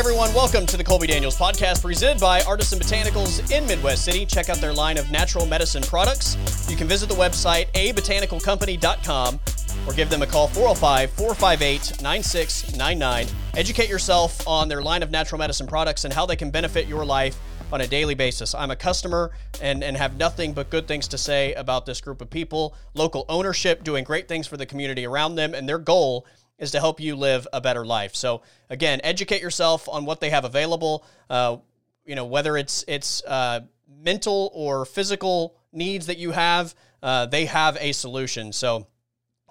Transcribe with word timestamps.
Everyone. 0.00 0.32
Welcome 0.32 0.64
to 0.64 0.78
the 0.78 0.82
Colby 0.82 1.06
Daniels 1.08 1.36
podcast 1.36 1.82
presented 1.82 2.18
by 2.22 2.40
Artisan 2.44 2.78
Botanicals 2.78 3.50
in 3.50 3.66
Midwest 3.66 4.02
City. 4.02 4.24
Check 4.24 4.48
out 4.48 4.56
their 4.56 4.72
line 4.72 4.96
of 4.96 5.10
natural 5.10 5.44
medicine 5.44 5.82
products. 5.82 6.38
You 6.70 6.74
can 6.74 6.88
visit 6.88 7.10
the 7.10 7.14
website 7.16 7.70
abotanicalcompany.com 7.72 9.40
or 9.86 9.92
give 9.92 10.08
them 10.08 10.22
a 10.22 10.26
call 10.26 10.48
405 10.48 11.10
458 11.10 12.00
9699. 12.00 13.26
Educate 13.54 13.90
yourself 13.90 14.48
on 14.48 14.68
their 14.68 14.80
line 14.80 15.02
of 15.02 15.10
natural 15.10 15.38
medicine 15.38 15.66
products 15.66 16.06
and 16.06 16.14
how 16.14 16.24
they 16.24 16.34
can 16.34 16.50
benefit 16.50 16.86
your 16.86 17.04
life 17.04 17.38
on 17.70 17.82
a 17.82 17.86
daily 17.86 18.14
basis. 18.14 18.54
I'm 18.54 18.70
a 18.70 18.76
customer 18.76 19.32
and, 19.60 19.84
and 19.84 19.98
have 19.98 20.16
nothing 20.16 20.54
but 20.54 20.70
good 20.70 20.88
things 20.88 21.08
to 21.08 21.18
say 21.18 21.52
about 21.54 21.84
this 21.84 22.00
group 22.00 22.22
of 22.22 22.30
people. 22.30 22.74
Local 22.94 23.26
ownership 23.28 23.84
doing 23.84 24.04
great 24.04 24.28
things 24.28 24.46
for 24.46 24.56
the 24.56 24.64
community 24.64 25.06
around 25.06 25.34
them, 25.34 25.52
and 25.52 25.68
their 25.68 25.78
goal 25.78 26.26
is 26.60 26.70
to 26.70 26.78
help 26.78 27.00
you 27.00 27.16
live 27.16 27.48
a 27.52 27.60
better 27.60 27.84
life. 27.84 28.14
So 28.14 28.42
again, 28.68 29.00
educate 29.02 29.42
yourself 29.42 29.88
on 29.88 30.04
what 30.04 30.20
they 30.20 30.30
have 30.30 30.44
available. 30.44 31.04
Uh, 31.28 31.56
you 32.04 32.14
know 32.14 32.24
whether 32.24 32.56
it's 32.56 32.84
it's 32.86 33.24
uh, 33.24 33.60
mental 34.02 34.50
or 34.54 34.84
physical 34.84 35.56
needs 35.72 36.06
that 36.06 36.18
you 36.18 36.32
have, 36.32 36.74
uh, 37.02 37.26
they 37.26 37.46
have 37.46 37.76
a 37.80 37.92
solution. 37.92 38.52
So 38.52 38.86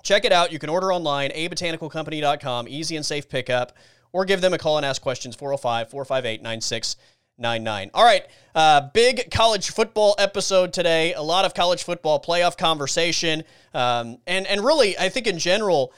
check 0.03 0.25
it 0.25 0.31
out. 0.31 0.51
You 0.51 0.59
can 0.59 0.69
order 0.69 0.91
online, 0.91 1.31
abotanicalcompany.com, 1.31 2.67
easy 2.67 2.95
and 2.95 3.05
safe 3.05 3.29
pickup, 3.29 3.77
or 4.11 4.25
give 4.25 4.41
them 4.41 4.53
a 4.53 4.57
call 4.57 4.77
and 4.77 4.85
ask 4.85 5.01
questions 5.01 5.35
405 5.35 5.89
458 5.89 6.41
9699. 6.41 7.91
All 7.93 8.03
right, 8.03 8.25
uh, 8.55 8.89
big 8.93 9.31
college 9.31 9.71
football 9.71 10.15
episode 10.17 10.73
today. 10.73 11.13
A 11.13 11.21
lot 11.21 11.45
of 11.45 11.53
college 11.53 11.83
football 11.83 12.21
playoff 12.21 12.57
conversation. 12.57 13.43
Um, 13.73 14.17
and, 14.27 14.45
and 14.47 14.63
really, 14.63 14.97
I 14.97 15.09
think 15.09 15.27
in 15.27 15.39
general, 15.39 15.93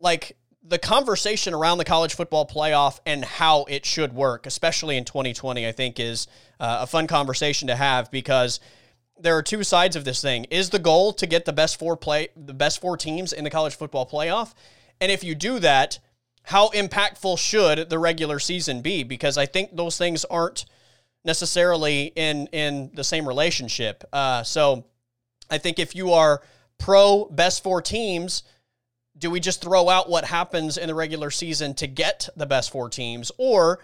like 0.00 0.36
the 0.64 0.78
conversation 0.78 1.54
around 1.54 1.78
the 1.78 1.84
college 1.84 2.14
football 2.14 2.46
playoff 2.46 3.00
and 3.04 3.24
how 3.24 3.64
it 3.64 3.84
should 3.84 4.12
work, 4.12 4.46
especially 4.46 4.96
in 4.96 5.04
2020, 5.04 5.66
I 5.66 5.72
think 5.72 5.98
is 5.98 6.28
uh, 6.60 6.78
a 6.82 6.86
fun 6.86 7.06
conversation 7.06 7.68
to 7.68 7.76
have 7.76 8.10
because 8.10 8.60
there 9.18 9.36
are 9.36 9.42
two 9.42 9.64
sides 9.64 9.96
of 9.96 10.04
this 10.04 10.22
thing. 10.22 10.44
Is 10.50 10.70
the 10.70 10.78
goal 10.78 11.12
to 11.14 11.26
get 11.26 11.44
the 11.44 11.52
best 11.52 11.78
four 11.78 11.96
play 11.96 12.28
the 12.36 12.54
best 12.54 12.80
four 12.80 12.96
teams 12.96 13.32
in 13.32 13.44
the 13.44 13.50
college 13.50 13.74
football 13.74 14.06
playoff? 14.06 14.54
And 15.00 15.10
if 15.10 15.24
you 15.24 15.34
do 15.34 15.58
that, 15.58 15.98
how 16.44 16.68
impactful 16.70 17.38
should 17.38 17.90
the 17.90 17.98
regular 17.98 18.38
season 18.38 18.82
be? 18.82 19.02
Because 19.02 19.38
I 19.38 19.46
think 19.46 19.76
those 19.76 19.98
things 19.98 20.24
aren't 20.26 20.64
necessarily 21.24 22.12
in 22.16 22.46
in 22.48 22.90
the 22.94 23.04
same 23.04 23.26
relationship. 23.26 24.04
Uh, 24.12 24.42
so 24.42 24.84
I 25.50 25.58
think 25.58 25.78
if 25.78 25.94
you 25.94 26.12
are 26.12 26.42
pro 26.78 27.26
best 27.26 27.62
four 27.62 27.82
teams, 27.82 28.42
do 29.22 29.30
we 29.30 29.38
just 29.38 29.62
throw 29.62 29.88
out 29.88 30.10
what 30.10 30.24
happens 30.24 30.76
in 30.76 30.88
the 30.88 30.94
regular 30.96 31.30
season 31.30 31.74
to 31.74 31.86
get 31.86 32.28
the 32.36 32.44
best 32.44 32.72
four 32.72 32.88
teams, 32.88 33.30
or 33.38 33.78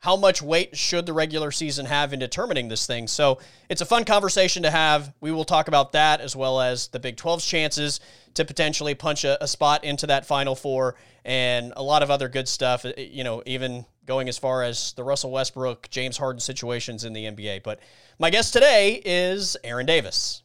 how 0.00 0.16
much 0.16 0.42
weight 0.42 0.76
should 0.76 1.06
the 1.06 1.12
regular 1.12 1.52
season 1.52 1.86
have 1.86 2.12
in 2.12 2.18
determining 2.18 2.66
this 2.66 2.84
thing? 2.84 3.06
So 3.06 3.38
it's 3.68 3.80
a 3.80 3.86
fun 3.86 4.04
conversation 4.04 4.64
to 4.64 4.70
have. 4.72 5.14
We 5.20 5.30
will 5.30 5.44
talk 5.44 5.68
about 5.68 5.92
that 5.92 6.20
as 6.20 6.34
well 6.34 6.60
as 6.60 6.88
the 6.88 6.98
Big 6.98 7.16
12's 7.16 7.46
chances 7.46 8.00
to 8.34 8.44
potentially 8.44 8.96
punch 8.96 9.22
a, 9.22 9.42
a 9.42 9.46
spot 9.46 9.84
into 9.84 10.08
that 10.08 10.26
Final 10.26 10.56
Four 10.56 10.96
and 11.24 11.72
a 11.76 11.82
lot 11.82 12.02
of 12.02 12.10
other 12.10 12.28
good 12.28 12.48
stuff. 12.48 12.84
Eh, 12.84 13.08
you 13.12 13.22
know, 13.22 13.40
even 13.46 13.86
going 14.04 14.28
as 14.28 14.36
far 14.36 14.64
as 14.64 14.94
the 14.94 15.04
Russell 15.04 15.30
Westbrook, 15.30 15.88
James 15.90 16.16
Harden 16.16 16.40
situations 16.40 17.04
in 17.04 17.12
the 17.12 17.26
NBA. 17.26 17.62
But 17.62 17.78
my 18.18 18.30
guest 18.30 18.52
today 18.52 19.00
is 19.04 19.56
Aaron 19.62 19.86
Davis. 19.86 20.42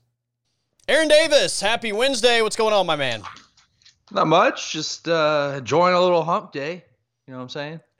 Aaron 0.88 1.08
Davis, 1.08 1.60
happy 1.60 1.92
Wednesday. 1.92 2.44
What's 2.44 2.56
going 2.56 2.76
on, 2.76 2.86
my 2.86 2.96
man? 2.96 3.24
Not 4.12 4.28
much. 4.28 4.72
Just 4.72 5.08
uh, 5.08 5.56
enjoying 5.58 5.94
a 5.94 6.02
little 6.02 6.24
hump 6.24 6.52
day. 6.52 6.84
You 7.28 7.34
know 7.34 7.40
what 7.40 7.44
I'm 7.44 7.50
saying? 7.50 7.80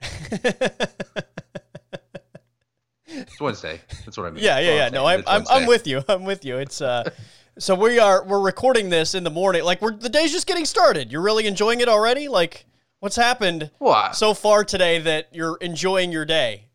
it's 3.06 3.40
Wednesday. 3.40 3.80
That's 4.04 4.16
what 4.16 4.26
I 4.26 4.30
mean. 4.30 4.42
Yeah, 4.42 4.58
yeah, 4.58 4.74
yeah. 4.74 4.88
No, 4.88 5.04
I'm, 5.04 5.22
I'm, 5.26 5.44
I'm 5.50 5.66
with 5.66 5.86
you. 5.86 6.02
I'm 6.08 6.24
with 6.24 6.44
you. 6.46 6.56
It's 6.56 6.80
uh, 6.80 7.10
so 7.58 7.74
we 7.74 7.98
are 7.98 8.24
we're 8.24 8.40
recording 8.40 8.88
this 8.88 9.14
in 9.14 9.24
the 9.24 9.30
morning. 9.30 9.64
Like 9.64 9.82
we're 9.82 9.96
the 9.96 10.08
day's 10.08 10.32
just 10.32 10.46
getting 10.46 10.64
started. 10.64 11.12
You're 11.12 11.22
really 11.22 11.46
enjoying 11.46 11.80
it 11.80 11.88
already. 11.88 12.28
Like 12.28 12.64
what's 13.00 13.16
happened 13.16 13.70
what? 13.78 14.16
so 14.16 14.32
far 14.32 14.64
today 14.64 15.00
that 15.00 15.28
you're 15.32 15.58
enjoying 15.60 16.10
your 16.10 16.24
day? 16.24 16.68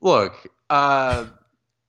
Look, 0.00 0.46
uh, 0.70 1.26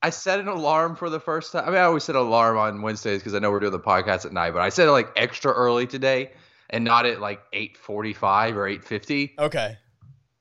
I 0.02 0.09
set 0.09 0.41
an 0.41 0.50
alarm 0.50 0.97
for 0.97 1.09
the 1.09 1.19
first 1.22 1.53
time. 1.53 1.64
I 1.64 1.68
mean, 1.68 1.78
I 1.78 1.84
always 1.84 2.03
set 2.03 2.16
an 2.16 2.22
alarm 2.22 2.58
on 2.58 2.81
Wednesdays 2.81 3.19
because 3.19 3.34
I 3.34 3.40
know 3.40 3.50
we're 3.50 3.62
doing 3.62 3.72
the 3.72 3.80
podcast 3.80 4.25
at 4.25 4.34
night. 4.34 4.52
But 4.52 4.62
I 4.62 4.69
set 4.69 4.90
it 4.90 4.91
like 4.91 5.12
extra 5.16 5.53
early 5.53 5.88
today 5.88 6.31
and 6.70 6.84
not 6.84 7.06
at 7.06 7.20
like 7.20 7.42
8:45 7.52 8.56
or 8.56 8.68
8:50. 8.68 9.34
Okay. 9.40 9.78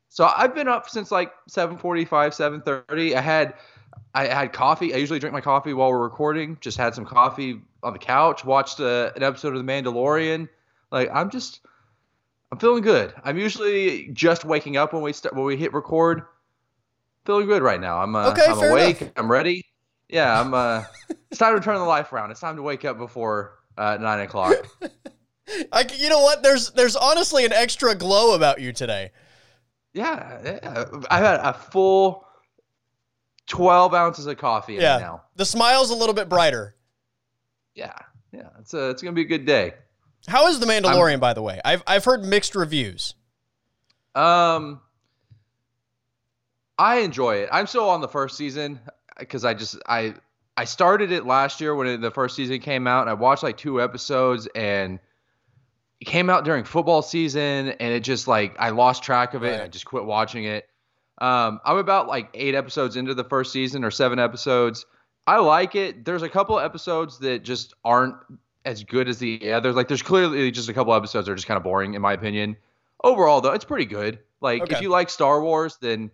So 0.08 0.30
I've 0.36 0.54
been 0.54 0.68
up 0.68 0.88
since 0.88 1.10
like 1.10 1.32
7:45, 1.50 2.06
7:30. 2.08 3.16
I 3.16 3.20
had 3.20 3.54
I 4.14 4.26
had 4.26 4.52
coffee. 4.52 4.94
I 4.94 4.98
usually 4.98 5.18
drink 5.18 5.32
my 5.32 5.40
coffee 5.40 5.74
while 5.74 5.90
we're 5.90 6.02
recording. 6.02 6.56
Just 6.60 6.78
had 6.78 6.94
some 6.94 7.04
coffee 7.04 7.60
on 7.82 7.92
the 7.92 7.98
couch. 7.98 8.44
Watched 8.44 8.80
a, 8.80 9.08
uh, 9.08 9.12
an 9.16 9.22
episode 9.22 9.56
of 9.56 9.64
The 9.66 9.72
Mandalorian. 9.72 10.48
Like 10.92 11.10
I'm 11.12 11.30
just 11.30 11.60
I'm 12.52 12.58
feeling 12.58 12.82
good. 12.82 13.12
I'm 13.24 13.36
usually 13.36 14.08
just 14.12 14.44
waking 14.44 14.76
up 14.76 14.92
when 14.92 15.02
we 15.02 15.12
start 15.12 15.34
when 15.34 15.44
we 15.44 15.56
hit 15.56 15.72
record. 15.72 16.22
Feeling 17.26 17.46
good 17.46 17.62
right 17.62 17.80
now. 17.80 17.98
I'm 17.98 18.14
uh, 18.14 18.30
okay, 18.30 18.46
I'm 18.46 18.58
awake. 18.58 19.00
Enough. 19.00 19.12
I'm 19.16 19.30
ready. 19.30 19.64
Yeah, 20.08 20.40
I'm. 20.40 20.54
uh 20.54 20.84
It's 21.30 21.40
time 21.40 21.56
to 21.56 21.60
turn 21.60 21.74
the 21.76 21.84
life 21.84 22.12
around. 22.12 22.30
It's 22.30 22.38
time 22.38 22.54
to 22.54 22.62
wake 22.62 22.84
up 22.84 22.96
before 22.96 23.58
uh, 23.76 23.98
nine 24.00 24.20
o'clock. 24.20 24.54
I, 25.72 25.86
you 25.96 26.08
know 26.08 26.20
what? 26.20 26.42
There's 26.42 26.70
there's 26.70 26.96
honestly 26.96 27.44
an 27.44 27.52
extra 27.52 27.94
glow 27.94 28.34
about 28.34 28.60
you 28.60 28.72
today. 28.72 29.10
Yeah, 29.92 30.40
yeah. 30.44 30.84
I 31.10 31.18
had 31.18 31.40
a 31.40 31.52
full 31.52 32.26
twelve 33.46 33.94
ounces 33.94 34.26
of 34.26 34.38
coffee. 34.38 34.74
Yeah, 34.74 34.98
now 34.98 35.22
the 35.36 35.44
smile's 35.44 35.90
a 35.90 35.94
little 35.94 36.14
bit 36.14 36.28
brighter. 36.28 36.74
Yeah, 37.74 37.94
yeah. 38.32 38.48
It's 38.60 38.72
a, 38.74 38.90
it's 38.90 39.02
gonna 39.02 39.14
be 39.14 39.22
a 39.22 39.26
good 39.26 39.44
day. 39.44 39.74
How 40.26 40.46
is 40.48 40.58
the 40.58 40.66
Mandalorian, 40.66 41.14
I'm, 41.14 41.20
by 41.20 41.34
the 41.34 41.42
way? 41.42 41.60
I've 41.64 41.82
I've 41.86 42.04
heard 42.04 42.24
mixed 42.24 42.54
reviews. 42.54 43.14
Um, 44.14 44.80
I 46.78 47.00
enjoy 47.00 47.36
it. 47.36 47.50
I'm 47.52 47.66
still 47.66 47.88
on 47.90 48.00
the 48.00 48.08
first 48.08 48.36
season 48.36 48.80
because 49.18 49.44
I 49.44 49.54
just 49.54 49.76
I 49.86 50.14
I 50.56 50.64
started 50.64 51.12
it 51.12 51.26
last 51.26 51.60
year 51.60 51.74
when 51.74 51.86
it, 51.86 52.00
the 52.00 52.10
first 52.10 52.34
season 52.34 52.60
came 52.60 52.86
out, 52.86 53.02
and 53.02 53.10
I 53.10 53.14
watched 53.14 53.42
like 53.42 53.58
two 53.58 53.82
episodes 53.82 54.48
and 54.54 54.98
it 56.04 56.10
came 56.10 56.28
out 56.28 56.44
during 56.44 56.64
football 56.64 57.00
season 57.00 57.70
and 57.70 57.94
it 57.94 58.00
just 58.00 58.28
like 58.28 58.54
I 58.58 58.70
lost 58.70 59.02
track 59.02 59.32
of 59.32 59.42
it 59.42 59.46
right. 59.46 59.52
and 59.54 59.62
I 59.62 59.68
just 59.68 59.86
quit 59.86 60.04
watching 60.04 60.44
it. 60.44 60.68
Um, 61.18 61.60
I'm 61.64 61.78
about 61.78 62.08
like 62.08 62.28
eight 62.34 62.54
episodes 62.54 62.96
into 62.96 63.14
the 63.14 63.24
first 63.24 63.52
season 63.52 63.84
or 63.84 63.90
seven 63.90 64.18
episodes. 64.18 64.84
I 65.26 65.38
like 65.38 65.74
it. 65.74 66.04
There's 66.04 66.20
a 66.20 66.28
couple 66.28 66.58
episodes 66.60 67.20
that 67.20 67.42
just 67.42 67.72
aren't 67.86 68.16
as 68.66 68.84
good 68.84 69.08
as 69.08 69.18
the 69.18 69.52
others. 69.52 69.76
Like 69.76 69.88
there's 69.88 70.02
clearly 70.02 70.50
just 70.50 70.68
a 70.68 70.74
couple 70.74 70.92
episodes 70.92 71.26
that 71.26 71.32
are 71.32 71.36
just 71.36 71.46
kind 71.46 71.56
of 71.56 71.64
boring 71.64 71.94
in 71.94 72.02
my 72.02 72.12
opinion. 72.12 72.58
Overall 73.02 73.40
though, 73.40 73.52
it's 73.52 73.64
pretty 73.64 73.86
good. 73.86 74.18
Like 74.42 74.60
okay. 74.60 74.76
if 74.76 74.82
you 74.82 74.90
like 74.90 75.08
Star 75.08 75.42
Wars, 75.42 75.78
then 75.80 76.10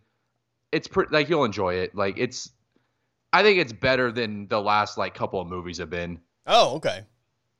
it's 0.71 0.87
pretty 0.87 1.13
like 1.13 1.29
you'll 1.29 1.45
enjoy 1.45 1.75
it. 1.75 1.97
Like 1.97 2.17
it's 2.17 2.49
I 3.33 3.43
think 3.43 3.59
it's 3.59 3.73
better 3.73 4.13
than 4.13 4.47
the 4.47 4.61
last 4.61 4.97
like 4.97 5.15
couple 5.15 5.41
of 5.41 5.49
movies 5.49 5.79
have 5.79 5.91
been. 5.91 6.21
Oh, 6.47 6.77
okay. 6.77 7.01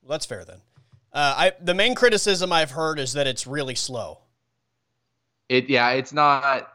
Well, 0.03 0.11
that's 0.11 0.27
fair 0.27 0.45
then. 0.45 0.61
Uh, 1.13 1.35
I 1.37 1.53
the 1.61 1.75
main 1.75 1.95
criticism 1.95 2.53
I've 2.53 2.71
heard 2.71 2.99
is 2.99 3.15
that 3.15 3.27
it's 3.27 3.47
really 3.47 3.75
slow. 3.75 4.21
It 5.49 5.69
yeah, 5.69 5.91
it's 5.91 6.13
not 6.13 6.73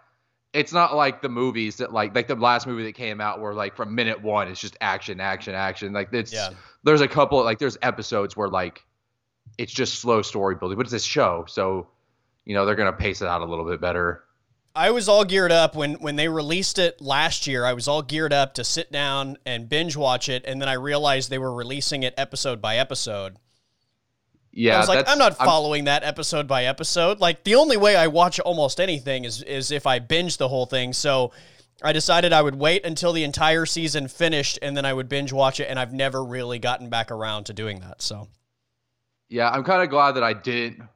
it's 0.53 0.73
not 0.73 0.95
like 0.95 1.21
the 1.21 1.29
movies 1.29 1.77
that 1.77 1.93
like 1.93 2.15
like 2.15 2.27
the 2.27 2.35
last 2.35 2.67
movie 2.67 2.83
that 2.83 2.93
came 2.93 3.21
out 3.21 3.39
where 3.41 3.53
like 3.53 3.75
from 3.75 3.93
minute 3.95 4.21
one 4.21 4.47
it's 4.47 4.59
just 4.59 4.77
action, 4.81 5.19
action, 5.19 5.55
action. 5.55 5.93
Like 5.93 6.11
it's 6.13 6.33
yeah. 6.33 6.49
there's 6.83 7.01
a 7.01 7.07
couple 7.07 7.43
like 7.43 7.59
there's 7.59 7.77
episodes 7.81 8.35
where 8.35 8.49
like 8.49 8.83
it's 9.57 9.73
just 9.73 9.99
slow 9.99 10.21
story 10.21 10.55
building, 10.55 10.77
but 10.77 10.85
it's 10.85 10.93
a 10.93 10.99
show, 10.99 11.45
so 11.47 11.87
you 12.45 12.53
know 12.53 12.65
they're 12.65 12.75
gonna 12.75 12.93
pace 12.93 13.21
it 13.21 13.27
out 13.27 13.41
a 13.41 13.45
little 13.45 13.65
bit 13.65 13.79
better. 13.79 14.23
I 14.77 14.91
was 14.91 15.07
all 15.07 15.23
geared 15.23 15.53
up 15.53 15.75
when 15.75 15.93
when 15.95 16.17
they 16.17 16.27
released 16.27 16.77
it 16.79 16.99
last 16.99 17.47
year. 17.47 17.63
I 17.65 17.71
was 17.71 17.87
all 17.87 18.01
geared 18.01 18.33
up 18.33 18.53
to 18.55 18.63
sit 18.63 18.91
down 18.91 19.37
and 19.45 19.69
binge 19.69 19.95
watch 19.95 20.27
it, 20.27 20.43
and 20.45 20.61
then 20.61 20.67
I 20.67 20.73
realized 20.73 21.29
they 21.29 21.37
were 21.37 21.53
releasing 21.53 22.03
it 22.03 22.13
episode 22.17 22.61
by 22.61 22.75
episode. 22.75 23.37
Yeah, 24.55 24.77
I 24.77 24.79
was 24.79 24.87
like, 24.87 25.05
I'm 25.09 25.17
not 25.17 25.37
following 25.37 25.81
I'm, 25.81 25.85
that 25.85 26.03
episode 26.05 26.47
by 26.47 26.63
episode. 26.63 27.19
Like 27.19 27.43
the 27.43 27.55
only 27.55 27.75
way 27.75 27.97
I 27.97 28.07
watch 28.07 28.39
almost 28.39 28.79
anything 28.79 29.25
is 29.25 29.43
is 29.43 29.69
if 29.69 29.85
I 29.85 29.99
binge 29.99 30.37
the 30.37 30.47
whole 30.47 30.65
thing. 30.65 30.93
So 30.93 31.33
I 31.83 31.91
decided 31.91 32.31
I 32.31 32.41
would 32.41 32.55
wait 32.55 32.85
until 32.85 33.11
the 33.11 33.25
entire 33.25 33.65
season 33.65 34.07
finished 34.07 34.57
and 34.61 34.75
then 34.75 34.85
I 34.85 34.93
would 34.93 35.09
binge 35.09 35.33
watch 35.33 35.59
it. 35.59 35.65
And 35.69 35.77
I've 35.77 35.93
never 35.93 36.23
really 36.23 36.57
gotten 36.57 36.89
back 36.89 37.11
around 37.11 37.43
to 37.45 37.53
doing 37.53 37.81
that. 37.81 38.01
So 38.01 38.29
yeah, 39.27 39.49
I'm 39.49 39.65
kind 39.65 39.83
of 39.83 39.89
glad 39.89 40.13
that 40.13 40.23
I 40.23 40.31
didn't 40.31 40.87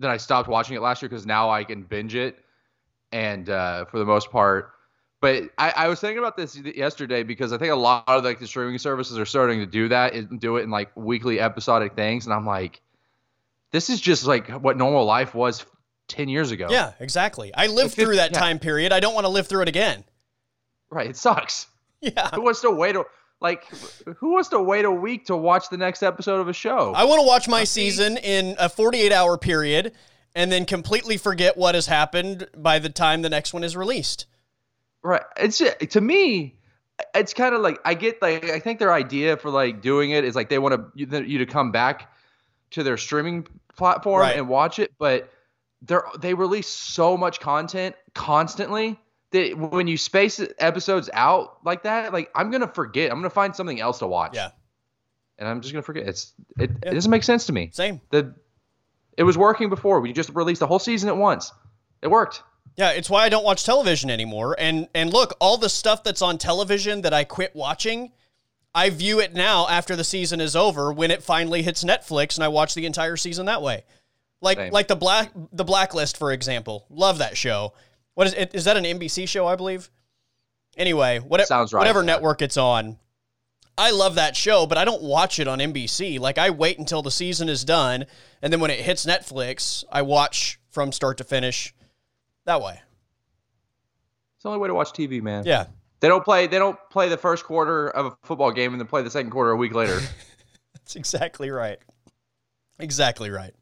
that 0.00 0.10
I 0.10 0.18
stopped 0.18 0.48
watching 0.48 0.76
it 0.76 0.82
last 0.82 1.00
year 1.00 1.08
because 1.08 1.24
now 1.24 1.48
I 1.48 1.64
can 1.64 1.84
binge 1.84 2.14
it. 2.14 2.38
And 3.10 3.48
uh, 3.48 3.86
for 3.86 3.98
the 3.98 4.04
most 4.04 4.30
part, 4.30 4.72
but 5.22 5.44
I, 5.56 5.70
I, 5.74 5.88
was 5.88 5.98
thinking 5.98 6.18
about 6.18 6.36
this 6.36 6.56
yesterday 6.56 7.22
because 7.22 7.54
I 7.54 7.58
think 7.58 7.72
a 7.72 7.76
lot 7.76 8.04
of 8.06 8.22
like 8.22 8.38
the 8.38 8.46
streaming 8.46 8.76
services 8.76 9.18
are 9.18 9.24
starting 9.24 9.60
to 9.60 9.66
do 9.66 9.88
that 9.88 10.12
and 10.12 10.38
do 10.38 10.58
it 10.58 10.62
in 10.62 10.70
like 10.70 10.94
weekly 10.94 11.40
episodic 11.40 11.94
things, 11.94 12.26
and 12.26 12.34
I'm 12.34 12.46
like, 12.46 12.82
this 13.72 13.90
is 13.90 14.00
just 14.00 14.24
like 14.24 14.48
what 14.48 14.76
normal 14.76 15.04
life 15.04 15.34
was 15.34 15.64
10 16.08 16.28
years 16.28 16.50
ago. 16.50 16.68
Yeah, 16.70 16.92
exactly. 17.00 17.52
I 17.54 17.66
lived 17.66 17.94
through 17.94 18.16
that 18.16 18.32
yeah. 18.32 18.38
time 18.38 18.58
period. 18.58 18.92
I 18.92 19.00
don't 19.00 19.14
want 19.14 19.24
to 19.24 19.30
live 19.30 19.46
through 19.46 19.62
it 19.62 19.68
again. 19.68 20.04
Right. 20.90 21.10
It 21.10 21.16
sucks. 21.16 21.66
Yeah. 22.00 22.30
Who 22.34 22.42
wants 22.42 22.60
to 22.60 22.70
wait 22.70 22.94
a 22.96 23.04
like 23.40 23.64
who 24.18 24.32
wants 24.32 24.48
to 24.50 24.60
wait 24.60 24.84
a 24.84 24.90
week 24.90 25.26
to 25.26 25.36
watch 25.36 25.68
the 25.68 25.76
next 25.76 26.02
episode 26.02 26.40
of 26.40 26.48
a 26.48 26.52
show? 26.52 26.92
I 26.94 27.04
want 27.04 27.20
to 27.20 27.26
watch 27.26 27.48
my 27.48 27.64
season 27.64 28.16
in 28.16 28.56
a 28.58 28.68
48 28.68 29.12
hour 29.12 29.36
period 29.36 29.92
and 30.34 30.50
then 30.50 30.64
completely 30.64 31.16
forget 31.16 31.56
what 31.56 31.74
has 31.74 31.86
happened 31.86 32.48
by 32.56 32.78
the 32.78 32.88
time 32.88 33.22
the 33.22 33.28
next 33.28 33.52
one 33.52 33.64
is 33.64 33.76
released. 33.76 34.26
Right. 35.02 35.22
It's 35.36 35.58
to 35.58 36.00
me, 36.00 36.56
it's 37.14 37.34
kind 37.34 37.54
of 37.54 37.60
like 37.60 37.78
I 37.84 37.94
get 37.94 38.20
like 38.22 38.44
I 38.44 38.60
think 38.60 38.78
their 38.78 38.92
idea 38.92 39.36
for 39.36 39.50
like 39.50 39.82
doing 39.82 40.10
it 40.10 40.24
is 40.24 40.34
like 40.34 40.48
they 40.48 40.58
want 40.58 40.74
to 40.74 40.86
you, 40.94 41.24
you 41.24 41.38
to 41.38 41.46
come 41.46 41.72
back 41.72 42.12
to 42.70 42.82
their 42.82 42.96
streaming 42.96 43.46
platform 43.76 44.20
Right. 44.22 44.36
and 44.36 44.48
watch 44.48 44.78
it, 44.78 44.92
but 44.98 45.30
they're 45.82 46.04
they 46.18 46.34
release 46.34 46.66
so 46.68 47.16
much 47.16 47.38
content 47.40 47.94
constantly 48.14 48.98
that 49.30 49.56
when 49.56 49.86
you 49.86 49.96
space 49.96 50.40
episodes 50.58 51.08
out 51.12 51.58
like 51.64 51.82
that, 51.84 52.12
like 52.12 52.30
I'm 52.34 52.50
gonna 52.50 52.66
forget. 52.68 53.10
I'm 53.12 53.18
gonna 53.18 53.30
find 53.30 53.54
something 53.54 53.80
else 53.80 53.98
to 54.00 54.06
watch. 54.06 54.32
Yeah. 54.34 54.50
And 55.38 55.48
I'm 55.48 55.60
just 55.60 55.72
gonna 55.72 55.82
forget. 55.82 56.08
It's 56.08 56.32
it, 56.58 56.70
Yeah. 56.82 56.90
it 56.90 56.94
doesn't 56.94 57.10
make 57.10 57.22
sense 57.22 57.46
to 57.46 57.52
me. 57.52 57.70
Same. 57.72 58.00
The 58.10 58.34
it 59.16 59.22
was 59.24 59.36
working 59.38 59.68
before. 59.68 60.00
We 60.00 60.12
just 60.12 60.30
released 60.30 60.60
the 60.60 60.66
whole 60.66 60.78
season 60.78 61.08
at 61.08 61.16
once. 61.16 61.52
It 62.02 62.08
worked. 62.08 62.42
Yeah, 62.76 62.90
it's 62.90 63.10
why 63.10 63.24
I 63.24 63.28
don't 63.28 63.44
watch 63.44 63.64
television 63.64 64.10
anymore. 64.10 64.56
And 64.58 64.88
and 64.94 65.12
look, 65.12 65.36
all 65.40 65.56
the 65.58 65.68
stuff 65.68 66.02
that's 66.02 66.22
on 66.22 66.38
television 66.38 67.02
that 67.02 67.12
I 67.14 67.24
quit 67.24 67.54
watching, 67.54 68.12
I 68.74 68.90
view 68.90 69.20
it 69.20 69.34
now 69.34 69.66
after 69.68 69.96
the 69.96 70.04
season 70.04 70.40
is 70.40 70.54
over 70.54 70.92
when 70.92 71.10
it 71.10 71.22
finally 71.22 71.62
hits 71.62 71.84
Netflix 71.84 72.36
and 72.36 72.44
I 72.44 72.48
watch 72.48 72.74
the 72.74 72.86
entire 72.86 73.16
season 73.16 73.46
that 73.46 73.62
way. 73.62 73.84
Like 74.40 74.58
Same. 74.58 74.72
like 74.72 74.88
the 74.88 74.96
black 74.96 75.32
the 75.52 75.64
Blacklist 75.64 76.16
for 76.16 76.32
example. 76.32 76.86
Love 76.90 77.18
that 77.18 77.36
show. 77.36 77.72
What 78.14 78.28
is 78.28 78.34
it? 78.34 78.54
Is 78.54 78.64
that 78.64 78.76
an 78.76 78.84
NBC 78.84 79.28
show, 79.28 79.46
I 79.46 79.56
believe? 79.56 79.90
Anyway, 80.76 81.18
whatever 81.18 81.46
Sounds 81.46 81.72
right, 81.72 81.80
whatever 81.80 82.02
network 82.02 82.42
it's 82.42 82.56
on. 82.56 82.98
I 83.76 83.92
love 83.92 84.16
that 84.16 84.36
show, 84.36 84.66
but 84.66 84.76
I 84.76 84.84
don't 84.84 85.02
watch 85.02 85.38
it 85.38 85.46
on 85.46 85.58
NBC. 85.58 86.18
Like 86.20 86.36
I 86.38 86.50
wait 86.50 86.78
until 86.78 87.02
the 87.02 87.10
season 87.10 87.48
is 87.48 87.64
done 87.64 88.06
and 88.42 88.52
then 88.52 88.60
when 88.60 88.70
it 88.70 88.80
hits 88.80 89.06
Netflix, 89.06 89.84
I 89.90 90.02
watch 90.02 90.60
from 90.70 90.92
start 90.92 91.18
to 91.18 91.24
finish 91.24 91.74
that 92.44 92.60
way. 92.60 92.80
It's 94.36 94.44
the 94.44 94.50
only 94.50 94.60
way 94.60 94.68
to 94.68 94.74
watch 94.74 94.92
TV, 94.92 95.20
man. 95.20 95.44
Yeah. 95.44 95.66
They 96.00 96.08
don't 96.08 96.24
play. 96.24 96.46
They 96.46 96.58
don't 96.58 96.78
play 96.90 97.08
the 97.08 97.16
first 97.16 97.44
quarter 97.44 97.88
of 97.88 98.06
a 98.06 98.16
football 98.22 98.52
game 98.52 98.72
and 98.72 98.80
then 98.80 98.86
play 98.86 99.02
the 99.02 99.10
second 99.10 99.30
quarter 99.30 99.50
a 99.50 99.56
week 99.56 99.74
later. 99.74 100.00
That's 100.74 100.96
exactly 100.96 101.50
right. 101.50 101.78
Exactly 102.78 103.30
right. 103.30 103.54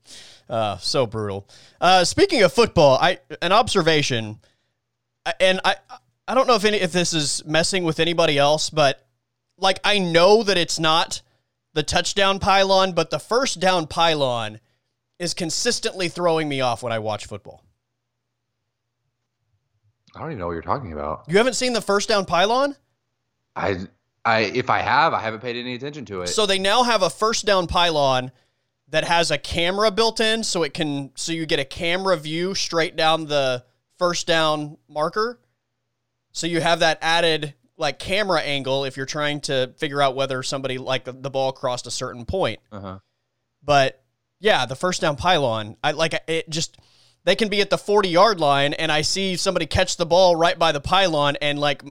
Uh, 0.48 0.76
so 0.78 1.06
brutal. 1.06 1.48
Uh, 1.80 2.04
speaking 2.04 2.42
of 2.42 2.52
football, 2.52 2.98
I 3.00 3.18
an 3.40 3.52
observation, 3.52 4.38
and 5.40 5.60
I 5.64 5.76
I 6.28 6.34
don't 6.34 6.46
know 6.46 6.54
if 6.54 6.64
any 6.64 6.78
if 6.78 6.92
this 6.92 7.14
is 7.14 7.44
messing 7.46 7.84
with 7.84 7.98
anybody 7.98 8.38
else, 8.38 8.68
but 8.68 9.06
like 9.58 9.80
I 9.84 9.98
know 9.98 10.42
that 10.42 10.58
it's 10.58 10.78
not 10.78 11.22
the 11.72 11.82
touchdown 11.82 12.38
pylon, 12.38 12.92
but 12.92 13.10
the 13.10 13.18
first 13.18 13.60
down 13.60 13.86
pylon 13.86 14.60
is 15.18 15.34
consistently 15.34 16.08
throwing 16.08 16.48
me 16.48 16.60
off 16.60 16.82
when 16.82 16.92
I 16.92 16.98
watch 16.98 17.26
football. 17.26 17.62
I 20.16 20.20
don't 20.20 20.30
even 20.30 20.38
know 20.38 20.46
what 20.46 20.54
you're 20.54 20.62
talking 20.62 20.92
about. 20.92 21.24
You 21.28 21.36
haven't 21.36 21.54
seen 21.54 21.72
the 21.72 21.80
first 21.80 22.08
down 22.08 22.24
pylon? 22.24 22.74
I, 23.54 23.80
I, 24.24 24.40
if 24.40 24.70
I 24.70 24.80
have, 24.80 25.12
I 25.12 25.20
haven't 25.20 25.40
paid 25.40 25.56
any 25.56 25.74
attention 25.74 26.04
to 26.06 26.22
it. 26.22 26.28
So 26.28 26.46
they 26.46 26.58
now 26.58 26.82
have 26.82 27.02
a 27.02 27.10
first 27.10 27.44
down 27.44 27.66
pylon 27.66 28.32
that 28.88 29.04
has 29.04 29.30
a 29.30 29.38
camera 29.38 29.90
built 29.90 30.20
in 30.20 30.42
so 30.44 30.62
it 30.62 30.72
can 30.72 31.10
so 31.16 31.32
you 31.32 31.44
get 31.46 31.58
a 31.58 31.64
camera 31.64 32.16
view 32.16 32.54
straight 32.54 32.96
down 32.96 33.26
the 33.26 33.64
first 33.98 34.26
down 34.26 34.78
marker. 34.88 35.40
So 36.32 36.46
you 36.46 36.60
have 36.60 36.80
that 36.80 36.98
added 37.02 37.54
like 37.76 37.98
camera 37.98 38.40
angle 38.40 38.84
if 38.84 38.96
you're 38.96 39.06
trying 39.06 39.40
to 39.42 39.74
figure 39.76 40.00
out 40.00 40.16
whether 40.16 40.42
somebody 40.42 40.78
like 40.78 41.04
the, 41.04 41.12
the 41.12 41.30
ball 41.30 41.52
crossed 41.52 41.86
a 41.86 41.90
certain 41.90 42.24
point. 42.24 42.60
uh-huh. 42.72 42.98
But 43.62 44.02
yeah, 44.38 44.66
the 44.66 44.76
first 44.76 45.00
down 45.00 45.16
pylon, 45.16 45.76
I 45.82 45.92
like 45.92 46.14
it 46.28 46.48
just 46.48 46.78
they 47.26 47.36
can 47.36 47.48
be 47.50 47.60
at 47.60 47.68
the 47.68 47.76
40 47.76 48.08
yard 48.08 48.40
line 48.40 48.72
and 48.72 48.90
I 48.90 49.02
see 49.02 49.36
somebody 49.36 49.66
catch 49.66 49.98
the 49.98 50.06
ball 50.06 50.34
right 50.36 50.58
by 50.58 50.72
the 50.72 50.80
pylon 50.80 51.36
and 51.42 51.58
like 51.58 51.82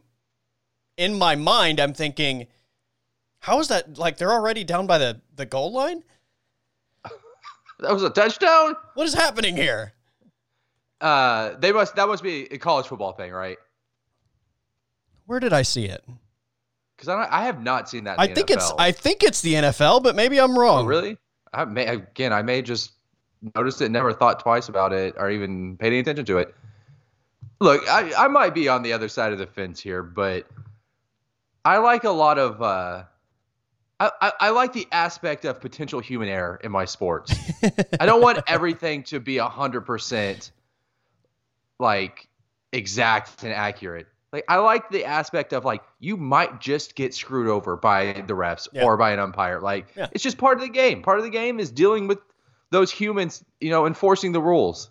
in 0.97 1.13
my 1.17 1.35
mind 1.35 1.79
I'm 1.79 1.93
thinking 1.93 2.47
how 3.39 3.59
is 3.59 3.67
that 3.67 3.99
like 3.99 4.17
they're 4.17 4.33
already 4.33 4.63
down 4.63 4.87
by 4.87 4.97
the 4.97 5.21
the 5.35 5.45
goal 5.45 5.71
line? 5.71 6.03
That 7.79 7.91
was 7.91 8.03
a 8.03 8.09
touchdown. 8.09 8.77
What 8.93 9.05
is 9.05 9.13
happening 9.13 9.57
here? 9.57 9.91
Uh, 11.01 11.55
they 11.59 11.73
must. 11.73 11.93
That 11.97 12.07
must 12.07 12.23
be 12.23 12.45
a 12.49 12.57
college 12.57 12.87
football 12.87 13.11
thing, 13.11 13.33
right? 13.33 13.57
Where 15.25 15.41
did 15.41 15.51
I 15.51 15.63
see 15.63 15.83
it? 15.85 16.01
Because 16.95 17.09
I, 17.09 17.19
don't- 17.21 17.33
I 17.33 17.41
have 17.43 17.61
not 17.61 17.89
seen 17.89 18.05
that. 18.05 18.17
I 18.17 18.27
think 18.27 18.49
it's 18.49 18.71
I 18.79 18.93
think 18.93 19.23
it's 19.23 19.41
the 19.41 19.55
NFL, 19.55 20.03
but 20.03 20.15
maybe 20.15 20.39
I'm 20.39 20.51
Oh, 20.57 20.61
wrong. 20.61 20.85
really? 20.85 21.17
I 21.53 21.65
may 21.65 21.85
again. 21.85 22.31
I 22.31 22.41
may 22.43 22.61
just 22.61 22.93
noticed 23.55 23.81
it, 23.81 23.89
never 23.91 24.13
thought 24.13 24.39
twice 24.39 24.69
about 24.69 24.93
it, 24.93 25.15
or 25.17 25.29
even 25.29 25.77
paid 25.77 25.87
any 25.87 25.99
attention 25.99 26.25
to 26.25 26.37
it. 26.39 26.55
Look, 27.59 27.87
I, 27.89 28.13
I 28.25 28.27
might 28.27 28.53
be 28.53 28.67
on 28.67 28.83
the 28.83 28.93
other 28.93 29.07
side 29.07 29.31
of 29.33 29.39
the 29.39 29.47
fence 29.47 29.79
here, 29.79 30.03
but 30.03 30.45
I 31.63 31.77
like 31.77 32.03
a 32.03 32.09
lot 32.09 32.37
of. 32.39 32.61
Uh, 32.61 33.03
I, 33.99 34.11
I, 34.21 34.31
I 34.41 34.49
like 34.49 34.73
the 34.73 34.87
aspect 34.91 35.45
of 35.45 35.61
potential 35.61 35.99
human 36.01 36.27
error 36.27 36.59
in 36.63 36.71
my 36.71 36.83
sports. 36.85 37.33
I 37.99 38.05
don't 38.05 38.21
want 38.21 38.39
everything 38.47 39.03
to 39.03 39.19
be 39.19 39.37
hundred 39.37 39.81
percent 39.81 40.51
like 41.79 42.27
exact 42.71 43.43
and 43.43 43.53
accurate. 43.53 44.07
Like 44.33 44.43
I 44.49 44.57
like 44.57 44.89
the 44.89 45.05
aspect 45.05 45.53
of 45.53 45.63
like 45.63 45.81
you 45.99 46.17
might 46.17 46.59
just 46.59 46.95
get 46.95 47.13
screwed 47.13 47.47
over 47.47 47.77
by 47.77 48.23
the 48.27 48.33
refs 48.33 48.67
Yeah. 48.73 48.83
or 48.83 48.97
by 48.97 49.11
an 49.11 49.19
umpire. 49.19 49.61
Like 49.61 49.87
Yeah. 49.95 50.07
it's 50.11 50.23
just 50.23 50.37
part 50.37 50.57
of 50.57 50.61
the 50.61 50.69
game. 50.69 51.01
Part 51.01 51.19
of 51.19 51.23
the 51.23 51.29
game 51.29 51.59
is 51.59 51.71
dealing 51.71 52.07
with 52.07 52.19
those 52.75 52.91
humans, 52.91 53.43
you 53.59 53.69
know, 53.69 53.87
enforcing 53.87 54.31
the 54.31 54.41
rules. 54.41 54.89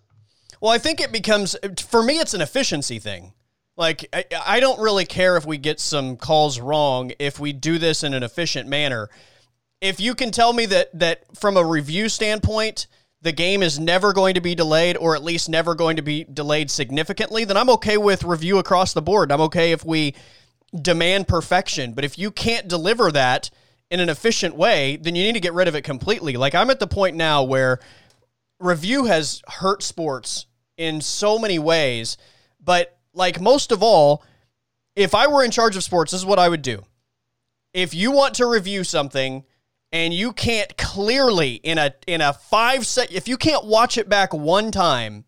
Well, 0.60 0.72
I 0.72 0.78
think 0.78 1.00
it 1.00 1.12
becomes 1.12 1.56
for 1.78 2.02
me 2.02 2.18
it's 2.18 2.34
an 2.34 2.40
efficiency 2.40 2.98
thing. 2.98 3.32
Like 3.76 4.08
I, 4.12 4.24
I 4.46 4.60
don't 4.60 4.80
really 4.80 5.04
care 5.04 5.36
if 5.36 5.44
we 5.44 5.58
get 5.58 5.78
some 5.80 6.16
calls 6.16 6.58
wrong 6.58 7.12
if 7.18 7.38
we 7.38 7.52
do 7.52 7.78
this 7.78 8.02
in 8.02 8.14
an 8.14 8.22
efficient 8.22 8.68
manner. 8.68 9.10
If 9.80 10.00
you 10.00 10.14
can 10.14 10.30
tell 10.30 10.52
me 10.52 10.66
that 10.66 10.98
that 10.98 11.36
from 11.36 11.56
a 11.56 11.64
review 11.64 12.08
standpoint 12.08 12.86
the 13.20 13.32
game 13.32 13.62
is 13.62 13.78
never 13.78 14.12
going 14.12 14.34
to 14.34 14.40
be 14.40 14.54
delayed 14.54 14.98
or 14.98 15.16
at 15.16 15.24
least 15.24 15.48
never 15.48 15.74
going 15.74 15.96
to 15.96 16.02
be 16.02 16.24
delayed 16.24 16.70
significantly, 16.70 17.44
then 17.44 17.56
I'm 17.56 17.70
okay 17.70 17.96
with 17.96 18.22
review 18.22 18.58
across 18.58 18.92
the 18.92 19.00
board. 19.00 19.32
I'm 19.32 19.40
okay 19.42 19.72
if 19.72 19.82
we 19.82 20.14
demand 20.80 21.26
perfection, 21.26 21.94
but 21.94 22.04
if 22.04 22.18
you 22.18 22.30
can't 22.30 22.68
deliver 22.68 23.10
that 23.12 23.50
in 23.94 24.00
an 24.00 24.08
efficient 24.08 24.56
way, 24.56 24.96
then 24.96 25.14
you 25.14 25.22
need 25.22 25.34
to 25.34 25.40
get 25.40 25.52
rid 25.52 25.68
of 25.68 25.76
it 25.76 25.82
completely. 25.82 26.36
Like 26.36 26.52
I'm 26.52 26.68
at 26.68 26.80
the 26.80 26.86
point 26.88 27.14
now 27.14 27.44
where 27.44 27.78
review 28.58 29.04
has 29.04 29.40
hurt 29.46 29.84
sports 29.84 30.46
in 30.76 31.00
so 31.00 31.38
many 31.38 31.60
ways, 31.60 32.16
but 32.58 32.98
like 33.12 33.40
most 33.40 33.70
of 33.70 33.84
all, 33.84 34.24
if 34.96 35.14
I 35.14 35.28
were 35.28 35.44
in 35.44 35.52
charge 35.52 35.76
of 35.76 35.84
sports, 35.84 36.10
this 36.10 36.20
is 36.20 36.26
what 36.26 36.40
I 36.40 36.48
would 36.48 36.62
do. 36.62 36.82
If 37.72 37.94
you 37.94 38.10
want 38.10 38.34
to 38.34 38.46
review 38.46 38.82
something 38.82 39.44
and 39.92 40.12
you 40.12 40.32
can't 40.32 40.76
clearly 40.76 41.54
in 41.54 41.78
a 41.78 41.94
in 42.08 42.20
a 42.20 42.32
5 42.32 42.84
sec 42.84 43.12
if 43.12 43.28
you 43.28 43.36
can't 43.36 43.64
watch 43.64 43.96
it 43.96 44.08
back 44.08 44.34
one 44.34 44.72
time 44.72 45.24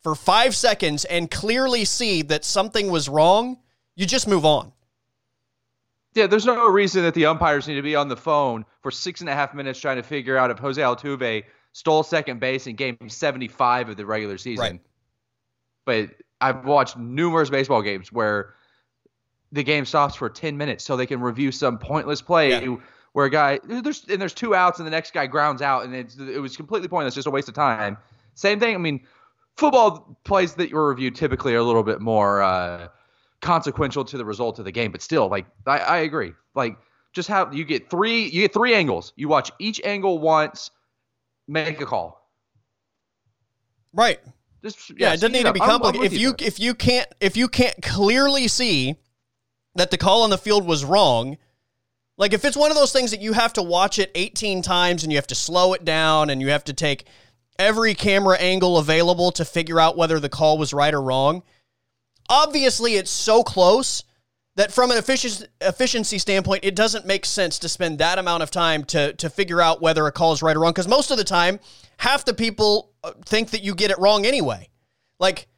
for 0.00 0.14
5 0.14 0.54
seconds 0.54 1.04
and 1.04 1.28
clearly 1.28 1.84
see 1.84 2.22
that 2.22 2.44
something 2.44 2.88
was 2.88 3.08
wrong, 3.08 3.58
you 3.96 4.06
just 4.06 4.28
move 4.28 4.44
on. 4.44 4.72
Yeah, 6.14 6.26
there's 6.26 6.46
no 6.46 6.68
reason 6.68 7.02
that 7.04 7.14
the 7.14 7.26
umpires 7.26 7.68
need 7.68 7.76
to 7.76 7.82
be 7.82 7.94
on 7.94 8.08
the 8.08 8.16
phone 8.16 8.64
for 8.82 8.90
six 8.90 9.20
and 9.20 9.30
a 9.30 9.34
half 9.34 9.54
minutes 9.54 9.78
trying 9.78 9.96
to 9.96 10.02
figure 10.02 10.36
out 10.36 10.50
if 10.50 10.58
Jose 10.58 10.80
Altuve 10.80 11.44
stole 11.72 12.02
second 12.02 12.40
base 12.40 12.66
in 12.66 12.74
game 12.74 12.96
75 13.06 13.90
of 13.90 13.96
the 13.96 14.04
regular 14.04 14.36
season. 14.36 14.62
Right. 14.64 14.80
But 15.86 16.10
I've 16.40 16.64
watched 16.64 16.96
numerous 16.96 17.48
baseball 17.50 17.82
games 17.82 18.10
where 18.12 18.54
the 19.52 19.62
game 19.62 19.84
stops 19.84 20.16
for 20.16 20.28
10 20.28 20.56
minutes 20.56 20.84
so 20.84 20.96
they 20.96 21.06
can 21.06 21.20
review 21.20 21.52
some 21.52 21.78
pointless 21.78 22.22
play 22.22 22.50
Yeah. 22.50 22.76
where 23.12 23.26
a 23.26 23.30
guy 23.30 23.60
there's 23.64 24.04
and 24.08 24.20
there's 24.20 24.34
two 24.34 24.54
outs 24.54 24.78
and 24.78 24.86
the 24.86 24.90
next 24.90 25.12
guy 25.12 25.26
grounds 25.26 25.62
out 25.62 25.84
and 25.84 25.94
it's, 25.94 26.16
it 26.18 26.40
was 26.40 26.56
completely 26.56 26.88
pointless, 26.88 27.14
just 27.14 27.26
a 27.26 27.30
waste 27.30 27.48
of 27.48 27.54
time. 27.54 27.96
Same 28.34 28.58
thing. 28.58 28.74
I 28.74 28.78
mean, 28.78 29.00
football 29.56 30.18
plays 30.24 30.54
that 30.54 30.72
were 30.72 30.88
reviewed 30.88 31.14
typically 31.14 31.54
are 31.54 31.58
a 31.58 31.64
little 31.64 31.82
bit 31.82 32.00
more 32.00 32.42
uh, 32.42 32.88
consequential 33.40 34.04
to 34.04 34.18
the 34.18 34.24
result 34.24 34.58
of 34.58 34.64
the 34.64 34.72
game, 34.72 34.92
but 34.92 35.02
still, 35.02 35.28
like 35.28 35.46
I, 35.66 35.78
I 35.78 35.98
agree. 35.98 36.32
Like 36.54 36.76
just 37.12 37.28
have 37.28 37.54
you 37.54 37.64
get 37.64 37.90
three 37.90 38.24
you 38.24 38.42
get 38.42 38.52
three 38.52 38.74
angles. 38.74 39.12
You 39.16 39.28
watch 39.28 39.50
each 39.58 39.80
angle 39.84 40.18
once, 40.18 40.70
make 41.48 41.80
a 41.80 41.86
call. 41.86 42.28
Right. 43.92 44.20
Just 44.62 44.90
Yeah, 44.98 45.10
it 45.10 45.16
doesn't 45.16 45.32
need 45.32 45.44
to 45.44 45.52
be 45.52 45.60
complicated. 45.60 46.12
If 46.12 46.18
you 46.18 46.34
there. 46.36 46.46
if 46.46 46.60
you 46.60 46.74
can't 46.74 47.08
if 47.20 47.36
you 47.36 47.48
can't 47.48 47.80
clearly 47.82 48.48
see 48.48 48.96
that 49.74 49.90
the 49.90 49.98
call 49.98 50.22
on 50.22 50.30
the 50.30 50.38
field 50.38 50.66
was 50.66 50.84
wrong, 50.84 51.38
like 52.18 52.32
if 52.32 52.44
it's 52.44 52.56
one 52.56 52.70
of 52.70 52.76
those 52.76 52.92
things 52.92 53.10
that 53.12 53.20
you 53.20 53.32
have 53.32 53.52
to 53.54 53.62
watch 53.62 53.98
it 53.98 54.10
18 54.14 54.62
times 54.62 55.02
and 55.02 55.12
you 55.12 55.16
have 55.16 55.26
to 55.28 55.34
slow 55.34 55.72
it 55.72 55.84
down 55.84 56.30
and 56.30 56.40
you 56.40 56.50
have 56.50 56.64
to 56.64 56.72
take 56.72 57.06
every 57.58 57.94
camera 57.94 58.36
angle 58.38 58.78
available 58.78 59.32
to 59.32 59.44
figure 59.44 59.80
out 59.80 59.96
whether 59.96 60.20
the 60.20 60.28
call 60.28 60.58
was 60.58 60.72
right 60.72 60.92
or 60.92 61.00
wrong. 61.00 61.42
Obviously, 62.30 62.94
it's 62.94 63.10
so 63.10 63.42
close 63.42 64.04
that 64.56 64.72
from 64.72 64.90
an 64.90 64.98
efficiency, 64.98 66.18
standpoint, 66.18 66.64
it 66.64 66.74
doesn't 66.74 67.06
make 67.06 67.24
sense 67.26 67.58
to 67.58 67.68
spend 67.68 67.98
that 67.98 68.18
amount 68.18 68.42
of 68.42 68.50
time 68.50 68.84
to, 68.84 69.12
to 69.14 69.28
figure 69.28 69.60
out 69.60 69.82
whether 69.82 70.06
a 70.06 70.12
call 70.12 70.32
is 70.32 70.42
right 70.42 70.56
or 70.56 70.60
wrong. 70.60 70.72
Because 70.72 70.88
most 70.88 71.10
of 71.10 71.16
the 71.16 71.24
time, 71.24 71.60
half 71.98 72.24
the 72.24 72.34
people 72.34 72.92
uh, 73.02 73.12
think 73.26 73.50
that 73.50 73.62
you 73.62 73.74
get 73.74 73.90
it 73.90 73.98
wrong 73.98 74.24
anyway. 74.24 74.68
Like, 75.18 75.48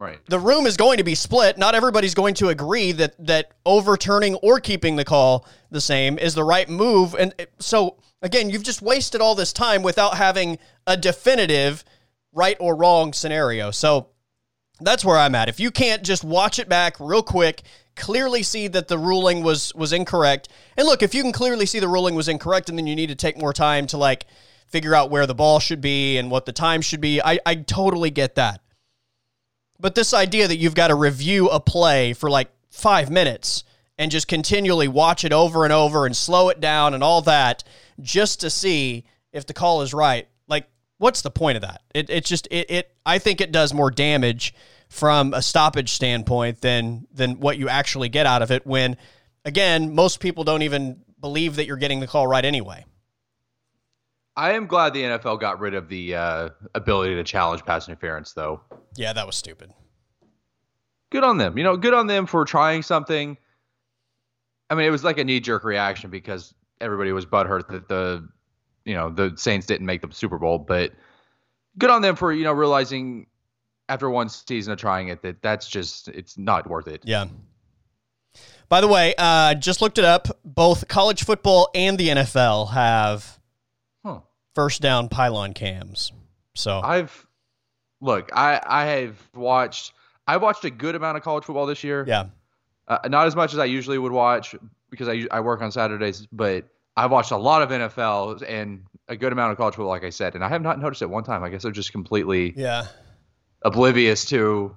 Right. 0.00 0.20
the 0.26 0.38
room 0.38 0.66
is 0.66 0.76
going 0.76 0.98
to 0.98 1.04
be 1.04 1.16
split. 1.16 1.58
Not 1.58 1.74
everybody's 1.74 2.14
going 2.14 2.34
to 2.34 2.50
agree 2.50 2.92
that 2.92 3.14
that 3.26 3.50
overturning 3.66 4.36
or 4.36 4.60
keeping 4.60 4.94
the 4.94 5.04
call 5.04 5.44
the 5.72 5.80
same 5.80 6.18
is 6.18 6.34
the 6.34 6.44
right 6.44 6.68
move. 6.68 7.16
And 7.18 7.34
so 7.58 7.96
again, 8.22 8.48
you've 8.48 8.62
just 8.62 8.80
wasted 8.80 9.20
all 9.20 9.34
this 9.34 9.52
time 9.52 9.82
without 9.82 10.16
having 10.16 10.58
a 10.86 10.96
definitive 10.96 11.84
right 12.32 12.56
or 12.60 12.76
wrong 12.76 13.12
scenario. 13.12 13.72
So 13.72 14.10
that's 14.80 15.04
where 15.04 15.18
I'm 15.18 15.34
at. 15.34 15.48
If 15.48 15.60
you 15.60 15.70
can't 15.70 16.02
just 16.02 16.24
watch 16.24 16.58
it 16.58 16.68
back 16.68 16.96
real 17.00 17.22
quick, 17.22 17.62
clearly 17.96 18.42
see 18.42 18.68
that 18.68 18.88
the 18.88 18.98
ruling 18.98 19.42
was 19.42 19.74
was 19.74 19.92
incorrect. 19.92 20.48
And 20.76 20.86
look, 20.86 21.02
if 21.02 21.14
you 21.14 21.22
can 21.22 21.32
clearly 21.32 21.66
see 21.66 21.80
the 21.80 21.88
ruling 21.88 22.14
was 22.14 22.28
incorrect 22.28 22.68
and 22.68 22.78
then 22.78 22.86
you 22.86 22.96
need 22.96 23.08
to 23.08 23.14
take 23.14 23.36
more 23.38 23.52
time 23.52 23.86
to 23.88 23.96
like 23.96 24.26
figure 24.68 24.94
out 24.94 25.10
where 25.10 25.26
the 25.26 25.34
ball 25.34 25.58
should 25.60 25.80
be 25.80 26.18
and 26.18 26.30
what 26.30 26.46
the 26.46 26.52
time 26.52 26.80
should 26.80 27.00
be, 27.00 27.20
I, 27.22 27.38
I 27.44 27.56
totally 27.56 28.10
get 28.10 28.36
that. 28.36 28.60
But 29.80 29.94
this 29.94 30.12
idea 30.12 30.48
that 30.48 30.56
you've 30.56 30.74
got 30.74 30.88
to 30.88 30.94
review 30.94 31.48
a 31.48 31.60
play 31.60 32.12
for 32.12 32.28
like 32.28 32.50
five 32.70 33.10
minutes 33.10 33.64
and 33.96 34.10
just 34.10 34.28
continually 34.28 34.88
watch 34.88 35.24
it 35.24 35.32
over 35.32 35.64
and 35.64 35.72
over 35.72 36.06
and 36.06 36.16
slow 36.16 36.48
it 36.48 36.60
down 36.60 36.94
and 36.94 37.02
all 37.02 37.22
that 37.22 37.64
just 38.00 38.40
to 38.40 38.50
see 38.50 39.04
if 39.32 39.46
the 39.46 39.54
call 39.54 39.82
is 39.82 39.92
right, 39.92 40.28
what's 40.98 41.22
the 41.22 41.30
point 41.30 41.56
of 41.56 41.62
that? 41.62 41.82
It 41.94 42.10
it 42.10 42.24
just 42.24 42.46
it, 42.50 42.70
it 42.70 42.96
I 43.06 43.18
think 43.18 43.40
it 43.40 43.50
does 43.50 43.72
more 43.72 43.90
damage 43.90 44.54
from 44.88 45.34
a 45.34 45.42
stoppage 45.42 45.92
standpoint 45.92 46.60
than 46.60 47.06
than 47.12 47.40
what 47.40 47.58
you 47.58 47.68
actually 47.68 48.08
get 48.08 48.26
out 48.26 48.42
of 48.42 48.50
it 48.50 48.66
when 48.66 48.96
again, 49.44 49.94
most 49.94 50.20
people 50.20 50.44
don't 50.44 50.62
even 50.62 51.00
believe 51.20 51.56
that 51.56 51.66
you're 51.66 51.76
getting 51.76 52.00
the 52.00 52.06
call 52.06 52.26
right 52.26 52.44
anyway. 52.44 52.84
I 54.36 54.52
am 54.52 54.66
glad 54.66 54.94
the 54.94 55.02
NFL 55.02 55.40
got 55.40 55.58
rid 55.58 55.74
of 55.74 55.88
the 55.88 56.14
uh, 56.14 56.48
ability 56.76 57.16
to 57.16 57.24
challenge 57.24 57.64
pass 57.64 57.88
interference, 57.88 58.34
though. 58.34 58.60
Yeah, 58.94 59.12
that 59.12 59.26
was 59.26 59.34
stupid. 59.34 59.72
Good 61.10 61.24
on 61.24 61.38
them. 61.38 61.58
You 61.58 61.64
know, 61.64 61.76
good 61.76 61.94
on 61.94 62.06
them 62.06 62.26
for 62.26 62.44
trying 62.44 62.82
something. 62.82 63.36
I 64.70 64.76
mean, 64.76 64.86
it 64.86 64.90
was 64.90 65.02
like 65.02 65.18
a 65.18 65.24
knee 65.24 65.40
jerk 65.40 65.64
reaction 65.64 66.10
because 66.10 66.54
everybody 66.80 67.10
was 67.10 67.26
butthurt 67.26 67.68
that 67.68 67.88
the, 67.88 68.28
you 68.88 68.94
know, 68.94 69.10
the 69.10 69.32
Saints 69.36 69.66
didn't 69.66 69.86
make 69.86 70.00
the 70.02 70.08
Super 70.12 70.38
Bowl. 70.38 70.58
But 70.58 70.92
good 71.78 71.90
on 71.90 72.02
them 72.02 72.16
for 72.16 72.32
you 72.32 72.42
know 72.44 72.52
realizing 72.52 73.26
after 73.88 74.10
one 74.10 74.28
season 74.28 74.72
of 74.72 74.78
trying 74.78 75.08
it 75.08 75.22
that 75.22 75.40
that's 75.42 75.68
just 75.68 76.08
it's 76.08 76.36
not 76.38 76.68
worth 76.68 76.88
it. 76.88 77.02
Yeah. 77.04 77.26
By 78.68 78.80
the 78.82 78.88
way, 78.88 79.14
uh, 79.16 79.54
just 79.54 79.80
looked 79.80 79.96
it 79.98 80.04
up. 80.04 80.28
Both 80.44 80.88
college 80.88 81.24
football 81.24 81.70
and 81.74 81.96
the 81.98 82.08
NFL 82.08 82.70
have 82.72 83.38
Huh. 84.04 84.20
first 84.54 84.82
down 84.82 85.08
pylon 85.08 85.54
cams. 85.54 86.12
So 86.54 86.80
I've 86.80 87.26
look, 88.00 88.30
I 88.34 88.60
I 88.66 88.84
have 88.84 89.16
watched 89.34 89.92
I 90.26 90.36
watched 90.36 90.64
a 90.64 90.70
good 90.70 90.94
amount 90.94 91.16
of 91.16 91.22
college 91.22 91.44
football 91.44 91.64
this 91.66 91.82
year. 91.82 92.04
yeah, 92.06 92.26
Uh, 92.86 92.98
not 93.08 93.26
as 93.26 93.34
much 93.36 93.52
as 93.54 93.58
I 93.58 93.64
usually 93.64 93.96
would 93.98 94.12
watch 94.12 94.54
because 94.90 95.08
I 95.08 95.26
I 95.30 95.40
work 95.40 95.62
on 95.62 95.72
Saturdays, 95.72 96.26
but 96.32 96.64
I've 96.98 97.12
watched 97.12 97.30
a 97.30 97.36
lot 97.36 97.62
of 97.62 97.68
NFL 97.68 98.42
and 98.48 98.82
a 99.06 99.16
good 99.16 99.32
amount 99.32 99.52
of 99.52 99.56
college 99.56 99.76
football, 99.76 99.90
like 99.90 100.02
I 100.02 100.10
said, 100.10 100.34
and 100.34 100.44
I 100.44 100.48
have 100.48 100.62
not 100.62 100.80
noticed 100.80 101.00
it 101.00 101.08
one 101.08 101.22
time. 101.22 101.44
I 101.44 101.48
guess 101.48 101.64
I'm 101.64 101.72
just 101.72 101.92
completely 101.92 102.54
yeah, 102.56 102.86
oblivious 103.62 104.24
to 104.26 104.76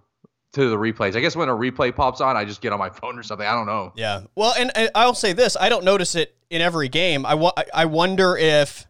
to 0.54 0.70
the 0.70 0.76
replays. 0.76 1.16
I 1.16 1.20
guess 1.20 1.36
when 1.36 1.50
a 1.50 1.56
replay 1.56 1.96
pops 1.96 2.22
on, 2.22 2.38
I 2.38 2.46
just 2.46 2.62
get 2.62 2.74
on 2.74 2.80
my 2.80 2.90
phone 3.02 3.18
or 3.18 3.24
something. 3.24 3.48
I 3.48 3.54
don't 3.54 3.66
know. 3.66 3.92
yeah. 3.96 4.22
Well, 4.36 4.54
and, 4.56 4.72
and 4.76 4.92
I'll 4.94 5.16
say 5.16 5.34
this: 5.34 5.58
I 5.60 5.70
don't 5.70 5.84
notice 5.84 6.14
it 6.14 6.36
in 6.52 6.62
every 6.62 6.90
game. 6.90 7.26
I 7.26 7.34
wa- 7.34 7.54
I 7.74 7.86
wonder 7.86 8.38
if 8.38 8.86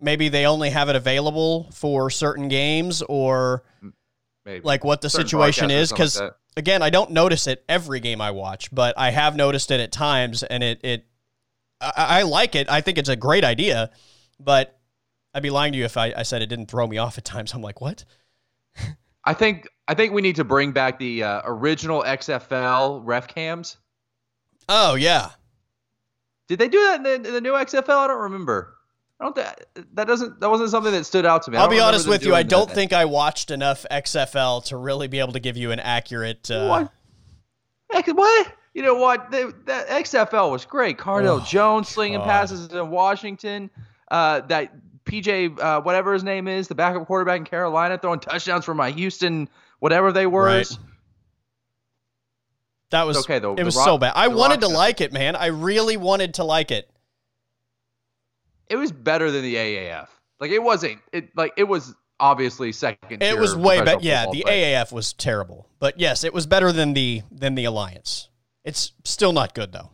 maybe 0.00 0.28
they 0.28 0.46
only 0.46 0.70
have 0.70 0.88
it 0.88 0.94
available 0.94 1.70
for 1.72 2.08
certain 2.08 2.46
games, 2.46 3.02
or 3.02 3.64
Maybe 4.44 4.60
like 4.64 4.84
what 4.84 5.00
the 5.00 5.10
Certain 5.10 5.26
situation 5.26 5.72
is. 5.72 5.90
Because 5.90 6.20
like 6.20 6.32
again, 6.56 6.82
I 6.82 6.90
don't 6.90 7.10
notice 7.10 7.48
it 7.48 7.64
every 7.68 7.98
game 7.98 8.20
I 8.20 8.30
watch, 8.30 8.72
but 8.72 8.96
I 8.96 9.10
have 9.10 9.34
noticed 9.34 9.72
it 9.72 9.80
at 9.80 9.90
times, 9.90 10.44
and 10.44 10.62
it 10.62 10.80
it 10.84 11.06
I, 11.82 11.92
I 11.96 12.22
like 12.22 12.54
it. 12.54 12.68
I 12.70 12.80
think 12.80 12.98
it's 12.98 13.08
a 13.08 13.16
great 13.16 13.44
idea, 13.44 13.90
but 14.38 14.78
I'd 15.34 15.42
be 15.42 15.50
lying 15.50 15.72
to 15.72 15.78
you 15.78 15.84
if 15.84 15.96
I, 15.96 16.12
I 16.16 16.22
said 16.22 16.42
it 16.42 16.46
didn't 16.46 16.66
throw 16.66 16.86
me 16.86 16.98
off 16.98 17.18
at 17.18 17.24
times. 17.24 17.52
I'm 17.54 17.62
like, 17.62 17.80
what? 17.80 18.04
I 19.24 19.34
think 19.34 19.68
I 19.88 19.94
think 19.94 20.12
we 20.12 20.22
need 20.22 20.36
to 20.36 20.44
bring 20.44 20.72
back 20.72 20.98
the 20.98 21.22
uh, 21.22 21.42
original 21.44 22.02
XFL 22.02 23.00
ref 23.04 23.28
cams. 23.28 23.76
Oh 24.68 24.94
yeah, 24.94 25.30
Did 26.48 26.58
they 26.58 26.68
do 26.68 26.78
that 26.84 26.96
in 26.96 27.02
the, 27.02 27.14
in 27.14 27.34
the 27.34 27.40
new 27.40 27.52
XFL? 27.52 27.88
I 27.88 28.06
don't 28.06 28.22
remember. 28.22 28.74
I 29.20 29.24
don't. 29.24 29.34
Th- 29.36 29.86
that 29.94 30.06
doesn't. 30.06 30.40
That 30.40 30.50
wasn't 30.50 30.70
something 30.70 30.92
that 30.92 31.04
stood 31.04 31.26
out 31.26 31.42
to 31.42 31.50
me. 31.50 31.58
I'll 31.58 31.68
be 31.68 31.80
honest 31.80 32.08
with 32.08 32.24
you. 32.24 32.34
I 32.34 32.42
don't 32.42 32.68
that. 32.68 32.74
think 32.74 32.92
I 32.92 33.04
watched 33.04 33.50
enough 33.50 33.86
XFL 33.90 34.64
to 34.66 34.76
really 34.76 35.08
be 35.08 35.20
able 35.20 35.32
to 35.32 35.40
give 35.40 35.56
you 35.56 35.70
an 35.70 35.80
accurate. 35.80 36.50
Uh, 36.50 36.66
What? 36.68 36.92
What? 38.16 38.52
You 38.74 38.82
know 38.82 38.94
what? 38.94 39.30
That 39.30 39.88
XFL 39.88 40.50
was 40.50 40.64
great. 40.64 40.98
Cardale 40.98 41.40
Oh, 41.40 41.44
Jones 41.44 41.88
slinging 41.88 42.18
God. 42.20 42.26
passes 42.26 42.72
in 42.72 42.90
Washington. 42.90 43.70
Uh, 44.10 44.40
that 44.42 44.72
PJ, 45.04 45.58
uh, 45.60 45.80
whatever 45.82 46.12
his 46.12 46.24
name 46.24 46.48
is, 46.48 46.68
the 46.68 46.74
backup 46.74 47.06
quarterback 47.06 47.38
in 47.38 47.44
Carolina, 47.44 47.98
throwing 47.98 48.20
touchdowns 48.20 48.64
for 48.64 48.74
my 48.74 48.90
Houston, 48.90 49.48
whatever 49.80 50.12
they 50.12 50.26
were. 50.26 50.44
Right. 50.44 50.78
That 52.90 53.06
was 53.06 53.16
okay, 53.18 53.38
though. 53.38 53.54
It 53.54 53.64
was 53.64 53.76
Rock- 53.76 53.86
so 53.86 53.98
bad. 53.98 54.12
I 54.14 54.28
wanted 54.28 54.60
to 54.60 54.68
like 54.68 55.00
it, 55.00 55.12
man. 55.12 55.34
I 55.34 55.46
really 55.46 55.96
wanted 55.96 56.34
to 56.34 56.44
like 56.44 56.70
it. 56.70 56.90
It 58.68 58.76
was 58.76 58.92
better 58.92 59.30
than 59.30 59.42
the 59.42 59.56
AAF. 59.56 60.08
Like 60.40 60.50
it 60.50 60.62
wasn't. 60.62 60.98
It 61.12 61.36
like 61.36 61.52
it 61.56 61.64
was 61.64 61.94
obviously 62.20 62.72
second. 62.72 63.22
It 63.22 63.38
was 63.38 63.56
way 63.56 63.80
better. 63.82 64.00
Yeah, 64.02 64.26
the 64.30 64.44
AAF 64.46 64.92
was 64.92 65.12
terrible, 65.12 65.68
but 65.78 65.98
yes, 66.00 66.24
it 66.24 66.34
was 66.34 66.46
better 66.46 66.72
than 66.72 66.92
the 66.94 67.22
than 67.30 67.54
the 67.54 67.64
Alliance. 67.64 68.28
It's 68.64 68.92
still 69.04 69.32
not 69.32 69.54
good 69.54 69.72
though. 69.72 69.90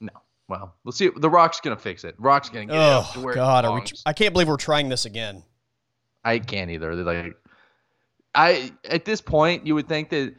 No. 0.00 0.12
Well, 0.48 0.74
we'll 0.84 0.92
see. 0.92 1.10
The 1.14 1.30
Rock's 1.30 1.60
gonna 1.60 1.76
fix 1.76 2.04
it. 2.04 2.14
Rock's 2.18 2.48
gonna 2.48 2.66
get 2.66 2.74
it 2.74 2.78
Oh 2.78 3.20
where 3.22 3.32
it 3.32 3.36
God, 3.36 3.64
are 3.64 3.72
we, 3.72 3.80
belongs. 3.80 4.02
I 4.06 4.12
can't 4.12 4.32
believe 4.32 4.48
we're 4.48 4.56
trying 4.56 4.88
this 4.88 5.04
again. 5.04 5.44
I 6.24 6.38
can't 6.38 6.70
either. 6.70 6.96
They're 6.96 7.04
like, 7.04 7.36
I 8.34 8.72
at 8.84 9.04
this 9.04 9.20
point, 9.20 9.66
you 9.66 9.74
would 9.74 9.88
think 9.88 10.10
that 10.10 10.34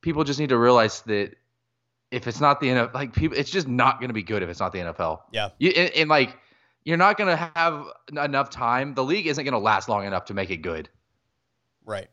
people 0.00 0.24
just 0.24 0.40
need 0.40 0.48
to 0.48 0.58
realize 0.58 1.02
that 1.02 1.34
if 2.10 2.26
it's 2.26 2.40
not 2.40 2.60
the 2.60 2.68
NFL, 2.68 2.94
like 2.94 3.12
people, 3.12 3.36
it's 3.36 3.50
just 3.50 3.68
not 3.68 4.00
going 4.00 4.08
to 4.08 4.14
be 4.14 4.22
good 4.22 4.42
if 4.42 4.48
it's 4.48 4.60
not 4.60 4.72
the 4.72 4.78
NFL. 4.78 5.20
Yeah. 5.32 5.50
You 5.58 5.70
and, 5.70 5.90
and 5.94 6.08
like 6.08 6.36
you're 6.84 6.96
not 6.96 7.18
going 7.18 7.28
to 7.28 7.50
have 7.54 7.84
enough 8.12 8.50
time. 8.50 8.94
The 8.94 9.04
league 9.04 9.26
isn't 9.26 9.44
going 9.44 9.52
to 9.52 9.58
last 9.58 9.88
long 9.88 10.06
enough 10.06 10.26
to 10.26 10.34
make 10.34 10.50
it 10.50 10.58
good. 10.58 10.88
Right. 11.84 12.08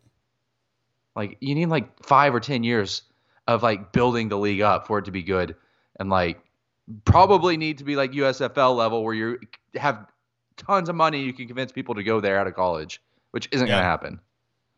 Like 1.15 1.37
you 1.39 1.55
need 1.55 1.67
like 1.67 2.03
five 2.03 2.35
or 2.35 2.39
ten 2.39 2.63
years 2.63 3.03
of 3.47 3.63
like 3.63 3.91
building 3.91 4.29
the 4.29 4.37
league 4.37 4.61
up 4.61 4.87
for 4.87 4.99
it 4.99 5.05
to 5.05 5.11
be 5.11 5.23
good, 5.23 5.55
and 5.99 6.09
like 6.09 6.39
probably 7.03 7.57
need 7.57 7.77
to 7.79 7.83
be 7.83 7.95
like 7.95 8.11
USFL 8.11 8.75
level 8.75 9.03
where 9.03 9.13
you 9.13 9.39
have 9.75 10.05
tons 10.57 10.87
of 10.89 10.95
money 10.95 11.21
you 11.23 11.33
can 11.33 11.47
convince 11.47 11.71
people 11.71 11.95
to 11.95 12.03
go 12.03 12.19
there 12.19 12.39
out 12.39 12.47
of 12.47 12.53
college, 12.53 13.01
which 13.31 13.49
isn't 13.51 13.67
going 13.67 13.79
to 13.79 13.83
happen. 13.83 14.19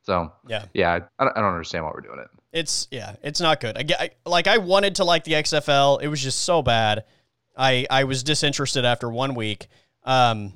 So 0.03 0.31
Yeah. 0.47 0.65
yeah, 0.73 0.99
I 1.19 1.23
don't, 1.25 1.37
I 1.37 1.41
don't 1.41 1.51
understand 1.51 1.83
why 1.83 1.91
we're 1.93 2.01
doing 2.01 2.19
it. 2.19 2.29
It's 2.53 2.87
yeah, 2.91 3.17
it's 3.23 3.41
not 3.41 3.59
good. 3.59 3.77
I, 3.77 3.83
I 3.99 4.09
like 4.25 4.47
I 4.47 4.57
wanted 4.57 4.95
to 4.95 5.03
like 5.03 5.25
the 5.25 5.33
XFL. 5.33 6.01
It 6.01 6.07
was 6.07 6.23
just 6.23 6.41
so 6.43 6.61
bad. 6.61 7.03
I 7.57 7.85
I 7.89 8.05
was 8.05 8.23
disinterested 8.23 8.85
after 8.85 9.09
one 9.09 9.35
week. 9.35 9.67
Um 10.03 10.53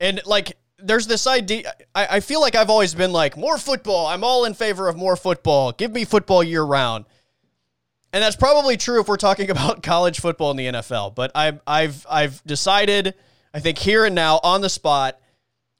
and 0.00 0.20
like 0.24 0.56
there's 0.78 1.06
this 1.06 1.26
idea 1.26 1.72
I, 1.94 2.06
I 2.16 2.20
feel 2.20 2.40
like 2.40 2.54
I've 2.54 2.70
always 2.70 2.94
been 2.94 3.12
like 3.12 3.36
more 3.36 3.58
football. 3.58 4.06
I'm 4.06 4.24
all 4.24 4.44
in 4.44 4.54
favor 4.54 4.88
of 4.88 4.96
more 4.96 5.16
football. 5.16 5.72
Give 5.72 5.92
me 5.92 6.04
football 6.04 6.42
year 6.42 6.62
round. 6.62 7.06
And 8.12 8.22
that's 8.22 8.36
probably 8.36 8.76
true 8.76 9.00
if 9.00 9.08
we're 9.08 9.16
talking 9.16 9.50
about 9.56 9.82
college 9.82 10.20
football 10.20 10.50
in 10.50 10.56
the 10.56 10.66
NFL. 10.66 11.14
But 11.14 11.32
I've 11.34 11.60
I've 11.66 12.06
I've 12.10 12.42
decided, 12.44 13.14
I 13.54 13.60
think 13.60 13.78
here 13.78 14.04
and 14.04 14.14
now 14.14 14.40
on 14.42 14.60
the 14.60 14.68
spot, 14.68 15.20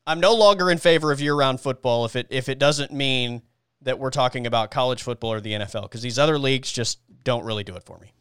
I'm 0.06 0.20
no 0.20 0.34
longer 0.34 0.70
in 0.70 0.78
favor 0.78 1.10
of 1.12 1.20
year-round 1.20 1.60
football 1.60 2.04
if 2.04 2.16
it 2.16 2.28
if 2.30 2.48
it 2.48 2.58
doesn't 2.58 2.92
mean 2.92 3.42
that 3.82 3.98
we're 3.98 4.10
talking 4.10 4.46
about 4.46 4.70
college 4.70 5.02
football 5.02 5.32
or 5.32 5.40
the 5.40 5.52
NFL 5.52 5.82
because 5.82 6.02
these 6.02 6.18
other 6.18 6.38
leagues 6.38 6.72
just 6.72 6.98
don't 7.24 7.44
really 7.44 7.64
do 7.64 7.74
it 7.76 7.82
for 7.82 7.98
me. 7.98 8.12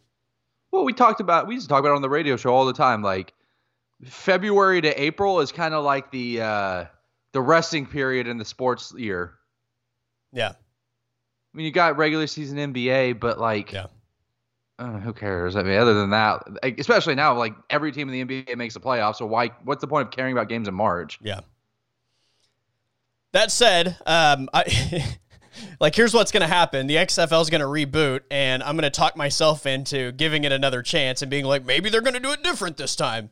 Well, 0.71 0.83
we 0.83 0.93
talked 0.93 1.21
about 1.21 1.47
we 1.47 1.53
used 1.53 1.67
to 1.67 1.69
talk 1.69 1.79
about 1.79 1.91
it 1.91 1.95
on 1.95 2.01
the 2.01 2.09
radio 2.09 2.35
show 2.35 2.53
all 2.53 2.65
the 2.65 2.73
time. 2.73 3.01
Like 3.01 3.33
February 4.03 4.81
to 4.81 5.01
April 5.01 5.39
is 5.39 5.51
kind 5.51 5.73
of 5.73 5.83
like 5.83 6.11
the 6.11 6.41
uh, 6.41 6.85
the 7.31 7.41
resting 7.41 7.85
period 7.85 8.27
in 8.27 8.37
the 8.37 8.45
sports 8.45 8.93
year. 8.97 9.35
Yeah, 10.33 10.49
I 10.49 11.57
mean, 11.57 11.65
you 11.65 11.71
got 11.71 11.95
regular 11.97 12.27
season 12.27 12.57
NBA, 12.57 13.19
but 13.19 13.39
like, 13.39 13.71
Yeah. 13.71 13.87
uh, 14.79 14.99
who 14.99 15.13
cares? 15.13 15.55
I 15.55 15.63
mean, 15.63 15.77
other 15.79 15.93
than 15.93 16.09
that, 16.09 16.43
like, 16.61 16.77
especially 16.79 17.15
now, 17.15 17.37
like 17.37 17.53
every 17.69 17.91
team 17.93 18.09
in 18.09 18.27
the 18.27 18.43
NBA 18.43 18.55
makes 18.57 18.73
the 18.73 18.81
playoffs. 18.81 19.15
So 19.15 19.25
why? 19.25 19.51
What's 19.63 19.81
the 19.81 19.87
point 19.87 20.07
of 20.07 20.11
caring 20.13 20.33
about 20.33 20.49
games 20.49 20.67
in 20.67 20.73
March? 20.73 21.17
yeah, 21.21 21.39
That 23.31 23.51
said, 23.51 23.97
um, 24.05 24.49
I. 24.53 25.05
like 25.79 25.95
here's 25.95 26.13
what's 26.13 26.33
going 26.33 26.41
to 26.41 26.47
happen 26.47 26.85
the 26.85 26.97
xfl 26.97 27.41
is 27.41 27.49
going 27.49 27.61
to 27.61 27.65
reboot 27.67 28.19
and 28.29 28.61
i'm 28.61 28.75
going 28.75 28.83
to 28.83 28.89
talk 28.89 29.15
myself 29.15 29.65
into 29.65 30.11
giving 30.11 30.43
it 30.43 30.51
another 30.51 30.81
chance 30.81 31.21
and 31.21 31.31
being 31.31 31.45
like 31.45 31.63
maybe 31.65 31.89
they're 31.89 32.01
going 32.01 32.13
to 32.13 32.19
do 32.19 32.33
it 32.33 32.43
different 32.43 32.75
this 32.75 32.93
time 32.93 33.29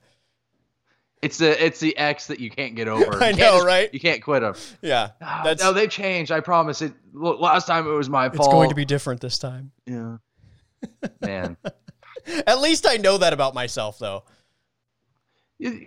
It's 1.24 1.38
the 1.38 1.64
it's 1.66 1.80
the 1.80 1.96
X 1.98 2.28
that 2.28 2.40
you 2.40 2.50
can't 2.50 2.76
get 2.76 2.88
over. 2.88 3.16
I 3.24 3.32
know, 3.32 3.38
just- 3.38 3.66
right? 3.66 3.94
You 3.94 4.00
can't 4.00 4.22
quit 4.22 4.42
them. 4.42 4.56
yeah 4.82 5.12
that's 5.20 5.64
no, 5.64 5.74
they've 5.74 5.90
changed. 5.90 6.32
I 6.32 6.40
promise. 6.40 6.82
It 6.82 6.94
look, 7.14 7.40
last 7.40 7.66
time 7.68 7.88
it 7.88 7.92
was 7.92 8.10
my 8.10 8.30
fault. 8.30 8.40
it's 8.40 8.48
going 8.54 8.70
to 8.70 8.76
be 8.76 8.86
different 8.86 9.22
this 9.22 9.38
time 9.40 9.72
Yeah. 9.86 10.18
Man. 11.22 11.58
at 12.48 12.60
least 12.60 12.86
i 12.88 12.98
know 12.98 13.18
that 13.18 13.34
about 13.34 13.54
myself 13.54 14.00
though 14.00 14.24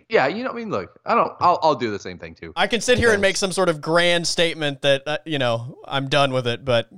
yeah, 0.08 0.26
you 0.28 0.42
know. 0.42 0.50
I 0.50 0.54
mean, 0.54 0.70
look. 0.70 0.98
I 1.04 1.14
don't. 1.14 1.32
I'll 1.40 1.58
I'll 1.62 1.74
do 1.74 1.90
the 1.90 1.98
same 1.98 2.18
thing 2.18 2.34
too. 2.34 2.52
i 2.56 2.66
can 2.66 2.80
sit 2.80 2.98
here 2.98 3.12
and 3.12 3.20
make 3.20 3.36
some 3.36 3.52
sort 3.52 3.68
of 3.68 3.80
grand 3.80 4.26
statement 4.26 4.80
that 4.82 5.02
uh, 5.06 5.18
you 5.26 5.38
know 5.38 5.78
i'm 5.86 6.08
done 6.08 6.32
with 6.32 6.46
it 6.46 6.64
but 6.64 6.88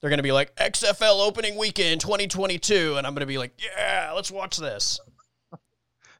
they're 0.00 0.08
going 0.10 0.18
to 0.18 0.22
be 0.22 0.32
like 0.32 0.54
xfl 0.56 1.26
opening 1.26 1.56
weekend 1.58 2.00
2022 2.00 2.94
and 2.96 3.06
i'm 3.06 3.12
going 3.12 3.20
to 3.20 3.26
be 3.26 3.36
like 3.38 3.52
yeah 3.62 4.12
let's 4.14 4.30
watch 4.30 4.56
this 4.56 4.98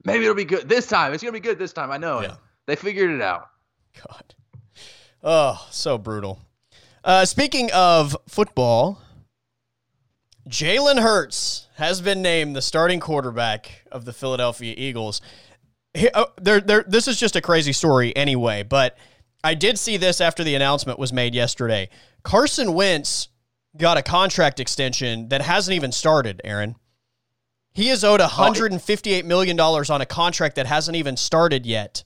Maybe 0.05 0.25
it'll 0.25 0.35
be 0.35 0.45
good 0.45 0.69
this 0.69 0.87
time. 0.87 1.13
It's 1.13 1.23
gonna 1.23 1.33
be 1.33 1.41
good 1.41 1.59
this 1.59 1.73
time. 1.73 1.91
I 1.91 1.97
know 1.97 2.21
it. 2.21 2.31
Yeah. 2.31 2.37
They 2.67 2.77
figured 2.77 3.11
it 3.11 3.23
out. 3.23 3.49
God. 4.07 4.35
Oh, 5.23 5.67
so 5.71 5.99
brutal. 5.99 6.41
Uh, 7.05 7.25
speaking 7.25 7.71
of 7.73 8.17
football, 8.29 9.01
Jalen 10.49 11.01
Hurts 11.01 11.69
has 11.77 12.01
been 12.01 12.23
named 12.23 12.57
the 12.57 12.63
starting 12.63 13.01
quarterback 13.01 13.85
of 13.91 14.05
the 14.05 14.13
Philadelphia 14.13 14.75
Eagles. 14.77 15.21
He- 15.95 16.11
oh, 16.15 16.27
there, 16.41 16.61
there, 16.61 16.85
this 16.87 17.07
is 17.07 17.19
just 17.19 17.37
a 17.37 17.41
crazy 17.41 17.73
story 17.73 18.15
anyway, 18.17 18.63
but 18.63 18.97
I 19.45 19.55
did 19.55 19.79
see 19.79 19.97
this 19.97 20.21
after 20.21 20.43
the 20.43 20.55
announcement 20.55 20.99
was 20.99 21.13
made 21.13 21.35
yesterday. 21.35 21.89
Carson 22.23 22.73
Wentz 22.75 23.29
got 23.77 23.97
a 23.97 24.03
contract 24.03 24.61
extension 24.61 25.29
that 25.29 25.43
hasn't 25.43 25.75
even 25.75 25.93
started, 25.93 26.41
Aaron. 26.45 26.77
He 27.75 27.89
is 27.89 28.05
owed 28.05 28.21
$158 28.21 29.25
million 29.25 29.59
on 29.59 30.01
a 30.01 30.07
contract 30.07 30.57
that 30.57 30.67
hasn't 30.67 30.97
even 30.97 31.17
started 31.17 31.65
yet 31.67 32.05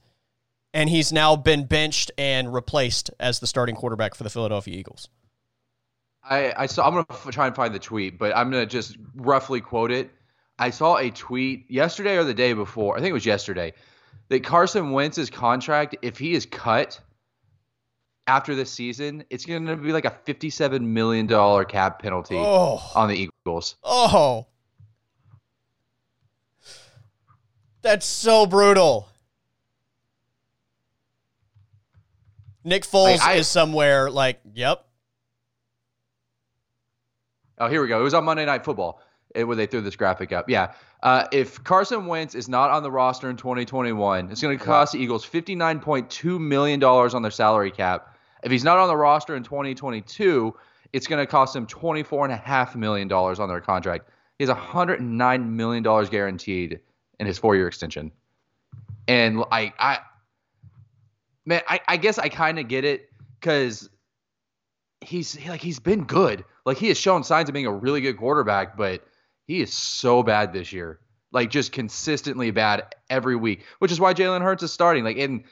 and 0.75 0.91
he's 0.91 1.11
now 1.11 1.35
been 1.37 1.65
benched 1.65 2.11
and 2.19 2.53
replaced 2.53 3.11
as 3.19 3.41
the 3.41 3.47
starting 3.47 3.75
quarterback 3.75 4.15
for 4.15 4.25
the 4.25 4.31
Philadelphia 4.31 4.77
Eagles. 4.77 5.09
I, 6.23 6.53
I 6.57 6.67
saw. 6.67 6.87
I'm 6.87 6.93
gonna 6.93 7.07
f- 7.09 7.29
try 7.31 7.47
and 7.47 7.57
find 7.57 7.75
the 7.75 7.79
tweet, 7.79 8.19
but 8.19 8.37
I'm 8.37 8.51
gonna 8.51 8.67
just 8.67 8.99
roughly 9.15 9.61
quote 9.61 9.91
it. 9.91 10.11
I 10.59 10.71
saw 10.71 10.97
a 10.99 11.11
tweet 11.11 11.71
yesterday 11.71 12.17
or 12.17 12.25
the 12.25 12.35
day 12.35 12.53
before. 12.53 12.95
I 12.97 13.01
think 13.01 13.11
it 13.11 13.15
was 13.15 13.25
yesterday 13.25 13.73
that 14.29 14.45
Carson 14.45 14.91
Wentz's 14.91 15.31
contract, 15.31 15.97
if 16.03 16.19
he 16.19 16.35
is 16.35 16.45
cut 16.45 17.01
after 18.27 18.55
this 18.55 18.71
season, 18.71 19.25
it's 19.31 19.47
gonna 19.47 19.77
be 19.77 19.93
like 19.93 20.05
a 20.05 20.11
57 20.11 20.93
million 20.93 21.27
dollar 21.27 21.65
cap 21.65 22.03
penalty 22.03 22.37
Oh, 22.37 22.83
on 22.95 23.09
the 23.09 23.31
Eagles. 23.47 23.77
oh, 23.85 24.47
that's 27.87 28.05
so 28.05 28.47
brutal. 28.47 29.09
Nick 32.65 32.83
Foles 32.83 33.19
Like, 33.19 33.23
I- 33.23 33.35
is 33.35 33.47
somewhere 33.47 34.11
like, 34.11 34.41
yep. 34.55 34.85
Oh, 37.59 37.69
here 37.69 37.81
we 37.81 37.87
go. 37.87 38.01
It 38.01 38.03
was 38.03 38.13
on 38.13 38.25
Monday 38.25 38.45
Night 38.45 38.65
Football 38.65 39.01
eh, 39.37 39.45
where 39.45 39.55
they 39.55 39.67
threw 39.67 39.81
this 39.83 39.95
graphic 39.95 40.33
up. 40.33 40.51
Yeah. 40.51 40.73
Uh, 41.01 41.29
if 41.31 41.63
Carson 41.63 42.07
Wentz 42.07 42.35
is 42.35 42.49
not 42.49 42.71
on 42.71 42.83
the 42.83 42.91
roster 42.91 43.31
in 43.31 43.37
2021, 43.37 44.33
it's 44.33 44.43
going 44.43 44.59
to 44.59 44.65
cost 44.65 44.93
the 44.93 44.99
Eagles 44.99 45.25
$59.2 45.25 46.41
million 46.41 46.83
on 46.83 47.23
their 47.23 47.31
salary 47.31 47.71
cap. 47.71 48.19
If 48.43 48.51
he's 48.51 48.65
not 48.65 48.79
on 48.79 48.89
the 48.89 48.97
roster 48.97 49.37
in 49.37 49.45
2022, 49.45 50.53
it's 50.93 51.07
going 51.07 51.23
to 51.25 51.27
cost 51.31 51.55
him 51.55 51.69
$24.5 51.69 52.75
million 52.75 53.11
on 53.13 53.49
their 53.49 53.61
contract. 53.61 54.09
He 54.39 54.45
has 54.45 54.55
$109 54.55 55.49
million 55.51 55.83
guaranteed 56.11 56.81
in 57.19 57.27
his 57.27 57.39
four 57.39 57.57
year 57.57 57.69
extension. 57.69 58.13
And 59.09 59.45
I, 59.53 59.73
I, 59.79 59.99
man, 61.45 61.63
I, 61.69 61.81
I 61.87 61.97
guess 61.97 62.19
I 62.19 62.29
kind 62.29 62.59
of 62.59 62.69
get 62.69 62.85
it 62.85 63.09
because 63.41 63.89
he's 65.01 65.39
like 65.47 65.61
he's 65.61 65.79
been 65.79 66.05
good. 66.05 66.45
Like 66.65 66.79
he 66.79 66.89
has 66.89 66.99
shown 66.99 67.25
signs 67.25 67.49
of 67.49 67.53
being 67.53 67.67
a 67.67 67.73
really 67.73 68.01
good 68.01 68.17
quarterback, 68.17 68.77
but 68.77 69.05
he 69.47 69.61
is 69.61 69.73
so 69.73 70.23
bad 70.23 70.53
this 70.53 70.73
year. 70.73 71.01
Like 71.33 71.51
just 71.51 71.73
consistently 71.73 72.51
bad 72.51 72.95
every 73.11 73.37
week, 73.37 73.65
which 73.79 73.93
is 73.93 74.01
why 74.01 74.15
Jalen 74.15 74.43
Hurts 74.43 74.63
is 74.63 74.73
starting. 74.73 75.05
Like 75.05 75.17
in, 75.17 75.45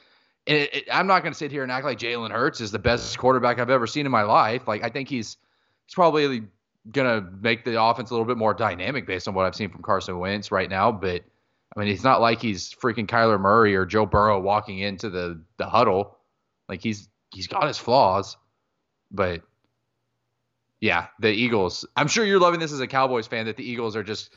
and 0.47 0.57
it, 0.57 0.75
it, 0.75 0.83
I'm 0.91 1.07
not 1.07 1.21
going 1.21 1.33
to 1.33 1.37
sit 1.37 1.51
here 1.51 1.63
and 1.63 1.71
act 1.71 1.85
like 1.85 1.99
Jalen 1.99 2.31
Hurts 2.31 2.61
is 2.61 2.71
the 2.71 2.79
best 2.79 3.17
quarterback 3.17 3.59
I've 3.59 3.69
ever 3.69 3.87
seen 3.87 4.05
in 4.05 4.11
my 4.11 4.23
life. 4.23 4.67
Like 4.67 4.83
I 4.83 4.89
think 4.89 5.09
he's 5.09 5.37
he's 5.85 5.93
probably 5.93 6.43
going 6.91 7.07
to 7.07 7.29
make 7.41 7.65
the 7.65 7.81
offense 7.81 8.09
a 8.09 8.13
little 8.13 8.25
bit 8.25 8.37
more 8.37 8.53
dynamic 8.53 9.07
based 9.07 9.27
on 9.27 9.33
what 9.33 9.45
I've 9.45 9.55
seen 9.55 9.69
from 9.69 9.81
Carson 9.81 10.19
Wentz 10.19 10.51
right 10.51 10.69
now. 10.69 10.91
But 10.91 11.23
I 11.75 11.79
mean, 11.81 11.89
it's 11.89 12.03
not 12.03 12.21
like 12.21 12.41
he's 12.41 12.73
freaking 12.73 13.05
Kyler 13.05 13.39
Murray 13.39 13.75
or 13.75 13.85
Joe 13.85 14.05
Burrow 14.05 14.39
walking 14.39 14.79
into 14.79 15.09
the 15.09 15.41
the 15.57 15.65
huddle. 15.65 16.17
Like 16.69 16.81
he's 16.81 17.09
he's 17.33 17.47
got 17.47 17.67
his 17.67 17.77
flaws, 17.77 18.37
but 19.11 19.41
yeah, 20.79 21.07
the 21.19 21.29
Eagles. 21.29 21.85
I'm 21.95 22.07
sure 22.07 22.25
you're 22.25 22.39
loving 22.39 22.59
this 22.59 22.71
as 22.71 22.79
a 22.79 22.87
Cowboys 22.87 23.27
fan 23.27 23.45
that 23.47 23.57
the 23.57 23.69
Eagles 23.69 23.95
are 23.95 24.03
just 24.03 24.33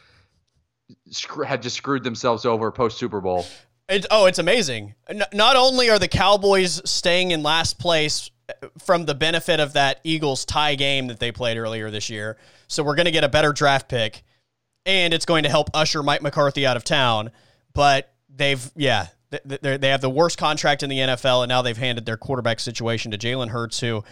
have 1.46 1.61
just 1.61 1.77
screwed 1.77 2.03
themselves 2.05 2.44
over 2.44 2.70
post 2.72 2.98
Super 2.98 3.20
Bowl. 3.20 3.46
It's, 3.88 4.07
oh, 4.11 4.27
it's 4.27 4.38
amazing. 4.38 4.94
Not 5.33 5.57
only 5.57 5.88
are 5.88 5.98
the 5.98 6.09
Cowboys 6.09 6.83
staying 6.88 7.31
in 7.31 7.42
last 7.42 7.79
place 7.79 8.31
uh, 8.48 8.68
from 8.79 9.07
the 9.07 9.14
benefit 9.14 9.61
of 9.61 9.72
that 9.74 10.01
Eagles 10.05 10.44
tie 10.44 10.74
game 10.74 11.07
that 11.07 11.20
they 11.20 11.33
played 11.33 11.57
earlier 11.57 11.90
this 11.90 12.11
year, 12.11 12.37
so 12.66 12.83
we're 12.83 12.96
going 12.96 13.07
to 13.07 13.12
get 13.12 13.24
a 13.24 13.29
better 13.29 13.53
draft 13.53 13.88
pick, 13.88 14.24
and 14.88 15.12
it's 15.12 15.27
going 15.27 15.42
to 15.42 15.51
help 15.51 15.68
usher 15.74 16.03
Mike 16.03 16.22
McCarthy 16.22 16.66
out 16.66 16.77
of 16.77 16.83
town. 16.83 17.31
But 17.74 18.12
they've, 18.35 18.70
yeah, 18.74 19.09
th- 19.31 19.61
th- 19.62 19.81
they 19.81 19.90
have 19.90 20.01
the 20.01 20.11
worst 20.11 20.38
contract 20.38 20.83
in 20.83 20.88
the 20.88 20.98
NFL, 20.98 21.42
and 21.42 21.51
now 21.51 21.61
they've 21.61 21.77
handed 21.77 22.07
their 22.07 22.16
quarterback 22.16 22.59
situation 22.59 23.12
to 23.12 23.18
Jalen 23.18 23.51
Hurts, 23.51 23.79
who, 23.79 24.03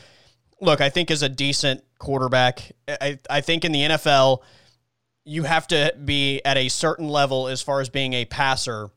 look, 0.60 0.82
I 0.82 0.90
think 0.90 1.10
is 1.10 1.22
a 1.22 1.30
decent 1.30 1.82
quarterback. 1.98 2.72
I, 2.86 3.18
I 3.30 3.40
think 3.40 3.64
in 3.64 3.72
the 3.72 3.80
NFL, 3.80 4.42
you 5.24 5.44
have 5.44 5.66
to 5.68 5.94
be 6.04 6.42
at 6.44 6.58
a 6.58 6.68
certain 6.68 7.08
level 7.08 7.48
as 7.48 7.62
far 7.62 7.80
as 7.80 7.88
being 7.88 8.12
a 8.12 8.26
passer 8.26 8.90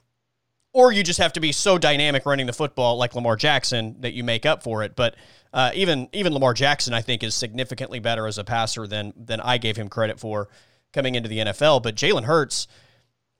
or 0.71 0.91
you 0.91 1.03
just 1.03 1.19
have 1.19 1.33
to 1.33 1.39
be 1.39 1.51
so 1.51 1.77
dynamic 1.77 2.25
running 2.25 2.45
the 2.45 2.53
football 2.53 2.97
like 2.97 3.15
Lamar 3.15 3.35
Jackson 3.35 3.95
that 4.01 4.13
you 4.13 4.23
make 4.23 4.45
up 4.45 4.61
for 4.61 4.83
it. 4.83 4.95
But 4.95 5.15
uh, 5.51 5.71
even 5.73 6.09
even 6.13 6.33
Lamar 6.33 6.53
Jackson, 6.53 6.93
I 6.93 7.01
think, 7.01 7.23
is 7.23 7.33
significantly 7.33 7.99
better 7.99 8.27
as 8.27 8.37
a 8.37 8.43
passer 8.43 8.85
than 8.85 9.13
than 9.17 9.39
I 9.39 9.57
gave 9.57 9.77
him 9.77 9.89
credit 9.89 10.19
for 10.19 10.47
coming 10.93 11.15
into 11.15 11.29
the 11.29 11.39
NFL. 11.39 11.83
But 11.83 11.95
Jalen 11.95 12.23
Hurts, 12.23 12.67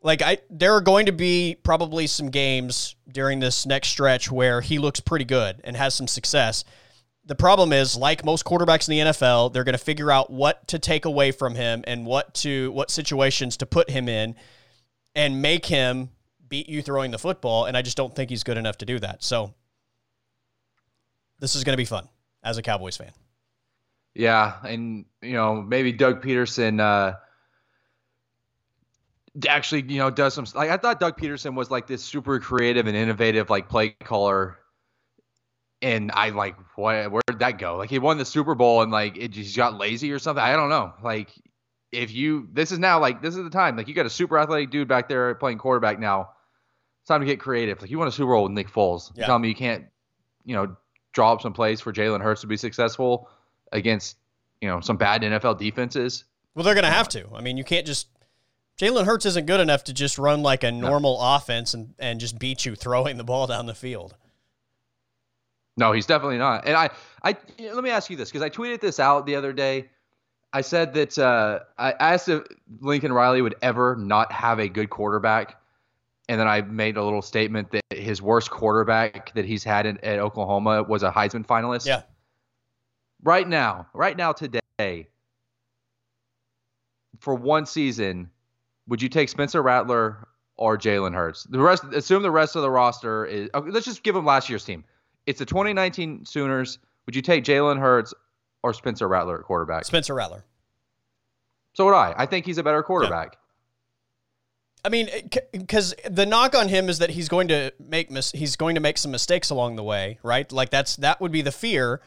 like 0.02 0.22
I, 0.22 0.38
there 0.50 0.74
are 0.74 0.82
going 0.82 1.08
to 1.08 1.12
be 1.12 1.58
probably 1.64 2.08
some 2.08 2.30
games 2.30 2.96
during 3.12 3.40
this 3.40 3.66
next 3.66 3.90
stretch 3.90 4.32
where 4.32 4.62
he 4.62 4.80
looks 4.80 5.00
pretty 5.00 5.26
good 5.26 5.62
and 5.64 5.76
has 5.76 5.94
some 5.94 6.08
success. 6.08 6.64
The 7.26 7.36
problem 7.36 7.74
is, 7.74 7.96
like 7.96 8.26
most 8.26 8.46
quarterbacks 8.46 8.88
in 8.90 9.06
the 9.06 9.12
NFL, 9.12 9.54
they're 9.54 9.64
going 9.64 9.74
to 9.74 9.84
figure 9.84 10.12
out 10.12 10.32
what 10.32 10.68
to 10.70 10.80
take 10.80 11.06
away 11.06 11.32
from 11.32 11.54
him 11.54 11.84
and 11.86 12.06
what 12.06 12.34
to 12.36 12.72
what 12.72 12.90
situations 12.90 13.58
to 13.58 13.66
put 13.66 13.90
him 13.90 14.10
in, 14.10 14.36
and 15.16 15.42
make 15.42 15.66
him 15.66 16.10
beat 16.48 16.68
you 16.68 16.82
throwing 16.82 17.12
the 17.12 17.20
football, 17.20 17.66
and 17.66 17.78
I 17.78 17.82
just 17.84 17.96
don't 17.96 18.16
think 18.16 18.30
he's 18.30 18.44
good 18.44 18.58
enough 18.58 18.80
to 18.80 18.86
do 18.86 19.00
that. 19.00 19.24
So 19.24 19.54
this 21.40 21.56
is 21.56 21.64
going 21.64 21.74
to 21.74 21.78
be 21.78 21.86
fun 21.86 22.10
as 22.44 22.58
a 22.58 22.62
Cowboys 22.62 22.98
fan. 22.98 23.12
Yeah, 24.16 24.56
and 24.64 25.06
you 25.22 25.34
know 25.34 25.62
maybe 25.62 25.92
Doug 25.92 26.24
Pederson 26.24 26.82
uh, 26.82 27.16
actually 29.48 29.84
you 29.84 29.98
know 30.00 30.10
does 30.10 30.34
some 30.34 30.46
like 30.56 30.70
I 30.70 30.78
thought 30.78 31.00
Doug 31.00 31.18
Pederson 31.18 31.56
was 31.56 31.70
like 31.72 31.88
this 31.88 32.04
super 32.04 32.40
creative 32.40 32.88
and 32.88 32.96
innovative 32.96 33.50
like 33.50 33.70
play 33.70 33.90
caller, 34.04 34.58
and 35.82 36.12
I 36.14 36.30
like 36.30 36.56
what 36.76 37.12
where 37.12 37.22
did 37.28 37.40
that 37.40 37.58
go? 37.58 37.78
Like 37.78 37.90
he 37.90 38.00
won 38.00 38.18
the 38.18 38.26
Super 38.26 38.56
Bowl 38.56 38.82
and 38.82 38.92
like 38.92 39.18
it 39.18 39.30
just 39.30 39.56
got 39.56 39.76
lazy 39.78 40.12
or 40.12 40.20
something. 40.20 40.44
I 40.44 40.56
don't 40.56 40.70
know. 40.70 40.94
Like 41.04 41.30
if 41.92 42.12
you 42.12 42.48
this 42.52 42.72
is 42.72 42.80
now 42.80 43.00
like 43.00 43.22
this 43.22 43.36
is 43.36 43.44
the 43.44 43.50
time 43.50 43.76
like 43.78 43.88
you 43.88 43.94
got 43.94 44.06
a 44.06 44.10
super 44.10 44.38
athletic 44.38 44.72
dude 44.72 44.88
back 44.88 45.08
there 45.10 45.34
playing 45.36 45.58
quarterback 45.58 46.00
now. 46.00 46.32
It's 47.02 47.08
time 47.08 47.22
to 47.22 47.26
get 47.26 47.40
creative. 47.40 47.82
Like 47.82 47.90
you 47.90 47.98
won 47.98 48.08
a 48.08 48.12
Super 48.12 48.32
Bowl 48.34 48.44
with 48.44 48.52
Nick 48.52 48.70
Foles. 48.70 49.10
You 49.16 49.22
Yeah. 49.22 49.26
tell 49.28 49.40
me 49.40 49.48
you 49.48 49.56
can't 49.56 49.86
you 50.46 50.56
know 50.56 50.76
draw 51.14 51.34
up 51.34 51.42
some 51.42 51.54
plays 51.54 51.82
for 51.82 51.94
Jalen 51.94 52.22
Hurts 52.22 52.42
to 52.42 52.48
be 52.48 52.58
successful 52.58 53.30
against 53.72 54.18
you 54.62 54.68
know 54.68 54.82
some 54.82 54.98
bad 54.98 55.22
NFL 55.22 55.58
defenses. 55.60 56.26
Well, 56.56 56.66
they're 56.66 56.74
going 56.74 56.84
to 56.84 56.92
have 56.92 57.08
to. 57.10 57.26
I 57.34 57.42
mean, 57.42 57.56
you 57.58 57.64
can't 57.64 57.86
just. 57.86 58.08
Jalen 58.80 59.06
Hurts 59.06 59.26
isn't 59.26 59.46
good 59.46 59.60
enough 59.60 59.84
to 59.86 59.94
just 59.94 60.18
run 60.18 60.42
like 60.42 60.64
a 60.64 60.72
normal 60.72 61.20
offense 61.20 61.74
and, 61.74 61.94
and 62.00 62.18
just 62.18 62.40
beat 62.40 62.66
you 62.66 62.76
throwing 62.76 63.18
the 63.18 63.26
ball 63.26 63.46
down 63.46 63.66
the 63.66 63.76
field. 63.76 64.16
No, 65.76 65.92
he's 65.92 66.06
definitely 66.06 66.38
not. 66.38 66.66
And 66.66 66.78
I, 66.78 66.90
I 67.22 67.36
let 67.60 67.84
me 67.84 67.90
ask 67.90 68.10
you 68.10 68.16
this 68.16 68.30
because 68.30 68.42
I 68.42 68.50
tweeted 68.50 68.80
this 68.80 69.00
out 69.00 69.26
the 69.26 69.36
other 69.36 69.52
day. 69.52 69.90
I 70.54 70.62
said 70.62 70.94
that 70.94 71.20
uh, 71.20 71.60
I 71.78 71.92
asked 71.92 72.30
if 72.30 72.44
Lincoln 72.80 73.12
Riley 73.12 73.42
would 73.42 73.56
ever 73.62 73.98
not 73.98 74.32
have 74.32 74.60
a 74.60 74.70
good 74.70 74.90
quarterback, 74.90 75.62
and 76.30 76.40
then 76.40 76.48
I 76.48 76.62
made 76.62 76.96
a 76.96 77.04
little 77.04 77.22
statement 77.22 77.72
that 77.72 77.84
his 77.92 78.22
worst 78.22 78.50
quarterback 78.50 79.34
that 79.36 79.46
he's 79.46 79.64
had 79.64 79.86
in, 79.86 80.04
at 80.04 80.20
Oklahoma 80.20 80.84
was 80.84 81.04
a 81.04 81.12
Heisman 81.12 81.46
finalist. 81.46 81.86
Yeah. 81.86 82.04
Right 83.24 83.48
now, 83.48 83.88
right 83.94 84.16
now 84.16 84.32
today, 84.32 85.10
for 87.20 87.36
one 87.36 87.66
season, 87.66 88.30
would 88.90 89.02
you 89.02 89.08
take 89.08 89.30
Spencer 89.30 89.62
Rattler 89.62 90.28
or 90.58 90.78
Jalen 90.78 91.14
Hurts? 91.14 91.44
The 91.44 91.60
rest, 91.60 91.84
assume 91.94 92.24
the 92.24 92.32
rest 92.32 92.56
of 92.56 92.64
the 92.64 92.70
roster 92.70 93.26
is. 93.26 93.50
Okay, 93.54 93.70
let's 93.70 93.86
just 93.86 94.04
give 94.04 94.16
them 94.16 94.26
last 94.26 94.50
year's 94.50 94.66
team. 94.66 94.84
It's 95.26 95.40
the 95.40 95.46
2019 95.46 96.26
Sooners. 96.26 96.80
Would 97.06 97.16
you 97.16 97.22
take 97.22 97.44
Jalen 97.44 97.80
Hurts 97.80 98.14
or 98.64 98.74
Spencer 98.74 99.08
Rattler 99.08 99.40
at 99.40 99.46
quarterback? 99.46 99.86
Spencer 99.86 100.14
Rattler. 100.14 100.44
So 101.74 101.86
would 101.86 101.94
I. 101.94 102.14
I 102.18 102.26
think 102.26 102.46
he's 102.46 102.58
a 102.58 102.64
better 102.64 102.84
quarterback. 102.84 103.38
I 104.84 104.90
mean, 104.90 105.10
because 105.52 105.94
the 106.10 106.26
knock 106.26 106.56
on 106.56 106.70
him 106.70 106.90
is 106.90 107.00
that 107.00 107.12
he's 107.12 107.28
going 107.28 107.50
to 107.50 107.72
make 107.80 108.10
mis- 108.10 108.32
he's 108.32 108.56
going 108.56 108.76
to 108.76 108.82
make 108.82 108.98
some 108.98 109.12
mistakes 109.12 109.50
along 109.50 109.76
the 109.76 109.84
way, 109.84 110.20
right? 110.24 110.50
Like 110.52 110.70
that's 110.70 110.96
that 110.98 111.20
would 111.22 111.32
be 111.32 111.42
the 111.42 111.52
fear. 111.52 112.02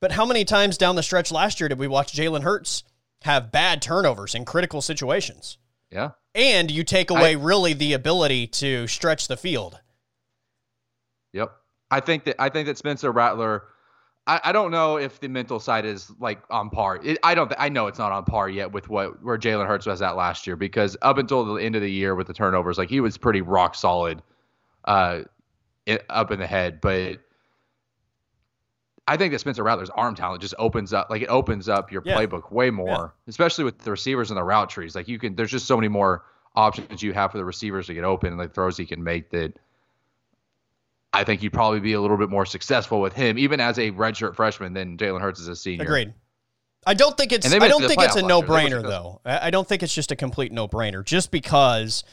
But 0.00 0.12
how 0.12 0.24
many 0.24 0.44
times 0.44 0.78
down 0.78 0.96
the 0.96 1.02
stretch 1.02 1.30
last 1.30 1.60
year 1.60 1.68
did 1.68 1.78
we 1.78 1.86
watch 1.86 2.14
Jalen 2.14 2.42
Hurts 2.42 2.82
have 3.22 3.52
bad 3.52 3.82
turnovers 3.82 4.34
in 4.34 4.44
critical 4.44 4.82
situations? 4.82 5.58
Yeah. 5.94 6.10
And 6.34 6.70
you 6.70 6.84
take 6.84 7.10
away 7.10 7.30
I, 7.30 7.38
really 7.38 7.72
the 7.72 7.92
ability 7.92 8.48
to 8.48 8.86
stretch 8.88 9.28
the 9.28 9.36
field. 9.36 9.80
Yep. 11.32 11.52
I 11.90 12.00
think 12.00 12.24
that 12.24 12.36
I 12.38 12.48
think 12.48 12.66
that 12.66 12.76
Spencer 12.76 13.12
Rattler 13.12 13.62
I, 14.26 14.40
I 14.44 14.52
don't 14.52 14.70
know 14.70 14.96
if 14.96 15.20
the 15.20 15.28
mental 15.28 15.60
side 15.60 15.84
is 15.84 16.10
like 16.18 16.40
on 16.50 16.70
par. 16.70 16.98
It, 17.02 17.18
I 17.22 17.34
don't. 17.34 17.48
Th- 17.48 17.58
I 17.58 17.68
know 17.68 17.86
it's 17.86 17.98
not 17.98 18.12
on 18.12 18.24
par 18.24 18.48
yet 18.48 18.72
with 18.72 18.88
what 18.88 19.22
where 19.22 19.36
Jalen 19.36 19.66
Hurts 19.66 19.86
was 19.86 20.00
at 20.00 20.16
last 20.16 20.46
year 20.46 20.56
because 20.56 20.96
up 21.02 21.18
until 21.18 21.44
the 21.44 21.62
end 21.62 21.76
of 21.76 21.82
the 21.82 21.90
year 21.90 22.14
with 22.14 22.26
the 22.26 22.34
turnovers, 22.34 22.78
like 22.78 22.88
he 22.88 23.00
was 23.00 23.18
pretty 23.18 23.42
rock 23.42 23.74
solid, 23.74 24.22
uh, 24.86 25.22
it, 25.86 26.04
up 26.08 26.30
in 26.30 26.38
the 26.38 26.46
head. 26.46 26.80
But 26.80 27.18
I 29.06 29.16
think 29.16 29.32
that 29.32 29.38
Spencer 29.38 29.62
Rattler's 29.62 29.90
arm 29.90 30.14
talent 30.14 30.40
just 30.40 30.54
opens 30.58 30.92
up, 30.92 31.10
like 31.10 31.22
it 31.22 31.28
opens 31.28 31.68
up 31.68 31.92
your 31.92 32.02
yeah. 32.04 32.16
playbook 32.16 32.50
way 32.50 32.70
more, 32.70 33.14
yeah. 33.14 33.28
especially 33.28 33.64
with 33.64 33.78
the 33.78 33.90
receivers 33.90 34.30
and 34.30 34.38
the 34.38 34.44
route 34.44 34.70
trees. 34.70 34.94
Like 34.94 35.08
you 35.08 35.18
can, 35.18 35.34
there's 35.34 35.50
just 35.50 35.66
so 35.66 35.76
many 35.76 35.88
more 35.88 36.24
options 36.56 37.02
you 37.02 37.12
have 37.12 37.32
for 37.32 37.38
the 37.38 37.44
receivers 37.44 37.86
to 37.88 37.94
get 37.94 38.04
open 38.04 38.32
and 38.32 38.40
the 38.40 38.48
throws 38.48 38.76
he 38.76 38.86
can 38.86 39.02
make 39.02 39.30
that 39.30 39.58
I 41.12 41.22
think 41.22 41.42
you'd 41.42 41.52
probably 41.52 41.80
be 41.80 41.92
a 41.92 42.00
little 42.00 42.16
bit 42.16 42.28
more 42.28 42.44
successful 42.44 43.00
with 43.00 43.12
him, 43.12 43.38
even 43.38 43.60
as 43.60 43.78
a 43.78 43.92
redshirt 43.92 44.34
freshman, 44.34 44.72
than 44.72 44.96
Jalen 44.96 45.20
Hurts 45.20 45.40
as 45.40 45.48
a 45.48 45.56
senior. 45.56 45.84
Agreed. 45.84 46.12
I 46.86 46.94
don't 46.94 47.16
think 47.16 47.32
it's. 47.32 47.50
I 47.52 47.68
don't 47.68 47.86
think 47.86 48.02
it's 48.02 48.16
a 48.16 48.22
no-brainer 48.22 48.82
though. 48.82 49.20
I 49.24 49.50
don't 49.50 49.66
think 49.66 49.82
it's 49.82 49.94
just 49.94 50.10
a 50.10 50.16
complete 50.16 50.52
no-brainer. 50.52 51.04
Just 51.04 51.30
because, 51.30 52.04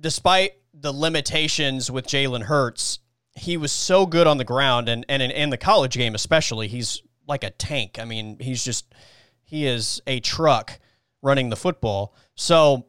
despite 0.00 0.52
the 0.72 0.92
limitations 0.92 1.90
with 1.90 2.06
Jalen 2.06 2.42
Hurts, 2.42 3.00
he 3.34 3.56
was 3.56 3.72
so 3.72 4.06
good 4.06 4.26
on 4.26 4.38
the 4.38 4.44
ground, 4.44 4.88
and 4.88 5.04
and 5.08 5.22
in, 5.22 5.30
in 5.30 5.50
the 5.50 5.56
college 5.56 5.94
game 5.94 6.14
especially, 6.14 6.68
he's 6.68 7.02
like 7.26 7.44
a 7.44 7.50
tank. 7.50 7.98
I 7.98 8.04
mean, 8.04 8.38
he's 8.40 8.64
just 8.64 8.92
he 9.42 9.66
is 9.66 10.00
a 10.06 10.20
truck 10.20 10.78
running 11.22 11.48
the 11.50 11.56
football. 11.56 12.14
So 12.34 12.86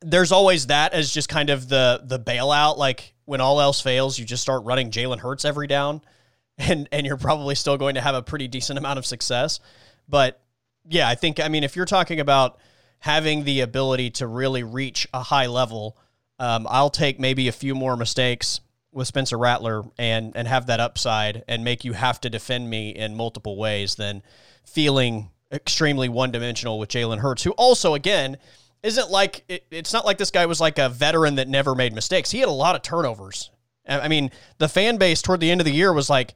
there's 0.00 0.32
always 0.32 0.68
that 0.68 0.92
as 0.92 1.12
just 1.12 1.28
kind 1.28 1.50
of 1.50 1.68
the 1.68 2.02
the 2.04 2.18
bailout. 2.18 2.78
Like 2.78 3.14
when 3.24 3.40
all 3.40 3.60
else 3.60 3.80
fails, 3.80 4.18
you 4.18 4.24
just 4.24 4.42
start 4.42 4.64
running 4.64 4.90
Jalen 4.90 5.18
Hurts 5.18 5.44
every 5.44 5.66
down, 5.66 6.00
and 6.58 6.88
and 6.92 7.06
you're 7.06 7.16
probably 7.16 7.54
still 7.54 7.76
going 7.76 7.94
to 7.96 8.00
have 8.00 8.14
a 8.14 8.22
pretty 8.22 8.48
decent 8.48 8.78
amount 8.78 8.98
of 8.98 9.06
success. 9.06 9.60
But 10.08 10.40
yeah, 10.88 11.08
I 11.08 11.14
think 11.14 11.40
I 11.40 11.48
mean 11.48 11.64
if 11.64 11.76
you're 11.76 11.84
talking 11.84 12.20
about 12.20 12.58
having 13.00 13.44
the 13.44 13.60
ability 13.60 14.10
to 14.10 14.26
really 14.26 14.62
reach 14.62 15.08
a 15.12 15.22
high 15.22 15.46
level, 15.46 15.98
um, 16.38 16.66
I'll 16.70 16.90
take 16.90 17.18
maybe 17.18 17.48
a 17.48 17.52
few 17.52 17.74
more 17.74 17.96
mistakes 17.96 18.60
with 18.92 19.06
Spencer 19.08 19.38
Rattler 19.38 19.82
and 19.98 20.32
and 20.36 20.46
have 20.46 20.66
that 20.66 20.80
upside 20.80 21.44
and 21.48 21.64
make 21.64 21.84
you 21.84 21.94
have 21.94 22.20
to 22.20 22.30
defend 22.30 22.68
me 22.68 22.90
in 22.90 23.16
multiple 23.16 23.56
ways 23.56 23.94
than 23.96 24.22
feeling 24.64 25.30
extremely 25.50 26.08
one 26.08 26.30
dimensional 26.30 26.78
with 26.78 26.90
Jalen 26.90 27.18
Hurts, 27.18 27.42
who 27.42 27.50
also 27.52 27.94
again 27.94 28.36
isn't 28.82 29.10
like 29.10 29.44
it, 29.48 29.64
it's 29.70 29.92
not 29.92 30.04
like 30.04 30.18
this 30.18 30.30
guy 30.30 30.46
was 30.46 30.60
like 30.60 30.78
a 30.78 30.88
veteran 30.88 31.36
that 31.36 31.48
never 31.48 31.74
made 31.74 31.92
mistakes. 31.94 32.30
He 32.30 32.40
had 32.40 32.48
a 32.48 32.52
lot 32.52 32.74
of 32.74 32.82
turnovers. 32.82 33.50
I 33.88 34.06
mean, 34.06 34.30
the 34.58 34.68
fan 34.68 34.96
base 34.96 35.22
toward 35.22 35.40
the 35.40 35.50
end 35.50 35.60
of 35.60 35.64
the 35.64 35.72
year 35.72 35.92
was 35.92 36.08
like 36.08 36.34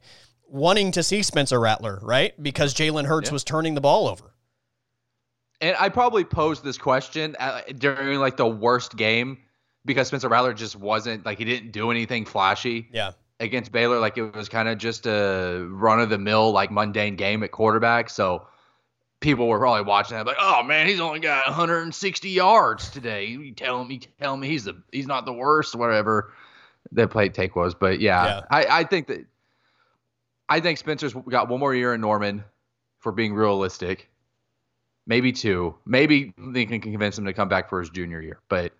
wanting 0.48 0.92
to 0.92 1.02
see 1.02 1.22
Spencer 1.22 1.60
Rattler, 1.60 2.00
right? 2.02 2.40
Because 2.42 2.74
Jalen 2.74 3.04
Hurts 3.04 3.28
yeah. 3.28 3.34
was 3.34 3.44
turning 3.44 3.74
the 3.74 3.80
ball 3.80 4.08
over. 4.08 4.32
And 5.60 5.76
I 5.78 5.88
probably 5.88 6.24
posed 6.24 6.64
this 6.64 6.76
question 6.76 7.36
uh, 7.38 7.62
during 7.78 8.18
like 8.18 8.36
the 8.36 8.46
worst 8.46 8.96
game 8.96 9.38
because 9.86 10.08
Spencer 10.08 10.28
Rattler 10.28 10.52
just 10.52 10.76
wasn't 10.76 11.24
like 11.24 11.38
he 11.38 11.44
didn't 11.44 11.70
do 11.72 11.90
anything 11.90 12.24
flashy. 12.24 12.88
Yeah. 12.92 13.12
Against 13.38 13.70
Baylor, 13.70 13.98
like 13.98 14.16
it 14.16 14.34
was 14.34 14.48
kind 14.48 14.68
of 14.68 14.78
just 14.78 15.06
a 15.06 15.66
run 15.70 16.00
of 16.00 16.08
the 16.08 16.18
mill, 16.18 16.52
like 16.52 16.70
mundane 16.70 17.16
game 17.16 17.42
at 17.42 17.50
quarterback. 17.50 18.08
So 18.08 18.46
people 19.20 19.46
were 19.48 19.58
probably 19.58 19.82
watching 19.82 20.16
that 20.16 20.26
like, 20.26 20.38
oh 20.40 20.62
man, 20.62 20.86
he's 20.86 21.00
only 21.00 21.20
got 21.20 21.46
160 21.46 22.30
yards 22.30 22.90
today. 22.90 23.26
You 23.26 23.52
tell 23.52 23.86
you 23.90 24.00
tell 24.18 24.36
me 24.36 24.48
he's 24.48 24.64
the 24.64 24.82
he's 24.90 25.06
not 25.06 25.26
the 25.26 25.32
worst, 25.32 25.74
whatever 25.74 26.32
the 26.92 27.06
play 27.08 27.28
take 27.28 27.56
was. 27.56 27.74
But 27.74 28.00
yeah, 28.00 28.24
yeah. 28.24 28.40
I, 28.50 28.66
I 28.80 28.84
think 28.84 29.08
that 29.08 29.26
I 30.48 30.60
think 30.60 30.78
Spencer's 30.78 31.14
got 31.28 31.48
one 31.48 31.60
more 31.60 31.74
year 31.74 31.94
in 31.94 32.00
Norman 32.00 32.44
for 33.00 33.12
being 33.12 33.34
realistic. 33.34 34.08
Maybe 35.06 35.32
two. 35.32 35.76
Maybe 35.84 36.34
they 36.38 36.66
can 36.66 36.80
convince 36.80 37.18
him 37.18 37.26
to 37.26 37.32
come 37.32 37.48
back 37.48 37.68
for 37.68 37.80
his 37.80 37.90
junior 37.90 38.20
year. 38.20 38.40
But 38.48 38.72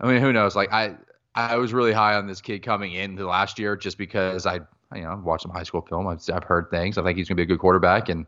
I 0.00 0.06
mean, 0.06 0.20
who 0.20 0.32
knows? 0.32 0.56
Like 0.56 0.72
I 0.72 0.96
I 1.34 1.56
was 1.56 1.72
really 1.72 1.92
high 1.92 2.14
on 2.14 2.26
this 2.26 2.40
kid 2.40 2.60
coming 2.62 2.92
into 2.92 3.26
last 3.26 3.58
year 3.58 3.76
just 3.76 3.98
because 3.98 4.46
I 4.46 4.60
you 4.94 5.02
know 5.02 5.20
watched 5.24 5.42
some 5.42 5.52
high 5.52 5.62
school 5.62 5.82
film. 5.82 6.06
I've, 6.06 6.22
I've 6.32 6.44
heard 6.44 6.68
things. 6.70 6.98
I 6.98 7.02
think 7.02 7.18
he's 7.18 7.28
gonna 7.28 7.36
be 7.36 7.42
a 7.42 7.46
good 7.46 7.60
quarterback 7.60 8.08
and 8.08 8.26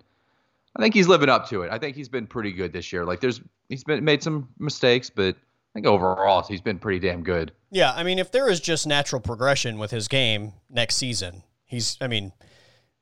I 0.76 0.82
think 0.82 0.94
he's 0.94 1.08
living 1.08 1.28
up 1.28 1.48
to 1.48 1.62
it. 1.62 1.70
I 1.70 1.78
think 1.78 1.96
he's 1.96 2.08
been 2.08 2.26
pretty 2.26 2.52
good 2.52 2.72
this 2.72 2.92
year. 2.92 3.04
Like 3.04 3.20
there's 3.20 3.40
he's 3.68 3.84
been 3.84 4.04
made 4.04 4.22
some 4.22 4.48
mistakes, 4.58 5.10
but 5.10 5.34
I 5.34 5.72
think 5.74 5.86
overall 5.86 6.42
he's 6.42 6.60
been 6.60 6.78
pretty 6.78 6.98
damn 6.98 7.22
good. 7.22 7.52
Yeah, 7.70 7.92
I 7.92 8.02
mean 8.02 8.18
if 8.18 8.30
there 8.30 8.48
is 8.48 8.60
just 8.60 8.86
natural 8.86 9.20
progression 9.20 9.78
with 9.78 9.90
his 9.90 10.08
game 10.08 10.52
next 10.70 10.96
season, 10.96 11.42
he's 11.64 11.96
I 12.00 12.06
mean 12.06 12.32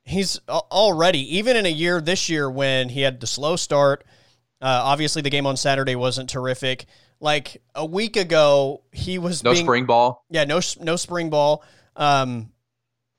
he's 0.05 0.41
already 0.49 1.37
even 1.37 1.57
in 1.57 1.67
a 1.67 1.71
year 1.71 2.01
this 2.01 2.29
year 2.29 2.51
when 2.51 2.89
he 2.89 3.03
had 3.03 3.21
the 3.21 3.27
slow 3.27 3.57
start, 3.57 4.05
uh, 4.61 4.81
obviously 4.85 5.23
the 5.23 5.31
game 5.31 5.47
on 5.47 5.57
Saturday 5.57 5.95
wasn't 5.95 6.31
terrific. 6.31 6.87
Like 7.21 7.63
a 7.75 7.85
week 7.85 8.17
ago, 8.17 8.83
he 8.93 9.19
was 9.19 9.45
no 9.45 9.53
being, 9.53 9.65
spring 9.65 9.87
ball. 9.87 10.25
Yeah, 10.31 10.45
no 10.45 10.61
no 10.81 10.97
spring 10.97 11.29
ball. 11.29 11.63
Um, 11.97 12.51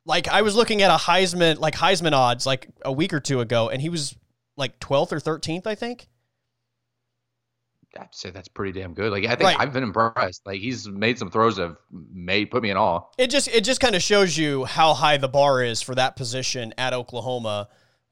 like 0.05 0.27
I 0.27 0.41
was 0.41 0.55
looking 0.55 0.81
at 0.81 0.89
a 0.89 0.97
Heisman 0.97 1.59
like 1.59 1.75
Heisman 1.75 2.13
odds 2.13 2.45
like 2.45 2.67
a 2.83 2.91
week 2.91 3.13
or 3.13 3.19
two 3.19 3.41
ago, 3.41 3.69
and 3.69 3.81
he 3.81 3.89
was 3.89 4.15
like 4.57 4.79
12th 4.79 5.11
or 5.11 5.19
13th, 5.19 5.67
I 5.67 5.75
think. 5.75 6.07
I'd 7.99 8.07
say 8.11 8.29
that's 8.29 8.47
pretty 8.47 8.79
damn 8.79 8.93
good. 8.93 9.11
Like 9.11 9.25
I 9.25 9.35
think 9.35 9.41
right. 9.41 9.59
I've 9.59 9.73
been 9.73 9.83
impressed. 9.83 10.45
Like 10.45 10.61
he's 10.61 10.87
made 10.87 11.19
some 11.19 11.29
throws 11.29 11.57
that 11.57 11.63
have 11.63 11.77
made 11.91 12.49
put 12.49 12.63
me 12.63 12.69
in 12.69 12.77
awe. 12.77 13.01
It 13.17 13.29
just 13.29 13.49
it 13.49 13.65
just 13.65 13.81
kind 13.81 13.95
of 13.95 14.01
shows 14.01 14.37
you 14.37 14.63
how 14.63 14.93
high 14.93 15.17
the 15.17 15.27
bar 15.27 15.61
is 15.61 15.81
for 15.81 15.93
that 15.95 16.15
position 16.15 16.73
at 16.77 16.93
Oklahoma 16.93 17.67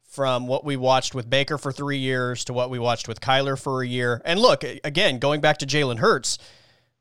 from 0.10 0.48
what 0.48 0.66
we 0.66 0.76
watched 0.76 1.14
with 1.14 1.30
Baker 1.30 1.58
for 1.58 1.72
three 1.72 1.98
years 1.98 2.44
to 2.46 2.54
what 2.54 2.70
we 2.70 2.80
watched 2.80 3.08
with 3.08 3.22
Kyler 3.22 3.58
for 3.58 3.82
a 3.82 3.88
year. 3.88 4.22
And 4.26 4.40
look, 4.40 4.64
again, 4.64 5.20
going 5.20 5.40
back 5.40 5.58
to 5.60 5.68
Jalen 5.68 6.00
Hurts, 6.00 6.40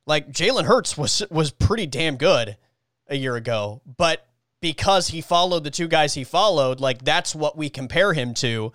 like 0.07 0.31
Jalen 0.31 0.65
Hurts 0.65 0.97
was 0.97 1.23
was 1.31 1.51
pretty 1.51 1.87
damn 1.87 2.17
good 2.17 2.57
a 3.09 3.17
year 3.17 3.37
ago, 3.37 3.81
but 3.97 4.27
because 4.61 5.09
he 5.09 5.21
followed 5.21 5.65
the 5.65 5.71
two 5.71 5.89
guys 5.89 6.15
he 6.15 6.25
followed, 6.25 6.81
like 6.81 7.03
that's 7.03 7.35
what 7.35 7.57
we 7.57 7.71
compare 7.71 8.13
him 8.13 8.35
to. 8.35 8.73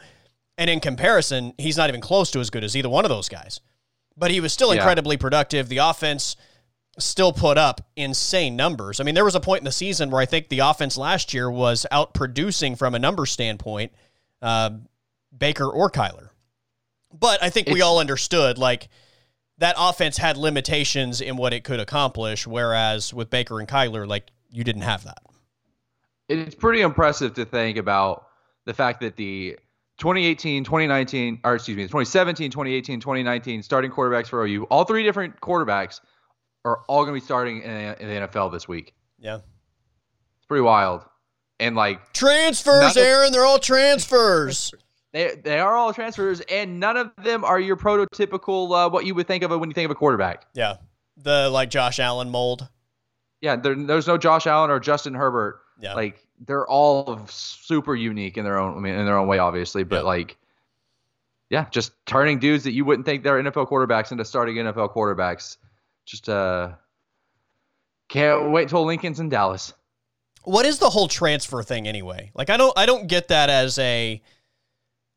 And 0.57 0.69
in 0.69 0.79
comparison, 0.79 1.53
he's 1.57 1.77
not 1.77 1.89
even 1.89 2.01
close 2.01 2.31
to 2.31 2.39
as 2.39 2.49
good 2.49 2.63
as 2.63 2.75
either 2.75 2.89
one 2.89 3.05
of 3.05 3.09
those 3.09 3.29
guys. 3.29 3.59
But 4.15 4.31
he 4.31 4.39
was 4.39 4.53
still 4.53 4.71
incredibly 4.71 5.15
yeah. 5.15 5.21
productive. 5.21 5.69
The 5.69 5.79
offense 5.79 6.35
still 6.99 7.33
put 7.33 7.57
up 7.57 7.81
insane 7.95 8.55
numbers. 8.55 8.99
I 8.99 9.03
mean, 9.03 9.15
there 9.15 9.25
was 9.25 9.35
a 9.35 9.39
point 9.39 9.61
in 9.61 9.65
the 9.65 9.71
season 9.71 10.11
where 10.11 10.21
I 10.21 10.25
think 10.25 10.49
the 10.49 10.59
offense 10.59 10.97
last 10.97 11.33
year 11.33 11.49
was 11.49 11.85
out 11.91 12.13
producing 12.13 12.75
from 12.75 12.93
a 12.93 12.99
number 12.99 13.25
standpoint, 13.25 13.91
uh, 14.43 14.69
Baker 15.35 15.65
or 15.65 15.89
Kyler. 15.89 16.29
But 17.11 17.41
I 17.41 17.49
think 17.49 17.69
we 17.69 17.81
all 17.81 17.99
understood 17.99 18.57
like 18.57 18.89
that 19.57 19.75
offense 19.77 20.17
had 20.17 20.37
limitations 20.37 21.21
in 21.21 21.37
what 21.37 21.53
it 21.53 21.63
could 21.63 21.79
accomplish, 21.79 22.45
whereas 22.45 23.13
with 23.13 23.29
Baker 23.29 23.59
and 23.59 23.67
Kyler, 23.67 24.07
like 24.07 24.29
you 24.51 24.63
didn't 24.63 24.81
have 24.81 25.03
that. 25.05 25.23
It's 26.29 26.55
pretty 26.55 26.81
impressive 26.81 27.33
to 27.35 27.45
think 27.45 27.77
about 27.77 28.27
the 28.65 28.73
fact 28.73 29.01
that 29.01 29.15
the 29.15 29.57
2018, 29.99 30.63
2019, 30.63 31.39
or 31.43 31.55
excuse 31.55 31.77
me, 31.77 31.83
2017, 31.83 32.49
2018, 32.49 32.99
2019 32.99 33.61
starting 33.61 33.91
quarterbacks 33.91 34.27
for 34.27 34.45
OU. 34.45 34.63
All 34.65 34.83
three 34.85 35.03
different 35.03 35.39
quarterbacks 35.39 35.99
are 36.65 36.79
all 36.87 37.03
going 37.03 37.15
to 37.15 37.21
be 37.21 37.25
starting 37.25 37.61
in, 37.61 37.71
in, 37.71 38.07
the 38.07 38.27
NFL 38.27 38.51
this 38.51 38.67
week. 38.67 38.93
Yeah. 39.19 39.35
It's 39.35 40.47
pretty 40.47 40.61
wild. 40.61 41.03
And 41.63 41.75
like 41.75 42.13
transfers, 42.13 42.97
Aaron, 42.97 43.31
they're 43.31 43.45
all 43.45 43.59
transfers. 43.59 44.73
They, 45.13 45.35
they 45.35 45.59
are 45.59 45.75
all 45.75 45.93
transfers, 45.93 46.41
and 46.41 46.79
none 46.79 46.97
of 46.97 47.11
them 47.23 47.43
are 47.45 47.59
your 47.59 47.77
prototypical 47.77 48.71
uh, 48.87 48.89
what 48.89 49.05
you 49.05 49.13
would 49.15 49.27
think 49.27 49.43
of 49.43 49.51
when 49.51 49.69
you 49.69 49.73
think 49.73 49.85
of 49.85 49.91
a 49.91 49.95
quarterback. 49.95 50.45
Yeah. 50.53 50.77
the 51.17 51.49
like 51.51 51.69
Josh 51.69 51.99
Allen 51.99 52.29
mold. 52.29 52.67
Yeah, 53.39 53.55
there, 53.57 53.75
there's 53.75 54.07
no 54.07 54.17
Josh 54.17 54.47
Allen 54.47 54.71
or 54.71 54.79
Justin 54.79 55.13
Herbert. 55.13 55.59
Yeah. 55.79 55.93
Like 55.93 56.25
they're 56.45 56.67
all 56.67 57.25
super 57.27 57.95
unique 57.95 58.37
in 58.37 58.43
their 58.43 58.57
own. 58.57 58.75
I 58.75 58.79
mean, 58.79 58.95
in 58.95 59.05
their 59.05 59.17
own 59.17 59.27
way, 59.27 59.37
obviously, 59.37 59.83
but 59.83 59.97
Yeah. 59.97 60.01
like, 60.01 60.37
yeah, 61.49 61.65
just 61.69 61.91
turning 62.05 62.39
dudes 62.39 62.63
that 62.63 62.71
you 62.71 62.83
wouldn't 62.83 63.05
think 63.05 63.23
they're 63.23 63.41
NFL 63.41 63.69
quarterbacks 63.69 64.11
into 64.11 64.25
starting 64.25 64.55
NFL 64.55 64.93
quarterbacks. 64.93 65.57
Just 66.05 66.27
uh, 66.27 66.71
can't 68.09 68.51
wait 68.51 68.69
till 68.69 68.83
Lincoln's 68.85 69.19
in 69.19 69.29
Dallas. 69.29 69.73
What 70.43 70.65
is 70.65 70.79
the 70.79 70.89
whole 70.89 71.07
transfer 71.07 71.63
thing 71.63 71.87
anyway? 71.87 72.31
Like 72.33 72.49
I 72.49 72.57
don't 72.57 72.77
I 72.77 72.85
don't 72.85 73.07
get 73.07 73.29
that 73.29 73.49
as 73.49 73.79
a 73.79 74.21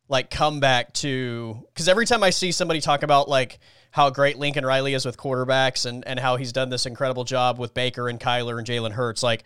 like 0.09 0.31
comeback 0.31 0.93
to 0.95 1.65
because 1.69 1.89
every 1.89 2.07
time 2.07 2.23
I 2.23 2.31
see 2.31 2.53
somebody 2.53 2.81
talk 2.81 3.03
about 3.03 3.29
like 3.29 3.59
how 3.91 4.11
great 4.11 4.39
Lincoln 4.39 4.65
Riley 4.65 4.95
is 4.95 5.05
with 5.05 5.17
quarterbacks 5.17 5.87
and 5.87 6.07
and 6.07 6.21
how 6.21 6.37
he's 6.37 6.53
done 6.53 6.69
this 6.71 6.87
incredible 6.87 7.25
job 7.25 7.59
with 7.59 7.75
Baker 7.75 8.09
and 8.09 8.21
Kyler 8.21 8.59
and 8.59 8.67
Jalen 8.67 8.93
Hurts, 8.93 9.23
like 9.23 9.45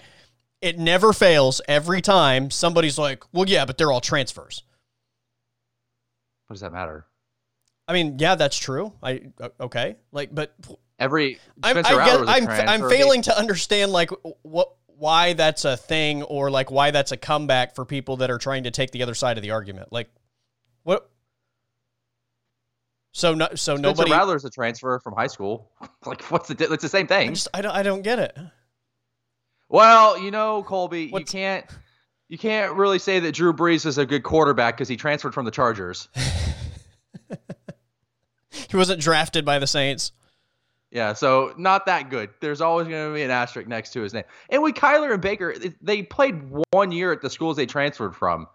it 0.60 0.78
never 0.78 1.12
fails 1.12 1.60
every 1.66 2.02
time 2.02 2.50
somebody's 2.50 2.98
like, 2.98 3.24
well, 3.32 3.48
yeah, 3.48 3.64
but 3.64 3.78
they're 3.78 3.90
all 3.90 4.02
transfers. 4.02 4.62
What 6.46 6.54
does 6.54 6.60
that 6.60 6.72
matter? 6.72 7.06
I 7.88 7.94
mean, 7.94 8.18
yeah, 8.18 8.34
that's 8.34 8.58
true. 8.58 8.92
I 9.02 9.22
okay, 9.60 9.96
like, 10.12 10.34
but 10.34 10.54
Every 11.00 11.38
I'm, 11.62 11.78
I 11.78 11.80
Rattler 11.80 12.04
guess, 12.04 12.20
was 12.20 12.28
a 12.28 12.62
I'm. 12.62 12.82
I'm 12.82 12.90
failing 12.90 13.22
to 13.22 13.36
understand 13.36 13.90
like 13.90 14.10
what 14.42 14.74
why 15.00 15.32
that's 15.32 15.64
a 15.64 15.76
thing 15.76 16.22
or 16.24 16.50
like 16.50 16.70
why 16.70 16.90
that's 16.90 17.10
a 17.10 17.16
comeback 17.16 17.74
for 17.74 17.84
people 17.84 18.18
that 18.18 18.30
are 18.30 18.38
trying 18.38 18.64
to 18.64 18.70
take 18.70 18.90
the 18.90 19.02
other 19.02 19.14
side 19.14 19.38
of 19.38 19.42
the 19.42 19.50
argument. 19.50 19.92
Like 19.92 20.10
what? 20.82 21.10
So 23.12 23.34
no, 23.34 23.48
so 23.50 23.76
Spencer 23.76 23.82
nobody. 23.82 24.12
Rattler's 24.12 24.44
a 24.44 24.50
transfer 24.50 25.00
from 25.00 25.14
high 25.14 25.26
school. 25.26 25.70
like, 26.06 26.22
what's 26.30 26.48
the? 26.48 26.72
It's 26.72 26.82
the 26.82 26.88
same 26.88 27.06
thing. 27.06 27.30
I 27.30 27.32
just 27.32 27.48
I 27.54 27.62
don't 27.62 27.74
I 27.74 27.82
don't 27.82 28.02
get 28.02 28.18
it. 28.18 28.38
Well, 29.68 30.18
you 30.18 30.30
know, 30.30 30.62
Colby, 30.62 31.10
you 31.12 31.24
can't. 31.24 31.64
You 32.28 32.38
can't 32.38 32.74
really 32.74 33.00
say 33.00 33.18
that 33.18 33.32
Drew 33.32 33.52
Brees 33.52 33.86
is 33.86 33.98
a 33.98 34.06
good 34.06 34.22
quarterback 34.22 34.76
because 34.76 34.86
he 34.86 34.96
transferred 34.96 35.34
from 35.34 35.46
the 35.46 35.50
Chargers. 35.50 36.08
He 38.70 38.76
wasn't 38.76 39.00
drafted 39.00 39.44
by 39.44 39.58
the 39.58 39.66
Saints. 39.66 40.12
Yeah, 40.90 41.12
so 41.12 41.54
not 41.56 41.86
that 41.86 42.10
good. 42.10 42.30
There's 42.40 42.60
always 42.60 42.88
going 42.88 43.10
to 43.10 43.14
be 43.14 43.22
an 43.22 43.30
asterisk 43.30 43.68
next 43.68 43.92
to 43.92 44.00
his 44.00 44.12
name. 44.12 44.24
And 44.48 44.60
with 44.62 44.74
Kyler 44.74 45.12
and 45.12 45.22
Baker, 45.22 45.54
they 45.80 46.02
played 46.02 46.42
one 46.72 46.90
year 46.90 47.12
at 47.12 47.22
the 47.22 47.30
schools 47.30 47.56
they 47.56 47.66
transferred 47.66 48.16
from. 48.16 48.48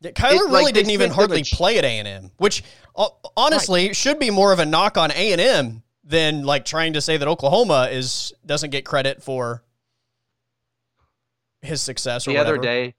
Yeah, 0.00 0.12
Kyler 0.12 0.32
It- 0.36 0.40
really 0.44 0.64
like, 0.64 0.74
didn't 0.74 0.92
even 0.92 1.10
hardly 1.10 1.42
ch- 1.42 1.52
play 1.52 1.76
at 1.78 1.84
A 1.84 1.98
and 1.98 2.08
M, 2.08 2.30
which 2.38 2.62
uh, 2.96 3.08
honestly 3.36 3.92
should 3.92 4.18
be 4.18 4.30
more 4.30 4.52
of 4.52 4.58
a 4.58 4.64
knock 4.66 4.96
on 4.96 5.10
A 5.10 5.32
and 5.32 5.40
M 5.40 5.82
than 6.02 6.44
like 6.44 6.64
trying 6.64 6.94
to 6.94 7.00
say 7.00 7.16
that 7.16 7.28
Oklahoma 7.28 7.88
is 7.90 8.32
doesn't 8.46 8.70
get 8.70 8.84
credit 8.84 9.22
for 9.22 9.62
his 11.62 11.82
success. 11.82 12.26
Or 12.26 12.32
The 12.32 12.38
other 12.38 12.58
day, 12.58 12.94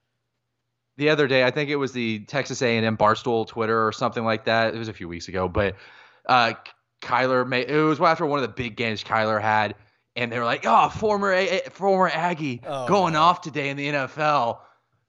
the 0.98 1.10
other 1.10 1.28
day, 1.28 1.44
I 1.44 1.52
think 1.52 1.70
it 1.70 1.76
was 1.78 1.94
the 1.94 2.20
Texas 2.26 2.62
A&M 2.62 2.98
Barstool 2.98 3.48
Twitter 3.48 3.88
or 3.88 3.92
something 3.92 4.24
like 4.24 4.46
that. 4.46 4.74
It 4.76 4.78
was 4.78 4.88
a 4.88 4.94
few 4.94 5.08
weeks 5.08 5.28
ago, 5.28 5.48
but 5.48 5.76
uh, 6.28 6.54
Kyler 7.02 7.48
made 7.48 7.70
it 7.70 7.82
was 7.82 8.00
after 8.00 8.26
one 8.26 8.40
of 8.40 8.44
the 8.44 8.54
big 8.54 8.76
games 8.76 9.04
Kyler 9.04 9.42
had, 9.42 9.76
and 10.16 10.32
they 10.32 10.40
were 10.40 10.46
like, 10.46 10.66
"Oh, 10.66 10.90
former 10.90 11.32
A- 11.32 11.62
A- 11.66 11.70
former 11.70 12.10
Aggie 12.10 12.62
Oh, 12.66 12.88
going 12.88 13.14
no. 13.14 13.22
off 13.22 13.42
today 13.42 13.70
in 13.70 13.78
the 13.78 13.88
NFL," 13.88 14.60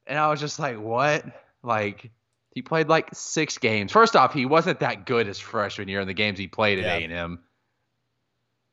and 0.07 0.19
I 0.19 0.29
was 0.29 0.41
just 0.41 0.59
like, 0.59 0.79
"What?" 0.79 1.25
Like 1.63 2.11
he 2.51 2.63
played 2.63 2.89
like 2.89 3.09
six 3.13 3.59
games. 3.59 3.93
First 3.93 4.17
off, 4.17 4.33
he 4.35 4.45
wasn't 4.47 4.81
that 4.81 5.07
good 5.07 5.27
his 5.27 5.39
freshman 5.39 5.89
year 5.89 6.01
in 6.01 6.07
the 6.09 6.15
games 6.15 6.39
he 6.39 6.47
played 6.49 6.79
at 6.79 7.01
Yeah. 7.01 7.07
A&M. 7.09 7.41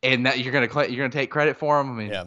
And 0.04 0.25
that 0.25 0.39
you're 0.39 0.54
gonna 0.54 0.69
cl- 0.71 0.89
you're 0.89 1.04
gonna 1.04 1.10
take 1.10 1.32
credit 1.32 1.58
for 1.58 1.80
him. 1.80 1.89
I 1.91 1.93
mean, 1.93 2.10
Yeah. 2.12 2.25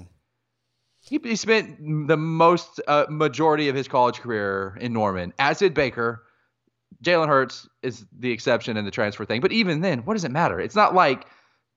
he, 1.00 1.18
he 1.22 1.36
spent 1.36 1.78
the 2.08 2.16
most 2.16 2.80
uh, 2.88 3.06
majority 3.08 3.68
of 3.68 3.76
his 3.76 3.86
college 3.88 4.20
career 4.20 4.76
in 4.80 4.92
Norman, 4.92 5.32
as 5.38 5.58
did 5.58 5.74
Baker. 5.74 6.24
Jalen 7.02 7.28
Hurts 7.28 7.68
is 7.82 8.04
the 8.18 8.30
exception 8.30 8.76
in 8.76 8.84
the 8.84 8.90
transfer 8.90 9.24
thing, 9.24 9.40
but 9.40 9.52
even 9.52 9.80
then, 9.80 10.00
what 10.00 10.14
does 10.14 10.24
it 10.24 10.30
matter? 10.30 10.60
It's 10.60 10.74
not 10.74 10.94
like 10.94 11.26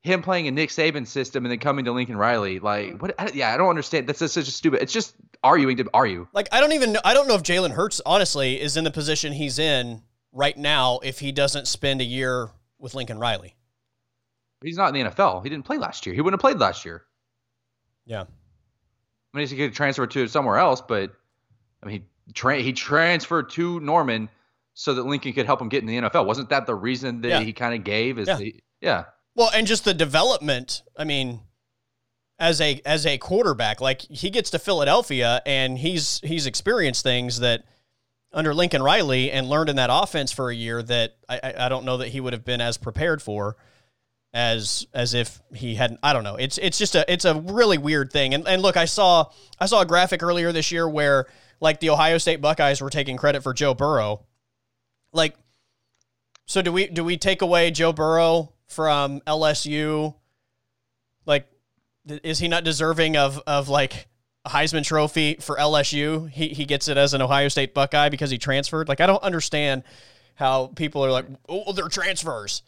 him 0.03 0.21
playing 0.21 0.47
a 0.47 0.51
Nick 0.51 0.69
Saban 0.69 1.05
system 1.05 1.45
and 1.45 1.51
then 1.51 1.59
coming 1.59 1.85
to 1.85 1.91
Lincoln 1.91 2.17
Riley. 2.17 2.59
Like, 2.59 2.87
mm-hmm. 2.87 2.97
what? 2.97 3.15
I, 3.19 3.29
yeah, 3.33 3.53
I 3.53 3.57
don't 3.57 3.69
understand. 3.69 4.07
That's 4.07 4.19
just 4.19 4.33
such 4.33 4.47
a 4.47 4.51
stupid. 4.51 4.81
It's 4.81 4.93
just 4.93 5.15
arguing 5.43 5.77
to 5.77 5.89
argue. 5.93 6.27
Like 6.33 6.47
I 6.51 6.59
don't 6.59 6.73
even 6.73 6.93
know, 6.93 7.01
I 7.05 7.13
don't 7.13 7.27
know 7.27 7.35
if 7.35 7.43
Jalen 7.43 7.71
Hurts 7.71 8.01
honestly 8.05 8.59
is 8.59 8.77
in 8.77 8.83
the 8.83 8.91
position 8.91 9.33
he's 9.33 9.59
in 9.59 10.01
right 10.31 10.57
now 10.57 10.99
if 11.03 11.19
he 11.19 11.31
doesn't 11.31 11.67
spend 11.67 12.01
a 12.01 12.05
year 12.05 12.49
with 12.79 12.95
Lincoln 12.95 13.19
Riley. 13.19 13.55
He's 14.63 14.77
not 14.77 14.95
in 14.95 15.03
the 15.03 15.09
NFL. 15.09 15.43
He 15.43 15.49
didn't 15.49 15.65
play 15.65 15.77
last 15.77 16.05
year. 16.05 16.13
He 16.13 16.21
wouldn't 16.21 16.41
have 16.41 16.51
played 16.51 16.59
last 16.59 16.85
year. 16.85 17.03
Yeah. 18.05 18.25
I 19.33 19.37
mean, 19.37 19.47
he 19.47 19.55
could 19.55 19.73
transfer 19.73 20.05
to 20.05 20.27
somewhere 20.27 20.57
else, 20.57 20.81
but 20.81 21.13
I 21.81 21.87
mean, 21.87 22.05
he, 22.27 22.33
tra- 22.33 22.61
he 22.61 22.73
transferred 22.73 23.49
to 23.51 23.79
Norman 23.79 24.29
so 24.73 24.93
that 24.93 25.05
Lincoln 25.05 25.33
could 25.33 25.45
help 25.45 25.61
him 25.61 25.69
get 25.69 25.81
in 25.83 25.87
the 25.87 25.97
NFL. 25.97 26.25
Wasn't 26.25 26.49
that 26.49 26.65
the 26.65 26.75
reason 26.75 27.21
that 27.21 27.27
Yeah. 27.29 27.39
he 27.41 27.53
kind 27.53 27.73
of 27.75 27.83
gave? 27.83 28.17
Is 28.19 28.27
Yeah. 28.27 28.35
the, 28.37 28.55
yeah. 28.81 29.03
Well, 29.35 29.49
and 29.53 29.65
just 29.67 29.85
the 29.85 29.93
development. 29.93 30.81
I 30.97 31.03
mean, 31.03 31.41
as 32.39 32.59
a 32.59 32.81
as 32.85 33.05
a 33.05 33.17
quarterback, 33.17 33.79
like 33.81 34.01
he 34.01 34.29
gets 34.29 34.49
to 34.51 34.59
Philadelphia 34.59 35.41
and 35.45 35.77
he's 35.77 36.19
he's 36.23 36.45
experienced 36.47 37.03
things 37.03 37.39
that 37.39 37.63
under 38.33 38.53
Lincoln 38.53 38.81
Riley 38.81 39.29
and 39.31 39.47
learned 39.49 39.69
in 39.69 39.75
that 39.75 39.89
offense 39.91 40.31
for 40.31 40.49
a 40.49 40.55
year 40.55 40.81
that 40.83 41.15
I, 41.29 41.39
I, 41.43 41.65
I 41.65 41.69
don't 41.69 41.85
know 41.85 41.97
that 41.97 42.07
he 42.09 42.19
would 42.21 42.33
have 42.33 42.45
been 42.45 42.61
as 42.61 42.77
prepared 42.77 43.21
for 43.21 43.57
as 44.33 44.87
as 44.93 45.13
if 45.13 45.41
he 45.53 45.75
hadn't 45.75 45.99
I 46.01 46.13
don't 46.13 46.23
know. 46.23 46.35
It's 46.37 46.57
it's 46.57 46.77
just 46.77 46.95
a 46.95 47.11
it's 47.11 47.25
a 47.25 47.35
really 47.35 47.77
weird 47.77 48.11
thing. 48.11 48.33
And 48.33 48.47
and 48.47 48.61
look, 48.61 48.77
I 48.77 48.85
saw 48.85 49.25
I 49.59 49.65
saw 49.65 49.81
a 49.81 49.85
graphic 49.85 50.23
earlier 50.23 50.51
this 50.51 50.71
year 50.71 50.87
where 50.89 51.27
like 51.59 51.79
the 51.79 51.89
Ohio 51.89 52.17
State 52.17 52.41
Buckeyes 52.41 52.81
were 52.81 52.89
taking 52.89 53.17
credit 53.17 53.43
for 53.43 53.53
Joe 53.53 53.73
Burrow. 53.73 54.25
Like 55.13 55.35
so 56.45 56.61
do 56.61 56.71
we 56.71 56.87
do 56.87 57.03
we 57.03 57.17
take 57.17 57.41
away 57.41 57.71
Joe 57.71 57.93
Burrow 57.93 58.53
from 58.67 59.19
LSU? 59.21 60.15
Like 61.25 61.47
th- 62.07 62.21
is 62.23 62.39
he 62.39 62.47
not 62.47 62.63
deserving 62.63 63.17
of 63.17 63.41
of 63.47 63.69
like 63.69 64.07
a 64.45 64.49
Heisman 64.49 64.83
trophy 64.85 65.35
for 65.39 65.57
LSU? 65.57 66.29
He 66.29 66.49
he 66.49 66.65
gets 66.65 66.87
it 66.87 66.97
as 66.97 67.13
an 67.13 67.21
Ohio 67.21 67.47
State 67.47 67.73
Buckeye 67.73 68.09
because 68.09 68.31
he 68.31 68.37
transferred. 68.37 68.87
Like 68.89 69.01
I 69.01 69.05
don't 69.05 69.23
understand 69.23 69.83
how 70.35 70.67
people 70.67 71.03
are 71.05 71.11
like, 71.11 71.25
"Oh, 71.47 71.73
they're 71.73 71.87
transfers." 71.89 72.63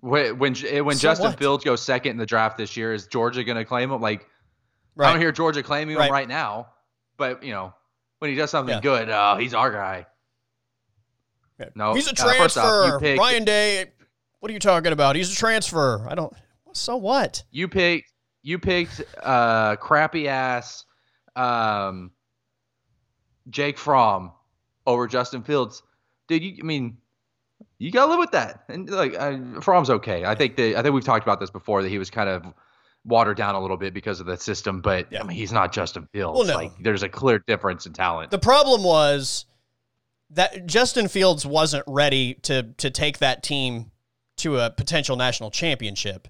When 0.00 0.38
when, 0.38 0.54
eh, 0.66 0.80
when 0.80 0.96
So 0.96 1.02
Justin 1.02 1.30
what? 1.30 1.38
Fields 1.38 1.64
goes 1.64 1.82
second 1.82 2.12
in 2.12 2.16
the 2.18 2.26
draft 2.26 2.58
this 2.58 2.76
year, 2.76 2.92
is 2.92 3.06
Georgia 3.06 3.42
going 3.44 3.56
to 3.56 3.64
claim 3.64 3.90
him? 3.90 4.00
Like 4.00 4.26
I 4.98 5.10
don't 5.10 5.20
hear 5.20 5.32
Georgia 5.32 5.62
claiming 5.62 5.96
Right. 5.96 6.06
him 6.06 6.12
right 6.12 6.28
now, 6.28 6.68
but 7.16 7.42
you 7.42 7.52
know 7.52 7.72
when 8.18 8.30
he 8.30 8.36
does 8.36 8.50
something 8.50 8.74
Yeah. 8.74 8.80
good, 8.80 9.08
oh, 9.10 9.36
he's 9.38 9.54
our 9.54 9.70
guy. 9.72 10.06
No, 11.74 11.94
He's 11.94 12.06
a 12.06 12.10
off, 12.10 12.16
transfer. 12.16 12.98
picked- 13.00 13.18
Ryan 13.18 13.44
Day. 13.44 13.86
What 14.40 14.50
are 14.50 14.52
you 14.52 14.60
talking 14.60 14.92
about? 14.92 15.16
He's 15.16 15.32
a 15.32 15.36
transfer. 15.36 16.06
I 16.08 16.14
don't. 16.14 16.32
So 16.72 16.96
what? 16.96 17.42
You 17.50 17.68
picked 17.68 18.12
you 18.42 18.58
picked 18.58 19.02
uh 19.22 19.76
crappy 19.76 20.28
ass 20.28 20.84
um 21.34 22.10
Jake 23.48 23.78
Fromm 23.78 24.32
over 24.86 25.06
Justin 25.06 25.42
Fields. 25.42 25.82
Dude, 26.28 26.42
you 26.42 26.56
I 26.60 26.64
mean 26.64 26.98
you 27.78 27.90
gotta 27.90 28.10
live 28.10 28.18
with 28.20 28.32
that. 28.32 28.64
And 28.68 28.88
like 28.90 29.14
uh, 29.18 29.60
Fromm's 29.60 29.90
okay. 29.90 30.24
I 30.24 30.34
think 30.34 30.56
that 30.56 30.76
I 30.78 30.82
think 30.82 30.94
we've 30.94 31.04
talked 31.04 31.24
about 31.24 31.40
this 31.40 31.50
before 31.50 31.82
that 31.82 31.88
he 31.88 31.98
was 31.98 32.10
kind 32.10 32.28
of 32.28 32.44
watered 33.04 33.36
down 33.36 33.54
a 33.54 33.60
little 33.60 33.76
bit 33.76 33.94
because 33.94 34.20
of 34.20 34.26
the 34.26 34.36
system, 34.36 34.80
but 34.80 35.10
Yeah. 35.10 35.20
I 35.22 35.26
mean 35.26 35.36
he's 35.36 35.52
not 35.52 35.72
Justin 35.72 36.08
Fields. 36.12 36.38
Well, 36.38 36.46
no. 36.46 36.54
Like 36.56 36.72
there's 36.82 37.02
a 37.02 37.08
clear 37.08 37.38
difference 37.38 37.86
in 37.86 37.92
talent. 37.94 38.30
The 38.30 38.38
problem 38.38 38.82
was 38.82 39.46
that 40.36 40.66
Justin 40.66 41.08
Fields 41.08 41.44
wasn't 41.44 41.84
ready 41.86 42.34
to 42.42 42.62
to 42.76 42.90
take 42.90 43.18
that 43.18 43.42
team 43.42 43.90
to 44.36 44.58
a 44.58 44.70
potential 44.70 45.16
national 45.16 45.50
championship, 45.50 46.28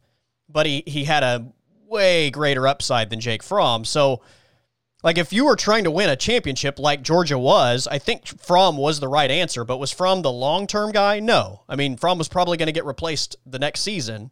but 0.49 0.65
he 0.65 0.83
he 0.87 1.05
had 1.05 1.23
a 1.23 1.53
way 1.89 2.31
greater 2.31 2.67
upside 2.67 3.11
than 3.11 3.21
Jake 3.21 3.43
Fromm. 3.43 3.85
So, 3.85 4.23
like 5.03 5.19
if 5.19 5.33
you 5.33 5.45
were 5.45 5.57
trying 5.57 5.85
to 5.85 5.91
win 5.91 6.09
a 6.09 6.17
championship 6.17 6.79
like 6.79 7.03
Georgia 7.03 7.39
was, 7.39 7.89
I 7.89 7.99
think 7.99 8.27
Fromm 8.27 8.77
was 8.77 9.01
the 9.01 9.09
right 9.09 9.31
answer. 9.31 9.65
But 9.65 9.79
was 9.79 9.93
Fromm 9.93 10.23
the 10.23 10.33
long 10.33 10.69
term 10.69 10.93
guy? 10.93 11.19
No. 11.19 11.63
I 11.69 11.75
mean, 11.75 11.97
Fromm 11.97 12.19
was 12.19 12.29
probably 12.29 12.57
going 12.57 12.67
to 12.69 12.73
get 12.73 12.85
replaced 12.85 13.37
the 13.45 13.59
next 13.59 13.81
season. 13.81 14.31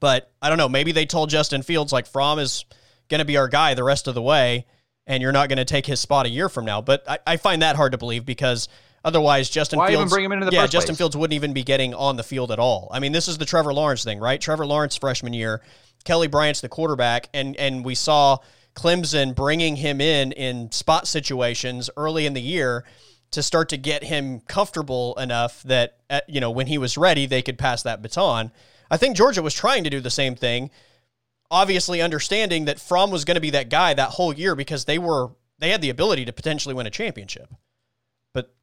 But 0.00 0.32
I 0.42 0.48
don't 0.48 0.58
know. 0.58 0.68
Maybe 0.68 0.90
they 0.90 1.06
told 1.06 1.30
Justin 1.30 1.62
Fields 1.62 1.92
like 1.92 2.06
Fromm 2.08 2.40
is 2.40 2.64
going 3.08 3.20
to 3.20 3.24
be 3.24 3.36
our 3.36 3.48
guy 3.48 3.74
the 3.74 3.84
rest 3.84 4.08
of 4.08 4.14
the 4.14 4.22
way, 4.22 4.66
and 5.06 5.22
you're 5.22 5.32
not 5.32 5.48
going 5.48 5.58
to 5.58 5.64
take 5.64 5.86
his 5.86 6.00
spot 6.00 6.26
a 6.26 6.28
year 6.28 6.48
from 6.48 6.64
now. 6.64 6.80
But 6.80 7.08
I, 7.08 7.18
I 7.26 7.36
find 7.36 7.62
that 7.62 7.76
hard 7.76 7.92
to 7.92 7.98
believe 7.98 8.24
because 8.24 8.68
otherwise, 9.04 9.48
Justin 9.48 9.78
Why 9.78 9.88
even 9.88 10.00
Fields, 10.00 10.12
bring 10.12 10.24
him 10.24 10.32
into 10.32 10.46
the 10.46 10.52
yeah, 10.52 10.66
Justin 10.66 10.94
place? 10.94 10.98
Fields 10.98 11.16
wouldn't 11.16 11.34
even 11.34 11.52
be 11.52 11.62
getting 11.62 11.94
on 11.94 12.16
the 12.16 12.24
field 12.24 12.50
at 12.50 12.58
all. 12.58 12.88
I 12.92 13.00
mean, 13.00 13.12
this 13.12 13.28
is 13.28 13.38
the 13.38 13.46
Trevor 13.46 13.72
Lawrence 13.72 14.04
thing, 14.04 14.18
right? 14.18 14.40
Trevor 14.40 14.66
Lawrence 14.66 14.96
freshman 14.96 15.32
year, 15.32 15.62
Kelly 16.04 16.28
Bryant's 16.28 16.60
the 16.60 16.68
quarterback, 16.68 17.28
and 17.32 17.56
and 17.56 17.84
we 17.84 17.94
saw 17.94 18.38
Clemson 18.74 19.34
bringing 19.34 19.76
him 19.76 20.00
in 20.00 20.32
in 20.32 20.70
spot 20.72 21.06
situations 21.06 21.88
early 21.96 22.26
in 22.26 22.34
the 22.34 22.42
year 22.42 22.84
to 23.32 23.42
start 23.42 23.68
to 23.70 23.76
get 23.76 24.04
him 24.04 24.40
comfortable 24.40 25.14
enough 25.18 25.62
that 25.64 25.98
uh, 26.10 26.20
you 26.28 26.40
know 26.40 26.50
when 26.50 26.66
he 26.66 26.78
was 26.78 26.96
ready 26.96 27.26
they 27.26 27.42
could 27.42 27.58
pass 27.58 27.82
that 27.82 28.02
baton. 28.02 28.52
I 28.90 28.96
think 28.96 29.16
Georgia 29.16 29.42
was 29.42 29.52
trying 29.52 29.82
to 29.84 29.90
do 29.90 30.00
the 30.00 30.10
same 30.10 30.36
thing, 30.36 30.70
obviously 31.50 32.00
understanding 32.02 32.64
that 32.66 32.80
Fromm 32.80 33.10
was 33.10 33.24
going 33.24 33.36
to 33.36 33.40
be 33.40 33.50
that 33.50 33.68
guy 33.68 33.94
that 33.94 34.10
whole 34.10 34.32
year 34.32 34.54
because 34.54 34.84
they 34.84 34.98
were 34.98 35.30
they 35.58 35.70
had 35.70 35.80
the 35.80 35.90
ability 35.90 36.24
to 36.26 36.32
potentially 36.32 36.74
win 36.74 36.86
a 36.86 36.90
championship. 36.90 37.52
But 38.32 38.54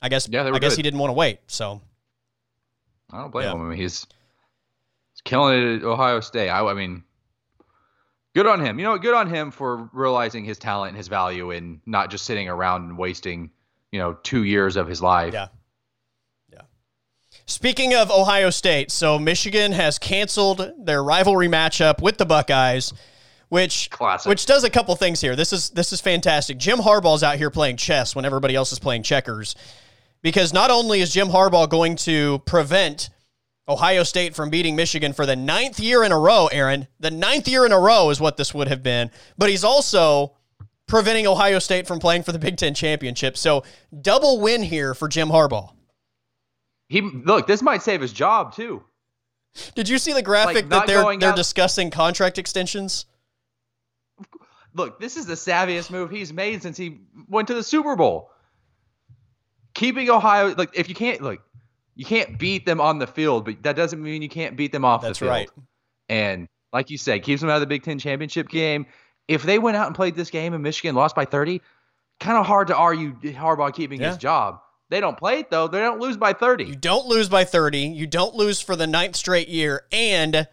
I 0.00 0.08
guess 0.08 0.28
Yeah, 0.28 0.50
I 0.52 0.58
guess 0.58 0.76
he 0.76 0.82
didn't 0.82 0.98
want 1.00 1.10
to 1.10 1.14
wait. 1.14 1.40
So 1.46 1.80
I 3.10 3.18
don't 3.18 3.30
blame 3.30 3.46
Yeah. 3.46 3.52
him. 3.54 3.60
I 3.66 3.68
mean, 3.70 3.78
he's 3.78 4.06
he's 5.12 5.20
killing 5.24 5.58
it 5.60 5.76
at 5.78 5.84
Ohio 5.84 6.20
State. 6.20 6.48
I, 6.48 6.64
I 6.64 6.74
mean, 6.74 7.04
good 8.34 8.46
on 8.46 8.64
him. 8.64 8.78
You 8.78 8.86
know, 8.86 8.98
good 8.98 9.14
on 9.14 9.28
him 9.28 9.50
for 9.50 9.88
realizing 9.92 10.44
his 10.44 10.58
talent 10.58 10.90
and 10.90 10.96
his 10.96 11.08
value 11.08 11.50
and 11.50 11.80
not 11.86 12.10
just 12.10 12.24
sitting 12.24 12.48
around 12.48 12.88
and 12.88 12.98
wasting, 12.98 13.50
you 13.90 13.98
know, 13.98 14.14
two 14.22 14.44
years 14.44 14.76
of 14.76 14.88
his 14.88 15.02
life. 15.02 15.34
Yeah. 15.34 15.48
Speaking 17.52 17.92
of 17.92 18.10
Ohio 18.10 18.48
State, 18.48 18.90
so 18.90 19.18
Michigan 19.18 19.72
has 19.72 19.98
canceled 19.98 20.72
their 20.78 21.04
rivalry 21.04 21.48
matchup 21.48 22.00
with 22.00 22.16
the 22.16 22.24
Buckeyes, 22.24 22.94
which 23.50 23.90
Classic. 23.90 24.26
which 24.26 24.46
does 24.46 24.64
a 24.64 24.70
couple 24.70 24.96
things 24.96 25.20
here. 25.20 25.36
This 25.36 25.52
is 25.52 25.68
this 25.68 25.92
is 25.92 26.00
fantastic. 26.00 26.56
Jim 26.56 26.78
Harbaugh's 26.78 27.22
out 27.22 27.36
here 27.36 27.50
playing 27.50 27.76
chess 27.76 28.16
when 28.16 28.24
everybody 28.24 28.54
else 28.54 28.72
is 28.72 28.78
playing 28.78 29.02
checkers. 29.02 29.54
Because 30.22 30.54
not 30.54 30.70
only 30.70 31.02
is 31.02 31.12
Jim 31.12 31.28
Harbaugh 31.28 31.68
going 31.68 31.96
to 31.96 32.38
prevent 32.46 33.10
Ohio 33.68 34.02
State 34.02 34.34
from 34.34 34.48
beating 34.48 34.74
Michigan 34.74 35.12
for 35.12 35.26
the 35.26 35.36
ninth 35.36 35.78
year 35.78 36.04
in 36.04 36.10
a 36.10 36.18
row, 36.18 36.48
Aaron, 36.50 36.88
the 37.00 37.10
ninth 37.10 37.46
year 37.46 37.66
in 37.66 37.72
a 37.72 37.78
row 37.78 38.08
is 38.08 38.18
what 38.18 38.38
this 38.38 38.54
would 38.54 38.68
have 38.68 38.82
been, 38.82 39.10
but 39.36 39.50
he's 39.50 39.62
also 39.62 40.36
preventing 40.86 41.26
Ohio 41.26 41.58
State 41.58 41.86
from 41.86 41.98
playing 41.98 42.22
for 42.22 42.32
the 42.32 42.38
Big 42.38 42.56
Ten 42.56 42.72
championship. 42.72 43.36
So 43.36 43.62
double 44.00 44.40
win 44.40 44.62
here 44.62 44.94
for 44.94 45.06
Jim 45.06 45.28
Harbaugh. 45.28 45.74
He 46.92 47.00
look, 47.00 47.46
this 47.46 47.62
might 47.62 47.80
save 47.80 48.02
his 48.02 48.12
job 48.12 48.54
too. 48.54 48.84
Did 49.74 49.88
you 49.88 49.96
see 49.96 50.12
the 50.12 50.20
graphic 50.22 50.54
Like, 50.56 50.68
that 50.68 50.86
they're 50.86 51.02
they're 51.18 51.30
out- 51.30 51.36
discussing 51.36 51.90
contract 51.90 52.36
extensions? 52.36 53.06
Look, 54.74 55.00
this 55.00 55.16
is 55.16 55.24
the 55.24 55.34
savviest 55.34 55.90
move 55.90 56.10
he's 56.10 56.32
made 56.34 56.62
since 56.62 56.76
he 56.76 57.00
went 57.28 57.48
to 57.48 57.54
the 57.54 57.62
Super 57.62 57.96
Bowl. 57.96 58.30
Keeping 59.74 60.10
Ohio, 60.10 60.54
like 60.56 60.70
if 60.74 60.88
you 60.90 60.94
can't 60.94 61.22
like 61.22 61.40
you 61.94 62.04
can't 62.04 62.38
beat 62.38 62.66
them 62.66 62.78
on 62.80 62.98
the 62.98 63.06
field, 63.06 63.46
but 63.46 63.62
that 63.62 63.74
doesn't 63.74 64.02
mean 64.02 64.20
you 64.20 64.28
can't 64.28 64.54
beat 64.56 64.70
them 64.72 64.84
off 64.84 65.00
That's 65.00 65.18
the 65.18 65.24
field. 65.24 65.30
right. 65.30 65.50
And 66.10 66.46
like 66.74 66.90
you 66.90 66.98
said, 66.98 67.22
keeps 67.22 67.40
them 67.40 67.48
out 67.50 67.54
of 67.56 67.60
the 67.60 67.66
Big 67.66 67.82
Ten 67.84 67.98
championship 67.98 68.48
game. 68.50 68.84
If 69.28 69.44
they 69.44 69.58
went 69.58 69.78
out 69.78 69.86
and 69.86 69.96
played 69.96 70.14
this 70.14 70.28
game 70.30 70.52
and 70.52 70.62
Michigan 70.62 70.94
lost 70.94 71.14
by 71.16 71.24
30, 71.24 71.62
kind 72.20 72.36
of 72.36 72.44
hard 72.44 72.68
to 72.68 72.76
argue 72.76 73.14
Harbaugh 73.20 73.72
keeping 73.74 74.00
Yeah. 74.00 74.08
his 74.08 74.16
job. 74.18 74.60
They 74.92 75.00
don't 75.00 75.16
play 75.16 75.38
it 75.38 75.48
though. 75.48 75.68
They 75.68 75.78
don't 75.78 76.00
lose 76.00 76.18
by 76.18 76.34
30. 76.34 76.64
You 76.64 76.76
don't 76.76 77.06
lose 77.06 77.30
by 77.30 77.44
30. 77.44 77.78
You 77.78 78.06
don't 78.06 78.34
lose 78.34 78.60
for 78.60 78.76
the 78.76 78.86
ninth 78.86 79.16
straight 79.16 79.48
year. 79.48 79.86
And 79.90 80.46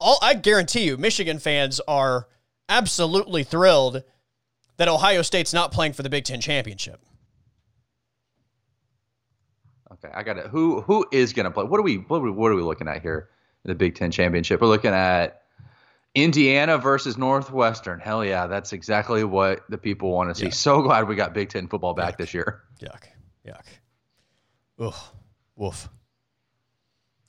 all 0.00 0.18
I 0.20 0.34
guarantee 0.34 0.82
you, 0.82 0.96
Michigan 0.96 1.38
fans 1.38 1.80
are 1.86 2.26
absolutely 2.68 3.44
thrilled 3.44 4.02
that 4.76 4.88
Ohio 4.88 5.22
State's 5.22 5.52
not 5.52 5.70
playing 5.70 5.92
for 5.92 6.02
the 6.02 6.10
Big 6.10 6.24
Ten 6.24 6.40
championship. 6.40 7.00
Okay, 9.92 10.12
I 10.12 10.24
got 10.24 10.36
it. 10.36 10.46
Who 10.48 10.80
who 10.80 11.06
is 11.12 11.32
going 11.32 11.44
to 11.44 11.52
play? 11.52 11.62
What 11.62 11.78
are 11.78 11.84
we 11.84 11.98
what 11.98 12.16
are 12.16 12.22
we, 12.22 12.32
what 12.32 12.50
are 12.50 12.56
we 12.56 12.62
looking 12.62 12.88
at 12.88 13.02
here 13.02 13.28
in 13.64 13.68
the 13.68 13.76
Big 13.76 13.94
Ten 13.94 14.10
championship? 14.10 14.60
We're 14.60 14.66
looking 14.66 14.94
at 14.94 15.42
Indiana 16.16 16.76
versus 16.76 17.16
Northwestern. 17.16 18.00
Hell 18.00 18.24
yeah, 18.24 18.48
that's 18.48 18.72
exactly 18.72 19.22
what 19.22 19.60
the 19.70 19.78
people 19.78 20.10
want 20.10 20.30
to 20.30 20.34
see. 20.34 20.46
Yeah. 20.46 20.52
So 20.52 20.82
glad 20.82 21.06
we 21.06 21.14
got 21.14 21.34
Big 21.34 21.50
Ten 21.50 21.68
football 21.68 21.94
back 21.94 22.18
this 22.18 22.34
year. 22.34 22.62
Yuck. 22.82 23.13
Yuck. 23.46 23.66
Ugh. 24.78 24.94
Woof. 25.56 25.88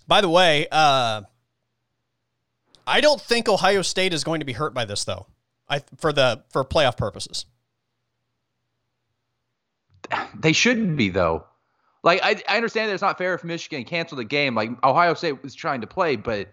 By 0.08 0.22
the 0.22 0.30
way, 0.30 0.68
uh, 0.72 1.22
I 2.88 3.02
don't 3.02 3.22
think 3.22 3.50
Ohio 3.50 3.82
State 3.82 4.14
is 4.14 4.24
going 4.24 4.40
to 4.40 4.46
be 4.46 4.54
hurt 4.54 4.74
by 4.74 4.86
this 4.86 5.04
though. 5.04 5.28
I 5.68 5.82
for 5.98 6.14
the 6.14 6.44
for 6.50 6.64
playoff 6.64 6.98
purposes. 6.98 7.46
They 10.40 10.54
shouldn't 10.54 10.98
be 10.98 11.10
though. 11.10 11.46
Like 12.04 12.20
I, 12.24 12.42
I 12.48 12.58
understand 12.58 12.90
that 12.90 12.94
it's 12.94 13.02
not 13.02 13.18
fair 13.18 13.34
if 13.34 13.44
Michigan 13.44 13.84
canceled 13.84 14.20
the 14.20 14.26
game. 14.26 14.54
Like 14.54 14.70
Ohio 14.84 15.16
State 15.16 15.42
was 15.42 15.56
trying 15.56 15.82
to 15.82 15.88
play, 15.88 16.16
but 16.16 16.50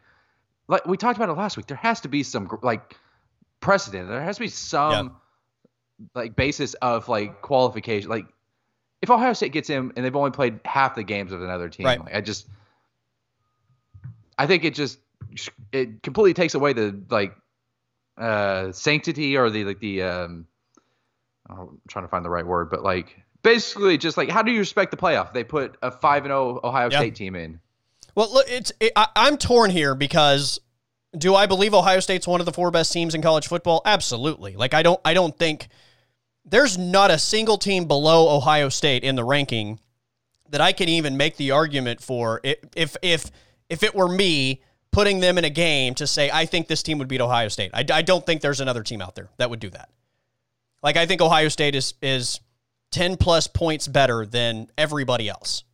like 0.69 0.87
we 0.87 0.97
talked 0.97 1.19
about 1.19 1.29
it 1.29 1.35
last 1.35 1.57
week, 1.59 1.67
there 1.67 1.77
has 1.77 2.01
to 2.01 2.09
be 2.09 2.23
some 2.23 2.49
like 2.63 2.97
precedent. 3.61 4.09
There 4.09 4.23
has 4.23 4.37
to 4.37 4.41
be 4.41 4.49
some 4.49 5.17
like 6.15 6.35
basis 6.35 6.73
of 6.75 7.09
like 7.09 7.43
qualification. 7.43 8.09
Like 8.09 8.25
if 9.03 9.11
Ohio 9.11 9.33
State 9.33 9.53
gets 9.53 9.69
in 9.69 9.93
and 9.97 10.05
they've 10.05 10.15
only 10.17 10.31
played 10.31 10.61
half 10.65 10.95
the 10.95 11.03
games 11.03 11.33
of 11.33 11.43
another 11.43 11.69
team, 11.69 11.87
Right. 11.87 12.01
like, 12.01 12.15
I 12.15 12.21
just 12.21 12.47
I 14.39 14.47
think 14.47 14.65
it 14.65 14.75
just 14.75 14.99
it 15.73 16.03
completely 16.03 16.35
takes 16.35 16.55
away 16.55 16.73
the 16.73 17.01
like 17.11 17.35
uh 18.19 18.73
sanctity 18.73 19.37
or 19.37 19.51
the 19.51 19.65
like 19.65 19.81
the 19.81 20.03
um 20.03 20.47
oh, 21.51 21.55
I'm 21.71 21.81
trying 21.89 22.05
to 22.05 22.09
find 22.09 22.25
the 22.25 22.31
right 22.31 22.47
word, 22.47 22.71
but 22.71 22.83
like 22.83 23.21
basically 23.43 23.99
just 23.99 24.17
like 24.17 24.29
how 24.31 24.43
do 24.43 24.53
you 24.53 24.59
respect 24.61 24.91
the 24.91 24.97
playoff? 24.97 25.33
They 25.33 25.45
put 25.45 25.77
a 25.83 25.91
five 25.91 26.25
and 26.25 26.31
zero 26.31 26.61
Ohio 26.63 26.89
Yeah. 26.91 26.99
State 26.99 27.15
team 27.15 27.35
in. 27.35 27.61
Well, 28.15 28.33
look, 28.33 28.47
it's 28.49 28.73
it, 28.81 28.93
I, 28.97 29.09
I'm 29.17 29.37
torn 29.39 29.71
here 29.71 29.95
because 29.95 30.61
do 31.17 31.35
I 31.35 31.47
believe 31.47 31.75
Ohio 31.75 32.01
State's 32.01 32.27
one 32.27 32.41
of 32.41 32.47
the 32.47 32.53
four 32.53 32.71
best 32.71 32.93
teams 32.93 33.15
in 33.15 33.23
college 33.23 33.47
football? 33.49 33.83
Absolutely. 33.85 34.55
Like 34.57 34.75
I 34.75 34.83
don't 34.83 35.01
I 35.05 35.15
don't 35.15 35.37
think 35.37 35.69
there's 36.45 36.77
not 36.77 37.11
a 37.11 37.19
single 37.19 37.59
team 37.59 37.87
below 37.87 38.35
Ohio 38.35 38.69
State 38.69 39.05
in 39.05 39.17
the 39.17 39.25
ranking 39.25 39.79
that 40.51 40.61
I 40.61 40.73
can 40.73 40.89
even 40.89 41.17
make 41.17 41.37
the 41.37 41.51
argument 41.51 42.01
for 42.01 42.41
if 42.43 42.97
if 43.03 43.31
if, 43.69 43.83
it 43.83 43.95
were 43.95 44.09
me 44.09 44.61
putting 44.91 45.21
them 45.21 45.39
in 45.39 45.45
a 45.45 45.51
game 45.51 45.95
to 45.95 46.07
say 46.07 46.31
I 46.31 46.45
think 46.45 46.69
this 46.69 46.83
team 46.83 46.99
would 46.99 47.09
beat 47.09 47.23
Ohio 47.23 47.49
State. 47.49 47.71
I, 47.73 47.85
I 47.91 48.03
don't 48.03 48.25
think 48.25 48.43
there's 48.43 48.61
another 48.61 48.83
team 48.83 49.01
out 49.01 49.15
there 49.15 49.31
that 49.39 49.49
would 49.49 49.61
do 49.61 49.71
that. 49.71 49.89
Like 50.83 50.97
I 50.97 51.07
think 51.07 51.21
Ohio 51.21 51.49
State 51.49 51.75
is 51.75 51.95
is 52.03 52.41
10 52.91 53.17
plus 53.17 53.47
points 53.47 53.89
better 53.89 54.27
than 54.27 54.69
everybody 54.77 55.29
else. 55.29 55.65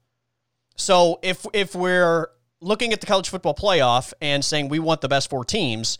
So 0.76 1.18
if 1.22 1.44
if 1.52 1.74
we're 1.74 2.28
looking 2.60 2.92
at 2.92 3.00
the 3.00 3.06
college 3.06 3.28
football 3.28 3.54
playoff 3.54 4.12
and 4.20 4.44
saying 4.44 4.68
we 4.68 4.78
want 4.78 5.00
the 5.00 5.08
best 5.08 5.28
four 5.30 5.44
teams, 5.44 5.98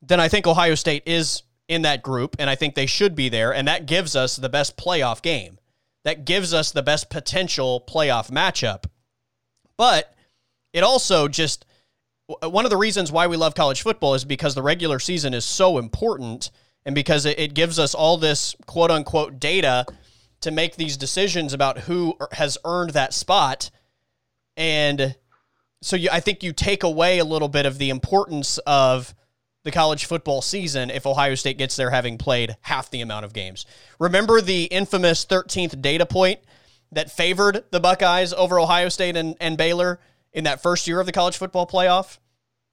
then 0.00 0.20
I 0.20 0.28
think 0.28 0.46
Ohio 0.46 0.74
State 0.74 1.02
is 1.06 1.42
in 1.68 1.82
that 1.82 2.02
group 2.02 2.36
and 2.38 2.48
I 2.48 2.54
think 2.54 2.74
they 2.74 2.86
should 2.86 3.14
be 3.14 3.28
there 3.28 3.52
and 3.52 3.66
that 3.68 3.86
gives 3.86 4.14
us 4.14 4.36
the 4.36 4.48
best 4.48 4.76
playoff 4.76 5.22
game. 5.22 5.58
That 6.04 6.24
gives 6.24 6.54
us 6.54 6.70
the 6.70 6.82
best 6.82 7.10
potential 7.10 7.84
playoff 7.88 8.30
matchup. 8.30 8.84
But 9.76 10.14
it 10.72 10.84
also 10.84 11.26
just 11.26 11.66
one 12.26 12.64
of 12.64 12.70
the 12.70 12.76
reasons 12.76 13.12
why 13.12 13.26
we 13.26 13.36
love 13.36 13.54
college 13.54 13.82
football 13.82 14.14
is 14.14 14.24
because 14.24 14.54
the 14.54 14.62
regular 14.62 14.98
season 14.98 15.34
is 15.34 15.44
so 15.44 15.78
important 15.78 16.50
and 16.84 16.94
because 16.94 17.26
it, 17.26 17.54
gives 17.54 17.78
us 17.78 17.94
all 17.94 18.16
this 18.16 18.54
quote 18.66 18.90
unquote 18.90 19.40
data 19.40 19.84
to 20.40 20.50
make 20.50 20.76
these 20.76 20.96
decisions 20.96 21.52
about 21.52 21.80
who 21.80 22.14
er- 22.20 22.28
has 22.32 22.58
earned 22.64 22.90
that 22.90 23.12
spot. 23.12 23.70
And 24.56 25.16
so 25.82 25.96
you, 25.96 26.08
I 26.12 26.20
think 26.20 26.42
you 26.42 26.52
take 26.52 26.84
away 26.84 27.18
a 27.18 27.24
little 27.24 27.48
bit 27.48 27.66
of 27.66 27.78
the 27.78 27.90
importance 27.90 28.58
of 28.58 29.14
the 29.66 29.72
college 29.72 30.04
football 30.06 30.40
season 30.40 30.88
if 30.90 31.06
Ohio 31.06 31.34
State 31.34 31.58
gets 31.58 31.76
there 31.76 31.90
having 31.90 32.16
played 32.16 32.56
half 32.62 32.88
the 32.90 33.00
amount 33.02 33.24
of 33.26 33.34
games. 33.34 33.66
Remember 33.98 34.40
the 34.40 34.64
infamous 34.64 35.26
13th 35.26 35.82
data 35.82 36.06
point 36.06 36.40
that 36.92 37.10
favored 37.10 37.64
the 37.72 37.80
Buckeyes 37.80 38.32
over 38.32 38.58
Ohio 38.60 38.88
State 38.88 39.16
and, 39.16 39.34
and 39.40 39.58
Baylor 39.58 39.98
in 40.32 40.44
that 40.44 40.62
first 40.62 40.86
year 40.86 41.00
of 41.00 41.06
the 41.06 41.12
college 41.12 41.36
football 41.36 41.66
playoff? 41.66 42.18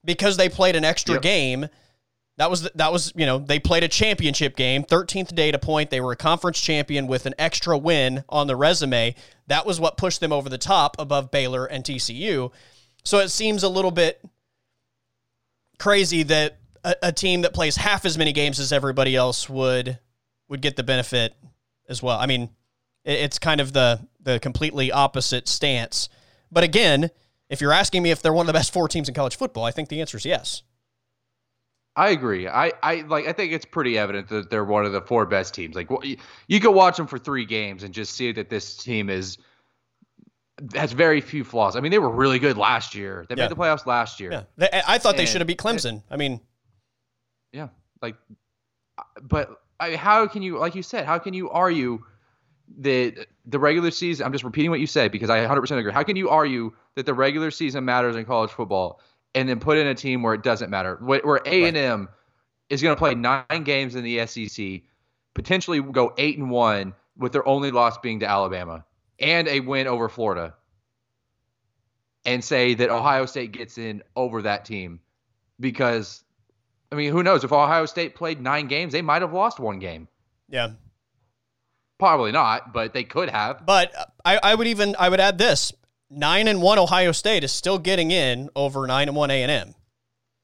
Because 0.06 0.38
they 0.38 0.50
played 0.50 0.76
an 0.76 0.86
extra 0.86 1.16
Yep. 1.16 1.22
game. 1.24 1.68
That 2.38 2.50
was 2.50 2.64
that 2.76 2.92
was 2.92 3.12
you 3.16 3.26
know 3.26 3.38
they 3.40 3.60
played 3.60 3.84
a 3.84 3.88
championship 3.88 4.56
game, 4.56 4.84
13th 4.84 5.36
data 5.36 5.60
point. 5.60 5.90
They 5.90 6.02
were 6.02 6.12
a 6.14 6.16
conference 6.16 6.60
champion 6.60 7.08
with 7.08 7.26
an 7.26 7.34
extra 7.38 7.78
win 7.78 8.24
on 8.30 8.48
the 8.48 8.56
resume. 8.56 9.16
That 9.48 9.66
was 9.66 9.80
what 9.80 9.98
pushed 9.98 10.20
them 10.20 10.32
over 10.34 10.50
the 10.50 10.58
top 10.58 10.96
above 11.00 11.30
Baylor 11.32 11.66
and 11.66 11.84
TCU. 11.84 12.52
So 13.04 13.20
it 13.20 13.30
seems 13.30 13.62
a 13.64 13.70
little 13.70 13.92
bit 13.92 14.20
crazy 15.80 16.24
that 16.24 16.58
a, 16.84 16.96
a 17.04 17.12
team 17.12 17.42
that 17.42 17.54
plays 17.54 17.76
half 17.78 18.06
as 18.06 18.18
many 18.18 18.32
games 18.34 18.60
as 18.60 18.72
everybody 18.72 19.16
else 19.16 19.50
would 19.50 20.00
would 20.50 20.62
get 20.62 20.76
the 20.76 20.84
benefit 20.84 21.34
as 21.90 22.04
well. 22.04 22.18
I 22.20 22.26
mean, 22.26 22.50
it, 23.04 23.20
it's 23.20 23.40
kind 23.40 23.62
of 23.62 23.74
the 23.74 24.08
the 24.22 24.40
completely 24.40 24.92
opposite 24.92 25.48
stance. 25.48 26.10
But 26.52 26.64
again, 26.64 27.10
if 27.50 27.62
you're 27.62 27.74
asking 27.74 28.04
me 28.04 28.12
if 28.12 28.22
they're 28.22 28.34
one 28.34 28.44
of 28.44 28.48
the 28.48 28.54
best 28.54 28.72
four 28.74 28.88
teams 28.88 29.08
in 29.08 29.16
college 29.16 29.36
football, 29.36 29.64
I 29.64 29.72
think 29.72 29.90
the 29.90 30.02
answer 30.02 30.18
is 30.18 30.26
yes. 30.26 30.64
I 31.96 32.10
agree. 32.10 32.48
I, 32.48 32.72
I 32.82 33.02
like. 33.02 33.28
I 33.28 33.34
think 33.34 33.54
it's 33.54 33.66
pretty 33.66 34.00
evident 34.00 34.28
that 34.30 34.50
they're 34.50 34.64
one 34.66 34.84
of 34.84 34.94
the 34.94 35.02
four 35.02 35.28
best 35.28 35.54
teams. 35.54 35.76
Like, 35.76 35.90
you, 36.02 36.18
you 36.48 36.60
could 36.60 36.72
watch 36.72 36.98
them 36.98 37.06
for 37.06 37.20
three 37.20 37.46
games 37.46 37.84
and 37.84 37.94
just 37.94 38.16
see 38.16 38.32
that 38.32 38.50
this 38.50 38.76
team 38.78 39.12
is 39.12 39.38
has 40.74 40.92
very 40.92 41.22
few 41.22 41.44
flaws. 41.44 41.76
I 41.76 41.82
mean, 41.82 41.92
they 41.92 42.00
were 42.00 42.10
really 42.10 42.40
good 42.40 42.58
last 42.58 42.96
year. 42.96 43.26
They 43.30 43.36
Yeah. 43.36 43.44
made 43.44 43.52
the 43.52 43.56
playoffs 43.56 43.86
last 43.86 44.20
year. 44.20 44.46
Yeah, 44.58 44.82
I 44.88 44.98
thought 44.98 45.18
they 45.18 45.26
should 45.28 45.42
have 45.42 45.48
beat 45.48 45.60
Clemson. 45.60 46.02
I 46.10 46.18
mean, 46.18 46.42
like, 48.04 48.16
but 49.22 49.62
I, 49.80 49.96
how 49.96 50.28
can 50.28 50.44
you, 50.44 50.60
like 50.60 50.76
you 50.76 50.84
said, 50.84 51.06
how 51.06 51.18
can 51.18 51.34
you 51.34 51.50
argue 51.50 52.04
that 52.80 53.26
the 53.46 53.58
regular 53.58 53.90
season? 53.90 54.26
I'm 54.26 54.32
just 54.32 54.44
repeating 54.44 54.70
what 54.70 54.80
you 54.80 54.88
said 54.88 55.12
because 55.12 55.32
I 55.32 55.40
100% 55.40 55.78
agree. 55.80 55.92
How 55.92 56.04
can 56.04 56.16
you 56.16 56.30
argue 56.30 56.74
that 56.96 57.08
the 57.08 57.14
regular 57.14 57.50
season 57.50 57.86
matters 57.86 58.16
in 58.16 58.26
college 58.26 58.52
football 58.52 59.00
and 59.36 59.50
then 59.50 59.60
put 59.60 59.78
in 59.78 59.88
a 59.88 59.96
team 59.96 60.22
where 60.22 60.34
it 60.34 60.44
doesn't 60.44 60.70
matter. 60.70 60.98
Where 61.02 61.42
A 61.46 61.64
and 61.66 61.78
M 61.78 62.10
is 62.70 62.82
going 62.82 62.96
to 62.96 63.00
play 63.00 63.16
nine 63.16 63.64
games 63.64 63.96
in 63.96 64.04
the 64.04 64.26
SEC, 64.28 64.82
potentially 65.34 65.82
go 65.82 66.14
eight 66.18 66.38
and 66.38 66.50
one 66.50 66.94
with 67.18 67.32
their 67.32 67.48
only 67.48 67.72
loss 67.72 67.98
being 67.98 68.20
to 68.20 68.28
Alabama 68.28 68.86
and 69.20 69.48
a 69.48 69.60
win 69.60 69.88
over 69.88 70.10
Florida, 70.10 70.56
and 72.26 72.44
say 72.44 72.74
that 72.74 72.90
Ohio 72.90 73.26
State 73.26 73.52
gets 73.52 73.78
in 73.78 74.02
over 74.16 74.42
that 74.44 74.66
team 74.66 75.00
because, 75.60 76.24
I 76.94 76.96
mean, 76.96 77.12
who 77.12 77.24
knows 77.24 77.44
if 77.44 77.52
Ohio 77.52 77.88
State 77.88 78.14
played 78.14 78.40
nine 78.40 78.68
games, 78.68 78.94
they 78.94 79.02
might 79.02 79.24
have 79.24 79.34
lost 79.34 79.60
one 79.60 79.80
game. 79.80 80.08
Yeah. 80.48 80.74
Probably 81.98 82.32
not, 82.32 82.72
but 82.72 82.94
they 82.94 83.04
could 83.04 83.30
have. 83.30 83.66
But 83.66 83.92
I, 84.24 84.40
I 84.44 84.56
would 84.56 84.68
even 84.68 84.96
I 85.00 85.10
would 85.10 85.20
add 85.20 85.40
this: 85.40 85.74
nine 86.12 86.48
and 86.48 86.62
one 86.62 86.78
Ohio 86.78 87.12
State 87.12 87.44
is 87.44 87.52
still 87.52 87.80
getting 87.80 88.12
in 88.12 88.50
over 88.56 88.86
nine 88.86 89.08
and 89.08 89.18
one 89.18 89.32
A 89.32 89.42
and 89.42 89.52
M. 89.52 89.76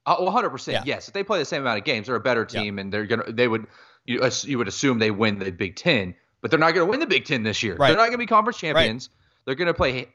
Uh, 0.07 0.15
100 0.17 0.49
percent. 0.49 0.87
Yes, 0.87 1.07
if 1.07 1.13
they 1.13 1.23
play 1.23 1.37
the 1.37 1.45
same 1.45 1.61
amount 1.61 1.77
of 1.77 1.85
games, 1.85 2.07
they're 2.07 2.15
a 2.15 2.19
better 2.19 2.45
team, 2.45 2.77
yeah. 2.77 2.81
and 2.81 2.93
they're 2.93 3.05
gonna 3.05 3.31
they 3.31 3.47
would 3.47 3.67
you 4.05 4.27
you 4.43 4.57
would 4.57 4.67
assume 4.67 4.97
they 4.97 5.11
win 5.11 5.37
the 5.37 5.51
Big 5.51 5.75
Ten, 5.75 6.15
but 6.41 6.49
they're 6.49 6.59
not 6.59 6.73
going 6.73 6.87
to 6.87 6.89
win 6.89 6.99
the 6.99 7.07
Big 7.07 7.25
Ten 7.25 7.43
this 7.43 7.61
year. 7.61 7.75
Right. 7.75 7.89
They're 7.89 7.97
not 7.97 8.05
going 8.05 8.13
to 8.13 8.17
be 8.17 8.25
conference 8.25 8.57
champions. 8.57 9.09
Right. 9.09 9.45
They're 9.45 9.55
going 9.55 9.67
to 9.67 9.73
play 9.73 10.07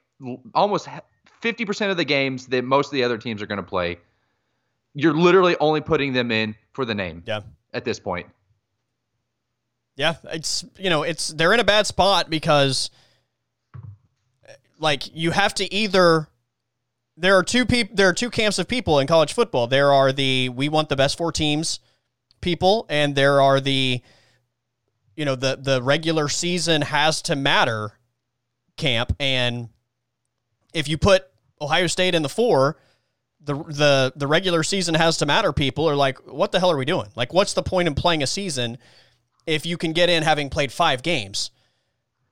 almost 0.52 0.88
50 1.42 1.64
percent 1.64 1.90
of 1.92 1.96
the 1.96 2.04
games 2.04 2.46
that 2.48 2.64
most 2.64 2.88
of 2.88 2.92
the 2.92 3.04
other 3.04 3.18
teams 3.18 3.40
are 3.40 3.46
going 3.46 3.58
to 3.58 3.62
play. 3.62 3.98
You're 4.94 5.14
literally 5.14 5.56
only 5.58 5.80
putting 5.80 6.12
them 6.12 6.30
in 6.30 6.54
for 6.72 6.84
the 6.84 6.94
name. 6.94 7.22
Yeah. 7.26 7.40
At 7.72 7.84
this 7.84 7.98
point. 7.98 8.28
Yeah, 9.96 10.14
it's 10.24 10.64
you 10.76 10.90
know 10.90 11.02
it's 11.02 11.28
they're 11.28 11.52
in 11.52 11.60
a 11.60 11.64
bad 11.64 11.86
spot 11.86 12.28
because 12.28 12.90
like 14.78 15.14
you 15.14 15.30
have 15.30 15.54
to 15.54 15.72
either 15.72 16.28
there 17.16 17.36
are 17.36 17.44
two 17.44 17.64
people 17.64 17.94
there 17.94 18.08
are 18.08 18.12
two 18.12 18.30
camps 18.30 18.58
of 18.58 18.66
people 18.66 18.98
in 18.98 19.06
college 19.06 19.32
football. 19.32 19.66
There 19.66 19.92
are 19.92 20.12
the 20.12 20.48
we 20.48 20.68
want 20.68 20.88
the 20.88 20.96
best 20.96 21.16
four 21.16 21.30
teams 21.30 21.80
people 22.40 22.86
and 22.88 23.14
there 23.14 23.40
are 23.40 23.60
the 23.60 24.02
you 25.16 25.24
know 25.24 25.36
the 25.36 25.56
the 25.60 25.82
regular 25.82 26.28
season 26.28 26.82
has 26.82 27.22
to 27.22 27.36
matter 27.36 27.92
camp 28.76 29.14
and 29.20 29.68
if 30.74 30.88
you 30.88 30.98
put 30.98 31.24
Ohio 31.60 31.86
State 31.86 32.14
in 32.14 32.22
the 32.22 32.28
4 32.28 32.76
the 33.44 33.54
the 33.54 34.12
the 34.16 34.26
regular 34.26 34.62
season 34.62 34.94
has 34.94 35.18
to 35.18 35.26
matter 35.26 35.52
people 35.52 35.88
are 35.88 35.96
like 35.96 36.18
what 36.26 36.52
the 36.52 36.60
hell 36.60 36.70
are 36.70 36.76
we 36.76 36.84
doing? 36.84 37.08
Like 37.14 37.32
what's 37.32 37.52
the 37.52 37.62
point 37.62 37.88
in 37.88 37.94
playing 37.94 38.22
a 38.22 38.26
season 38.26 38.78
if 39.46 39.66
you 39.66 39.76
can 39.76 39.92
get 39.92 40.08
in 40.08 40.22
having 40.22 40.50
played 40.50 40.72
5 40.72 41.02
games? 41.02 41.50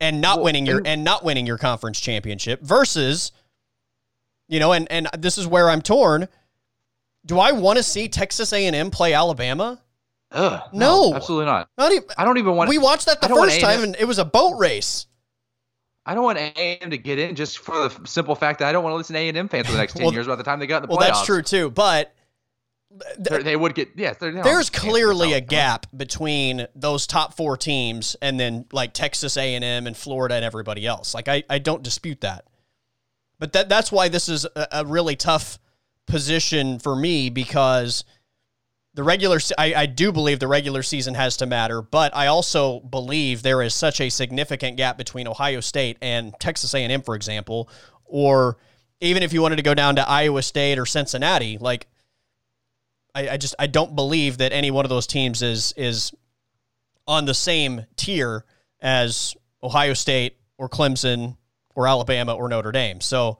and 0.02 0.20
not 0.20 0.38
well, 0.38 0.46
winning 0.46 0.66
your 0.66 0.78
and, 0.78 0.86
and 0.88 1.04
not 1.04 1.24
winning 1.24 1.46
your 1.46 1.56
conference 1.56 1.98
championship 2.00 2.60
versus 2.60 3.32
you 4.48 4.58
know 4.60 4.72
and 4.72 4.90
and 4.90 5.08
this 5.16 5.38
is 5.38 5.46
where 5.46 5.70
I'm 5.70 5.80
torn 5.80 6.28
do 7.24 7.38
I 7.38 7.52
want 7.52 7.76
to 7.76 7.82
see 7.84 8.08
Texas 8.08 8.52
A&M 8.52 8.90
play 8.90 9.14
Alabama 9.14 9.80
Ugh, 10.32 10.62
no, 10.72 11.10
no, 11.10 11.14
absolutely 11.14 11.44
not. 11.44 11.68
Not 11.76 11.92
even. 11.92 12.08
I 12.16 12.24
don't 12.24 12.38
even 12.38 12.56
want. 12.56 12.70
We 12.70 12.78
watched 12.78 13.04
that 13.04 13.20
the 13.20 13.28
first 13.28 13.60
time, 13.60 13.82
and 13.82 13.94
it 14.00 14.06
was 14.06 14.18
a 14.18 14.24
boat 14.24 14.58
race. 14.58 15.06
I 16.04 16.14
don't 16.14 16.24
want 16.24 16.38
A&M 16.38 16.90
to 16.90 16.98
get 16.98 17.18
in 17.18 17.36
just 17.36 17.58
for 17.58 17.88
the 17.88 18.06
simple 18.06 18.34
fact 18.34 18.58
that 18.58 18.68
I 18.68 18.72
don't 18.72 18.82
want 18.82 18.92
to 18.92 18.96
listen 18.96 19.14
to 19.14 19.20
A&M 19.20 19.48
fans 19.48 19.66
for 19.66 19.72
the 19.72 19.78
next 19.78 19.92
ten 19.96 20.04
well, 20.04 20.12
years 20.12 20.26
by 20.26 20.36
the 20.36 20.42
time 20.42 20.58
they 20.58 20.66
got 20.66 20.82
in 20.82 20.88
the 20.88 20.88
well, 20.88 20.98
playoffs. 20.98 21.00
Well, 21.00 21.14
that's 21.14 21.26
true 21.26 21.42
too, 21.42 21.70
but 21.70 22.14
they 23.18 23.56
would 23.56 23.74
get 23.74 23.90
yes. 23.96 24.16
there's 24.18 24.68
clearly 24.68 25.32
a 25.32 25.40
gap 25.40 25.86
between 25.96 26.66
those 26.74 27.06
top 27.06 27.34
four 27.34 27.56
teams 27.56 28.16
and 28.20 28.38
then 28.38 28.66
like 28.72 28.92
Texas 28.92 29.36
A&M 29.36 29.86
and 29.86 29.96
Florida 29.96 30.34
and 30.34 30.44
everybody 30.44 30.86
else. 30.86 31.14
Like 31.14 31.28
I, 31.28 31.42
I 31.48 31.58
don't 31.58 31.82
dispute 31.82 32.20
that, 32.20 32.46
but 33.38 33.52
that 33.52 33.68
that's 33.68 33.90
why 33.90 34.08
this 34.08 34.28
is 34.28 34.44
a, 34.44 34.68
a 34.72 34.84
really 34.84 35.16
tough 35.16 35.58
position 36.06 36.78
for 36.78 36.94
me 36.96 37.30
because 37.30 38.04
the 38.94 39.02
regular 39.02 39.38
I, 39.56 39.74
I 39.74 39.86
do 39.86 40.12
believe 40.12 40.38
the 40.38 40.48
regular 40.48 40.82
season 40.82 41.14
has 41.14 41.38
to 41.38 41.46
matter, 41.46 41.80
but 41.80 42.14
I 42.14 42.26
also 42.26 42.80
believe 42.80 43.42
there 43.42 43.62
is 43.62 43.74
such 43.74 44.00
a 44.00 44.10
significant 44.10 44.76
gap 44.76 44.98
between 44.98 45.26
Ohio 45.26 45.60
State 45.60 45.96
and 46.02 46.34
Texas 46.38 46.74
A&M, 46.74 47.02
for 47.02 47.14
example, 47.14 47.68
or 48.04 48.58
even 49.00 49.22
if 49.22 49.32
you 49.32 49.40
wanted 49.40 49.56
to 49.56 49.62
go 49.62 49.74
down 49.74 49.96
to 49.96 50.08
Iowa 50.08 50.42
State 50.42 50.78
or 50.78 50.86
Cincinnati, 50.86 51.58
like 51.58 51.86
I, 53.14 53.30
I 53.30 53.36
just 53.36 53.54
I 53.58 53.66
don't 53.66 53.96
believe 53.96 54.38
that 54.38 54.52
any 54.52 54.70
one 54.70 54.84
of 54.84 54.90
those 54.90 55.06
teams 55.06 55.42
is 55.42 55.72
is 55.76 56.12
on 57.06 57.24
the 57.24 57.34
same 57.34 57.86
tier 57.96 58.44
as 58.80 59.34
Ohio 59.62 59.94
State 59.94 60.36
or 60.58 60.68
Clemson 60.68 61.36
or 61.74 61.86
Alabama 61.88 62.34
or 62.34 62.48
Notre 62.48 62.72
Dame. 62.72 63.00
So 63.00 63.38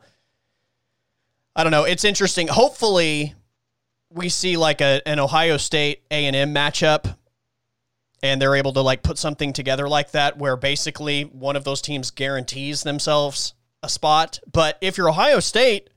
I 1.55 1.63
don't 1.63 1.73
know. 1.73 1.85
It's 1.85 2.05
interesting. 2.05 2.49
Hopefully, 2.49 3.35
we 4.15 4.29
see 4.29 4.57
like 4.57 4.81
a 4.81 5.07
an 5.07 5.19
Ohio 5.19 5.57
State 5.57 6.03
A 6.11 6.27
and 6.27 6.37
M 6.37 6.55
matchup, 6.55 7.17
and 8.23 8.41
they're 8.41 8.55
able 8.55 8.73
to 8.75 8.81
like 8.81 9.03
put 9.03 9.19
something 9.19 9.53
together 9.53 9.89
like 9.89 10.13
that, 10.13 10.39
where 10.39 10.57
basically 10.57 11.25
one 11.25 11.57
of 11.57 11.65
those 11.65 11.83
teams 11.83 12.11
guarantees 12.11 12.83
themselves 12.83 13.55
a 13.83 13.89
spot. 13.89 14.41
But 14.51 14.79
if 14.81 14.97
you're 14.97 15.09
Ohio 15.09 15.41
State, 15.41 15.91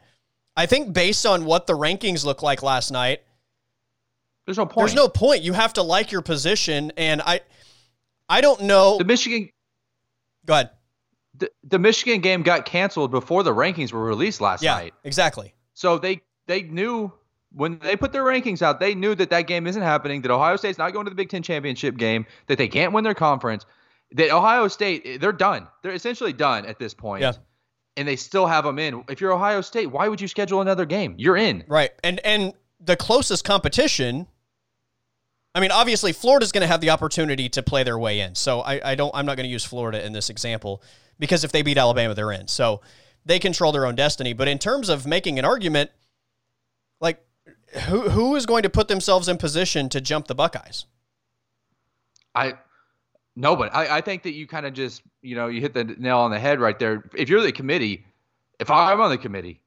I 0.55 0.65
think 0.65 0.93
based 0.93 1.25
on 1.25 1.45
what 1.45 1.67
the 1.67 1.73
rankings 1.73 2.25
look 2.25 2.41
like 2.41 2.63
last 2.63 2.91
night, 2.91 3.21
there's 4.45 4.57
no 4.57 4.65
point. 4.65 4.87
There's 4.87 4.95
no 4.95 5.09
point. 5.09 5.43
You 5.43 5.53
have 5.53 5.73
to 5.73 5.83
like 5.83 6.11
your 6.11 6.21
position, 6.21 6.91
and 6.97 7.21
I, 7.21 7.41
I 8.29 8.41
don't 8.41 8.61
know. 8.61 8.97
The 8.97 9.05
Michigan. 9.05 9.49
Go 10.45 10.53
ahead. 10.53 10.69
The, 11.37 11.51
the 11.63 11.79
Michigan 11.79 12.21
game 12.21 12.43
got 12.43 12.65
canceled 12.65 13.11
before 13.11 13.43
the 13.43 13.53
rankings 13.53 13.91
were 13.91 14.03
released 14.03 14.39
last 14.39 14.63
yeah, 14.63 14.75
night. 14.75 14.93
Exactly. 15.03 15.53
So 15.73 15.97
they 15.97 16.21
they 16.47 16.61
knew 16.61 17.11
when 17.55 17.79
they 17.79 17.95
put 17.95 18.11
their 18.11 18.23
rankings 18.23 18.61
out, 18.61 18.79
they 18.79 18.93
knew 18.93 19.15
that 19.15 19.29
that 19.29 19.43
game 19.43 19.65
isn't 19.65 19.81
happening. 19.81 20.21
That 20.21 20.31
Ohio 20.31 20.57
State's 20.57 20.77
not 20.77 20.93
going 20.93 21.05
to 21.05 21.09
the 21.09 21.15
Big 21.15 21.29
Ten 21.29 21.41
championship 21.41 21.97
game. 21.97 22.25
That 22.47 22.57
they 22.57 22.67
can't 22.67 22.93
win 22.93 23.03
their 23.03 23.13
conference. 23.13 23.65
That 24.11 24.31
Ohio 24.31 24.67
State, 24.67 25.21
they're 25.21 25.31
done. 25.31 25.67
They're 25.81 25.93
essentially 25.93 26.33
done 26.33 26.65
at 26.65 26.79
this 26.79 26.93
point. 26.93 27.21
Yeah. 27.21 27.33
And 27.97 28.07
they 28.07 28.17
still 28.17 28.45
have 28.45 28.65
them 28.65 28.77
in. 28.77 29.05
If 29.07 29.21
you're 29.21 29.31
Ohio 29.31 29.61
State, 29.61 29.87
why 29.87 30.09
would 30.09 30.19
you 30.19 30.27
schedule 30.27 30.59
another 30.61 30.85
game? 30.85 31.15
You're 31.17 31.37
in. 31.37 31.63
Right. 31.67 31.91
And 32.03 32.19
and 32.25 32.53
the 32.79 32.97
closest 32.97 33.45
competition 33.45 34.27
I 35.55 35.61
mean, 35.61 35.71
obviously, 35.71 36.11
Florida's 36.11 36.51
going 36.51 36.63
to 36.63 36.67
have 36.67 36.81
the 36.81 36.89
opportunity 36.89 37.47
to 37.47 37.63
play 37.63 37.83
their 37.83 37.97
way 37.97 38.19
in. 38.19 38.35
So 38.35 38.59
I, 38.59 38.91
I 38.91 38.95
don't. 38.95 39.11
I'm 39.15 39.25
not 39.25 39.37
going 39.37 39.45
to 39.45 39.51
use 39.51 39.63
Florida 39.63 40.05
in 40.05 40.11
this 40.11 40.29
example 40.29 40.83
because 41.17 41.45
if 41.45 41.53
they 41.53 41.61
beat 41.61 41.77
Alabama, 41.77 42.13
they're 42.13 42.33
in. 42.33 42.49
So 42.49 42.81
they 43.25 43.39
control 43.39 43.71
their 43.71 43.85
own 43.85 43.95
destiny. 43.95 44.33
But 44.33 44.49
in 44.49 44.59
terms 44.59 44.89
of 44.89 45.07
making 45.07 45.39
an 45.39 45.45
argument, 45.45 45.91
who 47.81 48.09
who 48.09 48.35
is 48.35 48.45
going 48.45 48.63
to 48.63 48.69
put 48.69 48.87
themselves 48.87 49.27
in 49.27 49.37
position 49.37 49.89
to 49.89 50.01
jump 50.01 50.27
the 50.27 50.35
Buckeyes? 50.35 50.85
I 52.33 52.53
no, 53.35 53.55
but 53.55 53.73
I, 53.75 53.97
I 53.97 54.01
think 54.01 54.23
that 54.23 54.33
you 54.33 54.47
kind 54.47 54.65
of 54.65 54.73
just 54.73 55.01
you 55.21 55.35
know 55.35 55.47
you 55.47 55.61
hit 55.61 55.73
the 55.73 55.83
nail 55.83 56.19
on 56.19 56.31
the 56.31 56.39
head 56.39 56.59
right 56.59 56.77
there. 56.77 57.09
If 57.15 57.29
you're 57.29 57.41
the 57.41 57.51
committee, 57.51 58.05
if 58.59 58.71
I'm 58.71 59.01
on 59.01 59.09
the 59.09 59.17
committee, 59.17 59.61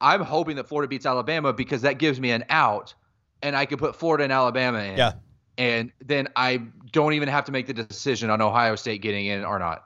I'm 0.00 0.22
hoping 0.22 0.56
that 0.56 0.66
Florida 0.68 0.88
beats 0.88 1.06
Alabama 1.06 1.52
because 1.52 1.82
that 1.82 1.98
gives 1.98 2.20
me 2.20 2.30
an 2.30 2.44
out, 2.48 2.94
and 3.42 3.54
I 3.56 3.66
could 3.66 3.78
put 3.78 3.96
Florida 3.96 4.24
and 4.24 4.32
Alabama 4.32 4.78
in. 4.78 4.96
Yeah 4.96 5.12
and 5.60 5.92
then 6.02 6.26
I 6.36 6.62
don't 6.90 7.12
even 7.12 7.28
have 7.28 7.44
to 7.44 7.52
make 7.52 7.66
the 7.66 7.74
decision 7.74 8.30
on 8.30 8.40
Ohio 8.40 8.76
State 8.76 9.02
getting 9.02 9.26
in 9.26 9.44
or 9.44 9.58
not. 9.58 9.84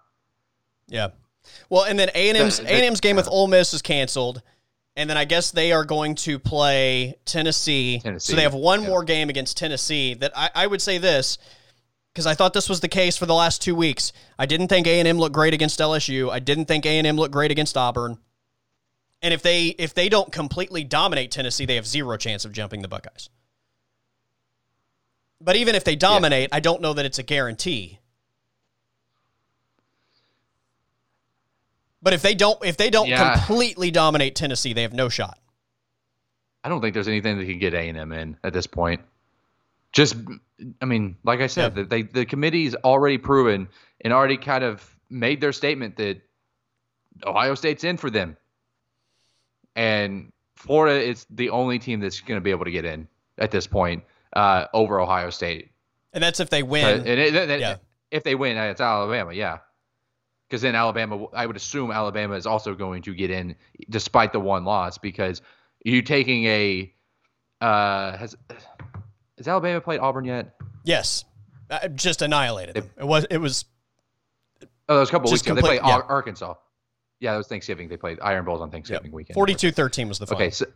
Yeah. 0.87 1.09
Well, 1.69 1.83
and 1.83 1.99
then 1.99 2.11
A&M's 2.15 2.61
A&M's 2.61 3.01
game 3.01 3.17
with 3.17 3.29
Ole 3.29 3.49
Miss 3.49 3.75
is 3.75 3.83
canceled, 3.83 4.41
and 4.97 5.11
then 5.11 5.17
I 5.17 5.25
guess 5.25 5.51
they 5.51 5.73
are 5.73 5.85
going 5.85 6.15
to 6.17 6.39
play 6.39 7.17
Tennessee. 7.25 8.01
Tennessee. 8.01 8.33
So 8.33 8.37
they 8.37 8.43
have 8.43 8.55
one 8.55 8.83
yeah. 8.83 8.89
more 8.89 9.05
game 9.05 9.29
against 9.29 9.57
Tennessee. 9.57 10.15
That 10.15 10.33
I, 10.37 10.51
I 10.55 10.67
would 10.67 10.81
say 10.81 10.99
this 10.99 11.39
because 12.13 12.27
I 12.27 12.35
thought 12.35 12.53
this 12.55 12.69
was 12.69 12.81
the 12.81 12.89
case 12.89 13.17
for 13.17 13.27
the 13.27 13.35
last 13.35 13.61
two 13.61 13.75
weeks. 13.75 14.13
I 14.39 14.47
didn't 14.47 14.69
think 14.69 14.87
A&M 14.87 15.19
looked 15.19 15.35
great 15.35 15.53
against 15.53 15.81
LSU. 15.81 16.31
I 16.31 16.39
didn't 16.39 16.67
think 16.67 16.87
A&M 16.87 17.17
looked 17.17 17.33
great 17.33 17.51
against 17.51 17.77
Auburn. 17.77 18.19
And 19.21 19.35
if 19.35 19.43
they 19.43 19.69
if 19.69 19.95
they 19.95 20.09
don't 20.09 20.31
completely 20.31 20.85
dominate 20.85 21.31
Tennessee, 21.31 21.65
they 21.65 21.77
have 21.77 21.87
zero 21.87 22.17
chance 22.17 22.45
of 22.45 22.53
jumping 22.53 22.83
the 22.83 22.89
Buckeyes. 22.89 23.31
But 25.41 25.57
even 25.57 25.75
if 25.75 25.85
they 25.85 25.97
dominate, 25.97 26.51
yeah. 26.51 26.57
I 26.57 26.61
don't 26.61 26.81
know 26.81 26.93
that 26.95 27.05
it's 27.05 27.19
a 27.19 27.23
guarantee. 27.23 27.99
But 32.05 32.13
if 32.13 32.21
they 32.21 32.35
don't 32.35 32.63
if 32.63 32.77
they 32.77 32.91
don't 32.91 33.09
yeah. 33.09 33.39
completely 33.39 33.91
dominate 33.91 34.37
Tennessee, 34.37 34.75
they 34.75 34.83
have 34.83 34.93
no 34.93 35.09
shot. 35.09 35.39
I 36.63 36.69
don't 36.69 36.83
think 36.83 36.93
there's 36.93 37.09
anything 37.09 37.39
that 37.39 37.47
can 37.47 37.59
get 37.59 37.73
A 37.73 37.89
and 37.89 37.97
M 37.97 38.13
in 38.13 38.37
at 38.45 38.53
this 38.53 38.67
point. 38.67 39.01
Just, 39.93 40.17
I 40.83 40.85
mean, 40.85 41.17
like 41.25 41.41
I 41.41 41.47
said, 41.47 41.77
yeah. 41.77 41.85
they 41.85 42.03
the 42.03 42.27
committee's 42.27 42.75
already 42.75 43.17
proven 43.17 43.69
and 44.03 44.13
already 44.13 44.37
kind 44.37 44.63
of 44.63 44.87
made 45.09 45.41
their 45.41 45.53
statement 45.53 45.97
that 45.97 46.21
Ohio 47.25 47.55
State's 47.55 47.85
in 47.85 47.97
for 47.97 48.11
them, 48.11 48.37
and 49.75 50.31
Florida 50.57 51.01
is 51.01 51.27
the 51.31 51.49
only 51.49 51.79
team 51.79 52.01
that's 52.01 52.21
going 52.21 52.37
to 52.37 52.45
be 52.45 52.51
able 52.51 52.67
to 52.67 52.71
get 52.71 52.85
in 52.85 53.09
at 53.39 53.51
this 53.51 53.67
point 53.67 54.05
uh, 54.35 54.67
over 54.75 55.01
Ohio 55.01 55.31
State. 55.31 55.71
And 56.13 56.23
that's 56.23 56.39
if 56.39 56.51
they 56.51 56.63
win. 56.63 56.99
and 56.99 57.09
it, 57.09 57.35
it, 57.35 57.61
yeah. 57.61 57.77
If 58.11 58.25
they 58.25 58.35
win, 58.35 58.59
it's 58.59 58.81
Alabama, 58.81 59.33
yeah. 59.33 59.59
Because 60.49 60.63
then 60.63 60.75
Alabama, 60.75 61.27
I 61.33 61.47
would 61.47 61.57
assume 61.57 61.91
Alabama 61.91 62.35
is 62.35 62.47
also 62.47 62.75
going 62.75 63.03
to 63.03 63.15
get 63.15 63.31
in 63.31 63.57
despite 63.91 64.33
the 64.33 64.41
one 64.41 64.65
loss 64.65 64.99
because 64.99 65.43
you 65.85 66.03
taking 66.03 66.45
a 66.45 66.95
uh, 67.61 68.17
has 68.17 68.37
has 69.39 69.49
Alabama 69.49 69.81
played 69.81 70.01
Auburn 70.01 70.25
yet? 70.25 70.55
Yes, 70.85 71.25
uh, 71.71 71.89
just 71.89 72.23
annihilated 72.23 72.77
them. 72.77 72.91
It 72.99 73.05
was 73.05 73.27
it 73.31 73.39
was. 73.39 73.65
Oh, 74.89 74.95
that 74.95 75.01
was 75.01 75.09
a 75.09 75.13
couple 75.13 75.31
weeks 75.31 75.43
ago. 75.43 75.55
They 75.55 75.63
played 75.63 75.81
yeah. 75.85 76.01
Arkansas. 76.09 76.55
Yeah, 77.21 77.33
that 77.33 77.39
was 77.39 77.47
Thanksgiving. 77.47 77.89
They 77.89 77.97
played 77.97 78.19
Iron 78.21 78.45
Bowls 78.45 78.61
on 78.61 78.71
Thanksgiving 78.71 79.11
weekend. 79.13 79.39
42-13 79.39 80.09
was 80.09 80.19
the 80.19 80.27
final. 80.27 80.43
Okay, 80.43 80.51
so 80.51 80.67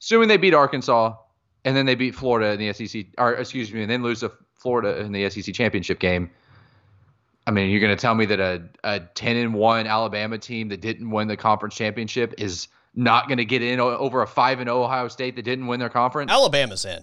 assuming 0.00 0.28
they 0.28 0.36
beat 0.36 0.54
Arkansas 0.54 1.16
and 1.64 1.76
then 1.76 1.86
they 1.86 1.96
beat 1.96 2.14
Florida 2.14 2.52
in 2.52 2.60
the 2.60 2.72
SEC, 2.72 3.06
or 3.18 3.34
excuse 3.34 3.72
me, 3.72 3.82
and 3.82 3.90
then 3.90 4.02
lose 4.02 4.20
to 4.20 4.30
Florida 4.54 5.00
in 5.00 5.10
the 5.10 5.28
SEC 5.28 5.52
championship 5.54 5.98
game. 5.98 6.30
I 7.46 7.50
mean, 7.52 7.70
you're 7.70 7.80
going 7.80 7.96
to 7.96 8.00
tell 8.00 8.14
me 8.14 8.26
that 8.26 8.38
a, 8.40 8.62
a 8.84 9.00
10 9.00 9.36
and 9.36 9.54
1 9.54 9.86
Alabama 9.86 10.38
team 10.38 10.68
that 10.68 10.80
didn't 10.80 11.10
win 11.10 11.26
the 11.28 11.36
conference 11.36 11.74
championship 11.74 12.34
is 12.38 12.68
not 12.94 13.28
going 13.28 13.38
to 13.38 13.44
get 13.44 13.62
in 13.62 13.80
over 13.80 14.22
a 14.22 14.26
5 14.26 14.60
and 14.60 14.68
0 14.68 14.82
Ohio 14.82 15.08
State 15.08 15.36
that 15.36 15.42
didn't 15.42 15.66
win 15.66 15.80
their 15.80 15.88
conference? 15.88 16.30
Alabama's 16.30 16.84
in. 16.84 17.02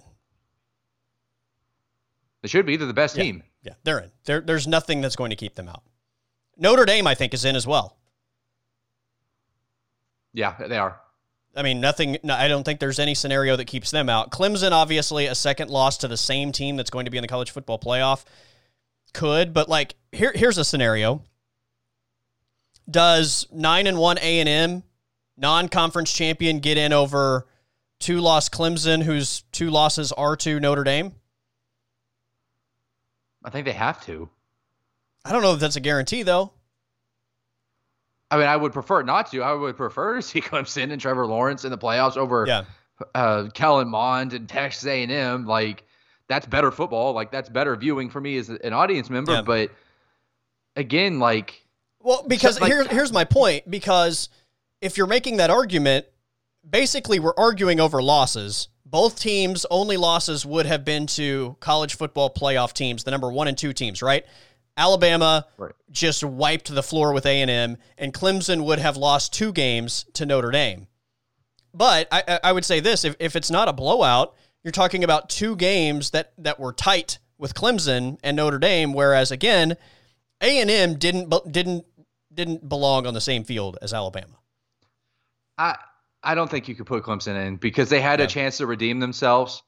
They 2.42 2.48
should 2.48 2.66
be. 2.66 2.76
They're 2.76 2.86
the 2.86 2.94
best 2.94 3.16
Yeah. 3.16 3.22
team. 3.24 3.42
Yeah, 3.62 3.72
they're 3.82 3.98
in. 3.98 4.10
There, 4.24 4.40
there's 4.40 4.66
nothing 4.68 5.00
that's 5.00 5.16
going 5.16 5.30
to 5.30 5.36
keep 5.36 5.56
them 5.56 5.68
out. 5.68 5.82
Notre 6.56 6.84
Dame, 6.84 7.06
I 7.06 7.14
think, 7.14 7.34
is 7.34 7.44
in 7.44 7.56
as 7.56 7.66
well. 7.66 7.96
Yeah, 10.32 10.54
they 10.68 10.78
are. 10.78 11.00
I 11.56 11.62
mean, 11.62 11.80
nothing. 11.80 12.18
No, 12.22 12.34
I 12.34 12.46
don't 12.46 12.62
think 12.62 12.78
there's 12.78 12.98
any 13.00 13.14
scenario 13.14 13.56
that 13.56 13.64
keeps 13.64 13.90
them 13.90 14.08
out. 14.08 14.30
Clemson, 14.30 14.70
obviously, 14.70 15.26
a 15.26 15.34
second 15.34 15.70
loss 15.70 15.96
to 15.98 16.08
the 16.08 16.16
same 16.16 16.52
team 16.52 16.76
that's 16.76 16.90
going 16.90 17.06
to 17.06 17.10
be 17.10 17.18
in 17.18 17.22
the 17.22 17.28
college 17.28 17.50
football 17.50 17.78
playoff, 17.78 18.24
could. 19.12 19.52
But 19.52 19.68
like, 19.68 19.94
here, 20.12 20.32
here's 20.34 20.58
a 20.58 20.64
scenario: 20.64 21.22
Does 22.90 23.46
nine 23.52 23.86
and 23.86 23.98
one 23.98 24.18
A 24.18 24.40
and 24.40 24.48
M, 24.48 24.82
non-conference 25.36 26.12
champion, 26.12 26.60
get 26.60 26.78
in 26.78 26.92
over 26.92 27.46
two 27.98 28.20
loss 28.20 28.48
Clemson, 28.48 29.02
whose 29.02 29.42
two 29.52 29.70
losses 29.70 30.12
are 30.12 30.36
to 30.36 30.60
Notre 30.60 30.84
Dame? 30.84 31.14
I 33.44 33.50
think 33.50 33.64
they 33.64 33.72
have 33.72 34.04
to. 34.06 34.28
I 35.24 35.32
don't 35.32 35.42
know 35.42 35.54
if 35.54 35.60
that's 35.60 35.76
a 35.76 35.80
guarantee, 35.80 36.22
though. 36.22 36.52
I 38.30 38.36
mean, 38.36 38.46
I 38.46 38.56
would 38.56 38.72
prefer 38.72 39.02
not 39.02 39.30
to. 39.30 39.42
I 39.42 39.52
would 39.52 39.76
prefer 39.76 40.16
to 40.16 40.22
see 40.22 40.40
Clemson 40.40 40.92
and 40.92 41.00
Trevor 41.00 41.26
Lawrence 41.26 41.64
in 41.64 41.70
the 41.70 41.78
playoffs 41.78 42.16
over 42.16 42.44
Yeah, 42.46 42.64
uh, 43.14 43.48
Kellen 43.54 43.88
Mond 43.88 44.32
and 44.32 44.48
Texas 44.48 44.86
A&M. 44.86 45.46
Like 45.46 45.84
that's 46.28 46.46
better 46.46 46.70
football. 46.70 47.12
Like 47.12 47.30
that's 47.30 47.48
better 47.48 47.74
viewing 47.76 48.10
for 48.10 48.20
me 48.20 48.36
as 48.36 48.48
an 48.48 48.72
audience 48.72 49.10
member. 49.10 49.32
Yeah. 49.32 49.42
But 49.42 49.70
again, 50.78 51.18
like 51.18 51.62
Well, 52.00 52.24
because 52.26 52.56
So, 52.56 52.62
like- 52.62 52.72
here, 52.72 52.84
here's 52.84 53.12
my 53.12 53.24
point. 53.24 53.70
Because 53.70 54.28
if 54.80 54.96
you're 54.96 55.06
making 55.06 55.36
that 55.38 55.50
argument, 55.50 56.06
basically 56.68 57.18
we're 57.18 57.34
arguing 57.36 57.80
over 57.80 58.00
losses. 58.02 58.68
Both 58.86 59.20
teams' 59.20 59.66
only 59.70 59.96
losses 59.98 60.46
would 60.46 60.64
have 60.66 60.84
been 60.84 61.06
to 61.08 61.56
college 61.60 61.94
football 61.96 62.32
playoff 62.32 62.72
teams, 62.72 63.04
the 63.04 63.10
number 63.10 63.30
one 63.30 63.48
and 63.48 63.58
two 63.58 63.72
teams, 63.74 64.00
right? 64.00 64.24
Alabama 64.78 65.44
Right. 65.58 65.72
just 65.90 66.22
wiped 66.24 66.72
the 66.72 66.82
floor 66.82 67.12
with 67.12 67.26
A 67.26 67.42
and 67.42 67.50
M, 67.50 67.76
and 67.98 68.14
Clemson 68.14 68.64
would 68.64 68.78
have 68.78 68.96
lost 68.96 69.32
two 69.32 69.52
games 69.52 70.06
to 70.14 70.24
Notre 70.24 70.50
Dame. 70.52 70.86
But 71.74 72.08
I, 72.10 72.22
I- 72.26 72.40
I 72.44 72.52
would 72.52 72.64
say 72.64 72.80
this: 72.80 73.04
if, 73.04 73.14
if 73.18 73.36
it's 73.36 73.50
not 73.50 73.68
a 73.68 73.72
blowout, 73.72 74.34
you're 74.64 74.72
talking 74.72 75.04
about 75.04 75.28
two 75.28 75.56
games 75.56 76.10
that 76.10 76.32
that 76.38 76.58
were 76.60 76.72
tight 76.72 77.18
with 77.38 77.54
Clemson 77.54 78.18
and 78.22 78.36
Notre 78.36 78.58
Dame. 78.58 78.92
Whereas 78.92 79.30
again, 79.30 79.76
A 80.40 80.60
and 80.60 80.70
M 80.70 80.94
didn't 80.96 81.32
didn't 81.50 81.84
didn't 82.32 82.68
belong 82.68 83.06
on 83.06 83.14
the 83.14 83.20
same 83.20 83.44
field 83.44 83.78
as 83.82 83.92
Alabama. 83.92 84.38
I 85.56 85.76
I 86.22 86.34
don't 86.34 86.50
think 86.50 86.68
you 86.68 86.74
could 86.74 86.86
put 86.86 87.02
Clemson 87.04 87.46
in 87.46 87.56
because 87.56 87.88
they 87.88 88.00
had 88.00 88.18
Yeah. 88.20 88.26
a 88.26 88.28
chance 88.28 88.58
to 88.58 88.66
redeem 88.66 89.00
themselves. 89.00 89.62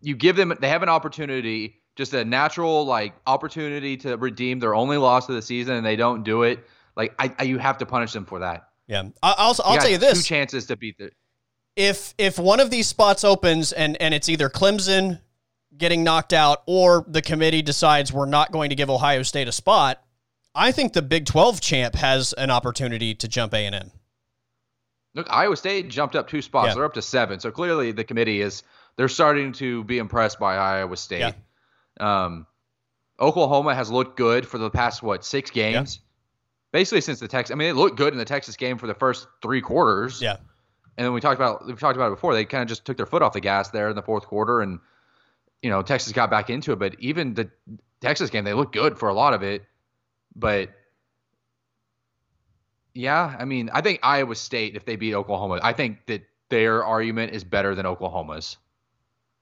You 0.00 0.14
give 0.16 0.36
them 0.36 0.52
they 0.60 0.68
have 0.68 0.82
an 0.82 0.88
opportunity, 0.88 1.82
just 1.96 2.14
a 2.14 2.24
natural 2.24 2.84
like 2.86 3.14
opportunity 3.26 3.96
to 3.98 4.16
redeem 4.16 4.58
their 4.60 4.74
only 4.74 4.96
loss 4.96 5.28
of 5.28 5.34
the 5.34 5.42
season, 5.42 5.74
and 5.76 5.86
they 5.86 5.96
don't 5.96 6.22
do 6.24 6.42
it. 6.42 6.64
Like 6.96 7.14
I, 7.18 7.32
I 7.38 7.42
you 7.44 7.58
have 7.58 7.78
to 7.78 7.86
punish 7.86 8.12
them 8.12 8.24
for 8.24 8.40
that. 8.40 8.68
Yeah, 8.86 9.02
I, 9.22 9.34
I'll 9.38 9.56
I'll 9.64 9.74
You 9.74 9.80
tell 9.80 9.90
you 9.90 9.98
this: 9.98 10.18
two 10.18 10.24
chances 10.24 10.66
to 10.66 10.76
beat 10.76 10.98
the. 10.98 11.10
if 11.76 12.14
if 12.18 12.38
one 12.38 12.60
of 12.60 12.70
these 12.70 12.86
spots 12.86 13.24
opens 13.24 13.72
and 13.72 14.00
and 14.00 14.14
it's 14.14 14.28
either 14.28 14.48
Clemson 14.48 15.20
getting 15.76 16.04
knocked 16.04 16.32
out 16.32 16.62
or 16.66 17.04
the 17.08 17.22
committee 17.22 17.62
decides 17.62 18.12
we're 18.12 18.26
not 18.26 18.52
going 18.52 18.70
to 18.70 18.76
give 18.76 18.90
Ohio 18.90 19.22
State 19.22 19.48
a 19.48 19.52
spot, 19.52 20.02
I 20.54 20.72
think 20.72 20.92
the 20.92 21.02
Big 21.02 21.26
12 21.26 21.60
champ 21.60 21.94
has 21.94 22.32
an 22.34 22.50
opportunity 22.50 23.14
to 23.14 23.28
jump 23.28 23.54
A&M. 23.54 23.90
Look, 25.14 25.26
Iowa 25.30 25.56
State 25.56 25.88
jumped 25.88 26.16
up 26.16 26.28
two 26.28 26.42
spots. 26.42 26.68
Yeah. 26.68 26.74
They're 26.74 26.84
up 26.84 26.94
to 26.94 27.02
seven. 27.02 27.40
So 27.40 27.50
clearly 27.50 27.92
the 27.92 28.04
committee 28.04 28.40
is 28.40 28.62
they're 28.96 29.08
starting 29.08 29.52
to 29.54 29.84
be 29.84 29.98
impressed 29.98 30.38
by 30.38 30.56
Iowa 30.56 30.96
State. 30.96 31.34
Um, 32.00 32.46
Oklahoma 33.20 33.74
has 33.74 33.90
looked 33.90 34.16
good 34.16 34.46
for 34.46 34.58
the 34.58 34.70
past 34.70 35.02
what 35.02 35.24
six 35.24 35.50
games, 35.50 36.00
basically 36.72 37.00
since 37.00 37.20
the 37.20 37.28
Texas. 37.28 37.52
I 37.52 37.56
mean, 37.56 37.68
they 37.68 37.72
looked 37.72 37.96
good 37.96 38.12
in 38.12 38.18
the 38.18 38.24
Texas 38.24 38.56
game 38.56 38.78
for 38.78 38.88
the 38.88 38.94
first 38.94 39.28
three 39.40 39.60
quarters. 39.60 40.20
Yeah. 40.20 40.36
And 40.96 41.04
then 41.04 41.12
we 41.12 41.20
talked 41.20 41.36
about 41.36 41.66
we 41.66 41.74
talked 41.74 41.96
about 41.96 42.08
it 42.08 42.16
before. 42.16 42.34
They 42.34 42.44
kind 42.44 42.62
of 42.62 42.68
just 42.68 42.84
took 42.84 42.96
their 42.96 43.06
foot 43.06 43.22
off 43.22 43.32
the 43.32 43.40
gas 43.40 43.70
there 43.70 43.88
in 43.88 43.96
the 43.96 44.02
fourth 44.02 44.26
quarter, 44.26 44.60
and 44.60 44.80
you 45.62 45.70
know 45.70 45.82
Texas 45.82 46.12
got 46.12 46.30
back 46.30 46.50
into 46.50 46.72
it. 46.72 46.78
But 46.78 46.96
even 46.98 47.34
the 47.34 47.50
Texas 48.00 48.30
game, 48.30 48.44
they 48.44 48.54
looked 48.54 48.74
good 48.74 48.98
for 48.98 49.08
a 49.08 49.14
lot 49.14 49.34
of 49.34 49.42
it. 49.42 49.62
But 50.36 50.70
yeah, 52.92 53.36
I 53.38 53.44
mean, 53.44 53.70
I 53.72 53.80
think 53.80 54.00
Iowa 54.02 54.34
State, 54.34 54.76
if 54.76 54.84
they 54.84 54.96
beat 54.96 55.14
Oklahoma, 55.14 55.60
I 55.62 55.72
think 55.72 56.06
that 56.06 56.22
their 56.48 56.84
argument 56.84 57.32
is 57.32 57.42
better 57.42 57.74
than 57.74 57.86
Oklahoma's, 57.86 58.56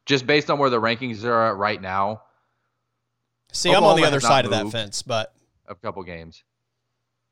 just 0.07 0.27
based 0.27 0.51
on 0.51 0.59
where 0.59 0.71
the 0.71 0.81
rankings 0.81 1.25
are 1.25 1.49
at 1.49 1.57
right 1.57 1.81
now. 1.81 2.23
See, 3.53 3.73
I'm 3.73 3.85
on 3.85 3.97
the 3.97 4.07
other 4.07 4.21
side 4.21 4.47
of 4.47 4.51
that 4.53 4.71
fence, 4.71 5.03
but 5.03 5.35
A 5.69 5.75
couple 5.75 6.03
games. 6.03 6.43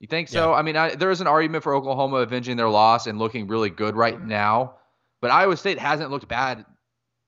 You 0.00 0.06
think 0.06 0.28
so? 0.28 0.52
I 0.54 0.62
mean, 0.62 0.76
I, 0.76 0.94
there 0.94 1.10
is 1.10 1.20
an 1.20 1.26
argument 1.26 1.62
for 1.62 1.74
Oklahoma 1.74 2.16
avenging 2.16 2.56
their 2.56 2.68
loss 2.68 3.06
and 3.06 3.18
looking 3.18 3.48
really 3.48 3.68
good 3.70 3.94
right 3.96 4.20
now, 4.22 4.76
but 5.20 5.30
Iowa 5.30 5.56
State 5.56 5.78
hasn't 5.78 6.10
looked 6.10 6.26
bad, 6.28 6.64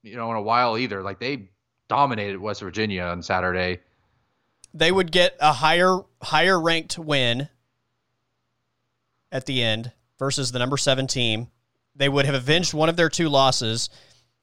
you 0.02 0.16
know, 0.16 0.30
in 0.30 0.36
a 0.36 0.42
while 0.42 0.78
either. 0.78 1.02
Like 1.02 1.18
they 1.20 1.48
dominated 1.88 2.38
West 2.38 2.60
Virginia 2.60 3.02
on 3.02 3.22
Saturday. 3.22 3.80
they 4.74 4.90
would 4.90 5.12
get 5.12 5.36
a 5.40 5.52
higher 5.52 5.98
higher 6.22 6.60
ranked 6.60 6.98
win 6.98 7.48
at 9.30 9.46
the 9.46 9.62
end 9.62 9.92
versus 10.18 10.52
the 10.52 10.58
number 10.58 10.76
7 10.76 11.06
team. 11.06 11.48
They 11.94 12.08
would 12.08 12.26
have 12.26 12.34
avenged 12.34 12.72
one 12.74 12.88
of 12.88 12.96
their 12.96 13.08
two 13.08 13.28
losses. 13.28 13.90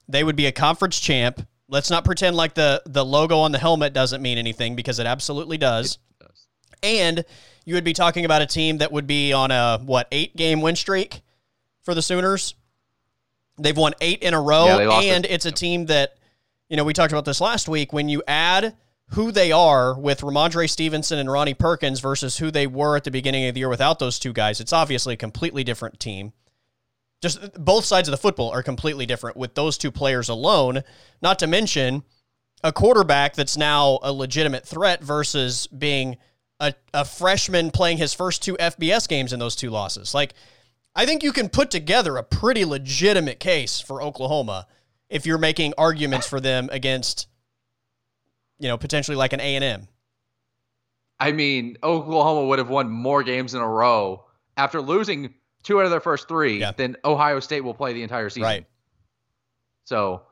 They 0.08 0.22
would 0.22 0.36
be 0.36 0.46
a 0.46 0.52
conference 0.52 1.00
champ. 1.00 1.46
Let's 1.68 1.90
not 1.90 2.04
pretend 2.04 2.36
like 2.36 2.54
the 2.54 2.82
the 2.86 3.04
logo 3.04 3.38
on 3.38 3.52
the 3.52 3.58
helmet 3.58 3.92
doesn't 3.92 4.22
mean 4.22 4.38
anything 4.38 4.76
because 4.76 4.98
it 4.98 5.06
absolutely 5.06 5.58
does. 5.58 5.98
And 6.82 7.24
you 7.64 7.74
would 7.74 7.84
be 7.84 7.92
talking 7.92 8.24
about 8.24 8.42
a 8.42 8.46
team 8.46 8.78
that 8.78 8.90
would 8.90 9.06
be 9.06 9.32
on 9.32 9.50
a 9.50 9.78
what, 9.84 10.08
8 10.10 10.34
game 10.36 10.60
win 10.62 10.76
streak 10.76 11.20
for 11.82 11.94
the 11.94 12.02
Sooners. 12.02 12.54
They've 13.62 13.76
won 13.76 13.94
8 14.00 14.22
in 14.22 14.34
a 14.34 14.40
row 14.40 14.66
Yeah, 14.66 15.00
and 15.14 15.24
it. 15.24 15.30
it's 15.30 15.46
a 15.46 15.52
team 15.52 15.86
that 15.86 16.14
you 16.70 16.76
know, 16.76 16.84
we 16.84 16.92
talked 16.92 17.12
about 17.12 17.24
this 17.24 17.40
last 17.40 17.68
week 17.68 17.92
when 17.92 18.08
you 18.08 18.22
add 18.28 18.76
who 19.10 19.32
they 19.32 19.50
are 19.50 19.98
with 19.98 20.20
Rhamondre 20.20 20.70
Stevenson 20.70 21.18
and 21.18 21.30
Ronnie 21.30 21.52
Perkins 21.52 21.98
versus 21.98 22.38
who 22.38 22.52
they 22.52 22.68
were 22.68 22.96
at 22.96 23.02
the 23.02 23.10
beginning 23.10 23.48
of 23.48 23.54
the 23.54 23.60
year 23.60 23.68
without 23.68 23.98
those 23.98 24.20
two 24.20 24.32
guys, 24.32 24.60
it's 24.60 24.72
obviously 24.72 25.14
a 25.14 25.16
completely 25.16 25.64
different 25.64 25.98
team. 25.98 26.32
Just 27.20 27.52
both 27.54 27.84
sides 27.84 28.06
of 28.08 28.12
the 28.12 28.18
football 28.18 28.50
are 28.50 28.62
completely 28.62 29.04
different 29.04 29.36
with 29.36 29.56
those 29.56 29.76
two 29.76 29.90
players 29.90 30.28
alone, 30.28 30.82
not 31.20 31.40
to 31.40 31.48
mention 31.48 32.04
a 32.62 32.72
quarterback 32.72 33.34
that's 33.34 33.56
now 33.56 33.98
a 34.02 34.12
legitimate 34.12 34.64
threat 34.64 35.02
versus 35.02 35.66
being 35.66 36.16
a, 36.60 36.72
a 36.94 37.04
freshman 37.04 37.72
playing 37.72 37.98
his 37.98 38.14
first 38.14 38.42
two 38.44 38.56
FBS 38.58 39.08
games 39.08 39.32
in 39.32 39.40
those 39.40 39.56
two 39.56 39.70
losses. 39.70 40.14
Like, 40.14 40.34
I 40.94 41.06
think 41.06 41.22
you 41.22 41.32
can 41.32 41.48
put 41.48 41.70
together 41.70 42.16
a 42.16 42.22
pretty 42.22 42.64
legitimate 42.64 43.40
case 43.40 43.80
for 43.80 44.02
Oklahoma 44.02 44.66
if 45.08 45.26
you're 45.26 45.38
making 45.38 45.74
arguments 45.78 46.26
for 46.26 46.40
them 46.40 46.68
against, 46.72 47.28
you 48.58 48.68
know, 48.68 48.76
potentially 48.76 49.16
like 49.16 49.32
an 49.32 49.40
A 49.40 49.54
and 49.54 49.64
M. 49.64 49.88
I 51.18 51.32
mean, 51.32 51.76
Oklahoma 51.82 52.46
would 52.46 52.58
have 52.58 52.70
won 52.70 52.90
more 52.90 53.22
games 53.22 53.54
in 53.54 53.60
a 53.60 53.68
row 53.68 54.24
after 54.56 54.80
losing 54.80 55.34
two 55.62 55.78
out 55.78 55.84
of 55.84 55.90
their 55.90 56.00
first 56.00 56.28
three 56.28 56.58
Yeah. 56.58 56.72
than 56.72 56.96
Ohio 57.04 57.40
State 57.40 57.60
will 57.60 57.74
play 57.74 57.92
the 57.92 58.02
entire 58.02 58.30
season. 58.30 58.44
Right. 58.44 58.66
So, 59.84 60.22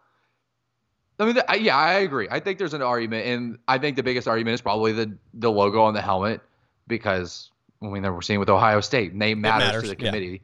I 1.19 1.25
mean, 1.25 1.37
I, 1.49 1.57
yeah, 1.57 1.77
I 1.77 1.95
agree. 1.95 2.29
I 2.31 2.41
think 2.41 2.59
there's 2.59 2.75
an 2.75 2.83
argument, 2.83 3.27
and 3.27 3.59
I 3.67 3.79
think 3.79 3.97
the 3.97 4.03
biggest 4.03 4.29
argument 4.29 4.55
is 4.55 4.61
probably 4.61 4.93
the 4.93 5.19
the 5.35 5.51
logo 5.51 5.83
on 5.83 5.95
the 5.95 6.01
helmet 6.01 6.41
because 6.87 7.51
I 7.83 7.87
mean, 7.87 8.03
we're 8.03 8.23
seeing 8.23 8.39
with 8.41 8.49
Ohio 8.49 8.81
State, 8.81 9.15
name 9.15 9.41
matters, 9.41 9.67
matters, 9.67 9.83
to 9.91 9.97
the 9.97 10.05
yeah. 10.05 10.39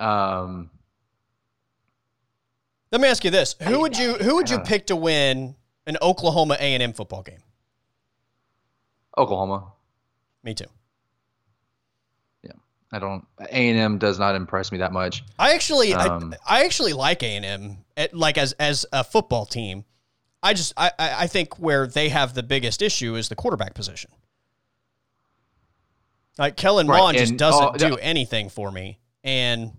Committee. 0.00 0.42
Um, 0.42 0.70
Let 2.92 3.00
me 3.00 3.08
ask 3.08 3.24
you 3.24 3.30
this: 3.30 3.54
Who 3.62 3.80
would 3.80 3.96
you 3.98 4.14
who 4.14 4.36
would 4.36 4.50
you 4.50 4.56
I 4.56 4.58
don't 4.58 4.66
know. 4.66 4.68
pick 4.68 4.86
to 4.88 4.96
win 4.96 5.54
an 5.86 5.96
Oklahoma 6.02 6.56
A 6.58 6.74
and 6.74 6.82
M 6.82 6.92
football 6.92 7.22
game? 7.22 7.42
Oklahoma. 9.16 9.72
Me 10.42 10.54
too. 10.54 10.64
Yeah, 12.42 12.52
I 12.92 12.98
don't. 12.98 13.26
A 13.40 13.52
and 13.52 13.78
M 13.78 13.98
does 13.98 14.18
not 14.18 14.34
impress 14.34 14.72
me 14.72 14.78
that 14.78 14.92
much. 14.92 15.24
I 15.38 15.52
actually, 15.54 15.92
Um, 15.94 16.34
I, 16.46 16.60
I 16.60 16.64
actually 16.64 16.92
like 16.94 17.22
A 17.22 17.26
and 17.36 17.44
M, 17.96 18.08
like 18.12 18.38
as 18.38 18.52
as 18.54 18.86
a 18.92 19.04
football 19.04 19.46
team. 19.46 19.84
I 20.42 20.54
just, 20.54 20.72
I, 20.78 20.90
I 20.98 21.14
I 21.24 21.26
think 21.26 21.58
where 21.58 21.86
they 21.86 22.08
have 22.08 22.32
the 22.32 22.42
biggest 22.42 22.80
issue 22.80 23.14
is 23.14 23.28
the 23.28 23.34
quarterback 23.36 23.74
position. 23.74 24.10
Like 26.38 26.56
Kellen 26.56 26.86
Right, 26.86 26.98
Mond 26.98 27.18
just 27.18 27.36
doesn't 27.36 27.62
uh, 27.62 27.72
do 27.72 27.96
anything 27.96 28.48
for 28.48 28.70
me, 28.72 28.98
and 29.22 29.64
H- 29.64 29.72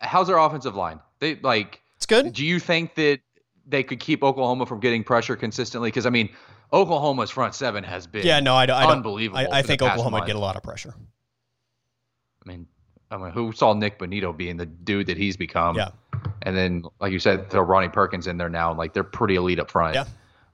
how's 0.00 0.26
their 0.28 0.38
offensive 0.38 0.74
line? 0.74 1.00
They 1.18 1.36
like. 1.36 1.82
it's 1.96 2.06
good. 2.06 2.32
Do 2.32 2.44
you 2.44 2.58
think 2.58 2.94
that 2.96 3.20
they 3.66 3.82
could 3.82 4.00
keep 4.00 4.22
Oklahoma 4.22 4.66
from 4.66 4.80
getting 4.80 5.04
pressure 5.04 5.36
consistently? 5.36 5.88
Because 5.88 6.06
I 6.06 6.10
mean, 6.10 6.30
Oklahoma's 6.72 7.30
front 7.30 7.54
seven 7.54 7.84
has 7.84 8.06
been 8.06 8.26
Yeah, 8.26 8.40
no, 8.40 8.54
I 8.54 8.66
don't. 8.66 8.76
I 8.76 8.90
unbelievable. 8.90 9.38
I, 9.38 9.58
I 9.58 9.62
think 9.62 9.82
Oklahoma 9.82 10.18
would 10.18 10.26
get 10.26 10.36
a 10.36 10.40
lot 10.40 10.56
of 10.56 10.62
pressure. 10.62 10.94
I 12.44 12.48
mean, 12.48 12.66
I 13.10 13.16
mean, 13.16 13.30
who 13.30 13.52
saw 13.52 13.72
Nik 13.74 13.98
Bonitto 13.98 14.36
being 14.36 14.56
the 14.56 14.66
dude 14.66 15.06
that 15.08 15.16
he's 15.16 15.36
become? 15.36 15.76
Yeah. 15.76 15.90
And 16.42 16.56
then, 16.56 16.84
like 17.00 17.12
you 17.12 17.18
said, 17.18 17.50
throw 17.50 17.62
Ronnie 17.62 17.88
Perkins 17.88 18.26
in 18.26 18.38
there 18.38 18.48
now. 18.48 18.70
And 18.70 18.78
like 18.78 18.94
they're 18.94 19.04
pretty 19.04 19.34
elite 19.34 19.58
up 19.58 19.70
front. 19.70 19.94
Yeah. 19.94 20.04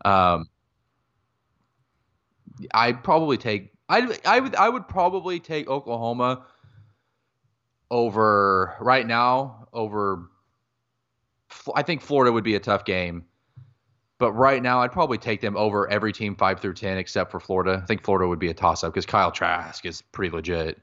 Um, 0.04 0.48
I'd 2.72 3.04
probably 3.04 3.36
take. 3.36 3.72
I 3.88 4.18
I 4.24 4.40
would 4.40 4.54
I 4.56 4.68
would 4.68 4.88
probably 4.88 5.38
take 5.38 5.68
Oklahoma 5.68 6.46
over 7.90 8.74
right 8.80 9.06
now 9.06 9.68
over. 9.72 10.30
I 11.74 11.82
think 11.82 12.02
Florida 12.02 12.32
would 12.32 12.44
be 12.44 12.54
a 12.54 12.60
tough 12.60 12.84
game, 12.84 13.24
but 14.18 14.32
right 14.32 14.62
now 14.62 14.82
I'd 14.82 14.92
probably 14.92 15.18
take 15.18 15.40
them 15.40 15.56
over 15.56 15.88
every 15.90 16.12
team 16.12 16.36
five 16.36 16.60
through 16.60 16.74
ten 16.74 16.98
except 16.98 17.30
for 17.30 17.40
Florida. 17.40 17.80
I 17.82 17.86
think 17.86 18.04
Florida 18.04 18.28
would 18.28 18.38
be 18.38 18.50
a 18.50 18.54
toss 18.54 18.84
up 18.84 18.92
because 18.92 19.06
Kyle 19.06 19.30
Trask 19.30 19.84
is 19.86 20.02
pretty 20.02 20.34
legit. 20.34 20.80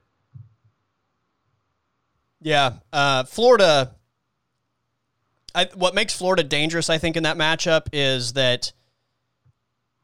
Yeah, 2.42 2.74
uh, 2.92 3.24
Florida. 3.24 3.96
I, 5.56 5.70
what 5.76 5.94
makes 5.94 6.16
Florida 6.16 6.44
dangerous, 6.44 6.90
I 6.90 6.98
think, 6.98 7.16
in 7.16 7.24
that 7.24 7.38
matchup 7.38 7.88
is 7.94 8.34
that 8.34 8.74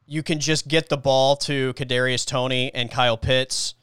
you 0.06 0.24
can 0.24 0.40
just 0.40 0.68
get 0.68 0.90
the 0.90 0.98
ball 0.98 1.36
to 1.38 1.74
Kadarius 1.74 2.26
Toney 2.26 2.72
and 2.74 2.90
Kyle 2.90 3.18
Pitts 3.18 3.74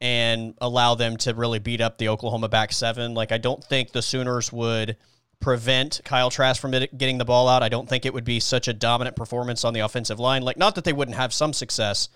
and 0.00 0.54
allow 0.60 0.94
them 0.94 1.16
to 1.18 1.34
really 1.34 1.58
beat 1.58 1.80
up 1.80 1.98
the 1.98 2.08
Oklahoma 2.08 2.48
back 2.48 2.72
seven. 2.72 3.14
Like 3.14 3.32
I 3.32 3.38
don't 3.38 3.62
think 3.62 3.92
the 3.92 4.02
Sooners 4.02 4.52
would 4.52 4.96
prevent 5.40 6.00
Kyle 6.04 6.30
Trask 6.30 6.60
from 6.60 6.70
getting 6.70 7.18
the 7.18 7.24
ball 7.24 7.48
out. 7.48 7.62
I 7.62 7.68
don't 7.68 7.88
think 7.88 8.04
it 8.06 8.12
would 8.14 8.24
be 8.24 8.40
such 8.40 8.68
a 8.68 8.72
dominant 8.72 9.16
performance 9.16 9.64
on 9.64 9.72
the 9.74 9.80
offensive 9.80 10.18
line. 10.20 10.42
Like 10.42 10.56
not 10.56 10.74
that 10.74 10.84
they 10.84 10.92
wouldn't 10.92 11.16
have 11.16 11.32
some 11.32 11.52
success, 11.52 12.08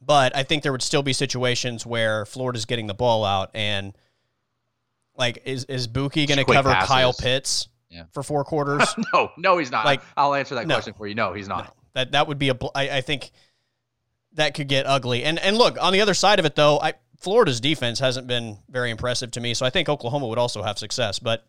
but 0.00 0.34
I 0.36 0.42
think 0.42 0.62
there 0.62 0.72
would 0.72 0.82
still 0.82 1.02
be 1.02 1.12
situations 1.12 1.84
where 1.86 2.24
Florida's 2.26 2.64
getting 2.64 2.86
the 2.86 2.94
ball 2.94 3.24
out 3.24 3.50
and 3.54 3.96
like 5.16 5.42
is 5.44 5.64
is 5.64 5.88
Buki 5.88 6.26
going 6.26 6.38
to 6.38 6.44
cover 6.44 6.70
passes. 6.70 6.88
Kyle 6.88 7.12
Pitts 7.12 7.68
Yeah. 7.90 8.04
for 8.12 8.22
four 8.22 8.44
quarters? 8.44 8.86
no, 9.14 9.30
no, 9.36 9.58
he's 9.58 9.70
not. 9.70 9.84
Like- 9.84 10.02
I'll 10.16 10.34
answer 10.34 10.54
that 10.56 10.66
No. 10.66 10.74
question 10.76 10.94
for 10.94 11.06
you. 11.06 11.14
No, 11.14 11.32
he's 11.32 11.48
not. 11.48 11.64
No, 11.66 11.72
that 11.94 12.12
that 12.12 12.28
would 12.28 12.38
be 12.38 12.50
a. 12.50 12.56
I, 12.74 12.90
I 12.90 13.00
think 13.00 13.30
that 14.36 14.54
could 14.54 14.68
get 14.68 14.86
ugly. 14.86 15.24
And 15.24 15.38
and 15.38 15.56
look 15.58 15.76
on 15.80 15.92
the 15.92 16.00
other 16.00 16.14
side 16.14 16.38
of 16.38 16.44
it 16.44 16.54
though, 16.54 16.78
I 16.80 16.94
Florida's 17.18 17.60
defense 17.60 17.98
hasn't 17.98 18.26
been 18.26 18.58
very 18.68 18.90
impressive 18.90 19.30
to 19.32 19.40
me. 19.40 19.54
So 19.54 19.66
I 19.66 19.70
think 19.70 19.88
Oklahoma 19.88 20.28
would 20.28 20.38
also 20.38 20.62
have 20.62 20.78
success. 20.78 21.18
But 21.18 21.46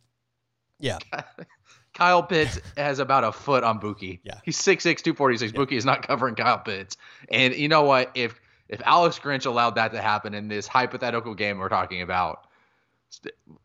yeah, 0.80 0.98
Kyle 1.94 2.24
Pitts 2.24 2.60
has 2.78 3.00
about 3.00 3.24
a 3.24 3.32
foot 3.32 3.64
on 3.64 3.80
Buki. 3.80 4.20
Yeah. 4.24 4.40
He's 4.44 4.58
6'6", 4.58 4.82
246. 5.02 5.52
Buki 5.54 5.74
is 5.74 5.86
not 5.86 6.06
covering 6.08 6.36
Kyle 6.36 6.60
Pitts. 6.60 6.96
And 7.30 7.56
you 7.56 7.68
know 7.68 7.84
what? 7.84 8.12
If 8.16 8.40
if 8.70 8.82
Alex 8.86 9.20
Grinch 9.20 9.46
allowed 9.46 9.76
that 9.76 9.92
to 9.94 10.02
happen 10.02 10.34
in 10.34 10.48
this 10.48 10.68
hypothetical 10.68 11.34
game 11.36 11.58
we're 11.58 11.70
talking 11.70 12.02
about, 12.02 12.48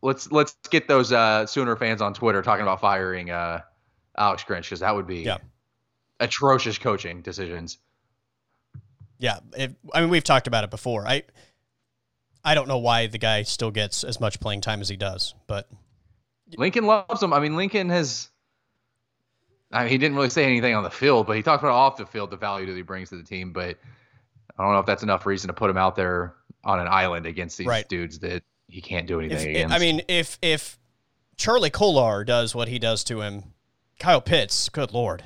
let's 0.01 0.31
let's 0.31 0.55
get 0.69 0.87
those 0.87 1.11
uh, 1.11 1.45
Sooner 1.45 1.75
fans 1.75 2.01
on 2.01 2.13
Twitter 2.13 2.41
talking 2.41 2.63
about 2.63 2.81
firing 2.81 3.29
uh, 3.29 3.61
Alex 4.17 4.43
Grinch 4.43 4.63
because 4.63 4.79
that 4.81 4.95
would 4.95 5.07
be 5.07 5.21
Yeah. 5.21 5.37
atrocious 6.19 6.77
coaching 6.77 7.21
decisions. 7.21 7.77
Yeah. 9.19 9.39
If, 9.57 9.73
I 9.93 10.01
mean, 10.01 10.09
we've 10.09 10.23
talked 10.23 10.47
about 10.47 10.63
it 10.63 10.69
before. 10.69 11.07
I 11.07 11.23
I 12.43 12.55
don't 12.55 12.67
know 12.67 12.77
why 12.79 13.07
the 13.07 13.17
guy 13.17 13.43
still 13.43 13.71
gets 13.71 14.03
as 14.03 14.19
much 14.19 14.39
playing 14.39 14.61
time 14.61 14.81
as 14.81 14.89
he 14.89 14.97
does, 14.97 15.33
but 15.47 15.69
Lincoln 16.57 16.85
loves 16.85 17.21
him. 17.23 17.33
I 17.33 17.39
mean, 17.39 17.55
Lincoln 17.55 17.89
has. 17.89 18.29
I 19.71 19.83
mean, 19.83 19.89
he 19.89 19.97
didn't 19.97 20.15
really 20.15 20.29
say 20.29 20.45
anything 20.45 20.75
on 20.75 20.83
the 20.83 20.91
field, 20.91 21.25
but 21.25 21.35
he 21.35 21.41
talked 21.41 21.63
about 21.63 21.73
off 21.73 21.97
the 21.97 22.05
field 22.05 22.29
the 22.29 22.37
value 22.37 22.67
that 22.67 22.75
he 22.75 22.83
brings 22.83 23.09
to 23.09 23.15
the 23.15 23.23
team. 23.23 23.53
But 23.53 23.77
I 24.57 24.63
don't 24.63 24.73
know 24.73 24.79
if 24.79 24.85
that's 24.85 25.03
enough 25.03 25.25
reason 25.25 25.47
to 25.47 25.53
put 25.53 25.69
him 25.69 25.77
out 25.77 25.95
there 25.95 26.35
on 26.63 26.79
an 26.79 26.87
island 26.87 27.25
against 27.25 27.57
these 27.57 27.67
Right. 27.67 27.87
dudes 27.89 28.19
that 28.19 28.43
he 28.67 28.81
can't 28.81 29.07
do 29.07 29.19
anything 29.19 29.37
if- 29.39 29.47
against. 29.47 29.75
I 29.75 29.79
mean, 29.79 30.01
if 30.07 30.37
if 30.41 30.77
Charlie 31.37 31.69
Kolar 31.71 32.23
does 32.23 32.53
what 32.53 32.67
he 32.67 32.77
does 32.77 33.03
to 33.05 33.21
him, 33.21 33.53
Kyle 33.99 34.21
Pitts, 34.21 34.69
good 34.69 34.91
lord. 34.91 35.23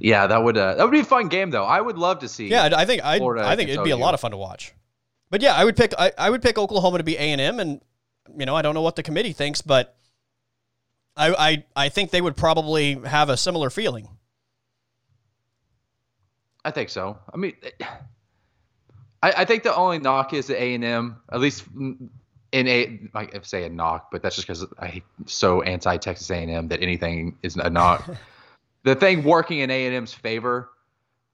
Yeah, 0.00 0.26
that 0.26 0.42
would 0.42 0.56
uh, 0.56 0.74
that 0.74 0.84
would 0.84 0.92
be 0.92 1.00
a 1.00 1.04
fun 1.04 1.28
game 1.28 1.50
though. 1.50 1.64
I 1.64 1.80
would 1.80 1.98
love 1.98 2.20
to 2.20 2.28
see. 2.28 2.48
Yeah, 2.48 2.70
I 2.74 2.84
think 2.84 3.04
I 3.04 3.18
Florida 3.18 3.46
I 3.46 3.56
think 3.56 3.70
it'd 3.70 3.84
be 3.84 3.90
a 3.90 3.96
lot 3.96 4.14
of 4.14 4.20
fun 4.20 4.30
to 4.32 4.36
watch. 4.36 4.72
But 5.30 5.42
yeah, 5.42 5.54
I 5.54 5.64
would 5.64 5.76
pick 5.76 5.94
I, 5.98 6.12
I 6.18 6.30
would 6.30 6.42
pick 6.42 6.58
Oklahoma 6.58 6.98
to 6.98 7.04
be 7.04 7.16
A 7.16 7.20
and 7.20 7.40
M, 7.40 7.60
and 7.60 7.80
you 8.36 8.46
know 8.46 8.54
I 8.54 8.62
don't 8.62 8.74
know 8.74 8.82
what 8.82 8.96
the 8.96 9.02
committee 9.02 9.32
thinks, 9.32 9.62
but 9.62 9.96
I 11.16 11.34
I 11.34 11.64
I 11.76 11.88
think 11.88 12.10
they 12.10 12.20
would 12.20 12.36
probably 12.36 12.94
have 12.94 13.28
a 13.28 13.36
similar 13.36 13.70
feeling. 13.70 14.08
I 16.64 16.70
think 16.70 16.90
so. 16.90 17.18
I 17.32 17.36
mean, 17.36 17.54
I, 19.22 19.32
I 19.38 19.44
think 19.44 19.62
the 19.62 19.74
only 19.74 19.98
knock 19.98 20.34
is 20.34 20.48
the 20.48 20.60
A 20.60 20.74
and 20.74 20.84
M, 20.84 21.16
at 21.32 21.40
least 21.40 21.64
in 22.52 22.68
a 22.68 23.00
I 23.14 23.28
say 23.42 23.64
a 23.64 23.68
knock, 23.68 24.10
but 24.10 24.22
that's 24.22 24.36
just 24.36 24.46
because 24.46 24.66
I'm 24.78 25.02
so 25.26 25.62
anti 25.62 25.96
Texas 25.96 26.30
A 26.30 26.36
and 26.36 26.50
M 26.50 26.68
that 26.68 26.82
anything 26.82 27.38
is 27.42 27.56
a 27.56 27.70
knock. 27.70 28.08
the 28.82 28.94
thing 28.94 29.24
working 29.24 29.58
in 29.60 29.70
A 29.70 29.86
and 29.86 29.94
M's 29.94 30.12
favor, 30.12 30.70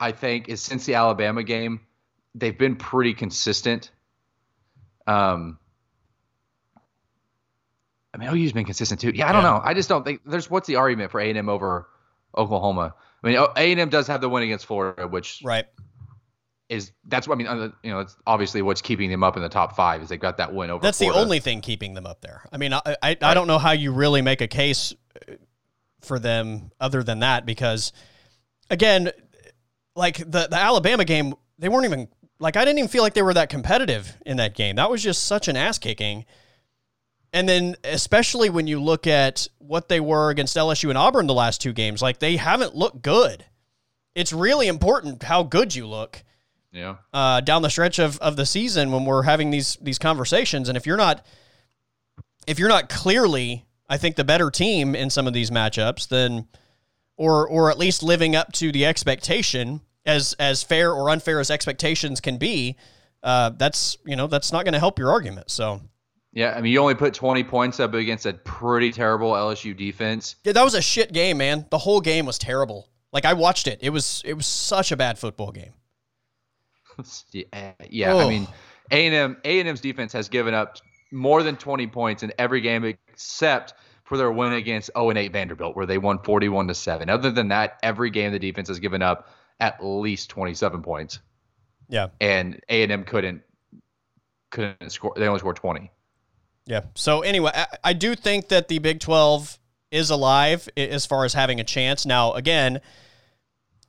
I 0.00 0.12
think, 0.12 0.48
is 0.48 0.60
since 0.62 0.84
the 0.86 0.94
Alabama 0.94 1.42
game, 1.42 1.80
they've 2.34 2.56
been 2.56 2.76
pretty 2.76 3.14
consistent. 3.14 3.90
Um. 5.06 5.58
I 8.14 8.18
mean, 8.18 8.28
OU's 8.30 8.52
been 8.52 8.64
consistent 8.64 9.00
too. 9.00 9.12
Yeah, 9.14 9.28
I 9.28 9.32
don't 9.32 9.42
Yeah. 9.42 9.50
know. 9.50 9.60
I 9.62 9.74
just 9.74 9.88
don't 9.88 10.04
think 10.04 10.22
there's 10.24 10.50
what's 10.50 10.66
the 10.66 10.76
argument 10.76 11.10
for 11.10 11.20
A 11.20 11.28
and 11.28 11.36
M 11.36 11.48
over 11.50 11.86
Oklahoma. 12.36 12.94
I 13.22 13.26
mean, 13.26 13.36
A 13.36 13.72
and 13.72 13.80
M 13.80 13.88
does 13.90 14.06
have 14.06 14.20
the 14.22 14.28
win 14.28 14.42
against 14.42 14.64
Florida, 14.66 15.06
which 15.06 15.42
Right. 15.44 15.66
is 16.70 16.92
that's 17.08 17.28
what 17.28 17.34
I 17.34 17.38
mean. 17.38 17.46
uh, 17.46 17.70
You 17.82 17.90
know, 17.92 18.00
it's 18.00 18.16
obviously 18.26 18.62
what's 18.62 18.80
keeping 18.80 19.10
them 19.10 19.22
up 19.22 19.36
in 19.36 19.42
the 19.42 19.48
top 19.50 19.76
five 19.76 20.02
is 20.02 20.08
they 20.08 20.16
got 20.16 20.38
that 20.38 20.54
win 20.54 20.70
over. 20.70 20.80
That's 20.82 20.98
the 20.98 21.10
only 21.10 21.40
thing 21.40 21.60
keeping 21.60 21.92
them 21.92 22.06
up 22.06 22.22
there. 22.22 22.42
I 22.50 22.56
mean, 22.56 22.72
I 22.72 22.80
I, 23.02 23.16
I 23.20 23.34
don't 23.34 23.46
know 23.46 23.58
how 23.58 23.72
you 23.72 23.92
really 23.92 24.22
make 24.22 24.40
a 24.40 24.48
case 24.48 24.94
for 26.06 26.18
them 26.18 26.70
other 26.80 27.02
than 27.02 27.20
that 27.20 27.44
because 27.44 27.92
again, 28.70 29.10
like 29.94 30.18
the 30.18 30.48
the 30.48 30.56
Alabama 30.56 31.04
game, 31.04 31.34
they 31.58 31.68
weren't 31.68 31.84
even 31.84 32.08
like 32.38 32.56
I 32.56 32.64
didn't 32.64 32.78
even 32.78 32.88
feel 32.88 33.02
like 33.02 33.14
they 33.14 33.22
were 33.22 33.34
that 33.34 33.48
competitive 33.48 34.16
in 34.24 34.36
that 34.38 34.54
game. 34.54 34.76
That 34.76 34.90
was 34.90 35.02
just 35.02 35.24
such 35.24 35.48
an 35.48 35.56
ass 35.56 35.78
kicking. 35.78 36.24
And 37.32 37.48
then 37.48 37.76
especially 37.84 38.48
when 38.50 38.66
you 38.66 38.82
look 38.82 39.06
at 39.06 39.48
what 39.58 39.88
they 39.88 40.00
were 40.00 40.30
against 40.30 40.56
LSU 40.56 40.88
and 40.88 40.96
Auburn 40.96 41.26
the 41.26 41.34
last 41.34 41.60
two 41.60 41.72
games, 41.72 42.00
like 42.00 42.18
they 42.18 42.36
haven't 42.36 42.74
looked 42.74 43.02
good. 43.02 43.44
It's 44.14 44.32
really 44.32 44.68
important 44.68 45.22
how 45.22 45.42
good 45.42 45.74
you 45.74 45.86
look 45.86 46.24
Yeah, 46.72 46.96
uh, 47.12 47.42
down 47.42 47.60
the 47.60 47.68
stretch 47.68 47.98
of, 47.98 48.18
of 48.20 48.36
the 48.36 48.46
season 48.46 48.90
when 48.90 49.04
we're 49.04 49.22
having 49.22 49.50
these 49.50 49.76
these 49.82 49.98
conversations. 49.98 50.68
And 50.68 50.76
if 50.76 50.86
you're 50.86 50.96
not 50.96 51.26
if 52.46 52.58
you're 52.58 52.68
not 52.68 52.88
clearly, 52.88 53.65
I 53.88 53.96
think 53.96 54.16
the 54.16 54.24
better 54.24 54.50
team 54.50 54.94
in 54.94 55.10
some 55.10 55.26
of 55.26 55.32
these 55.32 55.50
matchups, 55.50 56.08
then 56.08 56.48
or 57.16 57.48
or 57.48 57.70
at 57.70 57.78
least 57.78 58.02
living 58.02 58.34
up 58.36 58.52
to 58.54 58.72
the 58.72 58.84
expectation 58.84 59.80
as 60.04 60.34
as 60.38 60.62
fair 60.62 60.92
or 60.92 61.10
unfair 61.10 61.40
as 61.40 61.50
expectations 61.50 62.20
can 62.20 62.36
be, 62.36 62.76
uh, 63.22 63.50
that's 63.50 63.96
you 64.04 64.16
know 64.16 64.26
that's 64.26 64.52
not 64.52 64.64
going 64.64 64.72
to 64.74 64.78
help 64.78 64.98
your 64.98 65.10
argument. 65.10 65.50
So 65.50 65.80
yeah. 66.32 66.54
I 66.54 66.60
mean, 66.60 66.70
you 66.70 66.80
only 66.80 66.94
put 66.94 67.14
20 67.14 67.44
points 67.44 67.80
up 67.80 67.94
against 67.94 68.26
a 68.26 68.34
pretty 68.34 68.92
terrible 68.92 69.32
LSU 69.32 69.74
defense. 69.74 70.36
yeah, 70.44 70.52
that 70.52 70.62
was 70.62 70.74
a 70.74 70.82
shit 70.82 71.12
game, 71.12 71.38
man. 71.38 71.64
The 71.70 71.78
whole 71.78 72.02
game 72.02 72.26
was 72.26 72.38
terrible. 72.38 72.90
Like 73.10 73.24
I 73.24 73.32
watched 73.32 73.66
it. 73.66 73.78
It 73.82 73.90
was 73.90 74.22
it 74.24 74.34
was 74.34 74.46
such 74.46 74.92
a 74.92 74.96
bad 74.96 75.18
football 75.18 75.50
game. 75.50 75.72
yeah, 77.32 77.72
yeah. 77.88 78.14
I 78.14 78.28
mean, 78.28 78.46
A 78.90 79.06
and 79.06 79.14
M 79.14 79.36
A 79.44 79.60
and 79.60 79.68
M's 79.68 79.80
defense 79.80 80.12
has 80.12 80.28
given 80.28 80.52
up 80.52 80.76
more 81.10 81.42
than 81.42 81.56
20 81.56 81.86
points 81.86 82.22
in 82.22 82.32
every 82.38 82.60
game 82.60 82.94
except 83.16 83.72
for 84.04 84.18
their 84.18 84.30
win 84.30 84.52
against 84.52 84.90
0 84.96 85.08
and 85.10 85.18
8 85.18 85.32
Vanderbilt, 85.32 85.74
where 85.74 85.86
they 85.86 85.98
won 85.98 86.18
41 86.18 86.68
to 86.68 86.74
seven. 86.74 87.08
Other 87.08 87.30
than 87.30 87.48
that, 87.48 87.78
every 87.82 88.10
game 88.10 88.30
the 88.30 88.38
defense 88.38 88.68
has 88.68 88.78
given 88.78 89.00
up 89.02 89.28
at 89.58 89.82
least 89.82 90.28
27 90.30 90.82
points, 90.82 91.18
Yeah. 91.88 92.08
and 92.20 92.60
A 92.68 92.82
and 92.82 92.92
M 92.92 93.04
couldn't 93.04 93.42
couldn't 94.50 94.90
score. 94.90 95.12
They 95.16 95.26
only 95.26 95.40
scored 95.40 95.56
20. 95.56 95.90
Yeah. 96.66 96.82
So 96.94 97.22
anyway, 97.22 97.50
I, 97.54 97.66
I 97.84 97.92
do 97.94 98.14
think 98.14 98.48
that 98.48 98.68
the 98.68 98.78
Big 98.78 99.00
12 99.00 99.58
is 99.90 100.10
alive 100.10 100.68
as 100.76 101.06
far 101.06 101.24
as 101.24 101.32
having 101.32 101.58
a 101.58 101.64
chance. 101.64 102.04
Now, 102.06 102.32
again, 102.34 102.80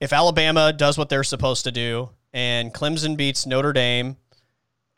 if 0.00 0.12
Alabama 0.12 0.72
does 0.72 0.96
what 0.96 1.08
they're 1.10 1.24
supposed 1.24 1.64
to 1.64 1.72
do 1.72 2.10
and 2.32 2.72
Clemson 2.72 3.16
beats 3.16 3.46
Notre 3.46 3.72
Dame 3.72 4.16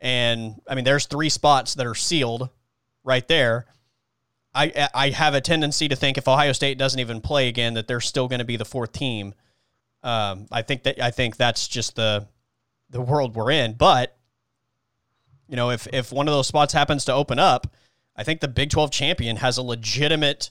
And 0.01 0.61
I 0.69 0.75
mean, 0.75 0.85
there's 0.85 1.07
three 1.07 1.29
spots 1.31 1.75
that 1.75 1.87
are 1.87 1.95
sealed 1.95 2.49
right 3.05 3.27
there. 3.29 3.67
I 4.55 4.89
I 4.95 5.11
have 5.11 5.35
a 5.35 5.41
tendency 5.41 5.89
to 5.89 5.97
think 5.97 6.19
if 6.19 6.27
Ohio 6.27 6.53
State 6.53 6.79
doesn't 6.79 7.01
even 7.01 7.21
play 7.21 7.49
again, 7.49 7.75
that 7.75 7.87
they're 7.87 8.01
still 8.01 8.29
going 8.29 8.41
to 8.41 8.45
be 8.45 8.57
the 8.57 8.65
fourth 8.65 8.93
team. 8.93 9.35
Um, 10.03 10.47
I 10.51 10.63
think 10.63 10.83
that 10.85 11.01
I 11.01 11.11
think 11.11 11.37
that's 11.37 11.69
just 11.69 11.97
the 11.97 12.27
the 12.91 13.01
world 13.01 13.35
we're 13.35 13.51
in. 13.51 13.75
But 13.75 14.17
you 15.49 15.57
know, 15.57 15.71
if 15.71 15.87
if 15.93 16.13
one 16.13 16.29
of 16.29 16.35
those 16.35 16.47
spots 16.47 16.73
happens 16.73 17.05
to 17.07 17.13
open 17.13 17.39
up, 17.39 17.67
I 18.17 18.25
think 18.25 18.41
the 18.41 18.49
Big 18.49 18.71
Twelve 18.71 18.91
champion 18.91 19.37
has 19.37 19.59
a 19.59 19.63
legitimate 19.63 20.51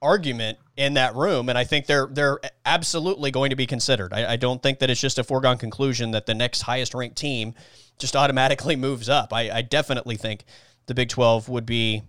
argument 0.00 0.58
in 0.76 0.94
that 0.94 1.14
room, 1.14 1.48
and 1.48 1.56
I 1.58 1.64
think 1.64 1.86
they're 1.86 2.08
they're 2.10 2.38
absolutely 2.64 3.30
going 3.30 3.50
to 3.50 3.56
be 3.56 3.66
considered. 3.66 4.12
I, 4.12 4.32
I 4.32 4.36
don't 4.36 4.62
think 4.62 4.80
that 4.80 4.90
it's 4.90 5.00
just 5.00 5.18
a 5.18 5.24
foregone 5.24 5.58
conclusion 5.58 6.12
that 6.12 6.26
the 6.26 6.34
next 6.34 6.62
highest 6.62 6.94
ranked 6.94 7.16
team 7.16 7.54
just 7.98 8.14
automatically 8.16 8.76
moves 8.88 9.08
up. 9.08 9.32
I, 9.32 9.50
I 9.50 9.62
definitely 9.62 10.16
think 10.16 10.44
the 10.86 10.94
Big 10.94 11.08
Twelve 11.08 11.48
would 11.48 11.66
be 11.66 12.02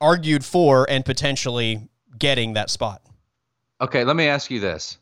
argued 0.00 0.44
for 0.44 0.88
and 0.88 1.04
potentially 1.04 1.88
getting 2.18 2.54
that 2.54 2.70
spot. 2.70 3.02
Okay, 3.80 4.04
let 4.04 4.16
me 4.16 4.26
ask 4.26 4.50
you 4.50 4.60
this: 4.60 4.98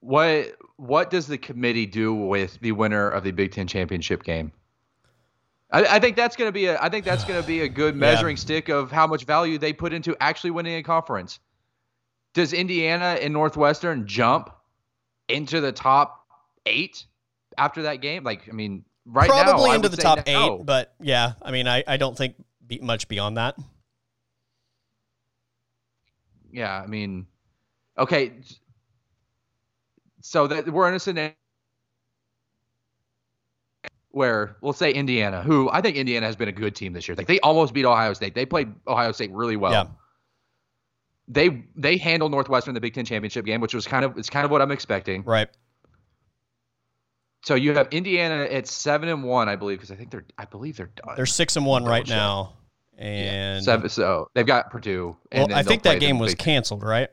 what 0.00 0.56
what 0.76 1.10
does 1.10 1.26
the 1.26 1.38
committee 1.38 1.86
do 1.86 2.14
with 2.14 2.58
the 2.60 2.72
winner 2.72 3.08
of 3.08 3.24
the 3.24 3.30
Big 3.30 3.52
Ten 3.52 3.66
championship 3.66 4.22
game? 4.22 4.52
I, 5.70 5.84
I 5.84 5.98
think 5.98 6.16
that's 6.16 6.36
going 6.36 6.48
to 6.48 6.52
be 6.52 6.66
a 6.66 6.80
I 6.80 6.88
think 6.88 7.04
that's 7.04 7.24
going 7.24 7.40
to 7.40 7.46
be 7.46 7.60
a 7.62 7.68
good 7.68 7.94
measuring 7.94 8.36
yeah. 8.36 8.40
stick 8.40 8.68
of 8.68 8.90
how 8.90 9.06
much 9.06 9.24
value 9.24 9.58
they 9.58 9.72
put 9.72 9.92
into 9.92 10.16
actually 10.20 10.50
winning 10.50 10.76
a 10.76 10.82
conference. 10.82 11.40
Does 12.34 12.52
Indiana 12.52 13.18
and 13.20 13.32
Northwestern 13.32 14.06
jump 14.06 14.50
into 15.28 15.60
the 15.60 15.72
top 15.72 16.26
eight 16.66 17.04
after 17.56 17.82
that 17.82 17.96
game? 17.96 18.22
Like, 18.22 18.48
I 18.48 18.52
mean, 18.52 18.84
right 19.06 19.28
Probably 19.28 19.44
now, 19.44 19.58
probably 19.58 19.74
into 19.74 19.88
the 19.88 19.96
top 19.96 20.26
no. 20.26 20.58
eight, 20.58 20.66
but 20.66 20.94
yeah, 21.00 21.32
I 21.42 21.50
mean, 21.50 21.66
I, 21.66 21.82
I 21.86 21.96
don't 21.96 22.16
think 22.16 22.34
much 22.80 23.08
beyond 23.08 23.38
that. 23.38 23.56
Yeah, 26.50 26.80
I 26.82 26.86
mean, 26.86 27.26
okay, 27.96 28.32
so 30.20 30.46
that 30.46 30.68
we're 30.68 30.88
in 30.88 30.94
a 30.94 30.98
scenario 30.98 31.34
where 34.10 34.56
we'll 34.60 34.72
say 34.72 34.92
Indiana, 34.92 35.42
who 35.42 35.70
I 35.70 35.80
think 35.80 35.96
Indiana 35.96 36.26
has 36.26 36.36
been 36.36 36.48
a 36.48 36.52
good 36.52 36.74
team 36.74 36.92
this 36.92 37.06
year. 37.06 37.14
Like 37.16 37.26
they 37.26 37.40
almost 37.40 37.72
beat 37.74 37.84
Ohio 37.84 38.12
State. 38.14 38.34
They 38.34 38.46
played 38.46 38.72
Ohio 38.86 39.12
State 39.12 39.30
really 39.32 39.56
well. 39.56 39.72
Yeah. 39.72 39.86
They 41.28 41.64
they 41.76 41.98
handled 41.98 42.32
Northwestern 42.32 42.70
in 42.70 42.74
the 42.74 42.80
Big 42.80 42.94
Ten 42.94 43.04
championship 43.04 43.44
game, 43.44 43.60
which 43.60 43.74
was 43.74 43.86
kind 43.86 44.04
of 44.04 44.16
it's 44.16 44.30
kind 44.30 44.44
of 44.44 44.50
what 44.50 44.62
I'm 44.62 44.70
expecting. 44.70 45.22
Right. 45.24 45.48
So 47.44 47.54
you 47.54 47.74
have 47.74 47.88
Indiana 47.92 48.44
at 48.44 48.66
seven 48.66 49.08
and 49.08 49.22
one, 49.22 49.48
I 49.48 49.56
believe, 49.56 49.78
because 49.78 49.90
I 49.90 49.94
think 49.94 50.10
they're 50.10 50.24
I 50.36 50.46
believe 50.46 50.78
they're 50.78 50.90
done. 51.04 51.14
They're 51.16 51.26
six 51.26 51.56
and 51.56 51.66
one 51.66 51.84
right 51.84 52.08
now, 52.08 52.54
and 52.98 53.58
yeah. 53.58 53.60
seven, 53.60 53.88
so 53.88 54.28
they've 54.34 54.46
got 54.46 54.70
Purdue. 54.70 55.16
well, 55.32 55.54
I 55.54 55.62
think 55.62 55.84
that 55.84 56.00
game 56.00 56.18
was 56.18 56.34
canceled, 56.34 56.82
right? 56.82 57.08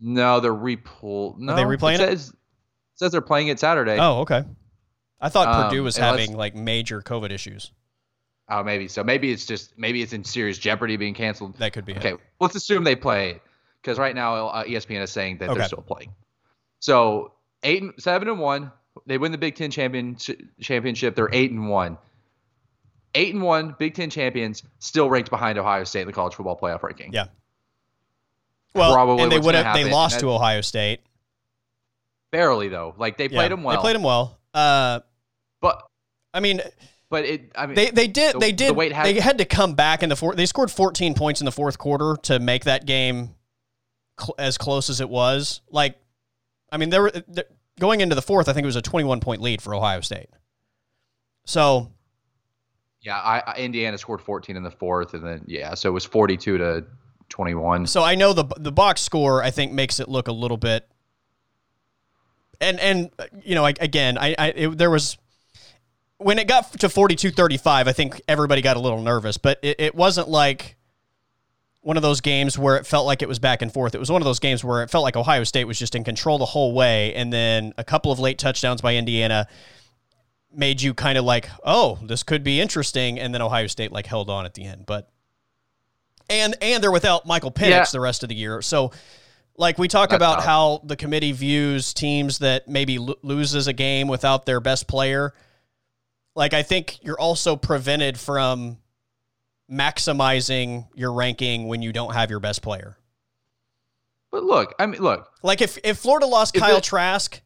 No, 0.00 0.40
they're 0.40 0.52
repull. 0.52 1.38
No, 1.38 1.52
Are 1.52 1.56
they 1.56 1.62
replaying 1.62 1.94
it? 1.94 1.98
Says, 1.98 2.28
it 2.30 2.36
says 2.96 3.12
they're 3.12 3.20
playing 3.20 3.48
it 3.48 3.60
Saturday. 3.60 3.96
Oh, 3.98 4.20
okay. 4.20 4.42
I 5.20 5.28
thought 5.28 5.46
um, 5.46 5.68
Purdue 5.68 5.84
was 5.84 5.96
having 5.96 6.36
like 6.36 6.56
major 6.56 7.00
COVID 7.00 7.30
issues. 7.30 7.70
Oh, 8.48 8.64
maybe 8.64 8.88
so. 8.88 9.04
Maybe 9.04 9.30
it's 9.30 9.46
just 9.46 9.78
maybe 9.78 10.02
it's 10.02 10.12
in 10.12 10.24
serious 10.24 10.58
jeopardy 10.58 10.96
being 10.96 11.14
canceled. 11.14 11.56
That 11.58 11.72
could 11.72 11.84
be. 11.84 11.94
Okay, 11.94 12.14
it. 12.14 12.20
let's 12.40 12.56
assume 12.56 12.82
they 12.82 12.96
play 12.96 13.40
because 13.80 13.98
right 13.98 14.14
now 14.14 14.48
uh, 14.48 14.64
ESPN 14.64 15.00
is 15.00 15.12
saying 15.12 15.38
that 15.38 15.50
okay. 15.50 15.58
they're 15.58 15.68
still 15.68 15.82
playing. 15.82 16.12
So 16.80 17.32
eight, 17.62 17.82
and, 17.82 17.92
seven 17.98 18.28
and 18.28 18.40
one. 18.40 18.72
They 19.06 19.16
win 19.16 19.32
the 19.32 19.38
Big 19.38 19.54
Ten 19.54 19.70
champion 19.70 20.16
championship. 20.60 21.14
They're 21.14 21.30
eight 21.32 21.50
and 21.50 21.68
one. 21.68 21.96
Eight 23.14 23.34
and 23.34 23.42
one, 23.42 23.76
Big 23.78 23.94
Ten 23.94 24.08
champions, 24.10 24.62
still 24.78 25.10
ranked 25.10 25.30
behind 25.30 25.58
Ohio 25.58 25.84
State 25.84 26.02
in 26.02 26.06
the 26.06 26.12
college 26.12 26.34
football 26.34 26.58
playoff 26.58 26.82
ranking. 26.82 27.12
Yeah. 27.12 27.26
Well, 28.74 28.94
Probably 28.94 29.22
and 29.22 29.30
they 29.30 29.38
would 29.38 29.54
have 29.54 29.74
they 29.74 29.90
lost 29.90 30.20
to 30.20 30.30
Ohio 30.30 30.62
State. 30.62 31.00
Barely 32.30 32.68
though, 32.68 32.94
like 32.96 33.18
they 33.18 33.28
played 33.28 33.44
yeah, 33.44 33.48
them 33.48 33.62
well. 33.62 33.76
They 33.76 33.80
played 33.80 33.96
them 33.96 34.02
well. 34.02 34.38
Uh, 34.54 35.00
but 35.60 35.86
I 36.32 36.40
mean, 36.40 36.62
but 37.10 37.26
it. 37.26 37.52
I 37.54 37.66
mean, 37.66 37.74
they 37.74 37.90
they 37.90 38.06
did 38.06 38.36
the, 38.36 38.38
they 38.38 38.52
did 38.52 38.74
the 38.74 38.94
had, 38.94 39.04
they 39.04 39.20
had 39.20 39.36
to 39.38 39.44
come 39.44 39.74
back 39.74 40.02
in 40.02 40.08
the 40.08 40.16
fourth. 40.16 40.36
They 40.38 40.46
scored 40.46 40.70
14 40.70 41.12
points 41.12 41.42
in 41.42 41.44
the 41.44 41.52
fourth 41.52 41.76
quarter 41.76 42.16
to 42.22 42.38
make 42.38 42.64
that 42.64 42.86
game 42.86 43.34
cl- 44.18 44.34
as 44.38 44.56
close 44.56 44.88
as 44.88 45.02
it 45.02 45.10
was. 45.10 45.60
Like, 45.70 45.98
I 46.70 46.78
mean, 46.78 46.88
there 46.88 47.02
were 47.02 47.12
going 47.78 48.00
into 48.00 48.14
the 48.14 48.22
fourth. 48.22 48.48
I 48.48 48.54
think 48.54 48.64
it 48.64 48.66
was 48.66 48.76
a 48.76 48.82
21 48.82 49.20
point 49.20 49.42
lead 49.42 49.60
for 49.60 49.74
Ohio 49.74 50.00
State. 50.00 50.30
So. 51.44 51.90
Yeah, 53.02 53.18
I, 53.18 53.42
I 53.46 53.56
Indiana 53.56 53.98
scored 53.98 54.20
14 54.20 54.56
in 54.56 54.62
the 54.62 54.70
fourth, 54.70 55.14
and 55.14 55.24
then 55.24 55.44
yeah, 55.46 55.74
so 55.74 55.88
it 55.88 55.92
was 55.92 56.04
42 56.04 56.58
to 56.58 56.84
21. 57.28 57.86
So 57.86 58.02
I 58.02 58.14
know 58.14 58.32
the 58.32 58.44
the 58.58 58.72
box 58.72 59.00
score 59.00 59.42
I 59.42 59.50
think 59.50 59.72
makes 59.72 60.00
it 60.00 60.08
look 60.08 60.28
a 60.28 60.32
little 60.32 60.56
bit 60.56 60.88
and 62.62 62.80
and 62.80 63.10
you 63.44 63.54
know 63.54 63.66
again 63.66 64.16
I, 64.16 64.34
I 64.38 64.46
it, 64.48 64.78
there 64.78 64.90
was 64.90 65.18
when 66.18 66.38
it 66.38 66.46
got 66.46 66.72
to 66.74 66.86
42-35 66.86 67.66
i 67.66 67.92
think 67.92 68.22
everybody 68.28 68.62
got 68.62 68.76
a 68.76 68.80
little 68.80 69.02
nervous 69.02 69.36
but 69.36 69.58
it, 69.62 69.80
it 69.80 69.94
wasn't 69.94 70.28
like 70.28 70.76
one 71.82 71.96
of 71.96 72.02
those 72.02 72.20
games 72.20 72.56
where 72.56 72.76
it 72.76 72.86
felt 72.86 73.06
like 73.06 73.22
it 73.22 73.28
was 73.28 73.40
back 73.40 73.60
and 73.60 73.72
forth. 73.72 73.92
It 73.96 73.98
was 73.98 74.08
one 74.08 74.22
of 74.22 74.24
those 74.24 74.38
games 74.38 74.62
where 74.62 74.84
it 74.84 74.90
felt 74.90 75.02
like 75.02 75.16
Ohio 75.16 75.42
State 75.42 75.64
was 75.64 75.76
just 75.76 75.96
in 75.96 76.04
control 76.04 76.38
the 76.38 76.44
whole 76.44 76.74
way, 76.74 77.12
and 77.14 77.32
then 77.32 77.74
a 77.76 77.82
couple 77.82 78.12
of 78.12 78.20
late 78.20 78.38
touchdowns 78.38 78.80
by 78.80 78.94
Indiana 78.94 79.48
made 80.54 80.82
you 80.82 80.94
kind 80.94 81.18
of 81.18 81.24
like, 81.24 81.48
oh, 81.64 81.98
this 82.02 82.22
could 82.22 82.44
be 82.44 82.60
interesting, 82.60 83.18
and 83.18 83.34
then 83.34 83.42
Ohio 83.42 83.66
State 83.66 83.92
like 83.92 84.06
held 84.06 84.30
on 84.30 84.44
at 84.44 84.54
the 84.54 84.64
end. 84.64 84.86
But 84.86 85.10
and 86.28 86.54
and 86.60 86.82
they're 86.82 86.92
without 86.92 87.26
Michael 87.26 87.52
Penix 87.52 87.70
yeah. 87.70 87.84
the 87.92 88.00
rest 88.00 88.22
of 88.22 88.28
the 88.28 88.34
year, 88.34 88.62
so 88.62 88.92
like 89.56 89.78
we 89.78 89.88
talk 89.88 90.10
That's 90.10 90.18
about 90.18 90.34
tough. 90.36 90.44
how 90.44 90.80
the 90.84 90.96
committee 90.96 91.32
views 91.32 91.92
teams 91.92 92.38
that 92.38 92.68
maybe 92.68 92.98
lo- 92.98 93.18
loses 93.22 93.66
a 93.66 93.72
game 93.72 94.08
without 94.08 94.46
their 94.46 94.60
best 94.60 94.86
player. 94.86 95.34
Like 96.34 96.54
I 96.54 96.62
think 96.62 96.98
you're 97.02 97.20
also 97.20 97.56
prevented 97.56 98.18
from 98.18 98.78
maximizing 99.70 100.88
your 100.94 101.12
ranking 101.12 101.68
when 101.68 101.82
you 101.82 101.92
don't 101.92 102.14
have 102.14 102.30
your 102.30 102.40
best 102.40 102.62
player. 102.62 102.96
But 104.30 104.44
look, 104.44 104.74
I 104.78 104.86
mean, 104.86 105.02
look. 105.02 105.30
Like 105.42 105.60
if 105.60 105.78
if 105.84 105.98
Florida 105.98 106.26
lost 106.26 106.54
Kyle 106.54 106.78
it, 106.78 106.84
Trask, 106.84 107.40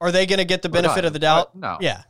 are 0.00 0.12
they 0.12 0.26
going 0.26 0.38
to 0.38 0.44
get 0.44 0.62
the 0.62 0.68
benefit 0.68 1.04
of 1.04 1.12
the 1.12 1.18
doubt? 1.18 1.50
I, 1.54 1.58
no. 1.58 1.78
Yeah. 1.80 2.02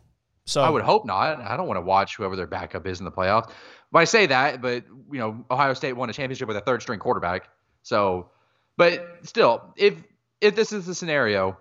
So 0.44 0.62
I 0.62 0.70
would 0.70 0.82
hope 0.82 1.04
not. 1.04 1.40
I 1.40 1.56
don't 1.56 1.66
want 1.66 1.78
to 1.78 1.82
watch 1.82 2.16
whoever 2.16 2.36
their 2.36 2.46
backup 2.46 2.86
is 2.86 3.00
in 3.00 3.04
the 3.04 3.12
playoffs. 3.12 3.50
But 3.90 4.00
I 4.00 4.04
say 4.04 4.26
that, 4.26 4.62
but 4.62 4.84
you 5.10 5.18
know, 5.18 5.44
Ohio 5.50 5.74
State 5.74 5.94
won 5.94 6.08
a 6.10 6.12
championship 6.12 6.48
with 6.48 6.56
a 6.56 6.60
third 6.60 6.82
string 6.82 7.00
quarterback. 7.00 7.48
So 7.82 8.30
but 8.76 9.18
still, 9.22 9.74
if 9.76 9.94
if 10.40 10.54
this 10.54 10.72
is 10.72 10.86
the 10.86 10.94
scenario, 10.94 11.56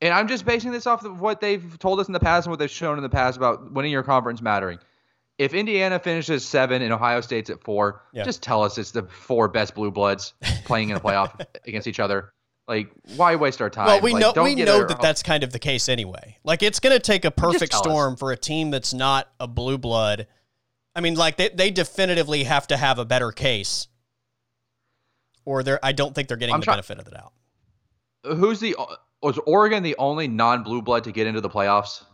and 0.00 0.12
I'm 0.12 0.28
just 0.28 0.44
basing 0.44 0.72
this 0.72 0.86
off 0.86 1.04
of 1.04 1.20
what 1.20 1.40
they've 1.40 1.78
told 1.78 2.00
us 2.00 2.06
in 2.06 2.12
the 2.12 2.20
past 2.20 2.46
and 2.46 2.52
what 2.52 2.58
they've 2.58 2.70
shown 2.70 2.98
in 2.98 3.02
the 3.02 3.08
past 3.08 3.36
about 3.36 3.72
winning 3.72 3.92
your 3.92 4.02
conference 4.02 4.42
mattering. 4.42 4.78
If 5.38 5.54
Indiana 5.54 5.98
finishes 5.98 6.46
seven 6.46 6.82
and 6.82 6.92
Ohio 6.92 7.22
State's 7.22 7.48
at 7.48 7.62
four, 7.62 8.02
yeah. 8.12 8.24
just 8.24 8.42
tell 8.42 8.62
us 8.62 8.76
it's 8.76 8.90
the 8.90 9.04
four 9.04 9.48
best 9.48 9.74
blue 9.74 9.90
bloods 9.90 10.34
playing 10.66 10.90
in 10.90 10.96
a 10.96 11.00
playoff 11.00 11.42
against 11.66 11.88
each 11.88 11.98
other. 11.98 12.34
Like, 12.70 12.90
why 13.16 13.34
waste 13.34 13.60
our 13.60 13.68
time? 13.68 13.86
Well, 13.86 14.00
we 14.00 14.12
like, 14.12 14.36
know 14.36 14.44
we 14.44 14.54
know 14.54 14.86
that 14.86 15.00
that's 15.02 15.24
kind 15.24 15.42
of 15.42 15.52
the 15.52 15.58
case 15.58 15.88
anyway. 15.88 16.38
Like, 16.44 16.62
it's 16.62 16.78
going 16.78 16.94
to 16.94 17.00
take 17.00 17.24
a 17.24 17.30
perfect 17.32 17.74
storm 17.74 18.14
us. 18.14 18.18
for 18.20 18.30
a 18.30 18.36
team 18.36 18.70
that's 18.70 18.94
not 18.94 19.28
a 19.40 19.48
blue 19.48 19.76
blood. 19.76 20.28
I 20.94 21.00
mean, 21.00 21.16
like 21.16 21.36
they 21.36 21.48
they 21.48 21.72
definitively 21.72 22.44
have 22.44 22.68
to 22.68 22.76
have 22.76 22.98
a 22.98 23.04
better 23.04 23.32
case 23.32 23.88
or 25.44 25.62
they're 25.62 25.84
I 25.84 25.92
don't 25.92 26.14
think 26.14 26.28
they're 26.28 26.36
getting 26.36 26.54
I'm 26.54 26.60
the 26.60 26.64
try- 26.64 26.74
benefit 26.74 26.98
of 26.98 27.04
the 27.04 27.10
doubt. 27.10 27.32
Who's 28.24 28.60
the 28.60 28.76
was 29.22 29.38
Oregon 29.46 29.82
the 29.82 29.96
only 29.98 30.28
non-blue 30.28 30.82
blood 30.82 31.04
to 31.04 31.12
get 31.12 31.26
into 31.26 31.40
the 31.40 31.50
playoffs? 31.50 32.04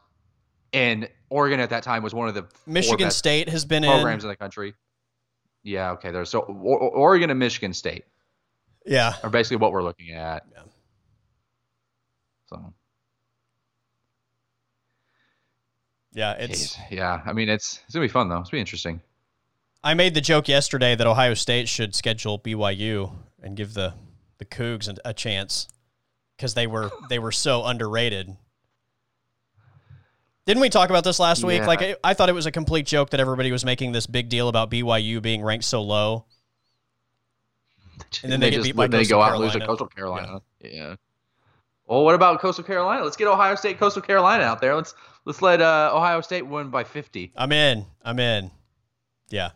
And 0.73 1.09
Oregon 1.31 1.61
at 1.61 1.71
that 1.71 1.83
time 1.83 2.03
was 2.03 2.15
one 2.15 2.29
of 2.29 2.35
the 2.35 2.47
Michigan 2.67 3.11
State 3.11 3.49
has 3.49 3.65
been 3.65 3.83
programs 3.83 4.25
in. 4.25 4.29
in 4.29 4.33
the 4.33 4.37
country. 4.37 4.75
Yeah, 5.63 5.93
okay. 5.93 6.11
There's 6.11 6.31
so 6.31 6.43
o- 6.43 6.89
Oregon 6.89 7.31
and 7.31 7.39
Michigan 7.39 7.75
State. 7.75 8.05
Yeah, 8.87 9.15
are 9.23 9.31
basically 9.31 9.59
what 9.59 9.73
we're 9.73 9.83
looking 9.83 10.13
at. 10.13 10.45
Yeah. 10.53 10.63
So. 12.47 12.75
Yeah, 16.13 16.33
it's 16.33 16.77
Jeez. 16.77 16.91
yeah. 16.91 17.21
I 17.27 17.33
mean, 17.33 17.49
it's 17.49 17.81
it's 17.85 17.95
gonna 17.95 18.05
be 18.05 18.09
fun 18.09 18.29
though. 18.29 18.39
It's 18.39 18.51
gonna 18.51 18.59
be 18.59 18.61
interesting. 18.61 19.01
I 19.85 19.95
made 19.95 20.15
the 20.15 20.21
joke 20.21 20.49
yesterday 20.49 20.95
that 20.95 21.07
Ohio 21.07 21.35
State 21.35 21.69
should 21.69 21.95
schedule 21.95 22.39
BYU 22.39 23.13
and 23.43 23.57
give 23.57 23.75
the 23.75 23.95
the 24.39 24.45
Cougs 24.45 24.95
a 25.05 25.15
chance 25.15 25.69
because 26.37 26.55
they 26.55 26.67
were 26.67 26.91
they 27.09 27.19
were 27.19 27.33
so 27.33 27.65
underrated. 27.65 28.37
Didn't 30.47 30.61
we 30.61 30.71
talk 30.71 30.91
about 30.91 31.05
this 31.05 31.19
last 31.19 31.43
yeah. 31.43 31.49
week? 31.49 31.67
Like 31.67 31.83
I, 31.83 31.97
I, 32.05 32.15
thought 32.15 32.29
it 32.29 32.35
was 32.35 32.47
a 32.47 32.53
complete 32.53 32.87
joke 32.87 33.11
that 33.11 33.19
everybody 33.19 33.51
was 33.51 33.65
making 33.65 33.91
this 33.93 34.07
big 34.07 34.29
deal 34.29 34.49
about 34.49 34.71
BYU 34.71 35.21
being 35.21 35.43
ranked 35.43 35.65
so 35.65 35.83
low. 35.83 36.25
And 38.23 38.33
then 38.33 38.41
they, 38.41 38.51
they 38.51 38.57
just, 38.57 38.91
they 38.91 39.05
go 39.05 39.21
out 39.21 39.33
and 39.33 39.41
lose 39.41 39.53
to 39.53 39.61
Coastal 39.61 39.87
Carolina. 39.87 40.41
Yeah. 40.61 40.71
yeah. 40.71 40.95
Well, 41.87 42.05
what 42.05 42.15
about 42.15 42.41
Coastal 42.41 42.65
Carolina? 42.65 43.05
Let's 43.05 43.17
get 43.17 43.29
Ohio 43.29 43.55
State, 43.55 43.79
Coastal 43.79 44.03
Carolina 44.03 44.45
out 44.45 44.61
there. 44.61 44.75
Let's 44.75 44.95
let's 45.25 45.41
let 45.41 45.61
uh, 45.61 45.91
Ohio 45.95 46.21
State 46.21 46.47
win 46.47 46.71
by 46.71 46.85
50. 46.85 47.33
I'm 47.37 47.53
in. 47.53 47.87
I'm 48.05 48.19
in. 48.19 48.51
Yeah. 49.29 49.51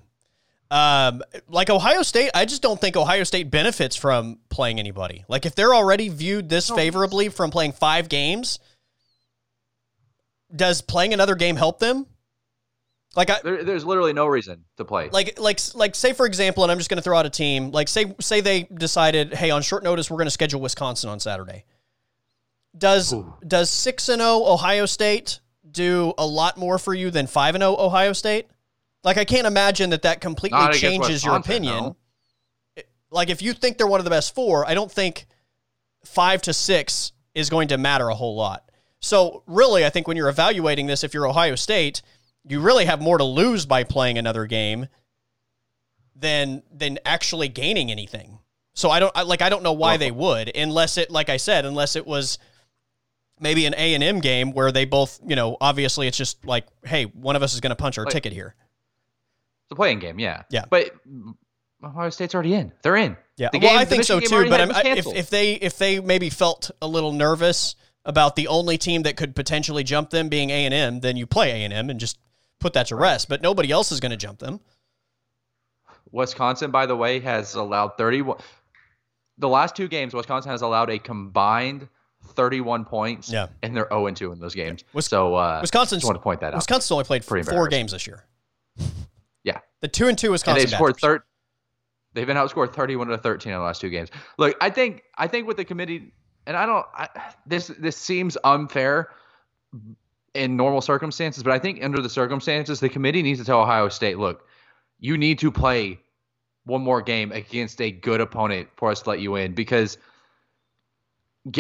Um, 0.71 1.23
like 1.49 1.69
Ohio 1.69 2.03
State, 2.03 2.31
I 2.33 2.45
just 2.45 2.63
don't 2.63 2.81
think 2.81 2.97
Ohio 2.97 3.25
State 3.25 3.51
benefits 3.51 3.97
from 3.97 4.39
playing 4.51 4.79
anybody. 4.79 5.25
Like 5.27 5.45
if 5.45 5.57
they're 5.57 5.75
already 5.75 6.09
viewed 6.09 6.49
this 6.49 6.71
favorably 6.71 7.29
from 7.29 7.51
playing 7.51 7.73
five 7.73 8.09
games, 8.09 8.61
does 10.55 10.81
playing 10.81 11.13
another 11.13 11.35
game 11.35 11.57
help 11.57 11.81
them? 11.81 12.07
Like 13.17 13.31
I, 13.31 13.41
there, 13.43 13.65
there's 13.65 13.85
literally 13.85 14.13
no 14.13 14.27
reason 14.27 14.65
to 14.77 14.85
play. 14.85 15.09
Like 15.11 15.39
like 15.41 15.59
like 15.75 15.95
say 15.95 16.13
for 16.13 16.27
example, 16.27 16.63
and 16.63 16.71
I'm 16.71 16.79
just 16.79 16.89
going 16.89 16.99
to 16.99 17.03
throw 17.03 17.19
out 17.19 17.27
a 17.27 17.31
team. 17.31 17.73
Like 17.73 17.89
say 17.89 18.15
say 18.21 18.41
they 18.41 18.63
decided, 18.63 19.35
hey, 19.35 19.51
on 19.51 19.63
short 19.63 19.83
notice, 19.83 20.11
we're 20.11 20.19
going 20.19 20.27
to 20.27 20.33
schedule 20.33 20.61
Wisconsin 20.61 21.11
on 21.11 21.19
Saturday. 21.19 21.65
Does 22.77 23.13
Ooh. 23.13 23.35
does 23.47 23.69
six 23.69 24.09
and 24.09 24.21
zero 24.21 24.31
oh 24.31 24.55
Ohio 24.55 24.87
State 24.87 25.41
do 25.69 26.15
a 26.19 26.27
lot 26.27 26.57
more 26.57 26.79
for 26.79 26.95
you 26.95 27.11
than 27.11 27.27
five 27.27 27.57
and 27.57 27.63
zero 27.63 27.75
oh 27.77 27.87
Ohio 27.87 28.13
State? 28.13 28.47
Like 29.03 29.17
I 29.17 29.25
can't 29.25 29.47
imagine 29.47 29.91
that 29.91 30.03
that 30.03 30.21
completely 30.21 30.59
Not 30.59 30.75
changes 30.75 31.25
your 31.25 31.37
opinion. 31.37 31.75
No. 31.75 31.97
Like 33.11 33.29
if 33.29 33.43
you 33.43 33.55
think 33.55 33.77
they're 33.77 33.89
one 33.89 33.99
of 33.99 34.05
the 34.05 34.11
best 34.11 34.37
four, 34.37 34.69
I 34.69 34.75
don't 34.75 34.91
think 34.91 35.27
five 36.05 36.43
to 36.43 36.53
six 36.53 37.13
is 37.35 37.51
going 37.51 37.69
to 37.69 37.79
matter 37.79 38.09
a 38.09 38.15
whole 38.15 38.37
lot. 38.37 38.71
So 39.01 39.43
really, 39.49 39.85
I 39.85 39.91
think 39.91 40.07
when 40.07 40.17
you're 40.17 40.29
evaluating 40.29 40.87
this, 40.87 41.03
if 41.03 41.13
you're 41.13 41.27
Ohio 41.27 41.57
State, 41.57 42.03
you 42.49 42.61
really 42.61 42.85
have 42.85 43.01
more 43.01 43.19
to 43.19 43.25
lose 43.25 43.67
by 43.67 43.85
playing 43.85 44.19
another 44.19 44.47
game 44.47 44.89
than 46.17 46.63
than 46.73 46.99
actually 47.05 47.49
gaining 47.49 47.91
anything. 47.91 48.39
So 48.75 48.91
I 48.91 49.01
don't 49.01 49.13
I, 49.15 49.23
like 49.23 49.43
I 49.43 49.49
don't 49.49 49.63
know 49.63 49.73
why 49.73 49.93
well, 49.93 49.99
they 49.99 50.11
would 50.11 50.57
unless 50.57 50.99
it 50.99 51.11
like 51.11 51.29
I 51.29 51.37
said 51.37 51.65
unless 51.65 51.97
it 51.97 52.07
was 52.07 52.39
maybe 53.41 53.67
an 53.67 53.75
A 53.77 53.95
and 53.95 54.05
M 54.05 54.21
game 54.21 54.53
where 54.53 54.71
they 54.71 54.85
both, 54.85 55.19
you 55.27 55.35
know, 55.35 55.57
obviously 55.61 56.07
it's 56.07 56.17
just 56.17 56.45
like, 56.45 56.67
hey, 56.85 57.05
one 57.05 57.37
of 57.37 57.43
us 57.43 57.55
is 57.55 57.61
going 57.61 57.71
to 57.71 57.77
punch 57.77 57.99
our 57.99 58.05
ticket 58.05 58.33
here. 58.33 58.55
It's 59.65 59.73
a 59.73 59.75
playing 59.75 59.99
game, 59.99 60.19
yeah. 60.19 60.43
Yeah. 60.51 60.65
But 60.69 60.91
Ohio 61.83 62.11
State's 62.11 62.35
already 62.35 62.55
in. 62.55 62.73
They're 62.83 62.97
in. 62.97 63.17
Yeah. 63.37 63.49
The 63.53 63.59
well, 63.59 63.79
I 63.79 63.85
think 63.85 64.05
so 64.05 64.21
too. 64.21 64.49
But 64.49 64.87
if 64.87 65.07
if 65.07 65.31
they 65.31 65.55
if 65.55 65.79
they 65.79 66.01
maybe 66.01 66.31
felt 66.31 66.71
a 66.83 66.87
little 66.87 67.13
nervous 67.13 67.75
about 68.05 68.37
the 68.37 68.49
only 68.49 68.79
team 68.79 69.03
that 69.03 69.17
could 69.17 69.35
potentially 69.35 69.85
jump 69.85 70.11
them 70.11 70.29
being 70.29 70.51
A 70.51 70.65
and 70.65 70.75
M, 70.75 71.01
then 71.01 71.17
you 71.17 71.27
play 71.27 71.51
A 71.51 71.65
and 71.65 71.73
M 71.73 71.91
and 71.91 71.99
just 71.99 72.19
put 72.61 72.75
that 72.75 72.87
to 72.89 72.97
rest. 72.97 73.29
But 73.29 73.43
nobody 73.43 73.71
else 73.71 73.91
is 73.91 74.01
going 74.01 74.11
to 74.11 74.17
jump 74.17 74.39
them. 74.39 74.61
Wisconsin, 76.13 76.71
by 76.71 76.87
the 76.87 76.97
way, 76.97 77.21
has 77.21 77.55
allowed 77.55 77.97
31. 77.97 78.39
The 79.39 79.49
last 79.49 79.75
two 79.75 79.89
games, 79.89 80.13
Wisconsin 80.15 80.51
has 80.51 80.63
allowed 80.63 80.91
a 80.91 80.99
combined 80.99 81.89
31 82.23 82.85
points. 82.85 83.33
Yeah. 83.33 83.49
And 83.63 83.77
they're 83.77 83.89
0 83.91 84.11
2 84.11 84.33
in 84.33 84.39
those 84.39 84.55
games. 84.55 84.85
Wis- 84.93 85.07
so 85.07 85.35
uh, 85.35 85.59
Wisconsin's, 85.61 86.05
want 86.05 86.17
to 86.17 86.23
point 86.23 86.41
that 86.41 86.53
out. 86.53 86.57
Wisconsin's 86.57 86.91
only 86.91 87.05
played 87.05 87.27
Pretty 87.27 87.49
four 87.49 87.69
games 87.69 87.93
this 87.93 88.07
year. 88.07 88.25
Yeah. 89.43 89.61
The 89.81 89.89
2 89.89 90.09
and 90.09 90.19
2 90.19 90.33
Wisconsin. 90.33 90.61
And 90.61 90.69
they've 90.69 90.77
scored 90.77 90.99
third. 90.99 91.23
They've 92.13 92.27
been 92.27 92.37
outscored 92.37 92.75
31 92.75 93.07
to 93.07 93.17
13 93.17 93.53
in 93.53 93.59
the 93.59 93.65
last 93.65 93.81
two 93.81 93.89
games. 93.89 94.11
Look, 94.37 94.55
I 94.61 94.69
think 94.69 95.03
I 95.17 95.29
think 95.29 95.47
with 95.47 95.57
the 95.57 95.65
committee, 95.65 96.13
and 96.47 96.59
I 96.59 96.67
don't. 96.67 96.85
I, 96.93 97.09
this 97.47 97.69
this 97.79 97.97
seems 97.97 98.37
unfair 98.45 99.09
in 100.35 100.57
normal 100.57 100.81
circumstances, 100.81 101.43
but 101.43 101.53
I 101.53 101.59
think 101.59 101.83
under 101.83 102.01
the 102.01 102.09
circumstances, 102.09 102.81
the 102.81 102.89
committee 102.89 103.23
needs 103.23 103.41
to 103.41 103.45
tell 103.45 103.61
Ohio 103.61 103.89
State, 103.89 104.19
look, 104.19 104.47
you 104.99 105.17
need 105.17 105.39
to 105.41 105.51
play 105.51 106.01
one 106.65 106.83
more 106.83 107.03
game 107.03 107.33
against 107.33 107.81
a 107.81 107.91
good 107.91 108.21
opponent 108.21 108.69
for 108.77 108.91
us 108.91 109.03
to 109.03 109.11
let 109.11 109.21
you 109.21 109.37
in 109.37 109.55
because– 109.55 109.99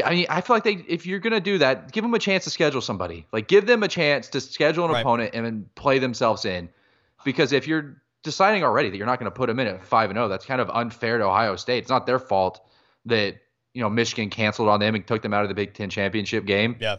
I 0.04 0.10
mean, 0.14 0.26
I 0.28 0.40
feel 0.42 0.56
like 0.56 0.64
they 0.64 0.84
if 0.88 1.06
you're 1.06 1.20
gonna 1.20 1.40
do 1.40 1.58
that, 1.58 1.90
give 1.92 2.04
them 2.04 2.12
a 2.12 2.18
chance 2.18 2.44
to 2.44 2.50
schedule 2.50 2.82
somebody. 2.82 3.26
Like 3.32 3.48
give 3.48 3.66
them 3.66 3.82
a 3.82 3.88
chance 3.88 4.28
to 4.28 4.40
schedule 4.40 4.84
an 4.84 4.92
right. 4.92 5.00
opponent 5.00 5.30
and 5.32 5.46
then 5.46 5.70
play 5.74 5.98
themselves 5.98 6.44
in. 6.44 6.68
Because 7.24 7.52
if 7.52 7.66
you're 7.66 7.96
deciding 8.22 8.62
already 8.62 8.90
that 8.90 8.96
you're 8.98 9.06
not 9.06 9.18
going 9.18 9.30
to 9.30 9.34
put 9.34 9.46
them 9.46 9.58
in 9.58 9.66
at 9.66 9.84
five 9.84 10.10
and 10.10 10.16
zero, 10.16 10.26
oh, 10.26 10.28
that's 10.28 10.44
kind 10.44 10.60
of 10.60 10.68
unfair 10.70 11.18
to 11.18 11.24
Ohio 11.24 11.56
State. 11.56 11.78
It's 11.78 11.88
not 11.88 12.06
their 12.06 12.18
fault 12.18 12.60
that 13.06 13.36
you 13.72 13.80
know 13.80 13.88
Michigan 13.88 14.28
canceled 14.28 14.68
on 14.68 14.80
them 14.80 14.94
and 14.94 15.06
took 15.06 15.22
them 15.22 15.32
out 15.32 15.44
of 15.44 15.48
the 15.48 15.54
Big 15.54 15.72
Ten 15.72 15.88
championship 15.88 16.44
game. 16.44 16.76
Yeah. 16.78 16.96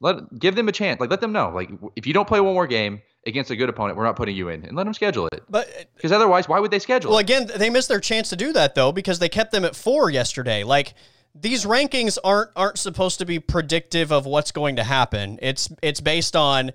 Let 0.00 0.38
give 0.38 0.54
them 0.54 0.68
a 0.68 0.72
chance. 0.72 0.98
Like 0.98 1.10
let 1.10 1.20
them 1.20 1.32
know. 1.32 1.50
Like 1.50 1.70
if 1.94 2.06
you 2.06 2.14
don't 2.14 2.26
play 2.26 2.40
one 2.40 2.54
more 2.54 2.66
game 2.66 3.02
against 3.26 3.50
a 3.50 3.56
good 3.56 3.68
opponent, 3.68 3.98
we're 3.98 4.04
not 4.04 4.16
putting 4.16 4.34
you 4.34 4.48
in, 4.48 4.64
and 4.64 4.76
let 4.76 4.84
them 4.84 4.94
schedule 4.94 5.28
it. 5.32 5.42
But 5.48 5.68
uh, 5.68 5.84
because 5.94 6.10
otherwise, 6.10 6.48
why 6.48 6.58
would 6.58 6.70
they 6.70 6.78
schedule? 6.78 7.10
Well, 7.10 7.18
it? 7.18 7.22
again, 7.22 7.50
they 7.54 7.68
missed 7.68 7.88
their 7.88 8.00
chance 8.00 8.30
to 8.30 8.36
do 8.36 8.52
that 8.54 8.74
though 8.74 8.92
because 8.92 9.18
they 9.18 9.28
kept 9.28 9.52
them 9.52 9.64
at 9.64 9.76
four 9.76 10.08
yesterday. 10.08 10.64
Like 10.64 10.94
these 11.34 11.66
rankings 11.66 12.16
aren't 12.24 12.50
aren't 12.56 12.78
supposed 12.78 13.18
to 13.18 13.26
be 13.26 13.38
predictive 13.38 14.10
of 14.10 14.24
what's 14.24 14.52
going 14.52 14.76
to 14.76 14.84
happen. 14.84 15.38
It's 15.42 15.68
it's 15.82 16.00
based 16.00 16.34
on 16.34 16.72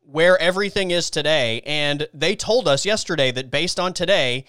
where 0.00 0.38
everything 0.38 0.90
is 0.90 1.10
today 1.10 1.62
and 1.64 2.06
they 2.12 2.36
told 2.36 2.68
us 2.68 2.84
yesterday 2.84 3.30
that 3.32 3.50
based 3.50 3.80
on 3.80 3.94
today 3.94 4.44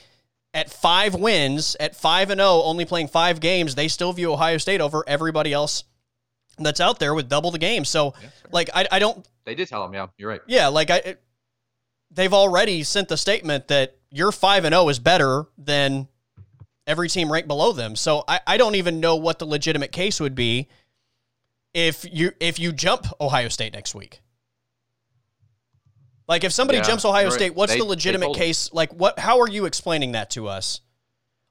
at 0.54 0.70
5 0.70 1.16
wins, 1.16 1.76
at 1.80 1.96
5 1.96 2.30
and 2.30 2.40
0, 2.40 2.62
only 2.64 2.86
playing 2.86 3.08
5 3.08 3.40
games, 3.40 3.76
they 3.76 3.88
still 3.88 4.14
view 4.14 4.34
Ohio 4.34 4.58
State 4.58 4.82
over 4.82 5.04
everybody 5.08 5.52
else 5.54 5.86
that's 6.58 6.80
out 6.80 7.00
there 7.00 7.14
with 7.14 7.30
double 7.30 7.52
the 7.52 7.60
games. 7.60 7.90
So 7.90 8.14
yeah, 8.22 8.30
like 8.52 8.70
I 8.74 8.88
I 8.92 9.00
don't 9.00 9.28
They 9.46 9.56
did 9.56 9.68
tell 9.68 9.84
them, 9.84 9.94
yeah. 9.94 10.08
You're 10.18 10.30
right. 10.30 10.42
Yeah, 10.48 10.68
like 10.68 10.90
I 10.90 10.98
it, 10.98 11.22
they've 12.12 12.34
already 12.34 12.84
sent 12.84 13.10
the 13.10 13.18
statement 13.18 13.68
that 13.68 13.98
your 14.10 14.32
5 14.32 14.66
and 14.66 14.74
0 14.74 14.90
is 14.90 15.00
better 15.00 15.46
than 15.58 16.08
every 16.88 17.10
team 17.10 17.32
ranked 17.32 17.48
below 17.48 17.72
them. 17.72 17.96
So 17.96 18.24
I, 18.28 18.40
I 18.48 18.58
don't 18.58 18.76
even 18.76 19.00
know 19.00 19.16
what 19.16 19.40
the 19.40 19.46
legitimate 19.46 19.92
case 19.92 20.20
would 20.20 20.36
be 20.36 20.68
if 21.74 22.06
you 22.12 22.32
if 22.40 22.60
you 22.60 22.72
jump 22.72 23.06
Ohio 23.20 23.50
State 23.50 23.74
next 23.74 23.96
week. 23.96 24.22
Like 26.28 26.44
if 26.44 26.52
somebody 26.52 26.78
yeah, 26.80 26.86
jumps 26.86 27.06
Ohio. 27.06 27.30
State, 27.30 27.54
what's 27.54 27.74
they, 27.74 27.80
the 27.80 27.86
legitimate 27.86 28.36
case? 28.36 28.72
Like 28.74 28.92
what 28.94 29.20
how 29.20 29.42
are 29.42 29.50
you 29.50 29.66
explaining 29.66 30.14
that 30.14 30.32
to 30.32 30.48
us? 30.48 30.82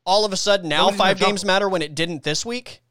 All 0.07 0.25
of 0.25 0.33
a 0.33 0.37
sudden 0.37 0.69
now 0.69 0.91
five 0.91 1.19
games 1.19 1.45
matter 1.45 1.69
when 1.69 1.83
it 1.83 1.95
didn't 1.95 2.25
this 2.25 2.45
week? 2.45 2.83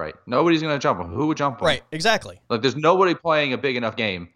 Right. 0.00 0.14
Nobody's 0.26 0.62
going 0.62 0.74
to 0.74 0.82
jump 0.82 0.98
them. 0.98 1.12
Who 1.12 1.26
would 1.26 1.36
jump 1.36 1.58
them? 1.58 1.66
Right, 1.66 1.82
exactly. 1.92 2.40
Like 2.48 2.62
there's 2.62 2.74
nobody 2.74 3.14
playing 3.14 3.52
a 3.52 3.58
big 3.58 3.76
enough 3.76 3.96
game 3.96 4.30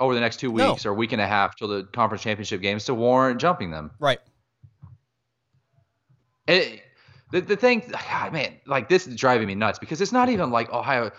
over 0.00 0.12
the 0.12 0.18
next 0.18 0.40
2 0.40 0.50
weeks 0.50 0.84
no. 0.84 0.90
or 0.90 0.94
week 0.94 1.12
and 1.12 1.20
a 1.22 1.26
half 1.26 1.54
till 1.54 1.68
the 1.68 1.84
conference 1.84 2.24
championship 2.24 2.60
games 2.60 2.84
to 2.86 2.94
warrant 2.94 3.40
jumping 3.40 3.70
them. 3.70 3.92
Right. 4.00 4.18
It, 6.48 6.82
the, 7.30 7.42
the 7.42 7.56
thing, 7.56 7.84
God, 8.10 8.32
man, 8.32 8.54
like 8.66 8.88
this 8.88 9.06
is 9.06 9.14
driving 9.14 9.46
me 9.46 9.54
nuts 9.54 9.78
because 9.78 10.00
it's 10.00 10.12
not 10.12 10.28
even 10.30 10.50
like 10.50 10.72
Ohio. 10.72 11.12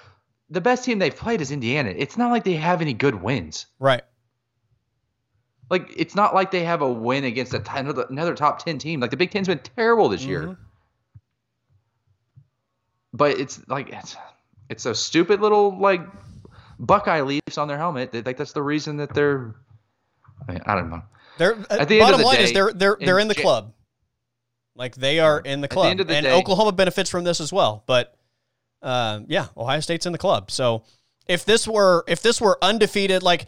The 0.50 0.62
best 0.62 0.84
team 0.84 1.00
they've 1.00 1.16
played 1.16 1.40
is 1.40 1.50
Indiana. 1.52 1.94
It's 1.96 2.18
not 2.18 2.32
like 2.32 2.44
they 2.44 2.56
have 2.56 2.82
any 2.82 2.94
good 2.94 3.16
wins. 3.16 3.66
Right. 3.80 4.04
Like 5.70 5.90
it's 5.96 6.16
not 6.16 6.36
like 6.36 6.52
they 6.52 6.66
have 6.66 6.82
a 6.82 6.92
win 6.92 7.24
against 7.24 7.54
a 7.54 7.60
t- 7.60 7.72
another, 7.74 8.06
another 8.10 8.36
top 8.36 8.64
ten 8.64 8.78
team. 8.78 9.00
Like 9.00 9.12
the 9.12 9.18
Big 9.18 9.32
Ten's 9.32 9.48
been 9.48 9.60
terrible 9.60 10.10
this 10.10 10.22
mm-hmm. 10.22 10.30
year. 10.30 10.58
But 13.14 13.40
it's 13.40 13.68
like 13.68 13.90
it's 13.90 14.16
it's 14.70 14.86
a 14.86 14.94
stupid 14.96 15.42
little 15.42 15.80
like 15.80 16.02
Buckeye 16.80 17.22
leaves 17.22 17.58
on 17.58 17.68
their 17.68 17.78
helmet. 17.78 18.14
Like 18.26 18.38
that's 18.38 18.54
the 18.54 18.64
reason 18.64 18.98
that 18.98 19.14
they're. 19.14 19.56
I, 20.48 20.52
mean, 20.52 20.62
I 20.66 20.76
don't 20.76 20.90
know. 20.90 21.02
They're 21.38 21.56
at 21.70 21.88
the 21.88 22.00
bottom 22.00 22.02
end 22.02 22.14
of 22.14 22.20
the 22.20 22.26
line 22.26 22.36
day, 22.38 22.44
is 22.44 22.54
they're 22.54 22.74
they're 22.74 22.98
they're 23.00 23.20
in, 23.20 23.24
in 23.24 23.28
the 23.28 23.36
club. 23.36 23.74
Like 24.76 24.96
they 24.96 25.20
are 25.20 25.40
in 25.40 25.62
the 25.62 25.68
club, 25.68 25.98
the 25.98 26.04
the 26.04 26.16
and 26.16 26.26
day, 26.26 26.34
Oklahoma 26.34 26.72
benefits 26.72 27.10
from 27.10 27.24
this 27.24 27.42
as 27.42 27.52
well. 27.52 27.84
But 27.88 28.16
uh, 28.82 29.22
yeah, 29.28 29.48
Ohio 29.56 29.80
State's 29.80 30.06
in 30.06 30.12
the 30.12 30.18
club. 30.20 30.52
So 30.52 30.84
if 31.28 31.46
this 31.46 31.68
were 31.68 32.04
if 32.08 32.22
this 32.22 32.40
were 32.40 32.58
undefeated, 32.62 33.24
like 33.24 33.48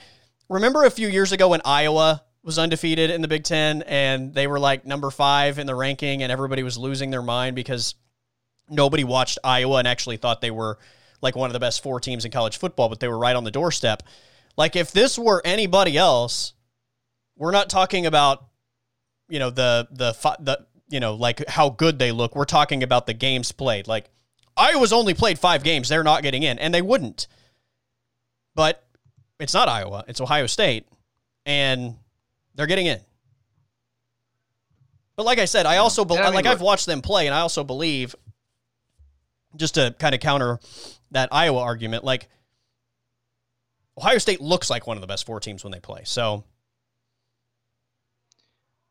remember 0.49 0.85
a 0.85 0.91
few 0.91 1.07
years 1.07 1.31
ago 1.31 1.49
when 1.49 1.61
Iowa 1.63 2.23
was 2.41 2.57
undefeated 2.57 3.11
in 3.11 3.21
the 3.21 3.27
Big 3.27 3.43
Ten 3.43 3.83
and 3.83 4.33
they 4.33 4.47
were 4.47 4.59
like 4.59 4.85
number 4.85 5.11
five 5.11 5.59
in 5.59 5.67
the 5.67 5.75
ranking, 5.75 6.23
and 6.23 6.31
everybody 6.31 6.63
was 6.63 6.77
losing 6.77 7.11
their 7.11 7.21
mind 7.21 7.55
because 7.55 7.93
nobody 8.69 9.03
watched 9.03 9.39
Iowa 9.43 9.77
and 9.77 9.87
actually 9.87 10.17
thought 10.17 10.41
they 10.41 10.51
were 10.51 10.77
like 11.21 11.35
one 11.35 11.49
of 11.49 11.53
the 11.53 11.59
best 11.59 11.83
four 11.83 11.99
teams 11.99 12.25
in 12.25 12.31
college 12.31 12.57
football, 12.57 12.89
but 12.89 12.99
they 12.99 13.07
were 13.07 13.17
right 13.17 13.35
on 13.35 13.43
the 13.43 13.51
doorstep. 13.51 14.03
Like 14.57 14.75
if 14.75 14.91
this 14.91 15.17
were 15.17 15.41
anybody 15.43 15.97
else, 15.97 16.53
we're 17.35 17.51
not 17.51 17.69
talking 17.69 18.05
about 18.05 18.45
you 19.27 19.39
know 19.39 19.49
the 19.49 19.87
the 19.91 20.13
the 20.39 20.65
you 20.89 20.99
know, 20.99 21.13
like 21.15 21.47
how 21.47 21.69
good 21.69 21.99
they 21.99 22.11
look. 22.11 22.35
We're 22.35 22.45
talking 22.45 22.83
about 22.83 23.05
the 23.05 23.13
games 23.13 23.51
played. 23.51 23.87
Like 23.87 24.09
Iowa's 24.57 24.91
only 24.91 25.13
played 25.13 25.39
five 25.39 25.63
games. 25.63 25.87
They're 25.87 26.03
not 26.03 26.23
getting 26.23 26.43
in, 26.43 26.59
and 26.59 26.73
they 26.73 26.81
wouldn't. 26.81 27.27
But 28.55 28.83
it's 29.39 29.53
not 29.53 29.69
Iowa. 29.69 30.03
It's 30.07 30.19
Ohio 30.19 30.47
State, 30.47 30.87
and 31.45 31.95
they're 32.55 32.67
getting 32.67 32.87
in. 32.87 32.99
But 35.15 35.25
like 35.25 35.37
I 35.39 35.45
said, 35.45 35.65
I 35.65 35.77
also 35.77 36.05
be- 36.05 36.17
I 36.17 36.25
mean, 36.25 36.33
like 36.33 36.45
look. 36.45 36.53
I've 36.53 36.61
watched 36.61 36.85
them 36.85 37.01
play, 37.01 37.27
and 37.27 37.35
I 37.35 37.41
also 37.41 37.63
believe, 37.63 38.15
just 39.55 39.75
to 39.75 39.95
kind 39.99 40.13
of 40.15 40.21
counter 40.21 40.59
that 41.11 41.29
Iowa 41.31 41.59
argument, 41.59 42.03
like 42.03 42.29
Ohio 43.97 44.17
State 44.17 44.41
looks 44.41 44.69
like 44.69 44.87
one 44.87 44.97
of 44.97 45.01
the 45.01 45.07
best 45.07 45.25
four 45.25 45.39
teams 45.39 45.63
when 45.63 45.71
they 45.71 45.79
play. 45.79 46.01
So 46.05 46.43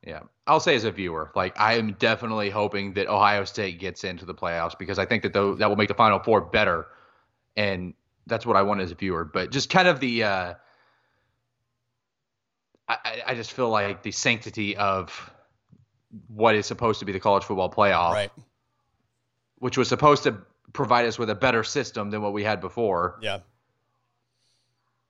Yeah, 0.06 0.20
I'll 0.46 0.60
say 0.60 0.74
as 0.74 0.84
a 0.84 0.90
viewer, 0.90 1.30
like 1.34 1.58
I 1.58 1.74
am 1.74 1.92
definitely 1.94 2.50
hoping 2.50 2.92
that 2.94 3.08
Ohio 3.08 3.44
State 3.44 3.78
gets 3.78 4.04
into 4.04 4.24
the 4.24 4.34
playoffs 4.34 4.78
because 4.78 4.98
I 4.98 5.04
think 5.06 5.22
that 5.24 5.32
th- 5.34 5.58
that 5.58 5.68
will 5.68 5.76
make 5.76 5.88
the 5.88 5.94
Final 5.94 6.18
Four 6.18 6.40
better, 6.42 6.86
and 7.56 7.94
that's 8.26 8.44
what 8.46 8.56
I 8.56 8.62
want 8.62 8.80
as 8.80 8.90
a 8.90 8.94
viewer. 8.94 9.24
But 9.24 9.50
just 9.50 9.70
kind 9.70 9.88
of 9.88 10.00
the, 10.00 10.24
uh, 10.24 10.54
I, 12.88 13.22
I 13.26 13.34
just 13.34 13.52
feel 13.52 13.68
like 13.70 14.02
the 14.02 14.12
sanctity 14.12 14.76
of 14.76 15.30
what 16.28 16.54
is 16.54 16.64
supposed 16.66 17.00
to 17.00 17.04
be 17.04 17.12
the 17.12 17.20
college 17.20 17.44
football 17.44 17.70
playoff, 17.70 18.12
Right. 18.12 18.30
which 19.58 19.76
was 19.76 19.88
supposed 19.88 20.22
to 20.22 20.38
provide 20.72 21.06
us 21.06 21.18
with 21.18 21.30
a 21.30 21.34
better 21.34 21.64
system 21.64 22.10
than 22.10 22.22
what 22.22 22.32
we 22.32 22.44
had 22.44 22.60
before, 22.60 23.18
Yeah. 23.22 23.40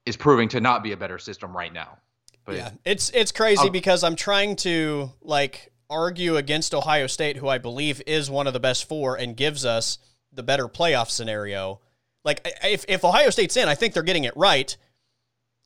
is 0.07 0.17
proving 0.17 0.49
to 0.51 0.61
not 0.61 0.83
be 0.83 0.93
a 0.93 0.97
better 0.97 1.19
system 1.19 1.57
right 1.57 1.73
now. 1.73 1.99
But 2.45 2.57
yeah, 2.57 2.71
it's 2.85 3.11
it's 3.11 3.33
crazy 3.33 3.63
I'll- 3.65 3.71
because 3.71 4.03
I'm 4.03 4.17
trying 4.17 4.57
to 4.57 5.13
like 5.21 5.71
argue 5.91 6.37
against 6.37 6.75
Ohio 6.75 7.07
State, 7.07 7.37
who 7.37 7.49
I 7.49 7.59
believe 7.59 8.01
is 8.07 8.31
one 8.31 8.47
of 8.47 8.53
the 8.53 8.61
best 8.61 8.89
four 8.89 9.17
and 9.17 9.37
gives 9.37 9.65
us 9.65 9.99
the 10.33 10.43
better 10.43 10.69
playoff 10.69 11.11
scenario. 11.11 11.81
Like 12.25 12.41
if 12.65 12.85
if 12.89 13.05
Ohio 13.05 13.31
State's 13.31 13.57
in, 13.57 13.69
I 13.69 13.75
think 13.75 13.93
they're 13.95 14.03
getting 14.03 14.25
it 14.25 14.37
right. 14.37 14.75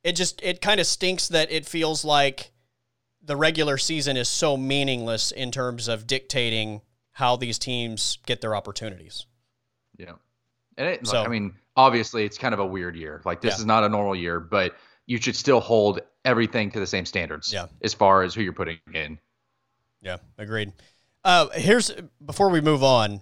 It 0.03 0.13
just 0.13 0.43
it 0.43 0.61
kind 0.61 0.81
of 0.81 0.87
stinks 0.87 1.29
that 1.29 1.53
it 1.53 1.67
feels 1.67 2.05
like 2.05 2.51
the 3.25 3.37
regular 3.37 3.79
season 3.79 4.17
is 4.17 4.29
so 4.29 4.57
meaningless 4.57 5.31
in 5.31 5.53
terms 5.53 5.87
of 5.87 6.09
dictating 6.09 6.81
how 7.13 7.37
these 7.37 7.59
teams 7.61 8.19
get 8.27 8.41
their 8.41 8.57
opportunities. 8.57 9.27
Yeah. 9.97 10.13
And 10.77 10.89
it, 10.89 11.07
So- 11.07 11.23
I 11.23 11.29
mean, 11.29 11.55
obviously, 11.77 12.25
it's 12.25 12.39
kind 12.39 12.55
of 12.55 12.61
a 12.61 12.67
weird 12.67 12.97
year. 12.97 13.21
Like, 13.25 13.41
this 13.41 13.55
Yeah. 13.55 13.61
is 13.61 13.67
not 13.67 13.85
a 13.85 13.89
normal 13.89 14.15
year, 14.17 14.41
but 14.41 14.77
you 15.07 15.19
should 15.21 15.37
still 15.37 15.61
hold 15.61 16.01
everything 16.25 16.71
to 16.71 16.81
the 16.81 16.87
same 16.87 17.05
standards 17.05 17.53
Yeah. 17.53 17.67
as 17.83 17.93
far 17.93 18.23
as 18.23 18.35
who 18.35 18.43
you're 18.43 18.53
putting 18.53 18.79
in. 18.95 19.19
Yeah, 20.01 20.17
agreed. 20.39 20.73
Uh, 21.25 21.49
here's 21.51 21.91
before 22.25 22.49
we 22.49 22.61
move 22.61 22.83
on. 22.83 23.21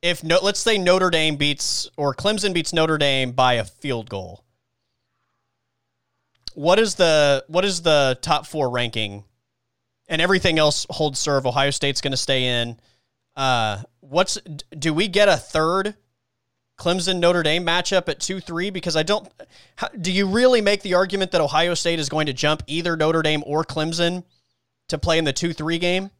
If 0.00 0.24
no, 0.24 0.38
let's 0.42 0.58
say 0.58 0.78
Notre 0.78 1.10
Dame 1.10 1.36
beats 1.36 1.88
or 1.96 2.12
Clemson 2.14 2.52
beats 2.52 2.72
Notre 2.72 2.98
Dame 2.98 3.30
by 3.32 3.54
a 3.54 3.64
field 3.64 4.08
goal. 4.10 4.44
What 6.54 6.78
is 6.78 6.96
the 6.96 7.44
what 7.48 7.64
is 7.64 7.82
the 7.82 8.18
top 8.20 8.46
four 8.46 8.68
ranking? 8.70 9.24
And 10.08 10.20
everything 10.20 10.58
else 10.58 10.86
holds 10.90 11.18
serve. 11.18 11.46
Ohio 11.46 11.70
State's 11.70 12.00
going 12.00 12.10
to 12.10 12.16
stay 12.16 12.44
in. 12.62 12.78
Uh, 13.36 13.82
what's 14.00 14.38
do 14.78 14.92
we 14.92 15.08
get 15.08 15.28
a 15.28 15.36
third 15.36 15.96
Clemson 16.78 17.18
Notre 17.18 17.42
Dame 17.42 17.64
matchup 17.64 18.08
at 18.08 18.20
two 18.20 18.40
three? 18.40 18.70
Because 18.70 18.96
I 18.96 19.02
don't. 19.02 19.28
How, 19.76 19.88
do 19.88 20.12
you 20.12 20.26
really 20.26 20.60
make 20.60 20.82
the 20.82 20.94
argument 20.94 21.30
that 21.32 21.40
Ohio 21.40 21.74
State 21.74 21.98
is 21.98 22.08
going 22.08 22.26
to 22.26 22.32
jump 22.32 22.62
either 22.66 22.96
Notre 22.96 23.22
Dame 23.22 23.42
or 23.46 23.64
Clemson 23.64 24.24
to 24.88 24.98
play 24.98 25.18
in 25.18 25.24
the 25.24 25.32
two 25.32 25.52
three 25.52 25.78
game? 25.78 26.10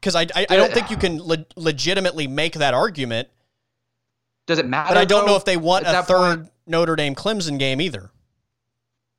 Because 0.00 0.14
I, 0.14 0.22
I, 0.34 0.46
I 0.50 0.56
don't 0.56 0.72
think 0.72 0.90
you 0.90 0.96
can 0.96 1.22
le- 1.22 1.46
legitimately 1.56 2.26
make 2.26 2.54
that 2.54 2.74
argument. 2.74 3.28
Does 4.46 4.58
it 4.58 4.66
matter? 4.66 4.90
But 4.90 4.98
I 4.98 5.06
don't 5.06 5.26
know 5.26 5.36
if 5.36 5.46
they 5.46 5.56
want 5.56 5.86
a 5.86 6.02
third 6.02 6.36
point? 6.36 6.50
Notre 6.66 6.96
Dame 6.96 7.14
Clemson 7.14 7.58
game 7.58 7.80
either. 7.80 8.10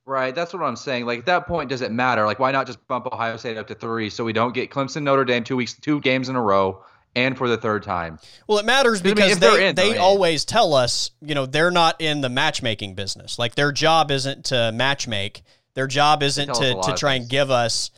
Right. 0.06 0.36
That's 0.36 0.54
what 0.54 0.62
I'm 0.62 0.76
saying. 0.76 1.08
Like, 1.08 1.20
at 1.20 1.26
that 1.26 1.48
point, 1.48 1.70
does 1.70 1.82
it 1.82 1.92
matter? 1.92 2.26
Like, 2.26 2.38
why 2.38 2.52
not 2.52 2.68
just 2.68 2.86
bump 2.88 3.08
Ohio 3.08 3.38
State 3.38 3.58
up 3.58 3.66
to 3.68 3.74
three 3.74 4.12
so 4.12 4.24
we 4.24 4.34
don't 4.34 4.54
get 4.54 4.70
Clemson, 4.70 5.02
Notre 5.02 5.26
Dame 5.26 5.44
two 5.44 5.56
weeks, 5.56 5.74
two 5.74 6.00
games 6.00 6.30
in 6.30 6.36
a 6.36 6.42
row, 6.42 6.84
and 7.16 7.38
for 7.38 7.48
the 7.48 7.58
third 7.58 7.84
time? 7.84 8.20
Well, 8.48 8.60
it 8.60 8.66
matters 8.66 9.02
I 9.02 9.06
mean, 9.06 9.16
because 9.16 9.40
they're 9.40 9.60
in, 9.60 9.76
they 9.76 9.90
they're 9.90 9.96
in. 9.96 10.02
always 10.02 10.46
tell 10.46 10.74
us, 10.74 11.12
you 11.22 11.36
know, 11.36 11.46
they're 11.46 11.72
not 11.72 12.02
in 12.02 12.22
the 12.22 12.30
matchmaking 12.30 12.96
business. 12.96 13.40
Like 13.40 13.56
their 13.56 13.72
job 13.72 14.12
isn't 14.12 14.46
to 14.46 14.56
matchmake. 14.74 15.42
Their 15.74 15.88
job 15.88 16.24
isn't 16.24 16.48
tell 16.48 16.58
us 16.58 16.88
a 16.88 16.90
to, 16.90 16.94
to 16.94 16.98
try 16.98 17.16
and 17.16 17.30
give 17.30 17.52
us 17.52 17.92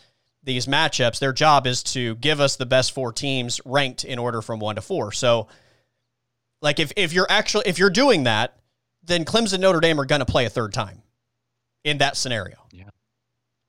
these 0.44 0.66
matchups. 0.66 1.20
Their 1.20 1.34
job 1.34 1.68
is 1.68 1.84
to 1.84 2.16
give 2.16 2.40
us 2.40 2.56
the 2.56 2.66
best 2.66 2.94
four 2.94 3.12
teams 3.12 3.60
ranked 3.66 4.04
in 4.04 4.20
order 4.20 4.42
from 4.42 4.60
one 4.60 4.76
to 4.76 4.82
four. 4.82 5.12
So 5.12 5.48
like 6.62 6.80
if, 6.80 6.92
if 6.96 7.14
you're 7.14 7.28
actually 7.30 7.64
if 7.68 7.80
you're 7.80 7.90
doing 7.90 8.24
that, 8.24 8.58
then 9.04 9.26
Clemson 9.26 9.60
Notre 9.60 9.80
Dame 9.80 10.00
are 10.00 10.06
gonna 10.06 10.26
play 10.26 10.46
a 10.46 10.50
third 10.50 10.74
time 10.74 11.02
in 11.84 12.00
that 12.00 12.18
scenario. 12.18 12.58
Yeah. 12.72 12.90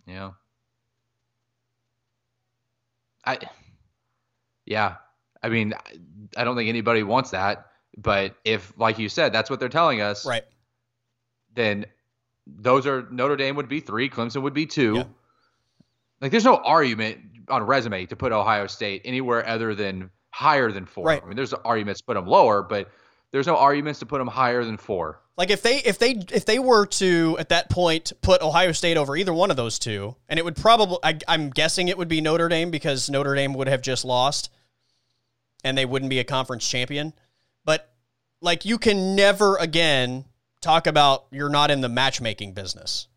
Yeah. 0.06 0.30
I 3.24 3.38
Yeah. 4.64 4.96
I 5.42 5.48
mean, 5.48 5.74
I- 6.36 6.44
don't 6.44 6.56
think 6.56 6.68
anybody 6.68 7.02
wants 7.02 7.30
that, 7.30 7.66
but 7.96 8.34
if 8.44 8.72
like 8.76 8.98
you 8.98 9.08
said, 9.08 9.32
that's 9.32 9.50
what 9.50 9.60
they're 9.60 9.68
telling 9.68 10.00
us, 10.00 10.26
Right. 10.26 10.44
then 11.54 11.86
those 12.46 12.86
are 12.86 13.06
Notre 13.10 13.36
Dame 13.36 13.56
would 13.56 13.68
be 13.68 13.80
3, 13.80 14.08
Clemson 14.08 14.42
would 14.42 14.54
be 14.54 14.66
2. 14.66 14.96
Yeah. 14.96 15.04
Like 16.20 16.30
there's 16.30 16.44
no 16.44 16.56
argument 16.56 17.20
on 17.48 17.62
resume 17.62 18.06
to 18.06 18.16
put 18.16 18.32
Ohio 18.32 18.66
State 18.66 19.02
anywhere 19.04 19.46
other 19.46 19.74
than 19.74 20.10
higher 20.30 20.70
than 20.72 20.84
4. 20.86 21.04
Right. 21.04 21.22
I 21.22 21.26
mean, 21.26 21.36
there's 21.36 21.52
arguments 21.52 22.00
to 22.00 22.06
put 22.06 22.14
them 22.14 22.26
lower, 22.26 22.62
but 22.62 22.90
there's 23.30 23.46
no 23.46 23.56
arguments 23.56 23.98
to 24.00 24.06
put 24.06 24.18
them 24.18 24.26
higher 24.28 24.64
than 24.64 24.76
4. 24.76 25.20
Like 25.36 25.50
if 25.50 25.62
they 25.62 25.76
if 25.78 25.98
they 25.98 26.12
if 26.32 26.46
they 26.46 26.58
were 26.58 26.84
to 26.86 27.36
at 27.38 27.50
that 27.50 27.70
point 27.70 28.12
put 28.22 28.42
Ohio 28.42 28.72
State 28.72 28.96
over 28.96 29.16
either 29.16 29.32
one 29.32 29.52
of 29.52 29.56
those 29.56 29.78
two, 29.78 30.16
and 30.28 30.36
it 30.38 30.44
would 30.44 30.56
probably 30.56 30.98
I, 31.04 31.18
I'm 31.28 31.50
guessing 31.50 31.86
it 31.86 31.96
would 31.96 32.08
be 32.08 32.20
Notre 32.20 32.48
Dame 32.48 32.70
because 32.72 33.08
Notre 33.08 33.36
Dame 33.36 33.54
would 33.54 33.68
have 33.68 33.80
just 33.80 34.04
lost, 34.04 34.50
and 35.64 35.76
they 35.76 35.84
wouldn't 35.84 36.10
be 36.10 36.18
a 36.18 36.24
conference 36.24 36.68
champion. 36.68 37.12
But 37.64 37.90
like 38.40 38.64
you 38.64 38.78
can 38.78 39.14
never 39.14 39.56
again 39.56 40.24
talk 40.60 40.86
about 40.86 41.26
you're 41.30 41.48
not 41.48 41.70
in 41.70 41.80
the 41.80 41.88
matchmaking 41.88 42.52
business. 42.52 43.08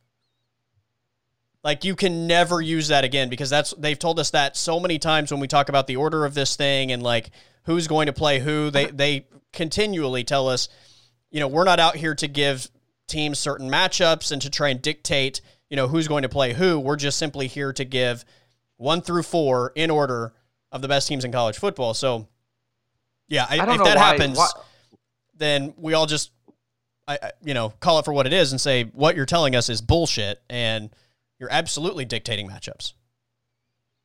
Like 1.63 1.83
you 1.83 1.95
can 1.95 2.25
never 2.25 2.59
use 2.59 2.87
that 2.87 3.03
again 3.03 3.29
because 3.29 3.49
that's 3.49 3.71
they've 3.77 3.99
told 3.99 4.19
us 4.19 4.31
that 4.31 4.57
so 4.57 4.79
many 4.79 4.97
times 4.97 5.31
when 5.31 5.39
we 5.39 5.47
talk 5.47 5.69
about 5.69 5.87
the 5.87 5.97
order 5.97 6.25
of 6.25 6.33
this 6.33 6.55
thing 6.55 6.91
and 6.91 7.03
like 7.03 7.29
who's 7.63 7.87
going 7.87 8.07
to 8.07 8.13
play 8.13 8.39
who. 8.39 8.69
They 8.69 8.85
uh-huh. 8.85 8.93
they 8.95 9.27
continually 9.53 10.23
tell 10.23 10.47
us, 10.47 10.69
you 11.29 11.39
know, 11.39 11.47
we're 11.47 11.63
not 11.63 11.79
out 11.79 11.95
here 11.95 12.15
to 12.15 12.27
give 12.27 12.69
teams 13.07 13.37
certain 13.37 13.69
matchups 13.69 14.31
and 14.31 14.41
to 14.41 14.49
try 14.49 14.69
and 14.69 14.81
dictate, 14.81 15.41
you 15.69 15.75
know, 15.75 15.87
who's 15.87 16.07
going 16.07 16.23
to 16.23 16.29
play 16.29 16.53
who. 16.53 16.79
We're 16.79 16.95
just 16.95 17.17
simply 17.17 17.47
here 17.47 17.73
to 17.73 17.85
give 17.85 18.25
one 18.77 19.01
through 19.01 19.23
four 19.23 19.71
in 19.75 19.91
order 19.91 20.33
of 20.71 20.81
the 20.81 20.87
best 20.87 21.07
teams 21.07 21.25
in 21.25 21.31
college 21.31 21.59
football. 21.59 21.93
So, 21.93 22.27
yeah, 23.31 23.47
I, 23.49 23.59
I 23.59 23.73
if 23.73 23.83
that 23.83 23.97
why- 23.97 24.03
happens, 24.03 24.37
why- 24.37 24.49
then 25.37 25.73
we 25.77 25.93
all 25.93 26.05
just, 26.05 26.31
I, 27.07 27.17
I, 27.23 27.31
you 27.43 27.53
know, 27.53 27.69
call 27.79 27.97
it 27.99 28.05
for 28.05 28.13
what 28.13 28.27
it 28.27 28.33
is 28.33 28.51
and 28.51 28.59
say 28.59 28.83
what 28.83 29.15
you're 29.15 29.25
telling 29.25 29.55
us 29.55 29.69
is 29.69 29.81
bullshit, 29.81 30.41
and 30.49 30.89
you're 31.39 31.51
absolutely 31.51 32.03
dictating 32.03 32.47
matchups. 32.49 32.93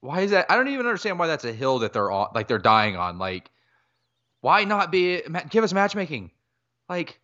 Why 0.01 0.21
is 0.21 0.31
that? 0.31 0.47
I 0.49 0.57
don't 0.57 0.69
even 0.69 0.87
understand 0.87 1.19
why 1.19 1.27
that's 1.27 1.45
a 1.45 1.53
hill 1.53 1.81
that 1.81 1.93
they're 1.93 2.11
on, 2.11 2.29
like 2.35 2.47
they're 2.47 2.59
dying 2.59 2.97
on. 2.97 3.19
Like, 3.19 3.51
why 4.43 4.63
not 4.63 4.93
be 4.93 5.23
give 5.51 5.65
us 5.65 5.73
matchmaking? 5.73 6.31
Like, 6.89 7.19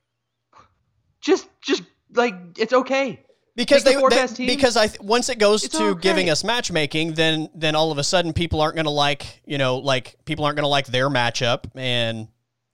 just 1.20 1.48
just 1.60 1.84
like 2.12 2.34
it's 2.58 2.72
okay. 2.72 3.24
Because 3.54 3.84
they, 3.84 3.94
the 3.94 4.00
four 4.00 4.08
they- 4.10 4.16
best 4.16 4.36
because 4.38 4.76
I 4.76 4.88
once 5.00 5.28
it 5.28 5.38
goes 5.38 5.64
It's 5.64 5.76
to 5.76 5.88
okay. 5.88 6.00
giving 6.00 6.30
us 6.30 6.42
matchmaking, 6.42 7.14
then 7.14 7.48
then 7.54 7.74
all 7.74 7.92
of 7.92 7.98
a 7.98 8.04
sudden 8.04 8.32
people 8.32 8.60
aren't 8.60 8.76
going 8.76 8.86
to 8.86 8.90
like 8.90 9.42
you 9.44 9.58
know 9.58 9.76
like 9.78 10.16
people 10.24 10.44
aren't 10.44 10.56
going 10.56 10.64
to 10.64 10.68
like 10.68 10.86
their 10.86 11.10
matchup, 11.10 11.64
and 11.74 12.28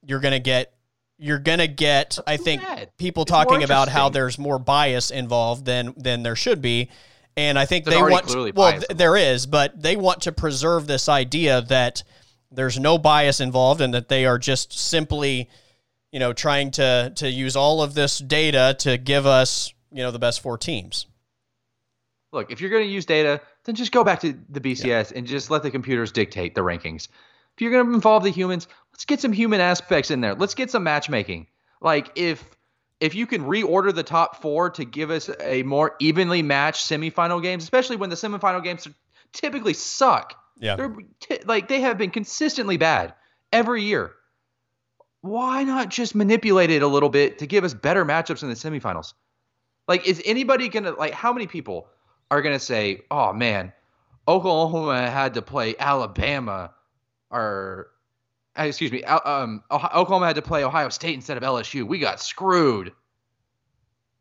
you're 0.05 0.21
going 0.21 0.31
to 0.33 0.39
get 0.39 0.73
you're 1.17 1.39
going 1.39 1.59
to 1.59 1.67
get 1.67 2.17
I 2.25 2.37
think 2.37 2.61
bad. 2.61 2.95
people 2.97 3.23
It's 3.23 3.31
talking 3.31 3.63
about 3.63 3.89
how 3.89 4.07
there's 4.07 4.39
more 4.39 4.57
bias 4.57 5.11
involved 5.11 5.65
than 5.65 5.93
than 5.97 6.23
there 6.23 6.37
should 6.37 6.61
be, 6.61 6.89
and 7.35 7.59
I 7.59 7.65
think 7.65 7.83
There's 7.83 7.97
they 7.97 8.01
want 8.01 8.25
clearly 8.27 8.53
well 8.53 8.71
bias 8.71 8.87
th- 8.87 8.97
there 8.97 9.17
is, 9.17 9.45
but 9.47 9.81
they 9.81 9.97
want 9.97 10.21
to 10.21 10.31
preserve 10.31 10.87
this 10.87 11.09
idea 11.09 11.61
that 11.63 12.03
there's 12.51 12.79
no 12.79 12.97
bias 12.97 13.41
involved 13.41 13.81
and 13.81 13.93
that 13.93 14.07
they 14.07 14.25
are 14.25 14.39
just 14.39 14.71
simply 14.79 15.49
you 16.13 16.19
know 16.21 16.31
trying 16.31 16.71
to 16.71 17.11
to 17.17 17.29
use 17.29 17.57
all 17.57 17.81
of 17.81 17.95
this 17.95 18.17
data 18.19 18.77
to 18.79 18.97
give 18.97 19.25
us 19.25 19.73
you 19.91 20.03
know 20.03 20.11
the 20.11 20.19
best 20.19 20.41
four 20.41 20.57
teams. 20.57 21.05
Look, 22.31 22.51
if 22.51 22.61
you're 22.61 22.69
going 22.69 22.83
to 22.83 22.89
use 22.89 23.05
data, 23.05 23.41
then 23.63 23.75
just 23.75 23.91
go 23.91 24.03
back 24.03 24.19
to 24.21 24.37
the 24.49 24.61
BCS 24.61 25.13
and 25.15 25.25
just 25.25 25.49
let 25.49 25.63
the 25.63 25.71
computers 25.71 26.11
dictate 26.11 26.53
the 26.53 26.61
rankings. 26.61 27.07
If 27.55 27.61
you're 27.61 27.71
going 27.71 27.87
to 27.87 27.93
involve 27.93 28.23
the 28.23 28.29
humans, 28.29 28.67
let's 28.93 29.05
get 29.05 29.19
some 29.19 29.33
human 29.33 29.59
aspects 29.59 30.11
in 30.11 30.21
there. 30.21 30.35
Let's 30.35 30.53
get 30.53 30.69
some 30.69 30.83
matchmaking. 30.83 31.47
Like 31.81 32.11
if 32.15 32.43
if 32.99 33.15
you 33.15 33.25
can 33.25 33.45
reorder 33.45 33.95
the 33.95 34.03
top 34.03 34.41
4 34.41 34.71
to 34.71 34.85
give 34.85 35.09
us 35.09 35.29
a 35.39 35.63
more 35.63 35.95
evenly 35.99 36.41
matched 36.41 36.85
semifinal 36.85 37.41
games, 37.41 37.63
especially 37.63 37.95
when 37.95 38.09
the 38.09 38.15
semifinal 38.15 38.63
games 38.63 38.87
typically 39.31 39.73
suck. 39.73 40.35
Yeah. 40.59 40.75
They're 40.75 40.95
t- 41.21 41.39
like 41.45 41.67
they 41.67 41.81
have 41.81 41.97
been 41.97 42.11
consistently 42.11 42.77
bad 42.77 43.13
every 43.51 43.83
year. 43.83 44.11
Why 45.21 45.63
not 45.63 45.89
just 45.89 46.15
manipulate 46.15 46.69
it 46.69 46.81
a 46.81 46.87
little 46.87 47.09
bit 47.09 47.39
to 47.39 47.47
give 47.47 47.63
us 47.63 47.73
better 47.73 48.05
matchups 48.05 48.43
in 48.43 48.49
the 48.49 48.55
semifinals? 48.55 49.13
Like, 49.89 50.07
is 50.07 50.21
anybody 50.23 50.69
gonna 50.69 50.91
like? 50.91 51.13
How 51.13 51.33
many 51.33 51.47
people 51.47 51.87
are 52.29 52.43
gonna 52.43 52.59
say, 52.59 53.01
"Oh 53.09 53.33
man, 53.33 53.73
Oklahoma 54.27 55.09
had 55.09 55.33
to 55.33 55.41
play 55.41 55.75
Alabama," 55.79 56.75
or 57.31 57.87
uh, 58.57 58.63
excuse 58.63 58.91
me, 58.91 59.03
um, 59.03 59.63
Oklahoma 59.71 60.27
had 60.27 60.35
to 60.35 60.43
play 60.43 60.63
Ohio 60.63 60.89
State 60.89 61.15
instead 61.15 61.37
of 61.37 61.43
LSU. 61.43 61.87
We 61.87 61.97
got 61.97 62.21
screwed. 62.21 62.93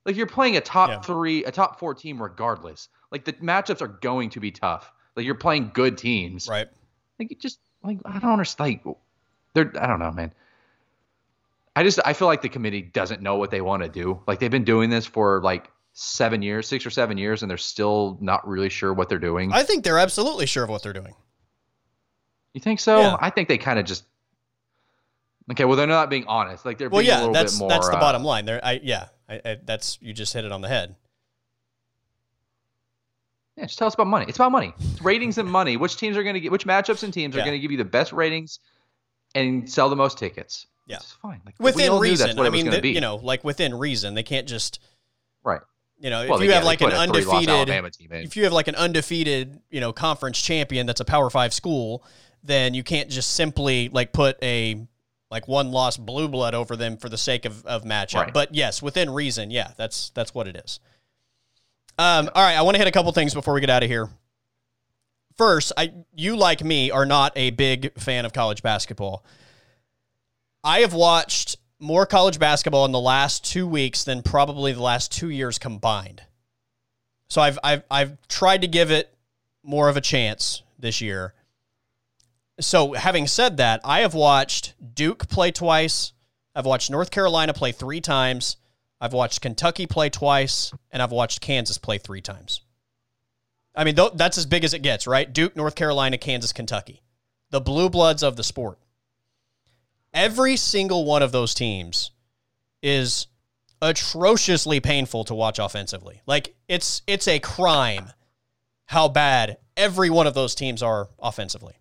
Like 0.07 0.16
you're 0.16 0.27
playing 0.27 0.57
a 0.57 0.62
top 0.62 0.89
Yeah. 0.89 1.01
three, 1.01 1.45
a 1.45 1.53
top 1.53 1.79
four 1.79 1.93
team 1.95 2.23
regardless. 2.23 2.89
Like 3.12 3.27
the 3.27 3.35
matchups 3.35 3.83
are 3.83 3.89
going 3.89 4.31
to 4.31 4.41
be 4.41 4.51
tough. 4.51 4.91
Like 5.16 5.27
you're 5.27 5.35
playing 5.35 5.73
good 5.75 5.99
teams. 5.99 6.49
Right. 6.49 6.66
Like 7.19 7.31
you 7.31 7.37
just 7.37 7.59
like 7.83 7.99
I 8.07 8.19
don't 8.19 8.33
understand. 8.33 8.81
Like 8.87 8.97
they're 9.53 9.71
I 9.79 9.87
don't 9.87 9.99
know, 9.99 10.12
man. 10.12 10.33
I 11.79 11.85
just 11.85 12.01
I 12.05 12.12
feel 12.12 12.26
like 12.26 12.43
the 12.43 12.49
committee 12.49 12.83
doesn't 12.83 13.22
know 13.22 13.37
what 13.37 13.53
they 13.53 13.61
want 13.61 13.85
to 13.85 13.89
do. 13.89 14.20
Like 14.26 14.41
they've 14.41 14.51
been 14.51 14.64
doing 14.64 14.91
this 14.91 15.07
for 15.07 15.41
like 15.45 15.70
seven 15.93 16.43
years, 16.43 16.66
six 16.66 16.85
or 16.85 16.91
seven 16.91 17.16
years, 17.18 17.43
and 17.43 17.49
they're 17.49 17.57
still 17.57 18.18
not 18.20 18.49
really 18.49 18.68
sure 18.68 18.93
what 18.93 19.09
they're 19.09 19.20
doing. 19.20 19.53
I 19.53 19.62
think 19.62 19.85
they're 19.85 20.01
absolutely 20.01 20.47
sure 20.47 20.64
of 20.64 20.70
what 20.70 20.83
they're 20.83 20.93
doing. 20.93 21.14
you 22.53 22.61
think 22.61 22.81
so? 22.81 23.01
Yeah. 23.01 23.16
I 23.20 23.31
think 23.31 23.47
they 23.47 23.59
kind 23.59 23.79
of 23.79 23.85
just. 23.85 24.03
Okay, 25.53 25.64
well 25.64 25.76
they're 25.76 25.87
not 25.87 26.11
being 26.11 26.24
honest. 26.26 26.66
Like 26.66 26.79
they're 26.79 26.89
Well, 26.91 27.01
being 27.01 27.14
a 27.14 27.18
little 27.18 27.33
that's 27.33 27.53
bit 27.55 27.61
more. 27.61 27.68
that's 27.68 27.89
the 27.89 27.97
uh, 27.97 28.01
bottom 28.01 28.24
line. 28.24 28.45
There, 28.45 28.61
I 28.61 28.81
yeah, 28.83 29.07
I, 29.29 29.41
I, 29.45 29.57
that's 29.64 29.99
you 30.03 30.12
just 30.12 30.33
hit 30.33 30.45
it 30.45 30.51
on 30.51 30.62
the 30.62 30.68
head. 30.68 30.97
Yeah, 33.57 33.66
just 33.66 33.79
tell 33.79 33.87
us 33.87 33.95
about 33.95 34.09
money. 34.09 34.24
It's 34.29 34.39
about 34.39 34.51
money. 34.51 34.74
It's 34.81 35.01
ratings 35.01 35.39
and 35.39 35.49
money. 35.49 35.76
Which 35.76 35.97
teams 35.97 36.16
are 36.16 36.24
going 36.24 36.35
to 36.35 36.41
get? 36.41 36.51
Which 36.51 36.66
matchups 36.66 37.05
and 37.05 37.14
teams 37.14 37.37
are 37.37 37.41
going 37.41 37.53
to 37.53 37.61
give 37.61 37.70
you 37.70 37.79
the 37.79 37.85
best 37.85 38.12
ratings 38.12 38.59
and 39.37 39.70
sell 39.70 39.89
the 39.89 39.97
most 39.97 40.18
tickets? 40.18 40.66
Yeah. 40.89 40.97
it's 40.97 41.12
fine. 41.12 41.41
Like 41.45 41.55
Within 41.59 41.99
reason, 41.99 42.39
I 42.39 42.51
mean, 42.51 42.70
the- 42.70 42.86
you 42.89 43.01
know, 43.01 43.16
like 43.16 43.45
within 43.45 43.74
reason, 43.74 44.14
they 44.14 44.22
can't 44.22 44.49
just 44.49 44.80
right? 45.45 45.61
you 46.01 46.11
know, 46.11 46.26
Well, 46.28 46.39
if 46.41 46.45
you 46.45 46.53
have 46.53 46.64
like 46.64 46.80
an 46.80 46.91
put 46.91 46.95
a 46.95 47.12
three-loss 47.12 47.47
undefeated 47.47 47.95
team 47.99 48.12
if 48.12 48.36
you 48.36 48.45
have 48.45 48.53
like 48.53 48.68
an 48.68 48.74
undefeated, 48.74 49.61
you 49.70 49.80
know, 49.80 49.93
conference 49.93 50.41
champion 50.41 50.86
that's 50.86 51.01
a 51.01 51.05
Power 51.05 51.28
5 51.28 51.53
school, 51.53 52.05
then 52.43 52.72
you 52.74 52.82
can't 52.82 53.11
just 53.11 53.34
simply 53.34 53.89
like 53.91 54.12
put 54.12 54.36
a 54.43 54.86
like 55.30 55.47
one 55.47 55.70
loss 55.72 55.97
blue 55.99 56.26
blood 56.28 56.55
over 56.55 56.74
them 56.76 56.97
for 56.97 57.09
the 57.09 57.18
sake 57.18 57.45
of 57.45 57.66
of 57.66 57.84
matchup. 57.84 58.22
Right. 58.22 58.32
But 58.34 58.55
yes, 58.55 58.80
within 58.80 59.11
reason, 59.11 59.51
yeah, 59.51 59.72
that's 59.76 60.11
that's 60.11 60.34
what 60.34 60.49
it 60.49 60.57
is. 60.57 60.80
Um 61.99 62.30
all 62.34 62.43
right, 62.45 62.57
I 62.57 62.62
want 62.62 62.76
to 62.76 62.78
hit 62.78 62.89
a 62.89 62.93
couple 62.93 63.12
things 63.12 63.34
before 63.34 63.53
we 63.55 63.61
get 63.61 63.68
out 63.70 63.82
of 63.82 63.91
here. 63.91 64.09
First, 65.36 65.72
I 65.76 65.93
you 66.14 66.36
like 66.36 66.64
me 66.64 66.91
are 66.91 67.07
not 67.07 67.32
a 67.36 67.51
big 67.51 67.93
fan 68.01 68.24
of 68.24 68.32
college 68.32 68.62
basketball. 68.62 69.24
I 70.65 70.81
have 70.81 70.93
watched 70.93 71.57
more 71.79 72.07
college 72.07 72.39
basketball 72.39 72.85
in 72.85 72.93
the 72.93 73.01
last 73.01 73.45
2 73.45 73.67
weeks 73.67 74.05
than 74.05 74.23
probably 74.23 74.73
the 74.73 74.83
last 74.83 75.13
2 75.13 75.31
years 75.31 75.59
combined. 75.59 76.23
So 77.29 77.41
I've 77.41 77.59
I've 77.63 77.83
I've 77.91 78.29
tried 78.29 78.63
to 78.63 78.69
give 78.69 78.91
it 78.91 79.15
more 79.63 79.89
of 79.89 79.97
a 79.97 80.01
chance 80.01 80.63
this 80.79 81.01
year. 81.01 81.35
So 82.61 82.95
having 82.95 83.27
said 83.27 83.59
that, 83.59 83.81
I 83.85 84.01
have 84.01 84.15
watched 84.15 84.75
Duke 84.95 85.29
play 85.29 85.53
twice. 85.53 86.13
I've 86.55 86.67
watched 86.67 86.91
North 86.91 87.11
Carolina 87.11 87.53
play 87.55 87.71
3 87.71 88.01
times. 88.01 88.57
I've 89.01 89.13
watched 89.13 89.41
Kentucky 89.41 89.87
play 89.87 90.11
twice 90.11 90.73
and 90.91 91.01
I've 91.01 91.13
watched 91.13 91.41
Kansas 91.41 91.79
play 91.79 91.99
3 91.99 92.21
times. 92.21 92.63
I 93.77 93.85
mean, 93.85 93.95
th- 93.95 94.13
that's 94.17 94.39
as 94.39 94.47
big 94.47 94.65
as 94.65 94.75
it 94.75 94.83
gets, 94.83 95.07
right? 95.07 95.33
Duke, 95.33 95.55
North 95.55 95.77
Carolina, 95.77 96.19
Kansas, 96.19 96.53
Kentucky. 96.53 97.03
The 97.51 97.61
blue 97.61 97.89
bloods 97.89 98.25
of 98.25 98.35
the 98.35 98.43
sport. 98.43 98.81
Every 100.15 100.57
single 100.57 101.05
one 101.05 101.23
of 101.23 101.33
those 101.33 101.55
teams 101.55 102.11
is 102.83 103.27
atrociously 103.83 104.81
painful 104.81 105.25
to 105.25 105.35
watch 105.35 105.59
offensively. 105.59 106.23
Like 106.27 106.55
it's 106.69 107.03
it's 107.07 107.29
a 107.29 107.39
crime 107.39 108.13
how 108.87 109.09
bad 109.09 109.59
every 109.77 110.11
one 110.11 110.27
of 110.27 110.35
those 110.35 110.55
teams 110.55 110.83
are 110.83 111.09
offensively. 111.21 111.75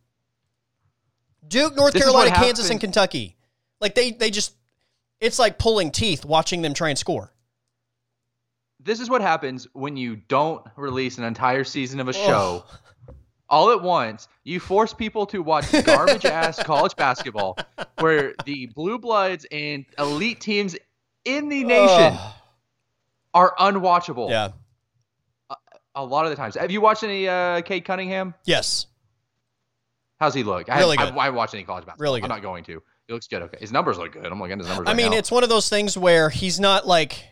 Duke, 1.47 1.75
North 1.75 1.93
This 1.93 2.03
Carolina, 2.03 2.31
Kansas, 2.35 2.69
and 2.69 2.79
Kentucky. 2.79 3.37
Like 3.79 3.95
they 3.95 4.11
they 4.11 4.29
just 4.29 4.55
it's 5.21 5.39
like 5.39 5.57
pulling 5.57 5.91
teeth 5.91 6.25
watching 6.25 6.61
them 6.61 6.73
try 6.73 6.89
and 6.89 6.97
score. 6.97 7.31
this 8.79 8.99
is 8.99 9.09
what 9.09 9.21
happens 9.21 9.67
when 9.73 9.97
you 9.97 10.15
don't 10.15 10.65
release 10.75 11.17
an 11.17 11.23
entire 11.23 11.63
season 11.63 11.99
of 11.99 12.07
a 12.07 12.13
show 12.13 12.63
all 13.49 13.71
at 13.71 13.81
once. 13.81 14.27
You 14.43 14.59
force 14.59 14.93
people 14.93 15.25
to 15.27 15.41
watch 15.41 15.71
garbage 15.85 16.25
ass 16.25 16.61
college 16.63 16.95
basketball 16.95 17.57
where 17.99 18.33
the 18.45 18.67
blue 18.67 18.97
bloods 18.97 19.45
and 19.51 19.85
elite 19.97 20.39
teams 20.39 20.75
in 21.25 21.49
the 21.49 21.63
nation 21.63 22.17
are 23.33 23.53
unwatchable. 23.59 24.29
Yeah. 24.29 24.49
A 25.95 26.03
lot 26.03 26.25
of 26.25 26.29
the 26.29 26.35
times. 26.35 26.55
Have 26.55 26.71
you 26.71 26.79
watched 26.79 27.03
any 27.03 27.27
uh 27.27 27.61
Cade 27.61 27.85
Cunningham? 27.85 28.35
Yes. 28.45 28.85
How's 30.19 30.33
he 30.33 30.43
look? 30.43 30.69
I, 30.69 30.79
Really 30.79 30.97
I, 30.97 31.05
good. 31.05 31.13
I, 31.13 31.27
I 31.27 31.29
watched 31.29 31.53
any 31.53 31.63
college 31.63 31.85
basketball. 31.85 32.03
Really 32.03 32.21
good. 32.21 32.31
I'm 32.31 32.37
not 32.37 32.41
going 32.41 32.63
to. 32.65 32.81
He 33.07 33.13
looks 33.13 33.27
good. 33.27 33.41
Okay. 33.43 33.57
His 33.59 33.71
numbers 33.71 33.97
look 33.97 34.13
good. 34.13 34.25
I'm 34.25 34.39
looking 34.39 34.53
at 34.53 34.59
his 34.59 34.67
numbers. 34.67 34.87
I 34.87 34.91
right 34.91 34.97
mean, 34.97 35.11
now. 35.11 35.17
it's 35.17 35.31
one 35.31 35.43
of 35.43 35.49
those 35.49 35.69
things 35.69 35.97
where 35.97 36.29
he's 36.29 36.59
not 36.59 36.85
like 36.85 37.23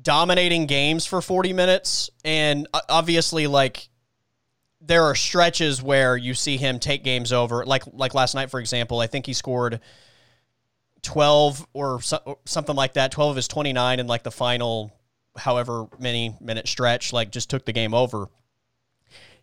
dominating 0.00 0.66
games 0.66 1.06
for 1.06 1.20
40 1.20 1.52
minutes. 1.52 2.10
And 2.24 2.66
uh, 2.72 2.80
obviously, 2.88 3.46
like, 3.46 3.88
there 4.86 5.04
are 5.04 5.14
stretches 5.14 5.82
where 5.82 6.16
you 6.16 6.34
see 6.34 6.56
him 6.56 6.78
take 6.78 7.04
games 7.04 7.32
over. 7.32 7.64
Like, 7.64 7.84
like 7.92 8.14
last 8.14 8.34
night, 8.34 8.50
for 8.50 8.60
example, 8.60 9.00
I 9.00 9.06
think 9.06 9.26
he 9.26 9.32
scored 9.32 9.80
12 11.02 11.66
or 11.72 12.02
so, 12.02 12.38
something 12.44 12.76
like 12.76 12.94
that, 12.94 13.12
12 13.12 13.30
of 13.30 13.36
his 13.36 13.48
29 13.48 14.00
in 14.00 14.06
like 14.06 14.22
the 14.22 14.30
final 14.30 14.92
however 15.36 15.86
many 15.98 16.36
minute 16.40 16.68
stretch, 16.68 17.12
like, 17.12 17.30
just 17.30 17.50
took 17.50 17.64
the 17.64 17.72
game 17.72 17.94
over 17.94 18.28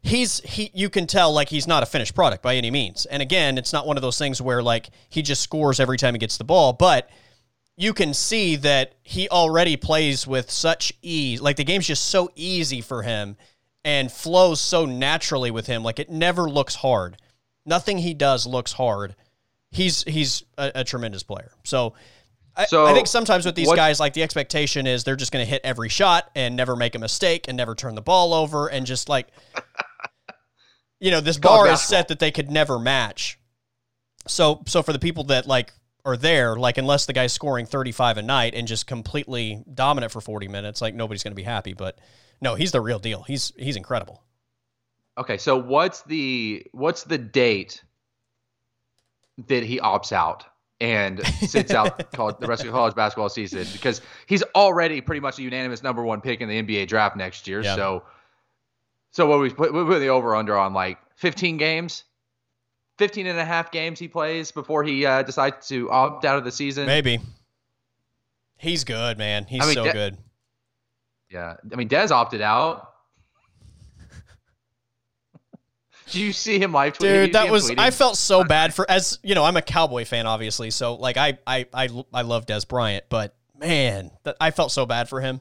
he's 0.02 0.40
he 0.40 0.72
you 0.74 0.90
can 0.90 1.08
tell 1.08 1.32
like 1.32 1.50
he's 1.50 1.68
not 1.68 1.84
a 1.84 1.86
finished 1.86 2.16
product 2.16 2.42
by 2.42 2.56
any 2.56 2.72
means. 2.72 3.06
And 3.06 3.22
again, 3.22 3.58
it's 3.58 3.74
not 3.74 3.86
one 3.86 3.98
of 3.98 4.02
those 4.02 4.18
things 4.18 4.42
where 4.42 4.64
like 4.64 4.90
he 5.10 5.22
just 5.22 5.42
scores 5.42 5.80
every 5.80 5.98
time 5.98 6.14
he 6.14 6.20
gets 6.20 6.38
the 6.38 6.44
ball, 6.44 6.74
but 6.74 7.10
you 7.78 7.94
can 7.94 8.14
see 8.14 8.56
that 8.58 8.94
he 9.04 9.30
already 9.30 9.78
plays 9.78 10.28
with 10.28 10.52
such 10.52 10.94
ease. 11.02 11.42
Like 11.42 11.56
the 11.56 11.64
game's 11.64 11.88
just 11.88 12.06
so 12.06 12.30
easy 12.36 12.82
for 12.82 13.04
him 13.04 13.38
and 13.84 14.12
flows 14.12 14.62
so 14.62 14.86
naturally 14.86 15.52
with 15.52 15.68
him. 15.68 15.84
Like 15.84 16.00
it 16.00 16.10
never 16.10 16.50
looks 16.50 16.76
hard. 16.76 17.18
Nothing 17.66 17.98
he 18.00 18.14
does 18.14 18.46
looks 18.46 18.74
hard. 18.74 19.16
He's 19.72 20.04
he's 20.04 20.44
a, 20.58 20.72
a 20.76 20.84
tremendous 20.84 21.24
player. 21.24 21.52
So 21.64 21.94
I, 22.56 22.66
So, 22.66 22.86
I 22.86 22.94
think 22.94 23.08
sometimes 23.08 23.46
with 23.46 23.56
these 23.56 23.68
what- 23.68 23.78
guys, 23.78 24.00
like 24.00 24.14
the 24.14 24.24
expectation 24.24 24.86
is 24.86 25.04
they're 25.04 25.16
just 25.16 25.32
going 25.32 25.46
to 25.46 25.50
hit 25.50 25.62
every 25.64 25.90
shot 25.90 26.30
and 26.36 26.56
never 26.56 26.76
make 26.76 26.96
a 26.96 27.00
mistake 27.00 27.46
and 27.48 27.56
never 27.56 27.76
turn 27.76 27.96
the 27.96 28.02
ball 28.02 28.34
over 28.34 28.68
and 28.68 28.86
just 28.86 29.08
like, 29.08 29.28
you 31.00 31.12
know, 31.12 31.22
this 31.22 31.38
bar 31.38 31.68
is 31.70 31.82
set 31.82 32.10
that 32.10 32.20
they 32.20 32.32
could 32.32 32.52
never 32.52 32.78
match. 32.78 33.40
So, 34.28 34.64
so 34.68 34.84
for 34.84 34.94
the 34.94 35.00
people 35.00 35.24
that 35.26 35.48
like 35.48 35.72
are 36.04 36.18
there, 36.18 36.56
like 36.56 36.78
unless 36.78 37.06
the 37.06 37.14
guy's 37.14 37.32
scoring 37.34 37.66
35 37.66 38.18
a 38.18 38.22
night 38.22 38.54
and 38.54 38.68
just 38.68 38.86
completely 38.86 39.64
dominant 39.74 40.12
for 40.12 40.20
40 40.22 40.48
minutes, 40.48 40.82
like 40.82 40.94
nobody's 40.94 41.24
going 41.24 41.32
to 41.32 41.36
be 41.36 41.44
happy. 41.44 41.74
But 41.74 41.98
no, 42.42 42.56
he's 42.56 42.72
the 42.72 42.82
real 42.82 43.00
deal. 43.00 43.24
He's 43.24 43.54
he's 43.56 43.76
incredible. 43.76 44.24
Okay, 45.18 45.38
so 45.38 45.56
what's 45.58 46.02
the 46.04 46.66
what's 46.72 47.04
the 47.04 47.18
date 47.18 47.84
that 49.48 49.64
he 49.64 49.80
opts 49.80 50.12
out 50.12 50.46
and 50.80 51.26
sits 51.26 51.72
out 51.72 52.12
college, 52.14 52.38
the 52.40 52.48
rest 52.48 52.62
of 52.64 52.68
the 52.68 52.74
college 52.74 52.96
basketball 52.96 53.30
season? 53.30 53.68
Because 53.72 54.02
he's 54.26 54.44
already 54.56 55.02
pretty 55.02 55.20
much 55.20 55.38
a 55.38 55.44
unanimous 55.44 55.84
number 55.84 56.04
one 56.04 56.22
pick 56.22 56.42
in 56.42 56.50
the 56.50 56.62
NBA 56.62 56.88
draft 56.88 57.16
next 57.16 57.48
year. 57.48 57.62
Yeah. 57.62 57.76
So, 57.76 58.04
so 59.12 59.28
what 59.28 59.40
we 59.40 59.50
put, 59.52 59.74
we 59.74 59.84
put 59.84 60.00
the 60.00 60.08
over 60.10 60.36
under 60.36 60.58
on 60.58 60.74
like 60.74 60.98
15 61.18 61.58
games, 61.58 62.06
15 62.98 63.28
and 63.28 63.38
a 63.38 63.46
half 63.46 63.72
games 63.72 64.00
he 64.00 64.08
plays 64.08 64.52
before 64.52 64.84
he 64.84 65.06
uh, 65.06 65.22
decides 65.22 65.68
to 65.68 65.92
opt 65.92 66.26
out 66.26 66.38
of 66.38 66.44
the 66.44 66.52
season. 66.52 66.88
Maybe. 66.88 67.20
He's 68.58 68.84
good, 68.84 69.18
man. 69.18 69.46
He's 69.46 69.62
I 69.62 69.66
mean, 69.66 69.76
so 69.76 69.84
that- 69.84 69.94
good. 69.94 70.18
Yeah, 71.32 71.56
I 71.72 71.76
mean 71.76 71.88
Dez 71.90 72.12
opted 72.12 72.42
out. 72.42 72.94
Did 76.08 76.16
you 76.16 76.34
see 76.34 76.60
him 76.60 76.74
live 76.74 76.98
tweet? 76.98 77.10
Dude, 77.10 77.34
that 77.34 77.50
was 77.50 77.72
I 77.72 77.90
felt 77.92 78.18
so 78.18 78.44
bad 78.44 78.74
for 78.74 78.90
as 78.90 79.18
you 79.24 79.34
know 79.36 79.46
I'm 79.46 79.56
a 79.56 79.62
Cowboy 79.62 80.04
fan 80.06 80.28
obviously 80.28 80.70
so 80.72 80.96
like 80.96 81.16
I 81.18 81.38
I 81.48 81.68
I, 81.74 81.88
I 82.14 82.22
love 82.24 82.46
Dez 82.46 82.68
Bryant 82.68 83.06
but 83.08 83.36
man 83.58 84.12
that 84.24 84.36
I 84.42 84.52
felt 84.52 84.72
so 84.72 84.86
bad 84.86 85.08
for 85.08 85.22
him 85.22 85.40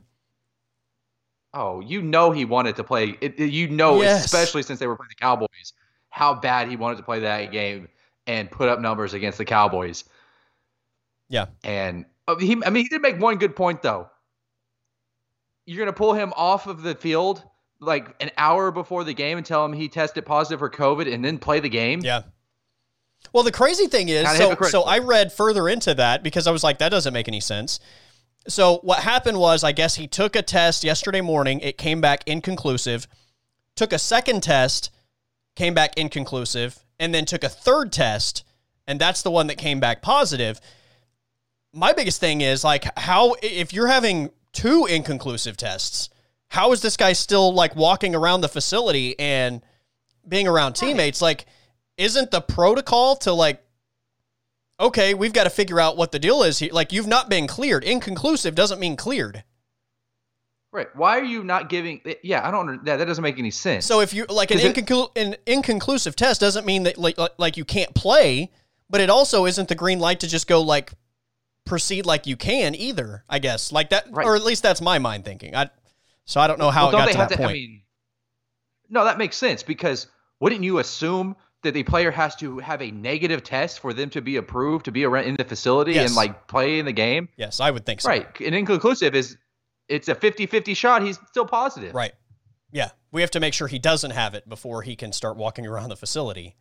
Oh, 1.52 1.80
you 1.80 2.00
know 2.00 2.30
he 2.30 2.44
wanted 2.44 2.76
to 2.76 2.84
play. 2.84 3.16
It, 3.20 3.40
it- 3.40 3.50
you 3.50 3.66
know, 3.68 4.00
Yes. 4.00 4.24
especially 4.24 4.62
since 4.62 4.78
they 4.78 4.86
were 4.86 4.94
playing 4.94 5.08
the 5.08 5.16
Cowboys, 5.20 5.72
how 6.10 6.32
bad 6.32 6.68
he 6.68 6.76
wanted 6.76 6.98
to 6.98 7.02
play 7.02 7.18
that 7.18 7.50
game 7.50 7.88
and 8.28 8.48
put 8.48 8.68
up 8.68 8.78
numbers 8.78 9.14
against 9.14 9.36
the 9.36 9.44
Cowboys. 9.44 10.04
Yeah. 11.28 11.46
And 11.64 12.04
uh, 12.28 12.36
he, 12.36 12.52
I 12.64 12.70
mean, 12.70 12.84
he 12.84 12.88
did 12.88 13.02
make 13.02 13.18
one 13.18 13.36
good 13.38 13.56
point 13.56 13.82
though. 13.82 14.08
You're 15.70 15.78
gonna 15.78 15.92
pull 15.92 16.14
him 16.14 16.32
off 16.34 16.66
of 16.66 16.82
the 16.82 16.96
field 16.96 17.44
like 17.78 18.12
an 18.20 18.32
hour 18.36 18.72
before 18.72 19.04
the 19.04 19.14
game 19.14 19.36
and 19.36 19.46
tell 19.46 19.64
him 19.64 19.72
he 19.72 19.88
tested 19.88 20.26
positive 20.26 20.58
for 20.58 20.68
COVID 20.68 21.12
and 21.14 21.24
then 21.24 21.38
play 21.38 21.60
the 21.60 21.68
game. 21.68 22.00
yeah. 22.02 22.22
Well 23.32 23.44
the 23.44 23.52
crazy 23.52 23.86
thing 23.86 24.08
is 24.08 24.28
so 24.36 24.56
so 24.62 24.82
I 24.82 24.98
read 24.98 25.32
further 25.32 25.68
into 25.68 25.94
that 25.94 26.24
because 26.24 26.48
I 26.48 26.50
was 26.50 26.64
like 26.64 26.78
that 26.78 26.88
doesn't 26.88 27.12
make 27.12 27.28
any 27.28 27.38
sense. 27.38 27.78
So 28.48 28.78
what 28.78 28.98
happened 28.98 29.38
was 29.38 29.62
I 29.62 29.70
guess 29.70 29.94
he 29.94 30.08
took 30.08 30.34
a 30.34 30.42
test 30.42 30.82
yesterday 30.82 31.20
morning. 31.20 31.60
It 31.60 31.78
came 31.78 32.00
back 32.00 32.24
inconclusive. 32.26 33.06
Took 33.76 33.92
a 33.92 33.98
second 34.00 34.42
test 34.42 34.90
came 35.54 35.72
back 35.72 35.96
inconclusive 35.96 36.84
and 36.98 37.14
then 37.14 37.26
took 37.26 37.44
a 37.44 37.48
third 37.48 37.92
test 37.92 38.42
and 38.88 39.00
that's 39.00 39.22
the 39.22 39.30
one 39.30 39.46
that 39.46 39.56
came 39.56 39.78
back 39.78 40.02
positive. 40.02 40.60
My 41.72 41.92
biggest 41.92 42.18
thing 42.18 42.40
is 42.40 42.64
like 42.64 42.98
how 42.98 43.36
if 43.40 43.72
you're 43.72 43.86
having 43.86 44.30
two 44.52 44.86
inconclusive 44.86 45.56
tests 45.56 46.10
how 46.50 46.72
is 46.72 46.82
this 46.82 46.96
guy 46.96 47.12
still 47.12 47.54
like 47.54 47.76
walking 47.76 48.14
around 48.14 48.40
the 48.40 48.48
facility 48.48 49.18
and 49.18 49.62
being 50.26 50.48
around 50.48 50.74
teammates, 50.74 51.22
like, 51.22 51.46
isn't 51.96 52.30
the 52.30 52.40
protocol 52.40 53.16
to 53.16 53.32
like, 53.32 53.62
okay, 54.78 55.14
we've 55.14 55.32
got 55.32 55.44
to 55.44 55.50
figure 55.50 55.78
out 55.78 55.96
what 55.96 56.10
the 56.12 56.18
deal 56.18 56.42
is 56.42 56.58
here. 56.58 56.70
Like, 56.72 56.92
you've 56.92 57.06
not 57.06 57.30
been 57.30 57.46
cleared. 57.46 57.84
Inconclusive 57.84 58.54
doesn't 58.56 58.80
mean 58.80 58.96
cleared. 58.96 59.44
Right. 60.72 60.88
Why 60.94 61.18
are 61.18 61.24
you 61.24 61.44
not 61.44 61.68
giving? 61.68 62.00
Eh, 62.04 62.14
yeah, 62.22 62.46
I 62.46 62.50
don't. 62.50 62.84
That 62.84 62.98
that 62.98 63.04
doesn't 63.04 63.22
make 63.22 63.40
any 63.40 63.50
sense. 63.50 63.84
So 63.86 64.00
if 64.00 64.14
you 64.14 64.24
like 64.28 64.52
an, 64.52 64.58
inconclu- 64.58 65.10
an 65.16 65.34
inconclusive 65.44 66.14
test 66.14 66.40
doesn't 66.40 66.64
mean 66.64 66.84
that 66.84 66.96
like 66.96 67.18
like 67.38 67.56
you 67.56 67.64
can't 67.64 67.92
play, 67.92 68.52
but 68.88 69.00
it 69.00 69.10
also 69.10 69.46
isn't 69.46 69.68
the 69.68 69.74
green 69.74 69.98
light 69.98 70.20
to 70.20 70.28
just 70.28 70.46
go 70.46 70.60
like 70.60 70.92
proceed 71.70 72.04
like 72.04 72.26
you 72.26 72.36
can 72.36 72.74
either. 72.74 73.24
I 73.30 73.38
guess 73.38 73.72
like 73.72 73.88
that, 73.90 74.04
Right. 74.10 74.26
or 74.26 74.36
at 74.36 74.42
least 74.42 74.62
that's 74.62 74.80
my 74.82 74.98
mind 74.98 75.24
thinking. 75.24 75.54
I 75.56 75.70
so 76.26 76.40
I 76.40 76.46
don't 76.46 76.58
know 76.58 76.70
how 76.70 76.88
Well, 76.92 76.96
it 77.02 77.06
got 77.06 77.12
to 77.12 77.18
that 77.18 77.28
to? 77.30 77.36
point. 77.38 77.50
I 77.50 77.52
mean, 77.54 77.82
no, 78.90 79.04
that 79.04 79.16
makes 79.18 79.36
sense 79.36 79.62
because 79.62 80.06
wouldn't 80.40 80.62
you 80.64 80.78
assume 80.78 81.36
that 81.62 81.72
the 81.74 81.82
player 81.82 82.10
has 82.10 82.34
to 82.36 82.58
have 82.58 82.80
a 82.82 82.90
negative 82.90 83.42
test 83.42 83.80
for 83.80 83.92
them 83.92 84.10
to 84.10 84.20
be 84.22 84.36
approved 84.36 84.84
to 84.86 84.92
be 84.92 85.04
around 85.04 85.24
in 85.24 85.36
the 85.36 85.44
facility 85.44 85.92
Yes. 85.92 86.08
and 86.08 86.16
like 86.16 86.46
play 86.48 86.78
in 86.78 86.86
the 86.86 86.92
game? 86.92 87.28
yes, 87.36 87.60
I 87.60 87.70
would 87.70 87.86
think 87.86 88.00
so. 88.00 88.08
Right. 88.08 88.40
An 88.40 88.54
inconclusive 88.54 89.14
is 89.14 89.36
it's 89.88 90.08
a 90.08 90.14
50-50 90.14 90.74
shot. 90.76 91.02
He's 91.02 91.18
still 91.28 91.46
positive. 91.46 91.94
Right. 91.94 92.12
Yeah. 92.72 92.90
We 93.12 93.20
have 93.22 93.30
to 93.32 93.40
make 93.40 93.54
sure 93.54 93.66
he 93.68 93.78
doesn't 93.78 94.12
have 94.12 94.34
it 94.34 94.48
before 94.48 94.82
he 94.82 94.94
can 94.96 95.12
start 95.12 95.36
walking 95.36 95.66
around 95.66 95.88
the 95.90 95.96
facility. 95.96 96.56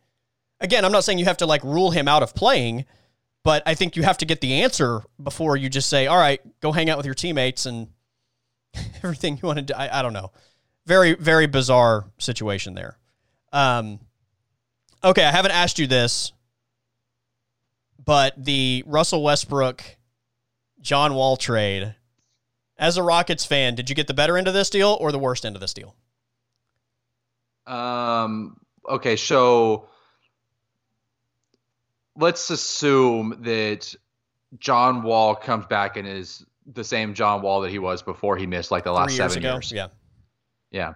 Again, 0.60 0.84
I'm 0.84 0.92
not 0.92 1.04
saying 1.04 1.18
you 1.18 1.24
have 1.26 1.38
to 1.38 1.46
like 1.46 1.62
rule 1.64 1.90
him 1.92 2.06
out 2.08 2.22
of 2.22 2.34
playing, 2.34 2.84
but 3.42 3.62
I 3.66 3.74
think 3.74 3.96
you 3.96 4.02
have 4.02 4.18
to 4.18 4.26
get 4.26 4.40
the 4.40 4.62
answer 4.62 5.02
before 5.22 5.56
you 5.56 5.68
just 5.68 5.88
say, 5.88 6.06
all 6.06 6.18
right, 6.18 6.40
go 6.60 6.72
hang 6.72 6.90
out 6.90 6.96
with 6.96 7.06
your 7.06 7.14
teammates 7.14 7.66
and 7.66 7.88
everything 9.02 9.38
you 9.40 9.46
want 9.46 9.66
to. 9.68 9.78
I, 9.78 10.00
I 10.00 10.02
don't 10.02 10.12
know. 10.12 10.32
Very, 10.86 11.14
very 11.14 11.46
bizarre 11.46 12.04
situation 12.18 12.74
there. 12.74 12.98
Um, 13.52 14.00
okay. 15.02 15.24
I 15.24 15.30
haven't 15.30 15.52
asked 15.52 15.78
you 15.78 15.86
this, 15.86 16.32
but 18.04 18.34
the 18.42 18.84
Russell 18.86 19.22
Westbrook, 19.22 19.82
John 20.80 21.14
Wall 21.14 21.36
trade, 21.36 21.94
as 22.78 22.96
a 22.96 23.02
Rockets 23.02 23.44
fan, 23.44 23.74
did 23.74 23.88
you 23.88 23.94
get 23.94 24.06
the 24.06 24.14
better 24.14 24.38
end 24.38 24.48
of 24.48 24.54
this 24.54 24.70
deal 24.70 24.96
or 25.00 25.12
the 25.12 25.18
worst 25.18 25.44
end 25.44 25.54
of 25.54 25.60
this 25.60 25.74
deal? 25.74 25.94
Um. 27.66 28.56
Okay. 28.88 29.16
So 29.16 29.86
let's 32.16 32.50
assume 32.50 33.38
that 33.42 33.94
John 34.58 35.02
Wall 35.02 35.34
comes 35.34 35.66
back 35.66 35.96
and 35.96 36.06
is 36.06 36.44
the 36.66 36.84
same 36.84 37.14
John 37.14 37.42
Wall 37.42 37.60
that 37.62 37.70
he 37.70 37.78
was 37.78 38.02
before 38.02 38.36
he 38.36 38.46
missed 38.46 38.70
like 38.70 38.84
the 38.84 38.92
last 38.92 39.10
Three 39.10 39.16
years 39.16 39.32
seven 39.32 39.44
ago. 39.44 39.54
years. 39.54 39.72
Yeah. 39.72 39.86
Yeah. 40.70 40.94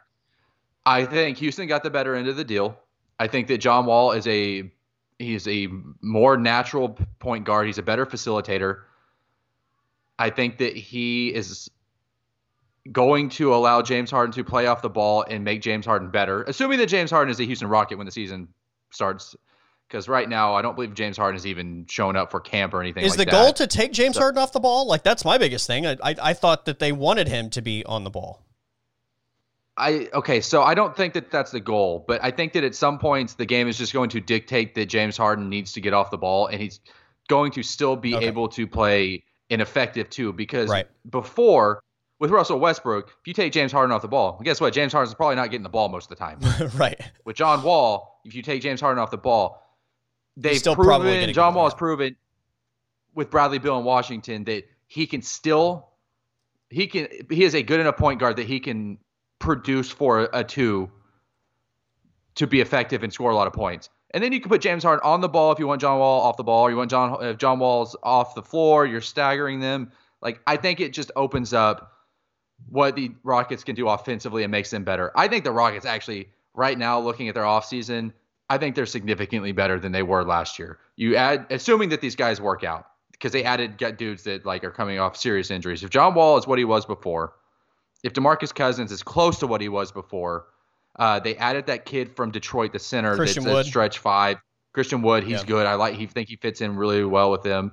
I 0.87 1.05
think 1.05 1.39
Houston 1.39 1.67
got 1.67 1.83
the 1.83 1.91
better 1.91 2.15
end 2.15 2.29
of 2.29 2.37
the 2.37 2.45
deal. 2.45 2.79
I 3.19 3.29
think 3.29 3.49
that 3.49 3.59
John 3.59 3.87
Wall 3.87 4.13
is 4.13 4.27
a 4.27 4.71
he's 5.19 5.47
a 5.49 5.69
more 6.03 6.37
natural 6.37 6.99
point 7.19 7.45
guard. 7.45 7.67
He's 7.67 7.79
a 7.79 7.83
better 7.83 8.05
facilitator. 8.05 8.83
I 10.19 10.31
think 10.31 10.59
that 10.59 10.77
he 10.77 11.33
is 11.35 11.71
going 12.93 13.31
to 13.31 13.55
allow 13.55 13.81
James 13.83 14.11
Harden 14.11 14.33
to 14.35 14.45
play 14.45 14.67
off 14.67 14.83
the 14.83 14.91
ball 14.91 15.25
and 15.29 15.43
make 15.43 15.63
James 15.63 15.87
Harden 15.87 16.11
better, 16.11 16.43
assuming 16.43 16.79
that 16.79 16.87
James 16.87 17.11
Harden 17.11 17.31
is 17.31 17.41
a 17.41 17.45
Houston 17.45 17.69
Rocket 17.69 17.97
when 17.97 18.05
the 18.07 18.13
season 18.13 18.49
starts. 18.91 19.35
Because 19.89 20.09
right 20.09 20.29
now, 20.29 20.55
I 20.55 20.63
don't 20.63 20.75
believe 20.75 20.95
James 20.95 21.17
Harden 21.17 21.37
has 21.37 21.47
even 21.47 21.87
shown 21.89 22.17
up 22.17 22.31
for 22.31 22.41
camp 22.41 22.75
or 22.75 22.81
anything. 22.81 23.05
Is 23.05 23.13
like 23.13 23.19
the 23.19 23.25
that. 23.27 23.45
goal 23.45 23.53
to 23.53 23.67
take 23.67 23.93
James 23.93 24.17
Harden 24.17 24.39
off 24.43 24.53
the 24.53 24.61
ball? 24.61 24.87
Like 24.87 25.03
that's 25.03 25.25
my 25.25 25.39
biggest 25.39 25.67
thing. 25.67 25.87
I, 25.87 25.93
I 26.03 26.15
I 26.23 26.33
thought 26.35 26.65
that 26.65 26.79
they 26.79 26.91
wanted 26.91 27.29
him 27.29 27.51
to 27.51 27.63
be 27.63 27.85
on 27.85 28.03
the 28.05 28.11
ball. 28.11 28.43
I 29.77 30.09
okay, 30.15 30.41
so 30.41 30.63
I 30.63 30.75
don't 30.75 30.97
think 30.97 31.15
that 31.15 31.31
that's 31.31 31.51
the 31.51 31.61
goal, 31.61 32.05
but 32.07 32.23
I 32.23 32.31
think 32.31 32.53
that 32.53 32.63
at 32.63 32.75
some 32.77 32.99
points 32.99 33.35
the 33.35 33.47
game 33.47 33.67
is 33.67 33.77
just 33.77 33.93
going 33.93 34.09
to 34.11 34.21
dictate 34.21 34.75
that 34.77 34.87
James 34.87 35.17
Harden 35.17 35.49
needs 35.49 35.73
to 35.73 35.81
get 35.81 35.93
off 35.93 36.11
the 36.13 36.19
ball, 36.19 36.47
and 36.47 36.61
he's 36.61 36.81
going 37.29 37.51
to 37.53 37.63
still 37.63 37.97
be 37.97 38.15
Okay. 38.15 38.27
able 38.27 38.49
to 38.51 38.67
play 38.69 39.25
ineffective 39.51 40.11
too. 40.11 40.33
Because 40.33 40.71
Right. 40.71 40.87
before 41.11 41.83
with 42.21 42.31
Russell 42.31 42.61
Westbrook, 42.61 43.09
if 43.21 43.27
you 43.27 43.35
take 43.35 43.53
James 43.53 43.73
Harden 43.73 43.93
off 43.93 44.03
the 44.03 44.09
ball, 44.09 44.41
guess 44.45 44.61
what? 44.61 44.73
James 44.73 44.93
Harden's 44.93 45.15
probably 45.15 45.35
not 45.37 45.51
getting 45.51 45.65
the 45.65 45.69
ball 45.69 45.89
most 45.89 46.05
of 46.11 46.17
the 46.17 46.25
time. 46.25 46.39
right. 46.77 47.01
with 47.25 47.35
John 47.35 47.63
Wall, 47.65 48.21
if 48.25 48.35
you 48.37 48.43
take 48.43 48.63
James 48.63 48.81
Harden 48.81 49.03
off 49.03 49.11
the 49.11 49.19
ball, 49.19 49.61
they've 50.37 50.59
still 50.59 50.75
proven 50.75 51.33
John 51.33 51.55
Wall 51.55 51.65
has 51.65 51.75
proven 51.75 52.17
with 53.15 53.31
Bradley 53.31 53.59
Beal 53.59 53.79
in 53.79 53.85
Washington 53.85 54.45
that 54.45 54.65
he 54.87 55.07
can 55.07 55.23
still 55.23 55.89
he 56.71 56.87
can 56.87 57.09
he 57.31 57.45
is 57.45 57.55
a 57.55 57.63
good 57.63 57.81
enough 57.81 57.97
point 57.97 58.21
guard 58.21 58.37
that 58.37 58.47
he 58.47 58.61
can 58.61 58.99
produce 59.39 59.91
for 59.91 60.29
a 60.33 60.43
two 60.43 60.91
to 62.37 62.47
be 62.47 62.61
effective 62.61 63.03
and 63.03 63.13
score 63.13 63.31
a 63.31 63.37
lot 63.37 63.47
of 63.47 63.53
points. 63.53 63.91
And 64.13 64.23
then 64.23 64.33
you 64.33 64.41
can 64.41 64.49
put 64.49 64.61
James 64.61 64.85
Harden 64.85 65.03
on 65.05 65.21
the 65.21 65.29
ball 65.29 65.53
if 65.53 65.59
you 65.59 65.67
want 65.67 65.81
John 65.81 65.99
Wall 65.99 66.21
off 66.23 66.37
the 66.37 66.45
ball, 66.45 66.63
or 66.63 66.71
you 66.71 66.77
want 66.77 66.91
John 66.91 67.23
if 67.25 67.39
John 67.39 67.59
Wall's 67.59 67.97
off 68.03 68.35
the 68.35 68.43
floor, 68.43 68.87
you're 68.87 69.01
staggering 69.01 69.61
them. 69.61 69.93
Like 70.21 70.41
I 70.47 70.57
think 70.57 70.81
it 70.81 70.93
just 70.93 71.11
opens 71.17 71.53
up 71.53 71.93
what 72.69 72.97
the 72.97 73.13
Rockets 73.25 73.65
can 73.65 73.75
do 73.75 73.89
offensively 73.89 74.43
and 74.43 74.51
makes 74.51 74.71
them 74.71 74.85
better. 74.85 75.13
I 75.17 75.29
think 75.29 75.45
the 75.45 75.53
Rockets 75.53 75.85
actually 75.85 76.31
right 76.55 76.79
now 76.79 77.01
looking 77.01 77.29
at 77.29 77.35
their 77.35 77.45
offseason, 77.45 78.13
I 78.51 78.59
think 78.59 78.75
they're 78.77 78.87
significantly 78.87 79.53
better 79.53 79.79
than 79.81 79.93
they 79.93 80.03
were 80.03 80.23
last 80.25 80.59
year. 80.59 80.79
You 80.97 81.17
add 81.17 81.47
assuming 81.51 81.89
that 81.91 82.01
these 82.01 82.15
guys 82.17 82.41
work 82.41 82.63
out 82.63 82.87
because 83.13 83.33
they 83.33 83.45
added 83.45 83.79
get 83.79 83.97
dudes 83.99 84.25
that 84.25 84.45
like 84.45 84.65
are 84.65 84.71
coming 84.71 84.99
off 84.99 85.17
serious 85.17 85.51
injuries. 85.51 85.83
If 85.83 85.91
John 85.91 86.15
Wall 86.15 86.37
is 86.37 86.47
what 86.47 86.59
he 86.59 86.65
was 86.65 86.85
before, 86.85 87.33
if 88.03 88.13
DeMarcus 88.13 88.55
Cousins 88.55 88.93
is 88.93 89.03
close 89.03 89.39
to 89.39 89.47
what 89.47 89.61
he 89.63 89.69
was 89.71 89.91
before, 89.93 90.47
uh, 90.97 91.21
they 91.21 91.37
added 91.37 91.67
that 91.67 91.87
kid 91.87 92.15
from 92.15 92.31
Detroit, 92.31 92.73
the 92.73 92.79
center 92.79 93.17
Christian 93.17 93.45
that's 93.45 93.55
Wood. 93.55 93.67
stretch 93.67 93.99
five. 93.99 94.37
Christian 94.75 95.03
Wood, 95.03 95.25
he's 95.25 95.41
Yeah. 95.41 95.47
good. 95.47 95.67
I 95.67 95.75
like. 95.75 95.95
He 95.95 96.07
think 96.07 96.29
he 96.29 96.37
fits 96.37 96.61
in 96.61 96.77
really 96.77 97.05
well 97.05 97.31
with 97.31 97.43
them. 97.43 97.73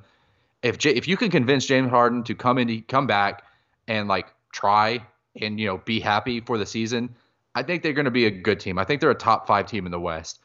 If 0.64 0.77
J- 0.77 0.93
if 0.95 1.07
you 1.07 1.18
can 1.18 1.31
convince 1.31 1.65
James 1.65 1.89
Harden 1.89 2.23
to 2.23 2.35
come 2.35 2.57
in, 2.60 2.84
come 2.84 3.07
back 3.07 3.43
and 3.88 4.07
like 4.07 4.27
try 4.53 5.06
and 5.41 5.60
you 5.60 5.65
know 5.68 5.77
be 5.80 5.99
happy 5.99 6.39
for 6.39 6.57
the 6.57 6.65
season, 6.65 7.14
I 7.56 7.64
think 7.64 7.84
they're 7.84 7.93
going 7.93 8.06
to 8.06 8.11
be 8.11 8.26
a 8.27 8.31
good 8.31 8.60
team. 8.60 8.77
I 8.77 8.85
think 8.85 9.02
they're 9.02 9.11
a 9.11 9.15
top 9.15 9.48
five 9.48 9.65
team 9.65 9.85
in 9.85 9.91
the 9.91 9.99
West. 9.99 10.39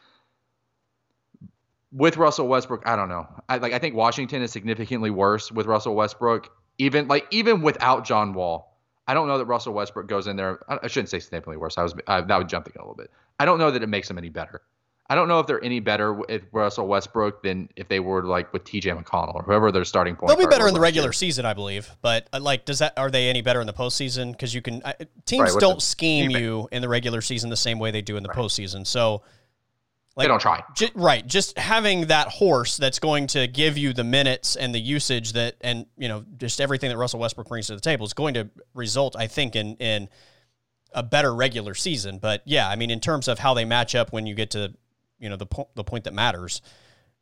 With 1.97 2.18
Russell 2.18 2.47
Westbrook, 2.47 2.82
I 2.86 2.94
don't 2.94 3.09
know. 3.09 3.27
I 3.48 3.56
like. 3.56 3.73
I 3.73 3.78
think 3.78 3.94
Washington 3.94 4.43
is 4.43 4.52
significantly 4.52 5.09
worse 5.10 5.51
with 5.51 5.64
Russell 5.66 5.94
Westbrook. 5.94 6.51
Even 6.78 7.09
like 7.09 7.27
even 7.31 7.62
without 7.62 8.05
John 8.05 8.35
Wall, 8.35 8.77
I 9.09 9.14
don't 9.14 9.28
know 9.28 9.39
that 9.39 9.47
Russell 9.47 9.73
Westbrook 9.73 10.06
goes 10.06 10.27
in 10.27 10.36
there. 10.36 10.60
I, 10.68 10.78
I 10.82 10.86
shouldn't 10.89 11.09
say 11.09 11.20
significantly 11.20 11.56
worse. 11.56 11.78
I 11.78 11.82
was 11.82 11.94
I, 12.06 12.20
that 12.20 12.36
would 12.36 12.51
jump 12.51 12.66
the 12.66 12.73
gun 12.73 12.82
a 12.82 12.85
little 12.85 12.97
bit. 12.97 13.10
I 13.40 13.47
don't 13.47 13.59
know 13.59 13.70
that 13.70 13.82
it 13.82 13.89
makes 13.89 14.09
them 14.09 14.18
any 14.18 14.28
better. 14.28 14.60
I 15.09 15.14
don't 15.14 15.28
know 15.28 15.39
if 15.39 15.47
they're 15.47 15.62
any 15.62 15.78
better 15.78 16.12
with 16.12 16.43
Russell 16.51 16.89
Westbrook 16.89 17.43
than 17.43 17.68
if 17.77 17.86
they 17.89 18.01
were 18.01 18.24
like 18.24 18.52
with 18.52 18.64
T.J. 18.64 18.90
McConnell 18.90 19.36
or 19.36 19.43
whoever 19.44 19.70
their 19.70 19.85
starting 19.85 20.16
point. 20.16 20.28
They'll 20.28 20.48
be 20.48 20.51
better 20.51 20.66
in 20.66 20.74
the 20.74 20.81
regular 20.81 21.09
year. 21.09 21.12
season, 21.12 21.47
I 21.47 21.55
believe. 21.55 21.89
But 22.02 22.28
uh, 22.32 22.40
like, 22.40 22.64
does 22.64 22.81
that 22.81 22.94
are 22.98 23.10
they 23.10 23.28
any 23.28 23.40
better 23.40 23.60
in 23.60 23.68
the 23.68 23.73
postseason? 23.73 24.32
Because 24.32 24.52
you 24.52 24.62
can 24.62 24.82
I, 24.85 24.94
teams 25.24 25.52
Right, 25.52 25.60
don't 25.60 25.81
scheme 25.81 26.31
defense. 26.31 26.43
you 26.43 26.68
in 26.73 26.82
the 26.82 26.89
regular 26.89 27.20
season 27.20 27.51
the 27.51 27.56
same 27.56 27.78
way 27.78 27.93
they 27.93 28.02
do 28.02 28.16
in 28.16 28.24
the 28.24 28.28
postseason. 28.31 28.85
So, 28.85 29.23
they 30.16 30.28
don't 30.28 30.40
try. 30.40 30.62
Ju- 30.74 30.88
right. 30.94 31.26
Just 31.26 31.59
having 31.59 32.06
that 32.06 32.28
horse 32.28 32.78
that's 32.78 32.98
going 32.98 33.26
to 33.28 33.47
give 33.47 33.76
you 33.76 33.93
the 33.93 34.05
minutes 34.05 34.56
and 34.56 34.74
the 34.74 34.80
usage 34.80 35.34
that, 35.34 35.56
and 35.60 35.86
you 35.98 36.09
know, 36.09 36.24
just 36.38 36.60
everything 36.60 36.88
that 36.88 36.97
Russell 36.97 37.20
Westbrook 37.20 37.48
brings 37.48 37.66
to 37.66 37.74
the 37.74 37.80
table 37.80 38.06
is 38.06 38.14
going 38.14 38.34
to 38.34 38.48
result, 38.74 39.14
I 39.16 39.26
think, 39.26 39.56
in 39.56 39.76
in 39.76 40.09
a 40.93 41.02
better 41.02 41.34
regular 41.34 41.74
season. 41.74 42.18
But 42.18 42.43
yeah, 42.47 42.68
I 42.68 42.76
mean, 42.76 42.90
in 42.90 43.01
terms 43.01 43.28
of 43.28 43.38
how 43.38 43.52
they 43.52 43.66
match 43.66 43.94
up 43.94 44.12
when 44.12 44.26
you 44.26 44.34
get 44.34 44.52
to, 44.52 44.72
you 45.18 45.28
know, 45.28 45.36
the 45.36 45.47
po- 45.47 45.68
the 45.74 45.84
point 45.84 46.05
that 46.05 46.14
matters, 46.14 46.62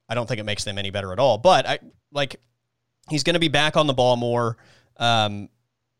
I 0.08 0.14
don't 0.14 0.28
think 0.28 0.38
it 0.38 0.44
makes 0.44 0.62
them 0.62 0.78
any 0.78 0.90
better 0.90 1.12
at 1.12 1.18
all. 1.18 1.38
But 1.38 1.66
I 1.66 1.78
like 2.12 2.36
he's 3.10 3.24
going 3.24 3.34
to 3.34 3.40
be 3.40 3.48
back 3.48 3.76
on 3.76 3.88
the 3.88 3.94
ball 3.94 4.16
more. 4.16 4.56
Um, 4.98 5.48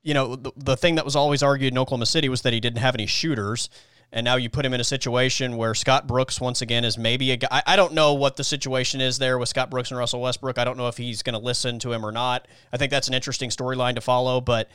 you 0.04 0.14
know, 0.14 0.36
the, 0.36 0.52
the 0.56 0.76
thing 0.76 0.94
that 0.94 1.04
was 1.04 1.16
always 1.16 1.42
argued 1.42 1.72
in 1.72 1.78
Oklahoma 1.78 2.06
City 2.06 2.28
was 2.28 2.42
that 2.42 2.52
he 2.52 2.60
didn't 2.60 2.78
have 2.78 2.94
any 2.94 3.06
shooters. 3.06 3.68
And 4.12 4.24
now 4.24 4.36
you 4.36 4.48
put 4.48 4.64
him 4.64 4.72
in 4.72 4.81
a 4.81 4.85
situation 4.85 5.56
where 5.56 5.74
Scott 5.74 6.06
Brooks, 6.06 6.40
once 6.40 6.62
again, 6.62 6.85
is 6.85 6.97
maybe 6.97 7.32
a 7.32 7.36
guy. 7.36 7.62
I, 7.66 7.74
don't 7.74 7.94
know 7.94 8.14
what 8.14 8.36
the 8.36 8.44
situation 8.44 9.01
is 9.01 9.18
there 9.18 9.39
with 9.39 9.48
Scott 9.48 9.70
Brooks 9.70 9.90
and 9.90 9.98
Russell 9.98 10.20
Westbrook. 10.20 10.56
I 10.56 10.64
don't 10.64 10.76
know 10.76 10.86
if 10.86 10.97
he's 10.97 11.22
going 11.22 11.35
to 11.35 11.44
listen 11.44 11.81
to 11.81 11.93
him 11.93 12.06
or 12.06 12.12
not. 12.12 12.47
I 12.72 12.76
think 12.76 12.93
that's 12.93 13.09
an 13.09 13.14
interesting 13.14 13.51
storyline 13.51 13.97
to 13.97 14.01
follow. 14.01 14.40
But 14.40 14.70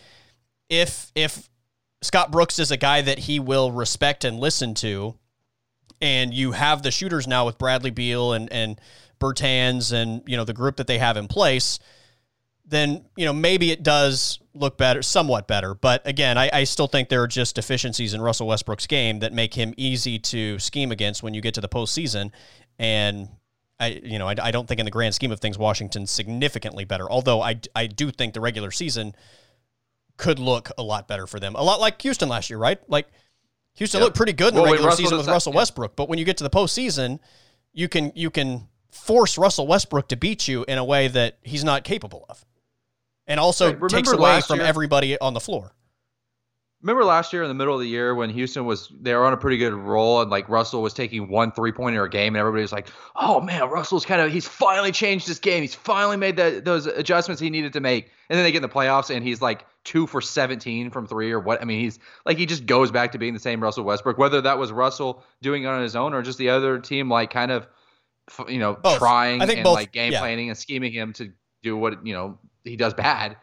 if 0.69 1.11
if 1.15 1.49
Scott 2.01 2.31
Brooks 2.31 2.59
is 2.59 2.71
a 2.71 2.77
guy 2.77 3.01
that 3.01 3.19
he 3.19 3.39
will 3.39 3.71
respect 3.71 4.25
and 4.25 4.39
listen 4.39 4.73
to, 4.75 5.15
and 6.01 6.33
you 6.33 6.51
have 6.51 6.83
the 6.83 6.91
shooters 6.91 7.27
now 7.27 7.45
with 7.45 7.57
Bradley 7.57 7.91
Beal 7.91 8.33
and 8.33 8.51
and 8.51 8.79
Bertans 9.19 9.91
and 9.91 10.21
you 10.25 10.37
know 10.37 10.45
the 10.45 10.53
group 10.53 10.77
that 10.77 10.87
they 10.87 10.97
have 10.97 11.17
in 11.17 11.27
place, 11.27 11.79
then 12.69 13.03
you 13.17 13.25
know 13.25 13.33
maybe 13.33 13.71
it 13.71 13.83
does 13.83 14.39
look 14.53 14.77
better, 14.77 15.01
somewhat 15.01 15.47
better. 15.47 15.73
But 15.73 16.05
again, 16.07 16.37
I, 16.37 16.49
I 16.53 16.63
still 16.65 16.87
think 16.87 17.09
there 17.09 17.21
are 17.23 17.27
just 17.27 17.55
deficiencies 17.55 18.13
in 18.13 18.21
Russell 18.21 18.47
Westbrook's 18.47 18.87
game 18.87 19.19
that 19.19 19.33
make 19.33 19.53
him 19.53 19.73
easy 19.77 20.19
to 20.19 20.59
scheme 20.59 20.91
against 20.91 21.23
when 21.23 21.33
you 21.33 21.41
get 21.41 21.53
to 21.55 21.61
the 21.61 21.69
postseason. 21.69 22.31
And 22.77 23.29
I, 23.79 23.99
you 24.03 24.19
know, 24.19 24.27
I, 24.27 24.35
I 24.41 24.51
don't 24.51 24.67
think 24.67 24.79
in 24.79 24.85
the 24.85 24.91
grand 24.91 25.15
scheme 25.15 25.31
of 25.31 25.39
things, 25.39 25.57
Washington's 25.57 26.11
significantly 26.11 26.83
better. 26.85 27.09
Although 27.09 27.41
I, 27.41 27.59
I 27.75 27.87
do 27.87 28.11
think 28.11 28.33
the 28.33 28.41
regular 28.41 28.71
season 28.71 29.15
could 30.17 30.37
look 30.39 30.69
a 30.77 30.83
lot 30.83 31.07
better 31.07 31.25
for 31.27 31.39
them, 31.39 31.55
a 31.55 31.63
lot 31.63 31.79
like 31.79 32.01
Houston 32.01 32.27
last 32.29 32.49
year, 32.49 32.59
right? 32.59 32.77
Like 32.89 33.07
Houston 33.75 33.99
Yep. 33.99 34.05
looked 34.05 34.17
pretty 34.17 34.33
good 34.33 34.49
in 34.49 34.55
the 34.55 34.61
Well, 34.61 34.71
when 34.71 34.79
regular 34.79 34.95
season 34.95 35.17
with 35.17 35.25
that- 35.27 35.31
Russell 35.31 35.53
yeah. 35.53 35.57
Westbrook, 35.59 35.95
but 35.95 36.09
when 36.09 36.19
you 36.19 36.25
get 36.25 36.37
to 36.37 36.43
the 36.43 36.49
postseason, 36.49 37.19
you 37.71 37.87
can 37.87 38.11
you 38.15 38.29
can 38.29 38.67
force 38.91 39.37
Russell 39.37 39.67
Westbrook 39.67 40.09
to 40.09 40.17
beat 40.17 40.47
you 40.47 40.65
in 40.67 40.77
a 40.77 40.83
way 40.83 41.07
that 41.07 41.37
he's 41.43 41.63
not 41.63 41.83
capable 41.85 42.25
of, 42.27 42.43
and 43.29 43.39
also 43.39 43.73
Right, 43.73 43.89
takes 43.89 44.11
away 44.11 44.41
from 44.41 44.57
year- 44.59 44.67
everybody 44.67 45.17
on 45.19 45.33
the 45.33 45.39
floor. 45.39 45.71
Remember 46.81 47.03
last 47.03 47.33
year 47.33 47.43
in 47.43 47.49
the 47.49 47.53
middle 47.55 47.73
of 47.73 47.81
the 47.81 47.87
year 47.89 48.15
when 48.15 48.29
Houston 48.29 48.63
was 48.65 48.89
they 49.01 49.13
were 49.13 49.25
on 49.25 49.33
a 49.33 49.37
pretty 49.37 49.57
good 49.57 49.73
roll 49.73 50.21
and 50.21 50.31
like 50.31 50.47
Russell 50.47 50.81
was 50.81 50.93
taking 50.93 51.27
one 51.29 51.51
three 51.51 51.73
pointer 51.73 52.05
a 52.05 52.09
game 52.09 52.35
and 52.35 52.39
everybody 52.39 52.61
was 52.61 52.71
like, 52.71 52.87
oh 53.17 53.41
man, 53.41 53.69
Russell's 53.69 54.05
kind 54.05 54.21
of 54.21 54.31
he's 54.31 54.47
finally 54.47 54.93
changed 54.93 55.27
his 55.27 55.39
game. 55.39 55.61
He's 55.61 55.75
finally 55.75 56.15
made 56.15 56.37
that 56.37 56.63
those 56.63 56.85
adjustments 56.85 57.41
he 57.41 57.49
needed 57.49 57.73
to 57.73 57.81
make. 57.81 58.05
And 58.29 58.37
then 58.37 58.45
they 58.45 58.51
get 58.53 58.59
in 58.59 58.61
the 58.61 58.69
playoffs 58.69 59.13
and 59.13 59.25
he's 59.25 59.41
like 59.41 59.65
two 59.83 60.07
for 60.07 60.21
seventeen 60.21 60.89
from 60.89 61.05
three 61.05 61.33
or 61.33 61.41
what? 61.41 61.61
I 61.61 61.65
mean, 61.65 61.81
he's 61.81 61.99
like 62.25 62.37
he 62.37 62.45
just 62.45 62.65
goes 62.65 62.91
back 62.91 63.11
to 63.11 63.17
being 63.17 63.33
the 63.33 63.41
same 63.41 63.61
Russell 63.61 63.83
Westbrook. 63.83 64.17
Whether 64.17 64.39
that 64.39 64.57
was 64.57 64.71
Russell 64.71 65.21
doing 65.41 65.63
it 65.63 65.65
on 65.65 65.81
his 65.81 65.97
own 65.97 66.13
or 66.13 66.21
just 66.21 66.37
the 66.37 66.47
other 66.51 66.79
team 66.79 67.09
like 67.09 67.29
kind 67.29 67.51
of 67.51 67.67
you 68.47 68.59
know 68.59 68.75
Both. 68.75 68.99
trying 68.99 69.41
and 69.41 69.63
both, 69.65 69.75
like 69.75 69.91
game 69.91 70.13
yeah. 70.13 70.19
planning 70.19 70.47
and 70.47 70.57
scheming 70.57 70.93
him 70.93 71.11
to 71.13 71.33
do 71.61 71.75
what 71.75 72.07
you 72.07 72.13
know 72.13 72.39
he 72.63 72.75
does 72.75 72.93
bad. 72.93 73.37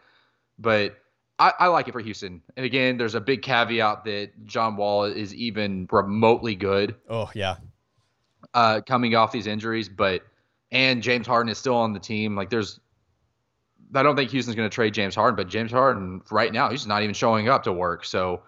But 0.59 0.97
I, 1.39 1.53
I 1.59 1.67
like 1.67 1.87
it 1.87 1.91
for 1.91 1.99
Houston. 1.99 2.41
And 2.55 2.65
again, 2.65 2.97
there's 2.97 3.15
a 3.15 3.21
big 3.21 3.41
caveat 3.41 4.05
that 4.05 4.31
John 4.45 4.75
Wall 4.75 5.03
is 5.03 5.33
even 5.35 5.87
remotely 5.91 6.55
good 6.55 6.95
Oh 7.09 7.29
yeah, 7.35 7.57
uh, 8.53 8.81
coming 8.85 9.15
off 9.15 9.31
these 9.31 9.47
injuries, 9.47 9.87
but 9.89 10.23
and 10.71 11.01
James 11.03 11.27
Harden 11.27 11.49
is 11.49 11.57
still 11.57 11.75
on 11.75 11.93
the 11.93 11.99
team. 11.99 12.35
Like 12.35 12.49
there's, 12.49 12.79
I 13.93 14.03
don't 14.03 14.15
think 14.15 14.31
Houston's 14.31 14.55
going 14.55 14.69
to 14.69 14.73
trade 14.73 14.93
James 14.93 15.15
Harden, 15.15 15.35
but 15.35 15.47
James 15.47 15.71
Harden 15.71 16.21
right 16.31 16.51
now 16.51 16.69
he's 16.69 16.87
not 16.87 17.03
even 17.03 17.13
showing 17.13 17.49
up 17.49 17.63
to 17.63 17.71
work. 17.71 18.03
So 18.03 18.41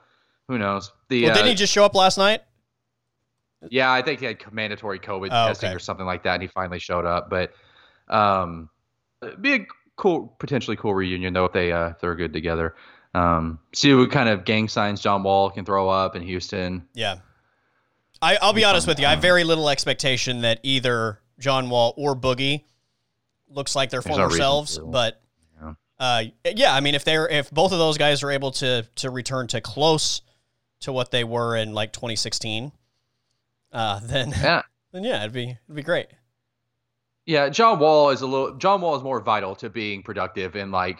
who 0.48 0.58
knows? 0.58 0.91
The 1.10 1.24
well, 1.24 1.32
uh, 1.32 1.36
didn't 1.36 1.50
he 1.50 1.56
just 1.56 1.72
show 1.72 1.86
up 1.86 1.96
last 1.96 2.18
night? 2.18 2.41
yeah, 3.70 3.91
I 3.91 4.02
think 4.02 4.20
he 4.22 4.26
had 4.26 4.40
mandatory 4.54 5.00
COVID 5.00 5.28
Oh, 5.32 5.48
testing 5.48 5.68
okay. 5.68 5.76
or 5.76 5.80
something 5.80 6.06
like 6.06 6.24
that, 6.24 6.36
and 6.36 6.41
he 6.41 6.48
finally 6.48 6.80
showed 6.80 7.06
up. 7.06 7.30
But 7.30 7.54
um, 8.08 8.70
be 9.41 9.54
a 9.54 9.66
cool, 10.00 10.36
potentially 10.40 10.76
cool 10.78 10.96
reunion 10.96 11.34
though 11.34 11.46
if 11.46 11.54
they 11.54 11.72
uh, 11.72 11.90
if 11.90 12.00
they're 12.00 12.16
good 12.16 12.34
together. 12.34 12.76
Um, 13.14 13.60
see 13.74 13.94
what 13.94 14.12
kind 14.12 14.30
of 14.30 14.46
gang 14.46 14.68
signs 14.68 15.02
John 15.02 15.24
Wall 15.24 15.50
can 15.50 15.66
throw 15.66 15.90
up 15.90 16.16
in 16.16 16.22
Houston. 16.24 16.88
Yeah. 16.94 17.18
I, 18.22 18.38
I'll 18.42 18.54
be 18.54 18.66
honest 18.66 18.86
with 18.88 19.00
you. 19.00 19.06
I 19.08 19.12
have 19.12 19.22
very 19.22 19.44
little 19.44 19.70
expectation 19.70 20.42
that 20.42 20.60
either 20.64 21.20
John 21.40 21.70
Wall 21.70 21.94
or 21.98 22.16
Boogie 22.16 22.66
looks 23.50 23.76
like 23.76 23.90
their 23.90 24.02
There's 24.02 24.16
former 24.16 24.30
no 24.30 24.36
selves. 24.38 24.78
But 24.78 25.22
Yeah. 25.62 25.74
uh, 26.00 26.24
yeah, 26.56 26.74
I 26.74 26.82
mean, 26.82 26.96
if 26.96 27.04
they're 27.06 27.28
if 27.28 27.50
both 27.50 27.72
of 27.72 27.80
those 27.80 27.98
guys 27.98 28.22
are 28.24 28.30
able 28.32 28.52
to 28.54 28.86
to 28.98 29.10
return 29.10 29.48
to 29.48 29.62
close 29.62 30.22
to 30.82 30.92
what 30.94 31.12
they 31.12 31.24
were 31.24 31.56
in 31.56 31.74
like 31.74 31.94
2016, 31.94 32.72
uh, 33.72 34.00
then 34.04 34.30
Yeah. 34.32 34.62
then 34.92 35.04
yeah, 35.04 35.22
it'd 35.22 35.34
be 35.34 35.50
it'd 35.50 35.76
be 35.76 35.82
great. 35.84 36.08
Yeah, 37.30 37.49
John 37.49 37.77
Wall 37.77 38.10
is 38.10 38.22
a 38.22 38.26
little. 38.26 38.56
John 38.56 38.81
Wall 38.81 38.95
is 38.95 39.03
more 39.03 39.19
vital 39.19 39.53
to 39.57 39.69
being 39.69 40.01
productive 40.01 40.56
and 40.56 40.72
like 40.72 40.97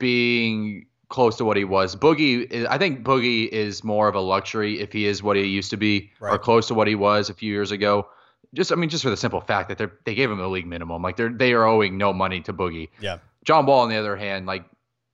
being 0.00 0.86
close 1.08 1.36
to 1.36 1.44
what 1.44 1.56
he 1.56 1.62
was. 1.62 1.94
Boogie, 1.94 2.50
is, 2.50 2.66
I 2.66 2.76
think 2.76 3.04
Boogie 3.04 3.46
is 3.46 3.84
more 3.84 4.08
of 4.08 4.16
a 4.16 4.20
luxury 4.20 4.80
if 4.80 4.92
he 4.92 5.06
is 5.06 5.22
what 5.22 5.36
he 5.36 5.44
used 5.44 5.70
to 5.70 5.76
be 5.76 6.10
or 6.20 6.38
close 6.38 6.66
to 6.66 6.74
what 6.74 6.88
he 6.88 6.96
was 6.96 7.30
a 7.30 7.34
few 7.34 7.52
years 7.52 7.70
ago. 7.70 8.08
Just, 8.52 8.72
I 8.72 8.74
mean, 8.74 8.90
just 8.90 9.04
for 9.04 9.10
the 9.10 9.16
simple 9.16 9.40
fact 9.40 9.68
that 9.68 9.78
they 9.78 9.86
they 10.06 10.16
gave 10.16 10.28
him 10.28 10.38
the 10.38 10.48
league 10.48 10.66
minimum. 10.66 11.02
Like 11.02 11.16
they're 11.16 11.28
they 11.28 11.52
are 11.52 11.64
owing 11.64 11.96
no 11.96 12.12
money 12.12 12.40
to 12.40 12.52
Boogie. 12.52 12.88
Yeah. 12.98 13.18
John 13.44 13.66
Wall, 13.66 13.82
on 13.82 13.90
the 13.90 13.96
other 13.96 14.16
hand, 14.16 14.46
like 14.46 14.64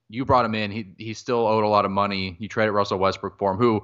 you 0.09 0.25
brought 0.25 0.43
him 0.43 0.55
in, 0.55 0.71
he 0.71 0.95
he 0.97 1.13
still 1.13 1.45
owed 1.45 1.63
a 1.63 1.67
lot 1.67 1.85
of 1.85 1.91
money. 1.91 2.35
You 2.39 2.47
traded 2.47 2.73
Russell 2.73 2.97
Westbrook 2.97 3.37
for 3.37 3.51
him, 3.51 3.59
who, 3.59 3.83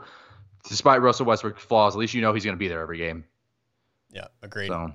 despite 0.67 1.03
Russell 1.03 1.27
Westbrook's 1.27 1.63
flaws, 1.63 1.93
at 1.93 1.99
least 1.99 2.15
you 2.15 2.21
know 2.21 2.33
he's 2.33 2.45
going 2.45 2.55
to 2.55 2.59
be 2.59 2.67
there 2.67 2.81
every 2.81 2.97
game. 2.97 3.25
Yeah, 4.11 4.25
agreed. 4.41 4.69
So. 4.69 4.91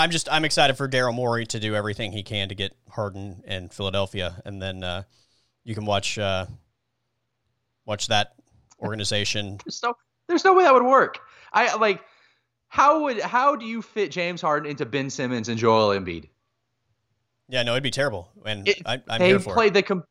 I'm 0.00 0.10
just 0.10 0.28
I'm 0.32 0.44
excited 0.44 0.76
for 0.76 0.88
Daryl 0.88 1.14
Morey 1.14 1.46
to 1.46 1.60
do 1.60 1.74
everything 1.74 2.12
he 2.12 2.22
can 2.22 2.48
to 2.48 2.54
get 2.54 2.74
Harden 2.88 3.42
and 3.46 3.72
Philadelphia, 3.72 4.40
and 4.44 4.60
then 4.60 4.82
uh, 4.82 5.02
you 5.64 5.74
can 5.74 5.84
watch 5.84 6.18
uh, 6.18 6.46
watch 7.84 8.06
that 8.08 8.34
organization. 8.80 9.58
There's 9.64 9.82
no, 9.82 9.94
there's 10.26 10.44
no 10.44 10.54
way 10.54 10.64
that 10.64 10.72
would 10.72 10.82
work. 10.84 11.18
I 11.52 11.74
like, 11.76 12.00
how 12.68 13.02
would, 13.02 13.20
how 13.20 13.56
do 13.56 13.66
you 13.66 13.82
fit 13.82 14.10
James 14.10 14.40
Harden 14.40 14.70
into 14.70 14.86
Ben 14.86 15.10
Simmons 15.10 15.48
and 15.48 15.58
Joel 15.58 15.90
Embiid? 15.90 16.28
Yeah, 17.48 17.62
no, 17.64 17.72
it'd 17.72 17.82
be 17.82 17.90
terrible, 17.90 18.30
and 18.46 18.66
It- 18.68 18.80
I, 18.86 19.02
I'm 19.08 19.18
they 19.18 19.26
here 19.28 19.40
for 19.40 19.52
play 19.52 19.66
it. 19.66 19.74
the 19.74 19.82
com- 19.82 20.04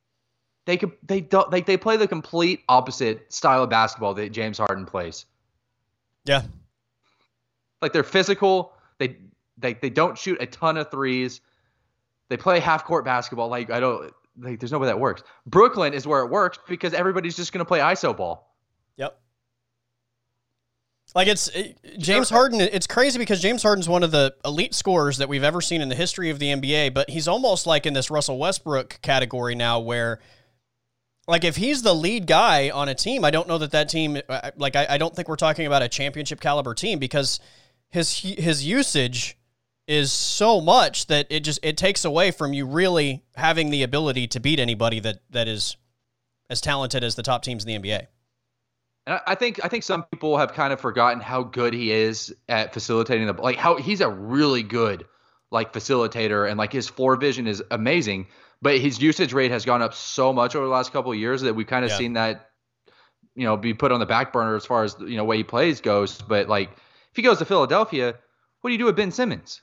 they 0.65 0.77
could, 0.77 0.91
they 1.01 1.21
don't, 1.21 1.51
like, 1.51 1.65
they 1.65 1.77
play 1.77 1.97
the 1.97 2.07
complete 2.07 2.61
opposite 2.69 3.33
style 3.33 3.63
of 3.63 3.69
basketball 3.71 4.13
that 4.15 4.31
James 4.33 4.57
Harden 4.59 4.85
plays. 4.85 5.25
Yeah, 6.25 6.43
Like 7.81 7.93
they're 7.93 8.03
physical. 8.03 8.73
They, 8.99 9.15
they, 9.59 9.73
they 9.73 9.89
don't 9.89 10.17
shoot 10.17 10.41
a 10.41 10.45
ton 10.45 10.77
of 10.77 10.89
threes. 10.89 11.41
They 12.29 12.37
play 12.37 12.59
half 12.59 12.85
court 12.85 13.05
basketball. 13.05 13.49
Like 13.49 13.69
I 13.69 13.79
don't, 13.79 14.13
like, 14.39 14.59
there's 14.59 14.71
no 14.71 14.79
way 14.79 14.87
that 14.87 14.99
works. 14.99 15.23
Brooklyn 15.45 15.93
is 15.93 16.07
where 16.07 16.21
it 16.21 16.29
works 16.29 16.59
because 16.67 16.93
everybody's 16.93 17.35
just 17.35 17.51
going 17.51 17.59
to 17.59 17.65
play 17.65 17.79
ISO 17.79 18.15
ball. 18.15 18.55
Yep. 18.97 19.19
Like 21.15 21.27
it's 21.27 21.47
it, 21.49 21.79
James 21.97 22.29
Harden. 22.29 22.61
It's 22.61 22.85
crazy 22.85 23.17
because 23.17 23.41
James 23.41 23.63
Harden's 23.63 23.89
one 23.89 24.03
of 24.03 24.11
the 24.11 24.35
elite 24.45 24.75
scorers 24.75 25.17
that 25.17 25.27
we've 25.27 25.43
ever 25.43 25.59
seen 25.59 25.81
in 25.81 25.89
the 25.89 25.95
history 25.95 26.29
of 26.29 26.37
the 26.37 26.47
NBA. 26.47 26.93
But 26.93 27.09
he's 27.09 27.27
almost 27.27 27.65
like 27.65 27.87
in 27.87 27.93
this 27.93 28.11
Russell 28.11 28.37
Westbrook 28.37 28.99
category 29.01 29.55
now, 29.55 29.79
where 29.79 30.19
like 31.27 31.43
if 31.43 31.55
he's 31.55 31.81
the 31.81 31.95
lead 31.95 32.27
guy 32.27 32.69
on 32.69 32.89
a 32.89 32.95
team, 32.95 33.25
I 33.25 33.31
don't 33.31 33.47
know 33.47 33.57
that 33.57 33.71
that 33.71 33.89
team. 33.89 34.21
uh, 34.29 34.51
Like 34.55 34.75
I, 34.75 34.85
I 34.91 34.97
don't 34.99 35.15
think 35.15 35.27
we're 35.27 35.35
talking 35.35 35.65
about 35.65 35.81
a 35.81 35.89
championship 35.89 36.41
caliber 36.41 36.75
team 36.75 36.99
because 36.99 37.39
his 37.89 38.19
his 38.19 38.63
usage 38.63 39.35
is 39.89 40.11
so 40.11 40.61
much 40.61 41.07
that 41.07 41.25
it 41.31 41.39
just 41.41 41.59
it 41.63 41.75
takes 41.75 42.05
away 42.05 42.29
from 42.31 42.53
you 42.53 42.65
really 42.65 43.23
having 43.35 43.71
the 43.71 43.81
ability 43.83 44.27
to 44.27 44.39
beat 44.39 44.59
anybody 44.59 44.99
that 44.99 45.17
that 45.31 45.47
is 45.47 45.75
as 46.49 46.61
talented 46.61 47.03
as 47.03 47.15
the 47.15 47.23
top 47.23 47.41
teams 47.43 47.65
in 47.65 47.81
the 47.83 47.89
NBA. 47.89 48.05
And 49.07 49.19
I- 49.25 49.33
think 49.35 49.59
I 49.65 49.67
think 49.67 49.83
some 49.83 50.03
people 50.11 50.37
have 50.37 50.53
kind 50.53 50.71
of 50.71 50.79
forgotten 50.79 51.19
how 51.19 51.41
good 51.41 51.73
he 51.73 51.91
is 51.91 52.33
at 52.47 52.71
facilitating 52.73 53.25
the 53.25 53.33
like 53.33 53.57
how 53.57 53.77
he's 53.77 54.01
a 54.01 54.09
really 54.09 54.61
good 54.61 55.05
like 55.51 55.73
facilitator 55.73 56.47
and 56.47 56.59
like 56.59 56.71
his 56.71 56.87
floor 56.87 57.15
vision 57.15 57.47
is 57.47 57.63
amazing, 57.71 58.27
but 58.61 58.77
his 58.77 59.01
usage 59.01 59.33
rate 59.33 59.49
has 59.49 59.65
gone 59.65 59.81
up 59.81 59.95
so 59.95 60.31
much 60.31 60.55
over 60.55 60.65
the 60.65 60.71
last 60.71 60.93
couple 60.93 61.11
of 61.11 61.17
years 61.17 61.41
that 61.41 61.55
we've 61.55 61.65
kind 61.65 61.83
of 61.83 61.89
Yeah. 61.91 61.97
seen 61.97 62.13
that 62.13 62.51
you 63.33 63.45
know 63.45 63.57
be 63.57 63.73
put 63.73 63.91
on 63.91 63.99
the 63.99 64.05
back 64.05 64.31
burner 64.31 64.55
as 64.55 64.65
far 64.67 64.83
as 64.83 64.95
you 64.99 65.17
know 65.17 65.23
way 65.23 65.37
he 65.37 65.43
plays 65.43 65.81
goes. 65.81 66.21
But 66.21 66.47
like 66.47 66.69
if 66.71 67.15
he 67.15 67.23
goes 67.23 67.39
to 67.39 67.45
Philadelphia, 67.45 68.13
what 68.61 68.69
do 68.69 68.71
you 68.73 68.77
do 68.77 68.85
with 68.85 68.95
Ben 68.95 69.09
Simmons? 69.11 69.61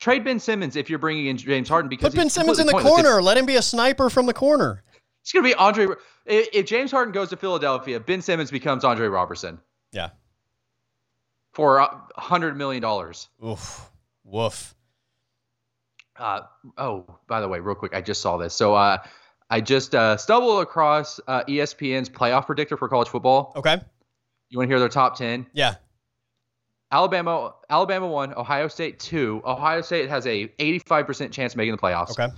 Trade 0.00 0.24
Ben 0.24 0.38
Simmons 0.38 0.76
if 0.76 0.88
you're 0.90 0.98
bringing 0.98 1.26
in 1.26 1.36
James 1.36 1.68
Harden 1.68 1.88
because 1.88 2.10
Put 2.10 2.16
Ben 2.18 2.30
Simmons 2.30 2.58
in 2.58 2.66
the 2.66 2.72
pointless. 2.72 2.92
corner. 3.02 3.22
Let 3.22 3.36
him 3.36 3.46
be 3.46 3.56
a 3.56 3.62
sniper 3.62 4.10
from 4.10 4.26
the 4.26 4.34
corner. 4.34 4.82
It's 5.22 5.32
gonna 5.32 5.44
be 5.44 5.54
Andre. 5.54 5.86
If 6.26 6.48
if 6.52 6.66
James 6.66 6.90
Harden 6.90 7.12
goes 7.12 7.30
to 7.30 7.36
Philadelphia, 7.36 8.00
Ben 8.00 8.20
Simmons 8.22 8.50
becomes 8.50 8.84
Andre 8.84 9.06
Roberson 9.08 9.60
Yeah. 9.92 10.10
for 11.52 11.78
a 11.78 12.00
hundred 12.16 12.56
million 12.56 12.82
dollars. 12.82 13.28
Oof. 13.44 13.88
Woof. 14.24 14.74
Uh, 16.16 16.40
oh, 16.78 17.04
by 17.26 17.40
the 17.40 17.48
way, 17.48 17.58
real 17.60 17.74
quick, 17.74 17.94
I 17.94 18.00
just 18.00 18.20
saw 18.20 18.36
this. 18.36 18.54
So 18.54 18.74
uh, 18.74 18.98
I 19.50 19.60
just 19.60 19.94
uh, 19.94 20.16
stumbled 20.16 20.62
across 20.62 21.18
uh, 21.26 21.42
ESPN's 21.44 22.08
playoff 22.08 22.46
predictor 22.46 22.76
for 22.76 22.88
college 22.88 23.08
football. 23.08 23.52
Okay. 23.56 23.80
You 24.50 24.58
want 24.58 24.68
to 24.68 24.72
hear 24.72 24.78
their 24.78 24.88
top 24.88 25.16
ten? 25.16 25.46
Yeah. 25.52 25.76
Alabama, 26.92 27.54
Alabama 27.70 28.06
one, 28.06 28.34
Ohio 28.34 28.68
State 28.68 29.00
two. 29.00 29.42
Ohio 29.44 29.80
State 29.80 30.10
has 30.10 30.26
a 30.26 30.48
85% 30.58 31.32
chance 31.32 31.54
of 31.54 31.56
making 31.56 31.72
the 31.72 31.78
playoffs. 31.78 32.10
Okay. 32.10 32.28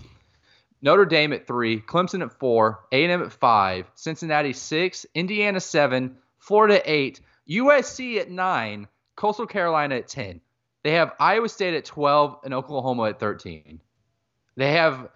Notre 0.80 1.04
Dame 1.04 1.32
at 1.32 1.46
three, 1.46 1.80
Clemson 1.80 2.22
at 2.22 2.38
four, 2.38 2.84
A&M 2.92 3.22
at 3.22 3.32
five, 3.32 3.90
Cincinnati 3.94 4.52
six, 4.52 5.04
Indiana 5.14 5.58
seven, 5.58 6.16
Florida 6.38 6.80
eight, 6.84 7.20
USC 7.50 8.18
at 8.20 8.30
nine, 8.30 8.86
Coastal 9.16 9.46
Carolina 9.46 9.96
at 9.96 10.08
ten. 10.08 10.40
They 10.84 10.92
have 10.92 11.12
Iowa 11.18 11.48
State 11.48 11.74
at 11.74 11.84
twelve 11.84 12.38
and 12.44 12.54
Oklahoma 12.54 13.04
at 13.04 13.18
thirteen. 13.18 13.80
They 14.56 14.72
have 14.72 15.08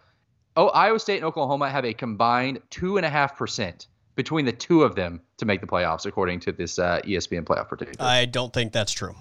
oh 0.57 0.69
Iowa 0.69 0.99
State 0.99 1.19
and 1.19 1.27
Oklahoma 1.27 1.71
have 1.71 1.85
a 1.85 1.95
combined 1.95 2.61
two 2.71 2.97
and 2.97 3.07
a 3.07 3.11
half 3.11 3.37
percent 3.37 3.87
between 4.17 4.47
the 4.47 4.53
two 4.53 4.83
of 4.83 4.97
them 4.97 5.21
to 5.37 5.47
make 5.47 5.61
the 5.61 5.67
playoffs, 5.67 6.05
according 6.05 6.41
to 6.41 6.51
this 6.51 6.79
uh, 6.79 7.01
ESPN 7.05 7.45
playoff 7.45 7.69
predictor. 7.69 8.03
I 8.03 8.25
don't 8.25 8.53
think 8.53 8.73
that's 8.73 8.91
true. 8.91 9.15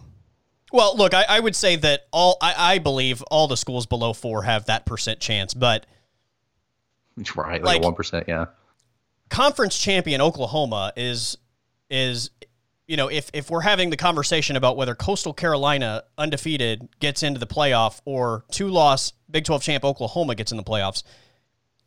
Well, 0.73 0.97
look, 0.97 1.13
I, 1.13 1.25
I 1.29 1.39
would 1.39 1.55
say 1.55 1.75
that 1.77 2.07
all 2.11 2.37
I, 2.41 2.73
I 2.75 2.79
believe 2.79 3.21
all 3.31 3.47
the 3.47 3.57
schools 3.57 3.85
below 3.85 4.13
four 4.13 4.43
have 4.43 4.65
that 4.65 4.85
percent 4.85 5.19
chance, 5.19 5.53
but 5.53 5.85
right, 7.35 7.63
like- 7.63 7.75
like 7.75 7.81
one 7.83 7.95
percent, 7.95 8.25
yeah. 8.27 8.45
conference 9.29 9.77
champion 9.77 10.21
Oklahoma 10.21 10.93
is 10.95 11.37
is 11.89 12.31
you 12.87 12.97
know 12.97 13.07
if 13.07 13.29
if 13.33 13.49
we're 13.49 13.61
having 13.61 13.89
the 13.89 13.97
conversation 13.97 14.55
about 14.55 14.75
whether 14.77 14.93
Coastal 14.95 15.33
Carolina 15.33 16.03
undefeated 16.17 16.87
gets 16.99 17.23
into 17.23 17.39
the 17.39 17.47
playoff 17.47 18.01
or 18.05 18.43
two 18.51 18.67
loss 18.67 19.13
Big 19.29 19.45
12 19.45 19.61
champ 19.61 19.83
Oklahoma 19.85 20.35
gets 20.35 20.51
in 20.51 20.57
the 20.57 20.63
playoffs, 20.63 21.03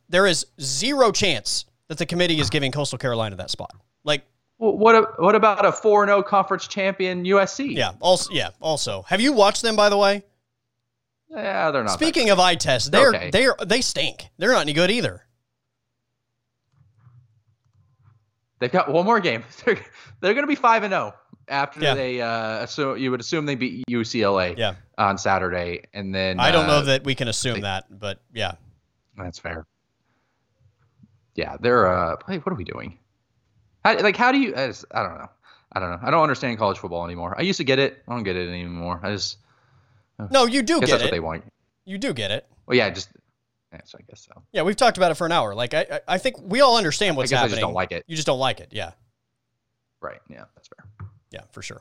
there 0.09 0.27
is 0.27 0.47
zero 0.61 1.11
chance 1.13 1.65
that 1.89 1.99
the 1.99 2.07
committee 2.07 2.39
is 2.41 2.51
giving 2.51 2.71
Coastal 2.73 2.99
Carolina 2.99 3.37
that 3.37 3.51
spot. 3.51 3.73
Like 4.05 4.25
what 4.61 5.19
what 5.19 5.35
about 5.35 5.65
a 5.65 5.73
four 5.73 6.07
zero 6.07 6.23
conference 6.23 6.69
champion 6.69 7.25
USC? 7.25 7.75
Yeah. 7.75 7.93
Also, 8.01 8.31
yeah. 8.33 8.51
Also, 8.61 9.03
have 9.03 9.21
you 9.21 9.33
watched 9.33 9.63
them 9.63 9.75
by 9.75 9.89
the 9.89 9.97
way? 9.97 10.23
Yeah, 11.31 11.71
they're 11.71 11.85
not. 11.85 11.93
Speaking 11.93 12.31
of 12.31 12.39
eye 12.39 12.57
tests, 12.57 12.89
they're 12.91 13.09
okay. 13.09 13.31
they're 13.31 13.57
they 13.65 13.81
stink. 13.81 14.29
They're 14.37 14.53
not 14.53 14.63
any 14.63 14.75
good 14.75 14.91
either. 14.91 15.25
They've 18.59 18.71
got 18.71 18.93
one 18.93 19.07
more 19.07 19.21
game. 19.21 19.43
They're 19.65 19.79
they're 20.21 20.35
going 20.35 20.45
to 20.45 20.49
be 20.49 20.55
five 20.55 20.83
and 20.83 20.93
zero 20.93 21.15
oh 21.15 21.37
after 21.49 21.81
yeah. 21.81 21.95
they 21.95 22.21
uh 22.21 22.67
so 22.67 22.95
you 22.95 23.11
would 23.11 23.21
assume 23.21 23.47
they 23.47 23.55
beat 23.55 23.85
UCLA 23.89 24.57
yeah. 24.59 24.75
on 24.99 25.17
Saturday 25.17 25.85
and 25.95 26.15
then 26.15 26.39
I 26.39 26.53
don't 26.53 26.67
uh, 26.67 26.79
know 26.79 26.83
that 26.83 27.05
we 27.05 27.15
can 27.15 27.27
assume 27.27 27.55
they, 27.55 27.61
that, 27.63 27.87
but 27.91 28.21
yeah. 28.35 28.53
That's 29.17 29.39
fair. 29.39 29.67
Yeah, 31.35 31.57
they're 31.59 31.87
uh 31.87 32.17
hey, 32.29 32.37
what 32.37 32.53
are 32.53 32.57
we 32.57 32.65
doing? 32.65 32.99
How, 33.85 33.99
like 34.01 34.17
how 34.17 34.33
do 34.33 34.39
you 34.39 34.55
I, 34.57 34.69
just, 34.69 34.85
I 34.91 35.03
don't 35.03 35.19
know. 35.19 35.31
I 35.73 35.81
don't 35.81 35.91
know. 35.91 35.99
I 36.03 36.11
don't 36.11 36.23
understand 36.23 36.59
college 36.59 36.79
football 36.79 37.05
anymore. 37.05 37.35
I 37.39 37.43
used 37.43 37.59
to 37.59 37.65
get 37.65 37.79
it. 37.79 38.03
I 38.09 38.13
don't 38.13 38.25
get 38.25 38.37
it 38.37 38.49
anymore. 38.49 39.01
I 39.03 39.13
just 39.13 39.39
No, 40.31 40.47
you 40.47 40.63
do 40.63 40.81
get 40.81 40.91
that's 40.91 41.03
it. 41.03 41.07
what 41.07 41.11
they 41.13 41.21
want. 41.21 41.45
You 41.85 41.99
do 41.99 42.13
get 42.13 42.31
it. 42.31 42.47
Well, 42.67 42.77
yeah, 42.77 42.91
just 42.91 43.09
Yes, 43.73 43.95
I 43.97 44.03
guess 44.09 44.27
so. 44.27 44.43
Yeah, 44.53 44.63
we've 44.63 44.77
talked 44.77 44.97
about 44.97 45.13
it 45.13 45.15
for 45.15 45.27
an 45.27 45.33
hour. 45.33 45.55
Like 45.55 45.75
I, 45.75 46.01
I 46.09 46.19
think 46.19 46.37
we 46.43 46.61
all 46.61 46.77
understand 46.77 47.17
what's 47.17 47.33
I 47.33 47.37
happening. 47.37 47.53
I 47.53 47.57
just 47.57 47.61
don't 47.61 47.75
like 47.75 47.93
it. 47.93 48.05
You 48.09 48.17
just 48.17 48.27
don't 48.27 48.41
like 48.41 48.59
it. 48.61 48.69
Yeah. 48.73 48.93
Right. 50.01 50.19
Yeah, 50.29 50.45
that's 50.57 50.69
fair. 50.69 51.09
Yeah, 51.31 51.43
for 51.53 51.63
sure. 51.63 51.81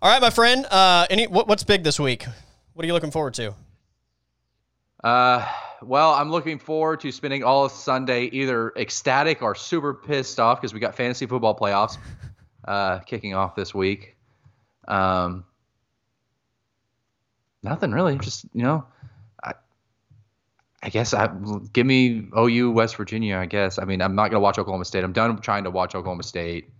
All 0.00 0.10
right, 0.10 0.22
my 0.22 0.30
friend. 0.30 0.64
Uh, 0.66 1.06
any 1.10 1.26
what, 1.26 1.46
what's 1.48 1.64
big 1.64 1.82
this 1.82 2.00
week? 2.00 2.24
What 2.72 2.84
are 2.84 2.86
you 2.86 2.94
looking 2.94 3.10
forward 3.10 3.34
to? 3.34 3.54
Uh, 5.04 5.46
well, 5.82 6.12
I'm 6.12 6.30
looking 6.30 6.58
forward 6.58 7.00
to 7.00 7.12
spending 7.12 7.44
all 7.44 7.64
of 7.64 7.72
Sunday 7.72 8.24
either 8.24 8.72
ecstatic 8.76 9.42
or 9.42 9.54
super 9.54 9.94
pissed 9.94 10.40
off 10.40 10.60
because 10.60 10.74
we 10.74 10.80
got 10.80 10.94
fantasy 10.94 11.26
football 11.26 11.56
playoffs 11.56 11.98
uh, 12.66 12.98
kicking 13.00 13.34
off 13.34 13.54
this 13.54 13.74
week. 13.74 14.16
Um, 14.86 15.44
nothing 17.62 17.92
really. 17.92 18.18
Just 18.18 18.46
you 18.52 18.62
know, 18.62 18.86
I, 19.42 19.54
I 20.82 20.88
guess 20.88 21.14
I 21.14 21.28
give 21.72 21.86
me 21.86 22.28
OU 22.36 22.72
West 22.72 22.96
Virginia. 22.96 23.36
I 23.36 23.46
guess. 23.46 23.78
I 23.78 23.84
mean, 23.84 24.02
I'm 24.02 24.14
not 24.14 24.30
gonna 24.30 24.40
watch 24.40 24.58
Oklahoma 24.58 24.84
State. 24.84 25.04
I'm 25.04 25.12
done 25.12 25.40
trying 25.40 25.64
to 25.64 25.70
watch 25.70 25.94
Oklahoma 25.94 26.22
State 26.22 26.70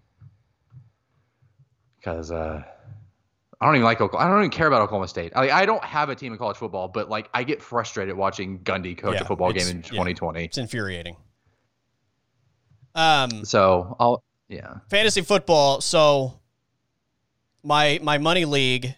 because 1.98 2.30
uh, 2.30 2.62
I 3.60 3.66
don't 3.66 3.74
even 3.74 3.85
like 3.85 4.01
Oklahoma. 4.01 4.30
I 4.30 4.32
don't 4.32 4.40
even 4.44 4.51
care 4.51 4.68
about 4.68 4.82
Oklahoma 4.82 5.09
State. 5.09 5.32
I, 5.35 5.51
I 5.51 5.66
don't 5.66 5.82
have 5.82 6.10
a 6.10 6.14
team 6.14 6.32
in 6.32 6.39
college 6.39 6.56
football, 6.56 6.86
but 6.86 7.09
like 7.09 7.28
I 7.35 7.43
get 7.43 7.60
frustrated 7.60 8.16
watching 8.16 8.60
Gundy 8.60 8.97
coach 8.97 9.14
yeah, 9.14 9.22
a 9.22 9.24
football 9.24 9.52
game 9.52 9.66
in 9.68 9.82
2020. 9.82 10.39
Yeah, 10.39 10.44
it's 10.44 10.59
infuriating. 10.59 11.16
Um. 12.94 13.44
So 13.44 13.97
I'll 13.98 14.22
yeah. 14.48 14.78
Fantasy 14.89 15.22
football. 15.22 15.80
So 15.80 16.39
my 17.62 17.98
my 18.02 18.18
money 18.18 18.44
league, 18.44 18.94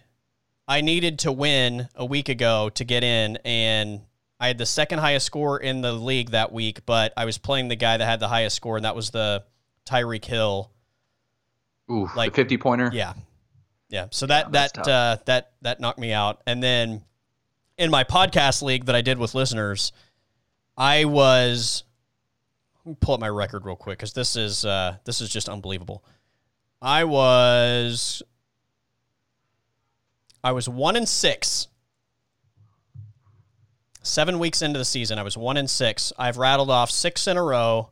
I 0.67 0.81
needed 0.81 1.19
to 1.19 1.31
win 1.31 1.87
a 1.95 2.05
week 2.05 2.29
ago 2.29 2.69
to 2.75 2.83
get 2.83 3.03
in, 3.03 3.37
and 3.43 4.01
I 4.39 4.47
had 4.47 4.57
the 4.57 4.65
second 4.65 4.99
highest 4.99 5.25
score 5.25 5.59
in 5.59 5.81
the 5.81 5.91
league 5.91 6.31
that 6.31 6.51
week, 6.51 6.85
but 6.85 7.13
I 7.17 7.25
was 7.25 7.37
playing 7.37 7.67
the 7.67 7.75
guy 7.75 7.97
that 7.97 8.05
had 8.05 8.19
the 8.19 8.27
highest 8.27 8.55
score, 8.55 8.77
and 8.77 8.85
that 8.85 8.95
was 8.95 9.09
the 9.09 9.43
Tyreek 9.85 10.25
Hill 10.25 10.71
Ooh, 11.91 12.09
like 12.15 12.33
fifty 12.33 12.57
pointer. 12.57 12.89
Yeah, 12.93 13.13
yeah. 13.91 14.07
So 14.09 14.25
that 14.25 14.45
yeah, 14.45 14.67
that 14.73 14.87
uh, 14.87 15.17
that 15.25 15.51
that 15.61 15.79
knocked 15.79 15.99
me 15.99 16.13
out. 16.13 16.41
And 16.47 16.63
then 16.63 17.03
in 17.77 17.91
my 17.91 18.03
podcast 18.05 18.63
league 18.63 18.85
that 18.85 18.95
I 18.95 19.01
did 19.01 19.19
with 19.19 19.35
listeners, 19.35 19.91
I 20.75 21.05
was. 21.05 21.83
Let 22.83 22.89
me 22.93 22.97
pull 22.99 23.13
up 23.13 23.19
my 23.19 23.29
record 23.29 23.63
real 23.63 23.75
quick 23.75 23.99
because 23.99 24.13
this 24.13 24.35
is 24.35 24.65
uh, 24.65 24.97
this 25.05 25.21
is 25.21 25.29
just 25.29 25.47
unbelievable. 25.47 26.03
I 26.81 27.03
was 27.03 28.23
I 30.43 30.53
was 30.53 30.67
one 30.67 30.95
and 30.95 31.07
six. 31.07 31.67
Seven 34.03 34.39
weeks 34.39 34.63
into 34.63 34.79
the 34.79 34.85
season, 34.85 35.19
I 35.19 35.23
was 35.23 35.37
one 35.37 35.57
and 35.57 35.69
six. 35.69 36.11
I've 36.17 36.37
rattled 36.37 36.71
off 36.71 36.89
six 36.89 37.27
in 37.27 37.37
a 37.37 37.43
row. 37.43 37.91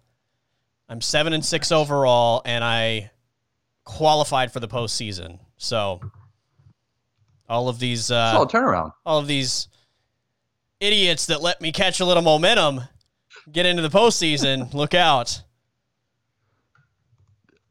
I'm 0.88 1.02
seven 1.02 1.34
and 1.34 1.46
six 1.46 1.72
overall, 1.72 2.42
and 2.46 2.64
I 2.64 3.12
qualified 3.84 4.52
for 4.52 4.60
the 4.60 4.68
postseason. 4.68 5.38
So 5.60 6.00
all 7.50 7.68
of 7.68 7.80
these 7.80 8.10
uh, 8.10 8.46
turnaround. 8.46 8.94
All 9.06 9.20
of 9.20 9.28
these 9.28 9.68
idiots 10.80 11.28
that 11.28 11.42
let 11.42 11.62
me 11.62 11.72
catch 11.72 12.00
a 12.00 12.06
little 12.06 12.24
momentum 12.24 12.82
get 13.52 13.66
into 13.66 13.82
the 13.82 13.90
postseason. 13.90 14.74
look 14.74 14.94
out. 14.94 15.44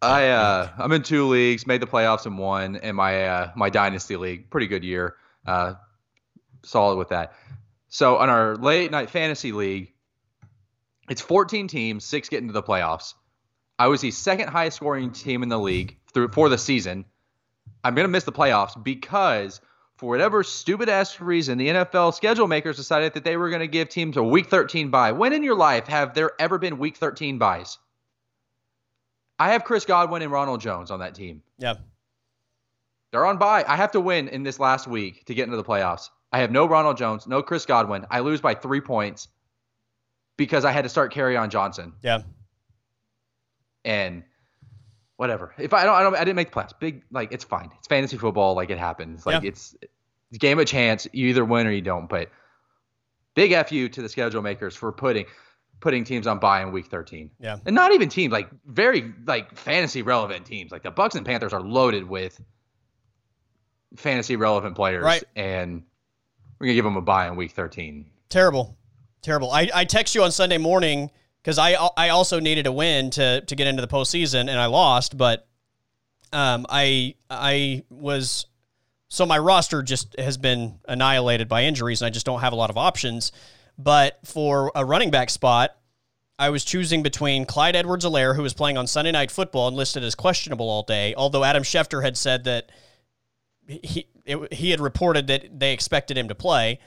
I 0.01 0.28
uh, 0.28 0.69
I'm 0.78 0.93
in 0.93 1.02
two 1.02 1.27
leagues, 1.27 1.66
made 1.66 1.81
the 1.81 1.86
playoffs 1.86 2.27
in 2.27 2.36
one, 2.36 2.77
and 2.77 2.97
my 2.97 3.24
uh, 3.24 3.51
my 3.56 3.70
dynasty 3.70 4.16
league, 4.16 4.51
pretty 4.51 4.66
good 4.66 4.85
year, 4.85 5.16
uh, 5.47 5.74
solid 6.62 6.97
with 6.97 7.09
that. 7.09 7.32
So 7.89 8.19
on 8.19 8.28
our 8.28 8.55
late 8.56 8.90
night 8.90 9.09
fantasy 9.10 9.51
league, 9.51 9.93
it's 11.09 11.23
14 11.23 11.69
teams, 11.69 12.05
six 12.05 12.28
get 12.28 12.43
into 12.43 12.52
the 12.52 12.62
playoffs. 12.62 13.15
I 13.78 13.86
was 13.86 14.02
the 14.02 14.10
second 14.10 14.48
highest 14.48 14.77
scoring 14.77 15.10
team 15.10 15.43
in 15.43 15.48
the 15.48 15.59
league 15.59 15.97
through 16.12 16.28
for 16.28 16.48
the 16.48 16.59
season. 16.59 17.06
I'm 17.89 17.94
going 17.94 18.05
to 18.05 18.10
miss 18.10 18.24
the 18.24 18.32
playoffs 18.32 18.82
because 18.85 19.62
for 19.97 20.10
whatever 20.10 20.43
stupid 20.43 20.90
ass 20.90 21.23
reason, 21.23 21.56
the 21.56 21.69
NFL 21.69 22.12
schedule 22.12 22.47
makers 22.47 22.77
decided 22.77 23.15
that 23.15 23.24
they 23.24 23.39
were 23.39 23.48
going 23.48 23.60
to 23.60 23.66
give 23.66 23.89
teams 23.89 24.19
a 24.19 24.23
week 24.23 24.48
13 24.48 24.90
bye. 24.90 25.12
When 25.12 25.32
in 25.32 25.43
your 25.43 25.55
life 25.55 25.86
have 25.86 26.12
there 26.12 26.32
ever 26.39 26.59
been 26.59 26.77
week 26.77 26.98
13 26.98 27.39
byes? 27.39 27.78
I 29.39 29.52
have 29.52 29.65
Chris 29.65 29.86
Godwin 29.86 30.20
and 30.20 30.31
Ronald 30.31 30.60
Jones 30.60 30.90
on 30.90 31.01
that 31.01 31.15
team. 31.15 31.43
Yeah. 31.56 31.77
They're 33.10 33.24
on 33.24 33.39
bye. 33.39 33.65
I 33.66 33.77
have 33.77 33.93
to 33.93 34.01
win 34.01 34.28
in 34.28 34.43
this 34.43 34.60
last 34.60 34.86
week 34.86 35.24
to 35.24 35.35
get 35.35 35.44
into 35.44 35.56
the 35.56 35.65
playoffs. 35.65 36.10
I 36.31 36.40
have 36.40 36.51
no 36.51 36.66
Ronald 36.66 36.98
Jones, 36.98 37.27
no 37.27 37.43
Chris 37.43 37.65
Godwin. 37.65 38.05
I 38.10 38.20
lose 38.20 38.43
by 38.43 38.52
three 38.52 38.82
points 38.82 39.28
because 40.36 40.66
I 40.66 40.73
had 40.73 40.82
to 40.82 40.90
start 40.90 41.15
Kerryon 41.15 41.48
Johnson. 41.48 41.94
Yeah 42.02 42.20
and 43.89 44.23
whatever. 45.19 45.53
If 45.59 45.74
I 45.74 45.85
don't, 45.85 45.95
I 45.95 46.03
don't, 46.03 46.15
I 46.15 46.20
didn't 46.20 46.36
make 46.36 46.53
the 46.53 46.61
playoffs. 46.61 46.78
Big, 46.78 47.03
like 47.11 47.32
it's 47.32 47.45
fine. 47.45 47.70
It's 47.77 47.86
fantasy 47.86 48.16
football. 48.16 48.55
Like 48.55 48.70
it 48.70 48.78
happens. 48.78 49.27
Like 49.27 49.43
yeah. 49.43 49.49
it's, 49.49 49.77
it's 50.31 50.39
game 50.39 50.59
of 50.59 50.66
chance. 50.66 51.07
You 51.12 51.27
either 51.27 51.45
win 51.45 51.66
or 51.66 51.73
you 51.73 51.82
don't. 51.82 52.09
But 52.09 52.31
big 53.35 53.53
fu 53.66 53.89
to 53.89 54.03
the 54.03 54.09
schedule 54.09 54.40
makers 54.40 54.74
for 54.74 54.90
putting 54.93 55.27
putting 55.81 56.05
teams 56.05 56.27
on 56.27 56.39
bye 56.39 56.62
in 56.62 56.73
week 56.73 56.86
13. 56.86 57.31
Yeah, 57.40 57.59
and 57.66 57.74
not 57.74 57.93
even 57.93 58.09
teams 58.09 58.32
like 58.32 58.49
very 58.65 59.12
like 59.27 59.57
fantasy 59.57 60.03
relevant 60.03 60.47
teams. 60.47 60.70
Like 60.70 60.85
the 60.85 60.90
Bucks 60.93 61.16
and 61.16 61.27
Panthers 61.27 61.53
are 61.53 61.61
loaded 61.61 62.09
with 62.09 62.40
fantasy 63.97 64.36
relevant 64.36 64.77
players, 64.77 65.03
right? 65.03 65.24
And 65.35 65.82
we're 66.61 66.69
gonna 66.69 66.74
give 66.74 66.85
them 66.85 66.97
a 66.97 67.03
bye 67.03 67.27
in 67.27 67.35
week 67.35 67.51
13. 67.51 68.09
Terrible, 68.28 68.78
terrible. 69.20 69.51
I 69.51 69.69
I 69.74 69.85
text 69.85 70.15
you 70.15 70.23
on 70.23 70.31
Sunday 70.31 70.59
morning 70.59 71.11
because 71.49 71.59
I 71.59 71.77
I 71.97 72.11
also 72.11 72.41
needed 72.41 72.66
a 72.66 72.73
win 72.73 73.09
to 73.12 73.41
to 73.41 73.57
get 73.57 73.66
into 73.66 73.81
the 73.81 73.89
postseason 73.89 74.41
and 74.41 74.51
I 74.51 74.66
lost, 74.66 75.16
but 75.16 75.49
um 76.31 76.66
I 76.69 77.15
I 77.31 77.85
was 77.89 78.45
so 79.09 79.25
my 79.25 79.39
roster 79.39 79.83
just 79.83 80.15
has 80.19 80.37
been 80.37 80.79
annihilated 80.87 81.49
by 81.49 81.65
injuries 81.65 82.03
and 82.03 82.07
I 82.07 82.11
just 82.11 82.27
don't 82.27 82.41
have 82.41 82.53
a 82.53 82.57
lot 82.57 82.69
of 82.69 82.77
options. 82.77 83.33
But 83.79 84.19
for 84.27 84.70
a 84.75 84.85
running 84.85 85.11
back 85.11 85.31
spot, 85.31 85.75
I 86.39 86.51
was 86.51 86.66
choosing 86.66 87.03
between 87.03 87.47
Clyde 87.47 87.77
Edwards-Helaire, 87.77 88.37
who 88.37 88.43
was 88.43 88.53
playing 88.53 88.77
on 88.77 88.87
Sunday 88.87 89.12
Night 89.12 89.31
Football 89.31 89.69
and 89.69 89.77
listed 89.77 90.05
as 90.05 90.15
questionable 90.15 90.69
all 90.69 90.83
day, 90.83 91.15
although 91.16 91.45
Adam 91.45 91.62
Schefter 91.62 92.03
had 92.03 92.19
said 92.19 92.45
that 92.45 92.70
he 93.66 94.07
it, 94.27 94.53
he 94.53 94.70
had 94.70 94.81
reported 94.81 95.29
that 95.29 95.59
they 95.59 95.73
expected 95.73 96.19
him 96.19 96.29
to 96.29 96.35
play. 96.35 96.79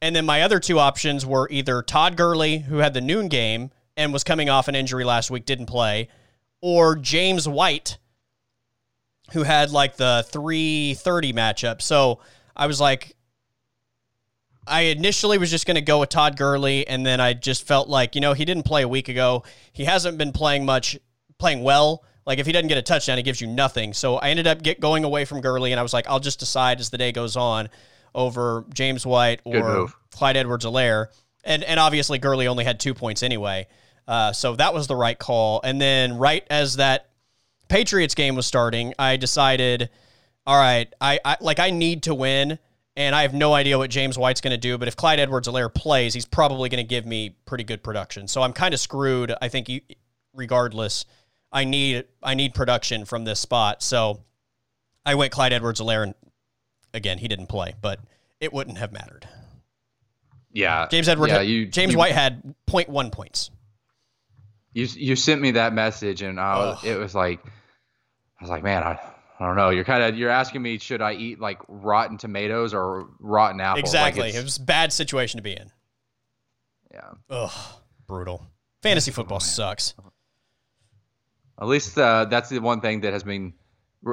And 0.00 0.14
then 0.14 0.24
my 0.24 0.42
other 0.42 0.60
two 0.60 0.78
options 0.78 1.26
were 1.26 1.48
either 1.50 1.82
Todd 1.82 2.16
Gurley, 2.16 2.58
who 2.58 2.76
had 2.76 2.94
the 2.94 3.00
noon 3.00 3.26
game, 3.26 3.72
and 3.98 4.12
was 4.12 4.24
coming 4.24 4.48
off 4.48 4.68
an 4.68 4.74
injury 4.74 5.04
last 5.04 5.30
week, 5.30 5.44
didn't 5.44 5.66
play, 5.66 6.08
or 6.62 6.96
James 6.96 7.46
White, 7.46 7.98
who 9.32 9.42
had 9.42 9.70
like 9.70 9.96
the 9.96 10.24
330 10.30 11.32
matchup. 11.34 11.82
So 11.82 12.20
I 12.56 12.66
was 12.66 12.80
like, 12.80 13.14
I 14.66 14.82
initially 14.82 15.36
was 15.36 15.50
just 15.50 15.66
going 15.66 15.74
to 15.74 15.82
go 15.82 16.00
with 16.00 16.10
Todd 16.10 16.36
Gurley, 16.36 16.86
and 16.86 17.04
then 17.04 17.20
I 17.20 17.34
just 17.34 17.66
felt 17.66 17.88
like, 17.88 18.14
you 18.14 18.20
know, 18.20 18.34
he 18.34 18.44
didn't 18.44 18.64
play 18.64 18.82
a 18.82 18.88
week 18.88 19.08
ago. 19.08 19.42
He 19.72 19.84
hasn't 19.84 20.16
been 20.16 20.32
playing 20.32 20.64
much, 20.64 20.96
playing 21.38 21.62
well. 21.62 22.04
Like 22.24 22.38
if 22.38 22.46
he 22.46 22.52
doesn't 22.52 22.68
get 22.68 22.78
a 22.78 22.82
touchdown, 22.82 23.16
he 23.16 23.22
gives 23.22 23.40
you 23.40 23.46
nothing. 23.46 23.94
So 23.94 24.16
I 24.16 24.28
ended 24.28 24.46
up 24.46 24.62
get 24.62 24.80
going 24.80 25.04
away 25.04 25.24
from 25.24 25.40
Gurley, 25.40 25.72
and 25.72 25.80
I 25.80 25.82
was 25.82 25.92
like, 25.92 26.06
I'll 26.06 26.20
just 26.20 26.38
decide 26.38 26.78
as 26.78 26.90
the 26.90 26.98
day 26.98 27.10
goes 27.10 27.36
on 27.36 27.68
over 28.14 28.64
James 28.72 29.04
White 29.04 29.40
or 29.44 29.88
Clyde 30.12 30.36
Edwards-Helaire. 30.36 31.06
And 31.44 31.64
and 31.64 31.80
obviously 31.80 32.18
Gurley 32.18 32.46
only 32.46 32.64
had 32.64 32.78
two 32.78 32.94
points 32.94 33.22
anyway. 33.22 33.66
Uh, 34.08 34.32
so 34.32 34.56
that 34.56 34.72
was 34.72 34.86
the 34.86 34.96
right 34.96 35.18
call. 35.18 35.60
And 35.62 35.80
then 35.80 36.16
right 36.16 36.44
as 36.50 36.76
that 36.76 37.10
Patriots 37.68 38.14
game 38.14 38.34
was 38.34 38.46
starting, 38.46 38.94
I 38.98 39.18
decided, 39.18 39.90
all 40.46 40.56
right, 40.56 40.92
I, 41.00 41.20
I 41.24 41.36
like 41.40 41.58
I 41.58 41.70
need 41.70 42.04
to 42.04 42.14
win, 42.14 42.58
and 42.96 43.14
I 43.14 43.22
have 43.22 43.34
no 43.34 43.52
idea 43.52 43.76
what 43.76 43.90
James 43.90 44.18
White's 44.18 44.40
going 44.40 44.52
to 44.52 44.56
do. 44.56 44.78
But 44.78 44.88
if 44.88 44.96
Clyde 44.96 45.20
Edwards-Helaire 45.20 45.72
plays, 45.72 46.14
he's 46.14 46.24
probably 46.24 46.70
going 46.70 46.82
to 46.82 46.88
give 46.88 47.04
me 47.04 47.36
pretty 47.44 47.64
good 47.64 47.82
production. 47.82 48.26
So 48.26 48.42
I'm 48.42 48.54
kind 48.54 48.72
of 48.72 48.80
screwed. 48.80 49.34
I 49.40 49.48
think, 49.48 49.70
regardless. 50.34 51.04
I 51.52 51.64
need 51.64 52.04
I 52.22 52.34
need 52.34 52.54
production 52.54 53.04
from 53.04 53.24
this 53.24 53.40
spot. 53.40 53.82
So 53.82 54.20
I 55.06 55.14
went 55.14 55.32
Clyde 55.32 55.52
Edwards-Helaire 55.52 56.02
and 56.02 56.14
again, 56.94 57.18
he 57.18 57.28
didn't 57.28 57.46
play, 57.46 57.74
but 57.80 58.00
it 58.40 58.52
wouldn't 58.52 58.78
have 58.78 58.92
mattered. 58.92 59.28
Yeah. 60.52 60.88
James 60.90 61.08
Edward 61.08 61.28
Yeah, 61.28 61.40
you, 61.40 61.66
James 61.66 61.92
you, 61.92 61.98
White 61.98 62.12
had 62.12 62.54
0.1 62.66 63.12
points. 63.12 63.50
You 64.72 64.86
you 64.94 65.16
sent 65.16 65.40
me 65.40 65.52
that 65.52 65.72
message 65.72 66.22
and 66.22 66.38
I 66.38 66.58
was, 66.58 66.84
it 66.84 66.98
was 66.98 67.14
like 67.14 67.44
I 67.44 68.44
was 68.44 68.50
like, 68.50 68.62
man, 68.62 68.82
I, 68.82 68.98
I 69.40 69.46
don't 69.46 69.56
know. 69.56 69.70
You're 69.70 69.84
kind 69.84 70.02
of 70.02 70.16
you're 70.16 70.30
asking 70.30 70.62
me 70.62 70.78
should 70.78 71.00
I 71.02 71.14
eat 71.14 71.40
like 71.40 71.58
rotten 71.68 72.18
tomatoes 72.18 72.74
or 72.74 73.08
rotten 73.18 73.60
apples? 73.60 73.80
Exactly. 73.80 74.28
it's- 74.28 74.40
it 74.40 74.44
was 74.44 74.56
a 74.58 74.62
bad 74.62 74.92
situation 74.92 75.38
to 75.38 75.42
be 75.42 75.52
in. 75.52 75.70
yeah. 76.92 77.10
Ugh, 77.30 77.50
brutal. 78.06 78.46
Fantasy 78.82 79.10
football, 79.10 79.40
football 79.40 79.64
man. 79.66 79.76
sucks. 79.76 79.94
At 81.60 81.66
least 81.66 81.98
uh, 81.98 82.26
that's 82.26 82.48
the 82.50 82.60
one 82.60 82.80
thing 82.80 83.00
that 83.00 83.12
has 83.12 83.24
been 83.24 83.54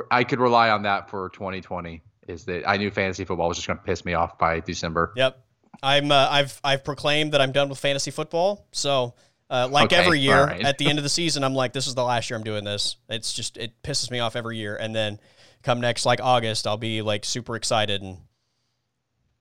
I 0.10 0.24
could 0.24 0.40
rely 0.40 0.70
on 0.72 0.84
that 0.84 1.10
for 1.12 1.30
2020 1.30 2.02
is 2.28 2.46
that 2.46 2.68
I 2.68 2.78
knew 2.78 2.90
fantasy 2.90 3.24
football 3.24 3.48
was 3.50 3.58
just 3.58 3.68
going 3.68 3.78
to 3.78 3.84
piss 3.86 4.04
me 4.04 4.16
off 4.16 4.40
by 4.40 4.60
December. 4.62 5.14
Yep. 5.16 5.40
I'm 5.84 6.12
uh, 6.12 6.28
I've 6.32 6.60
I've 6.64 6.84
proclaimed 6.84 7.34
that 7.34 7.42
I'm 7.42 7.52
done 7.52 7.70
with 7.70 7.78
fantasy 7.78 8.10
football. 8.10 8.66
So, 8.72 9.14
uh, 9.50 9.68
like 9.72 9.86
Okay, 9.92 9.96
every 10.04 10.20
year 10.20 10.38
all 10.38 10.46
right. 10.48 10.64
at 10.66 10.78
the 10.78 10.88
end 10.90 10.98
of 11.00 11.04
the 11.04 11.10
season, 11.10 11.44
I'm 11.44 11.54
like, 11.54 11.74
this 11.74 11.88
is 11.88 11.96
the 11.96 12.04
last 12.04 12.30
year 12.30 12.38
I'm 12.38 12.44
doing 12.44 12.64
this. 12.64 12.98
It's 13.10 13.32
just 13.34 13.58
it 13.58 13.82
pisses 13.84 14.10
me 14.12 14.20
off 14.20 14.36
every 14.36 14.58
year, 14.58 14.76
and 14.76 14.96
then 14.96 15.20
come 15.64 15.82
next 15.82 16.06
like 16.06 16.20
August, 16.22 16.66
I'll 16.68 16.78
be 16.78 17.02
like 17.02 17.26
super 17.26 17.56
excited 17.56 18.02
and 18.02 18.18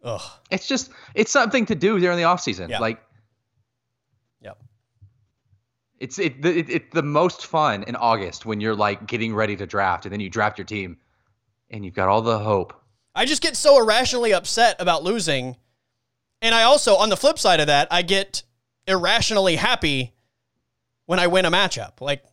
ugh. 0.02 0.20
It's 0.50 0.66
just 0.68 0.90
it's 1.14 1.32
something 1.32 1.66
to 1.66 1.74
do 1.74 1.98
during 1.98 2.18
the 2.18 2.24
off 2.24 2.40
season. 2.40 2.70
Yeah. 2.70 2.78
Like 2.80 3.00
Yep. 4.42 4.58
It's 6.00 6.18
it, 6.18 6.42
the- 6.42 6.58
it 6.58 6.68
it's 6.70 6.92
the 6.94 7.02
most 7.02 7.46
fun 7.46 7.82
in 7.84 7.96
August 7.96 8.44
when 8.46 8.60
you're 8.60 8.74
like 8.76 9.06
getting 9.06 9.34
ready 9.34 9.56
to 9.56 9.66
draft 9.66 10.04
and 10.06 10.12
then 10.12 10.20
you 10.20 10.28
draft 10.30 10.58
your 10.58 10.66
team 10.66 10.98
and 11.70 11.84
you've 11.84 11.94
got 11.94 12.08
all 12.08 12.20
the 12.22 12.38
hope. 12.38 12.74
I 13.14 13.24
just 13.24 13.42
get 13.42 13.56
so 13.56 13.80
irrationally 13.80 14.32
upset 14.34 14.76
about 14.80 15.02
losing. 15.04 15.56
And 16.42 16.54
I 16.54 16.64
also, 16.64 16.96
on 16.96 17.08
the 17.08 17.16
flip 17.16 17.38
side 17.38 17.60
of 17.60 17.68
that, 17.68 17.88
I 17.90 18.02
get 18.02 18.42
irrationally 18.86 19.56
happy 19.56 20.14
when 21.06 21.18
I 21.18 21.26
win 21.26 21.44
a 21.44 21.50
matchup. 21.50 22.00
Like 22.00 22.24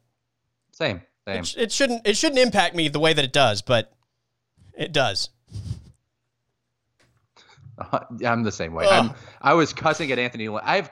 Same. 0.71 1.01
Same. 1.27 1.43
it, 1.43 1.57
it 1.57 1.71
shouldn't 1.71 2.07
it 2.07 2.17
shouldn't 2.17 2.39
impact 2.39 2.75
me 2.75 2.87
the 2.87 2.99
way 2.99 3.13
that 3.13 3.23
it 3.23 3.33
does, 3.33 3.61
but 3.61 3.93
it 4.73 4.91
does. 4.91 5.29
I'm 8.25 8.43
the 8.43 8.51
same 8.51 8.73
way. 8.73 8.87
I'm, 8.87 9.11
I 9.41 9.53
was 9.53 9.73
cussing 9.73 10.11
at 10.11 10.19
Anthony 10.19 10.49
Lynn. 10.49 10.61
I've 10.63 10.89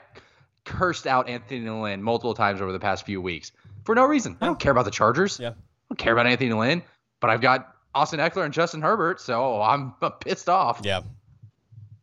cursed 0.64 1.06
out 1.06 1.28
Anthony 1.28 1.68
Lynn 1.68 2.02
multiple 2.02 2.34
times 2.34 2.60
over 2.60 2.72
the 2.72 2.80
past 2.80 3.06
few 3.06 3.20
weeks 3.20 3.52
for 3.84 3.94
no 3.94 4.04
reason. 4.04 4.36
I 4.40 4.46
don't 4.46 4.58
care 4.58 4.72
about 4.72 4.84
the 4.84 4.90
Chargers. 4.90 5.38
Yeah. 5.40 5.50
I 5.50 5.54
don't 5.90 5.98
care 5.98 6.12
about 6.12 6.26
Anthony 6.26 6.52
Lynn, 6.52 6.82
but 7.20 7.30
I've 7.30 7.40
got 7.40 7.74
Austin 7.94 8.20
Ekeler 8.20 8.44
and 8.44 8.54
Justin 8.54 8.82
Herbert, 8.82 9.20
so 9.20 9.60
I'm 9.60 9.94
pissed 10.20 10.48
off. 10.48 10.80
Yeah. 10.84 11.02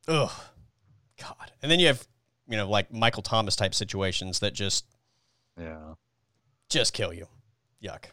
Ugh. 0.08 0.32
God. 1.20 1.52
And 1.62 1.72
then 1.72 1.80
you 1.80 1.88
have, 1.88 2.06
you 2.48 2.58
know, 2.58 2.70
like 2.70 2.92
Michael 2.94 3.24
Thomas 3.24 3.56
type 3.56 3.74
situations 3.76 4.40
that 4.40 4.54
just 4.54 4.86
Yeah. 5.60 5.96
just 6.70 6.94
kill 6.94 7.14
you. 7.14 7.28
Yuck. 7.84 8.06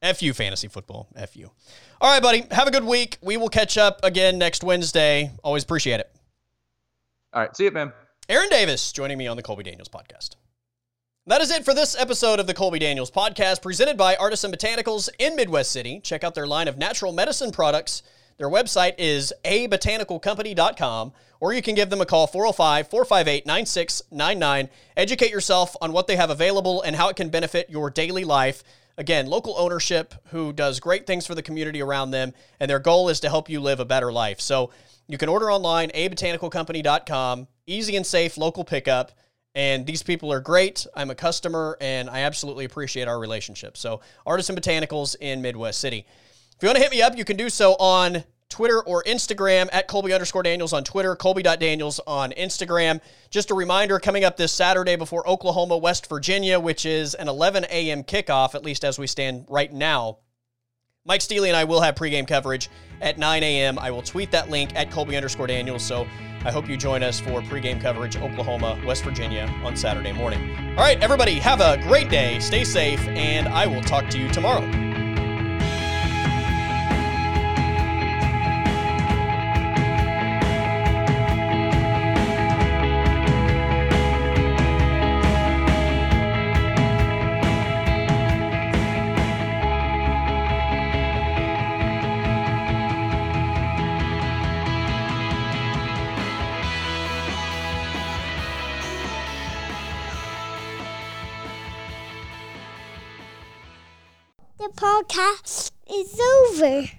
F 0.00 0.22
you, 0.22 0.32
fantasy 0.32 0.68
football. 0.68 1.08
F 1.16 1.36
you. 1.36 1.50
All 2.00 2.12
right, 2.12 2.22
buddy. 2.22 2.44
Have 2.52 2.68
a 2.68 2.70
good 2.70 2.84
week. 2.84 3.18
We 3.20 3.36
will 3.36 3.48
catch 3.48 3.76
up 3.76 4.00
again 4.04 4.38
next 4.38 4.62
Wednesday. 4.62 5.32
Always 5.42 5.64
appreciate 5.64 5.98
it. 6.00 6.10
All 7.32 7.42
right. 7.42 7.56
See 7.56 7.64
you, 7.64 7.70
man. 7.72 7.92
Aaron 8.28 8.48
Davis 8.48 8.92
joining 8.92 9.18
me 9.18 9.26
on 9.26 9.36
the 9.36 9.42
Colby 9.42 9.64
Daniels 9.64 9.88
podcast. 9.88 10.36
That 11.26 11.40
is 11.40 11.50
it 11.50 11.64
for 11.64 11.74
this 11.74 11.94
episode 11.98 12.40
of 12.40 12.46
the 12.46 12.54
Colby 12.54 12.78
Daniels 12.78 13.10
podcast, 13.10 13.60
presented 13.60 13.96
by 13.98 14.16
Artisan 14.16 14.50
Botanicals 14.52 15.08
in 15.18 15.36
Midwest 15.36 15.70
City. 15.72 16.00
Check 16.00 16.24
out 16.24 16.34
their 16.34 16.46
line 16.46 16.68
of 16.68 16.78
natural 16.78 17.12
medicine 17.12 17.50
products. 17.50 18.02
Their 18.38 18.48
website 18.48 18.94
is 18.98 19.34
abotanicalcompany.com, 19.44 21.12
or 21.40 21.52
you 21.52 21.60
can 21.60 21.74
give 21.74 21.90
them 21.90 22.00
a 22.00 22.06
call 22.06 22.28
405 22.28 22.88
458 22.88 23.46
9699. 23.46 24.68
Educate 24.96 25.30
yourself 25.30 25.76
on 25.80 25.92
what 25.92 26.06
they 26.06 26.14
have 26.14 26.30
available 26.30 26.80
and 26.82 26.94
how 26.94 27.08
it 27.08 27.16
can 27.16 27.30
benefit 27.30 27.68
your 27.68 27.90
daily 27.90 28.24
life. 28.24 28.62
Again, 28.96 29.26
local 29.26 29.54
ownership 29.58 30.14
who 30.28 30.52
does 30.52 30.78
great 30.80 31.06
things 31.06 31.26
for 31.26 31.34
the 31.34 31.42
community 31.42 31.82
around 31.82 32.12
them, 32.12 32.32
and 32.60 32.70
their 32.70 32.78
goal 32.78 33.08
is 33.08 33.20
to 33.20 33.28
help 33.28 33.48
you 33.48 33.60
live 33.60 33.80
a 33.80 33.84
better 33.84 34.12
life. 34.12 34.40
So 34.40 34.70
you 35.08 35.18
can 35.18 35.28
order 35.28 35.50
online, 35.50 35.90
abotanicalcompany.com, 35.90 37.48
easy 37.66 37.96
and 37.96 38.06
safe 38.06 38.36
local 38.36 38.64
pickup. 38.64 39.12
And 39.54 39.86
these 39.86 40.02
people 40.04 40.32
are 40.32 40.40
great. 40.40 40.86
I'm 40.94 41.10
a 41.10 41.14
customer 41.14 41.76
and 41.80 42.08
I 42.08 42.20
absolutely 42.20 42.66
appreciate 42.66 43.08
our 43.08 43.18
relationship. 43.18 43.76
So, 43.76 44.00
Artisan 44.26 44.54
Botanicals 44.54 45.16
in 45.20 45.42
Midwest 45.42 45.80
City. 45.80 46.06
If 46.58 46.64
you 46.64 46.70
want 46.70 46.78
to 46.78 46.82
hit 46.82 46.90
me 46.90 47.02
up, 47.02 47.16
you 47.16 47.24
can 47.24 47.36
do 47.36 47.48
so 47.50 47.74
on 47.74 48.24
Twitter 48.48 48.82
or 48.82 49.04
Instagram 49.04 49.68
at 49.70 49.86
Colby 49.86 50.12
underscore 50.12 50.42
Daniels 50.42 50.72
on 50.72 50.82
Twitter, 50.82 51.14
Colby.Daniels 51.14 52.00
on 52.04 52.32
Instagram. 52.32 53.00
Just 53.30 53.52
a 53.52 53.54
reminder 53.54 54.00
coming 54.00 54.24
up 54.24 54.36
this 54.36 54.50
Saturday 54.50 54.96
before 54.96 55.24
Oklahoma, 55.28 55.78
West 55.78 56.08
Virginia, 56.08 56.58
which 56.58 56.84
is 56.84 57.14
an 57.14 57.28
11 57.28 57.66
a.m. 57.70 58.02
kickoff, 58.02 58.56
at 58.56 58.64
least 58.64 58.84
as 58.84 58.98
we 58.98 59.06
stand 59.06 59.46
right 59.48 59.72
now. 59.72 60.18
Mike 61.04 61.20
Steely 61.20 61.48
and 61.48 61.56
I 61.56 61.62
will 61.62 61.80
have 61.80 61.94
pregame 61.94 62.26
coverage 62.26 62.68
at 63.00 63.18
9 63.18 63.44
a.m. 63.44 63.78
I 63.78 63.92
will 63.92 64.02
tweet 64.02 64.32
that 64.32 64.50
link 64.50 64.74
at 64.74 64.90
Colby 64.90 65.14
underscore 65.14 65.46
Daniels. 65.46 65.84
So 65.84 66.08
I 66.44 66.50
hope 66.50 66.68
you 66.68 66.76
join 66.76 67.04
us 67.04 67.20
for 67.20 67.40
pregame 67.40 67.80
coverage, 67.80 68.16
Oklahoma, 68.16 68.82
West 68.84 69.04
Virginia 69.04 69.48
on 69.62 69.76
Saturday 69.76 70.10
morning. 70.10 70.56
All 70.70 70.82
right, 70.82 71.00
everybody, 71.00 71.34
have 71.34 71.60
a 71.60 71.80
great 71.82 72.10
day. 72.10 72.40
Stay 72.40 72.64
safe, 72.64 73.06
and 73.06 73.46
I 73.46 73.68
will 73.68 73.82
talk 73.82 74.10
to 74.10 74.18
you 74.18 74.28
tomorrow. 74.30 75.07
Podcast 104.88 105.70
is 105.90 106.18
over. 106.18 106.97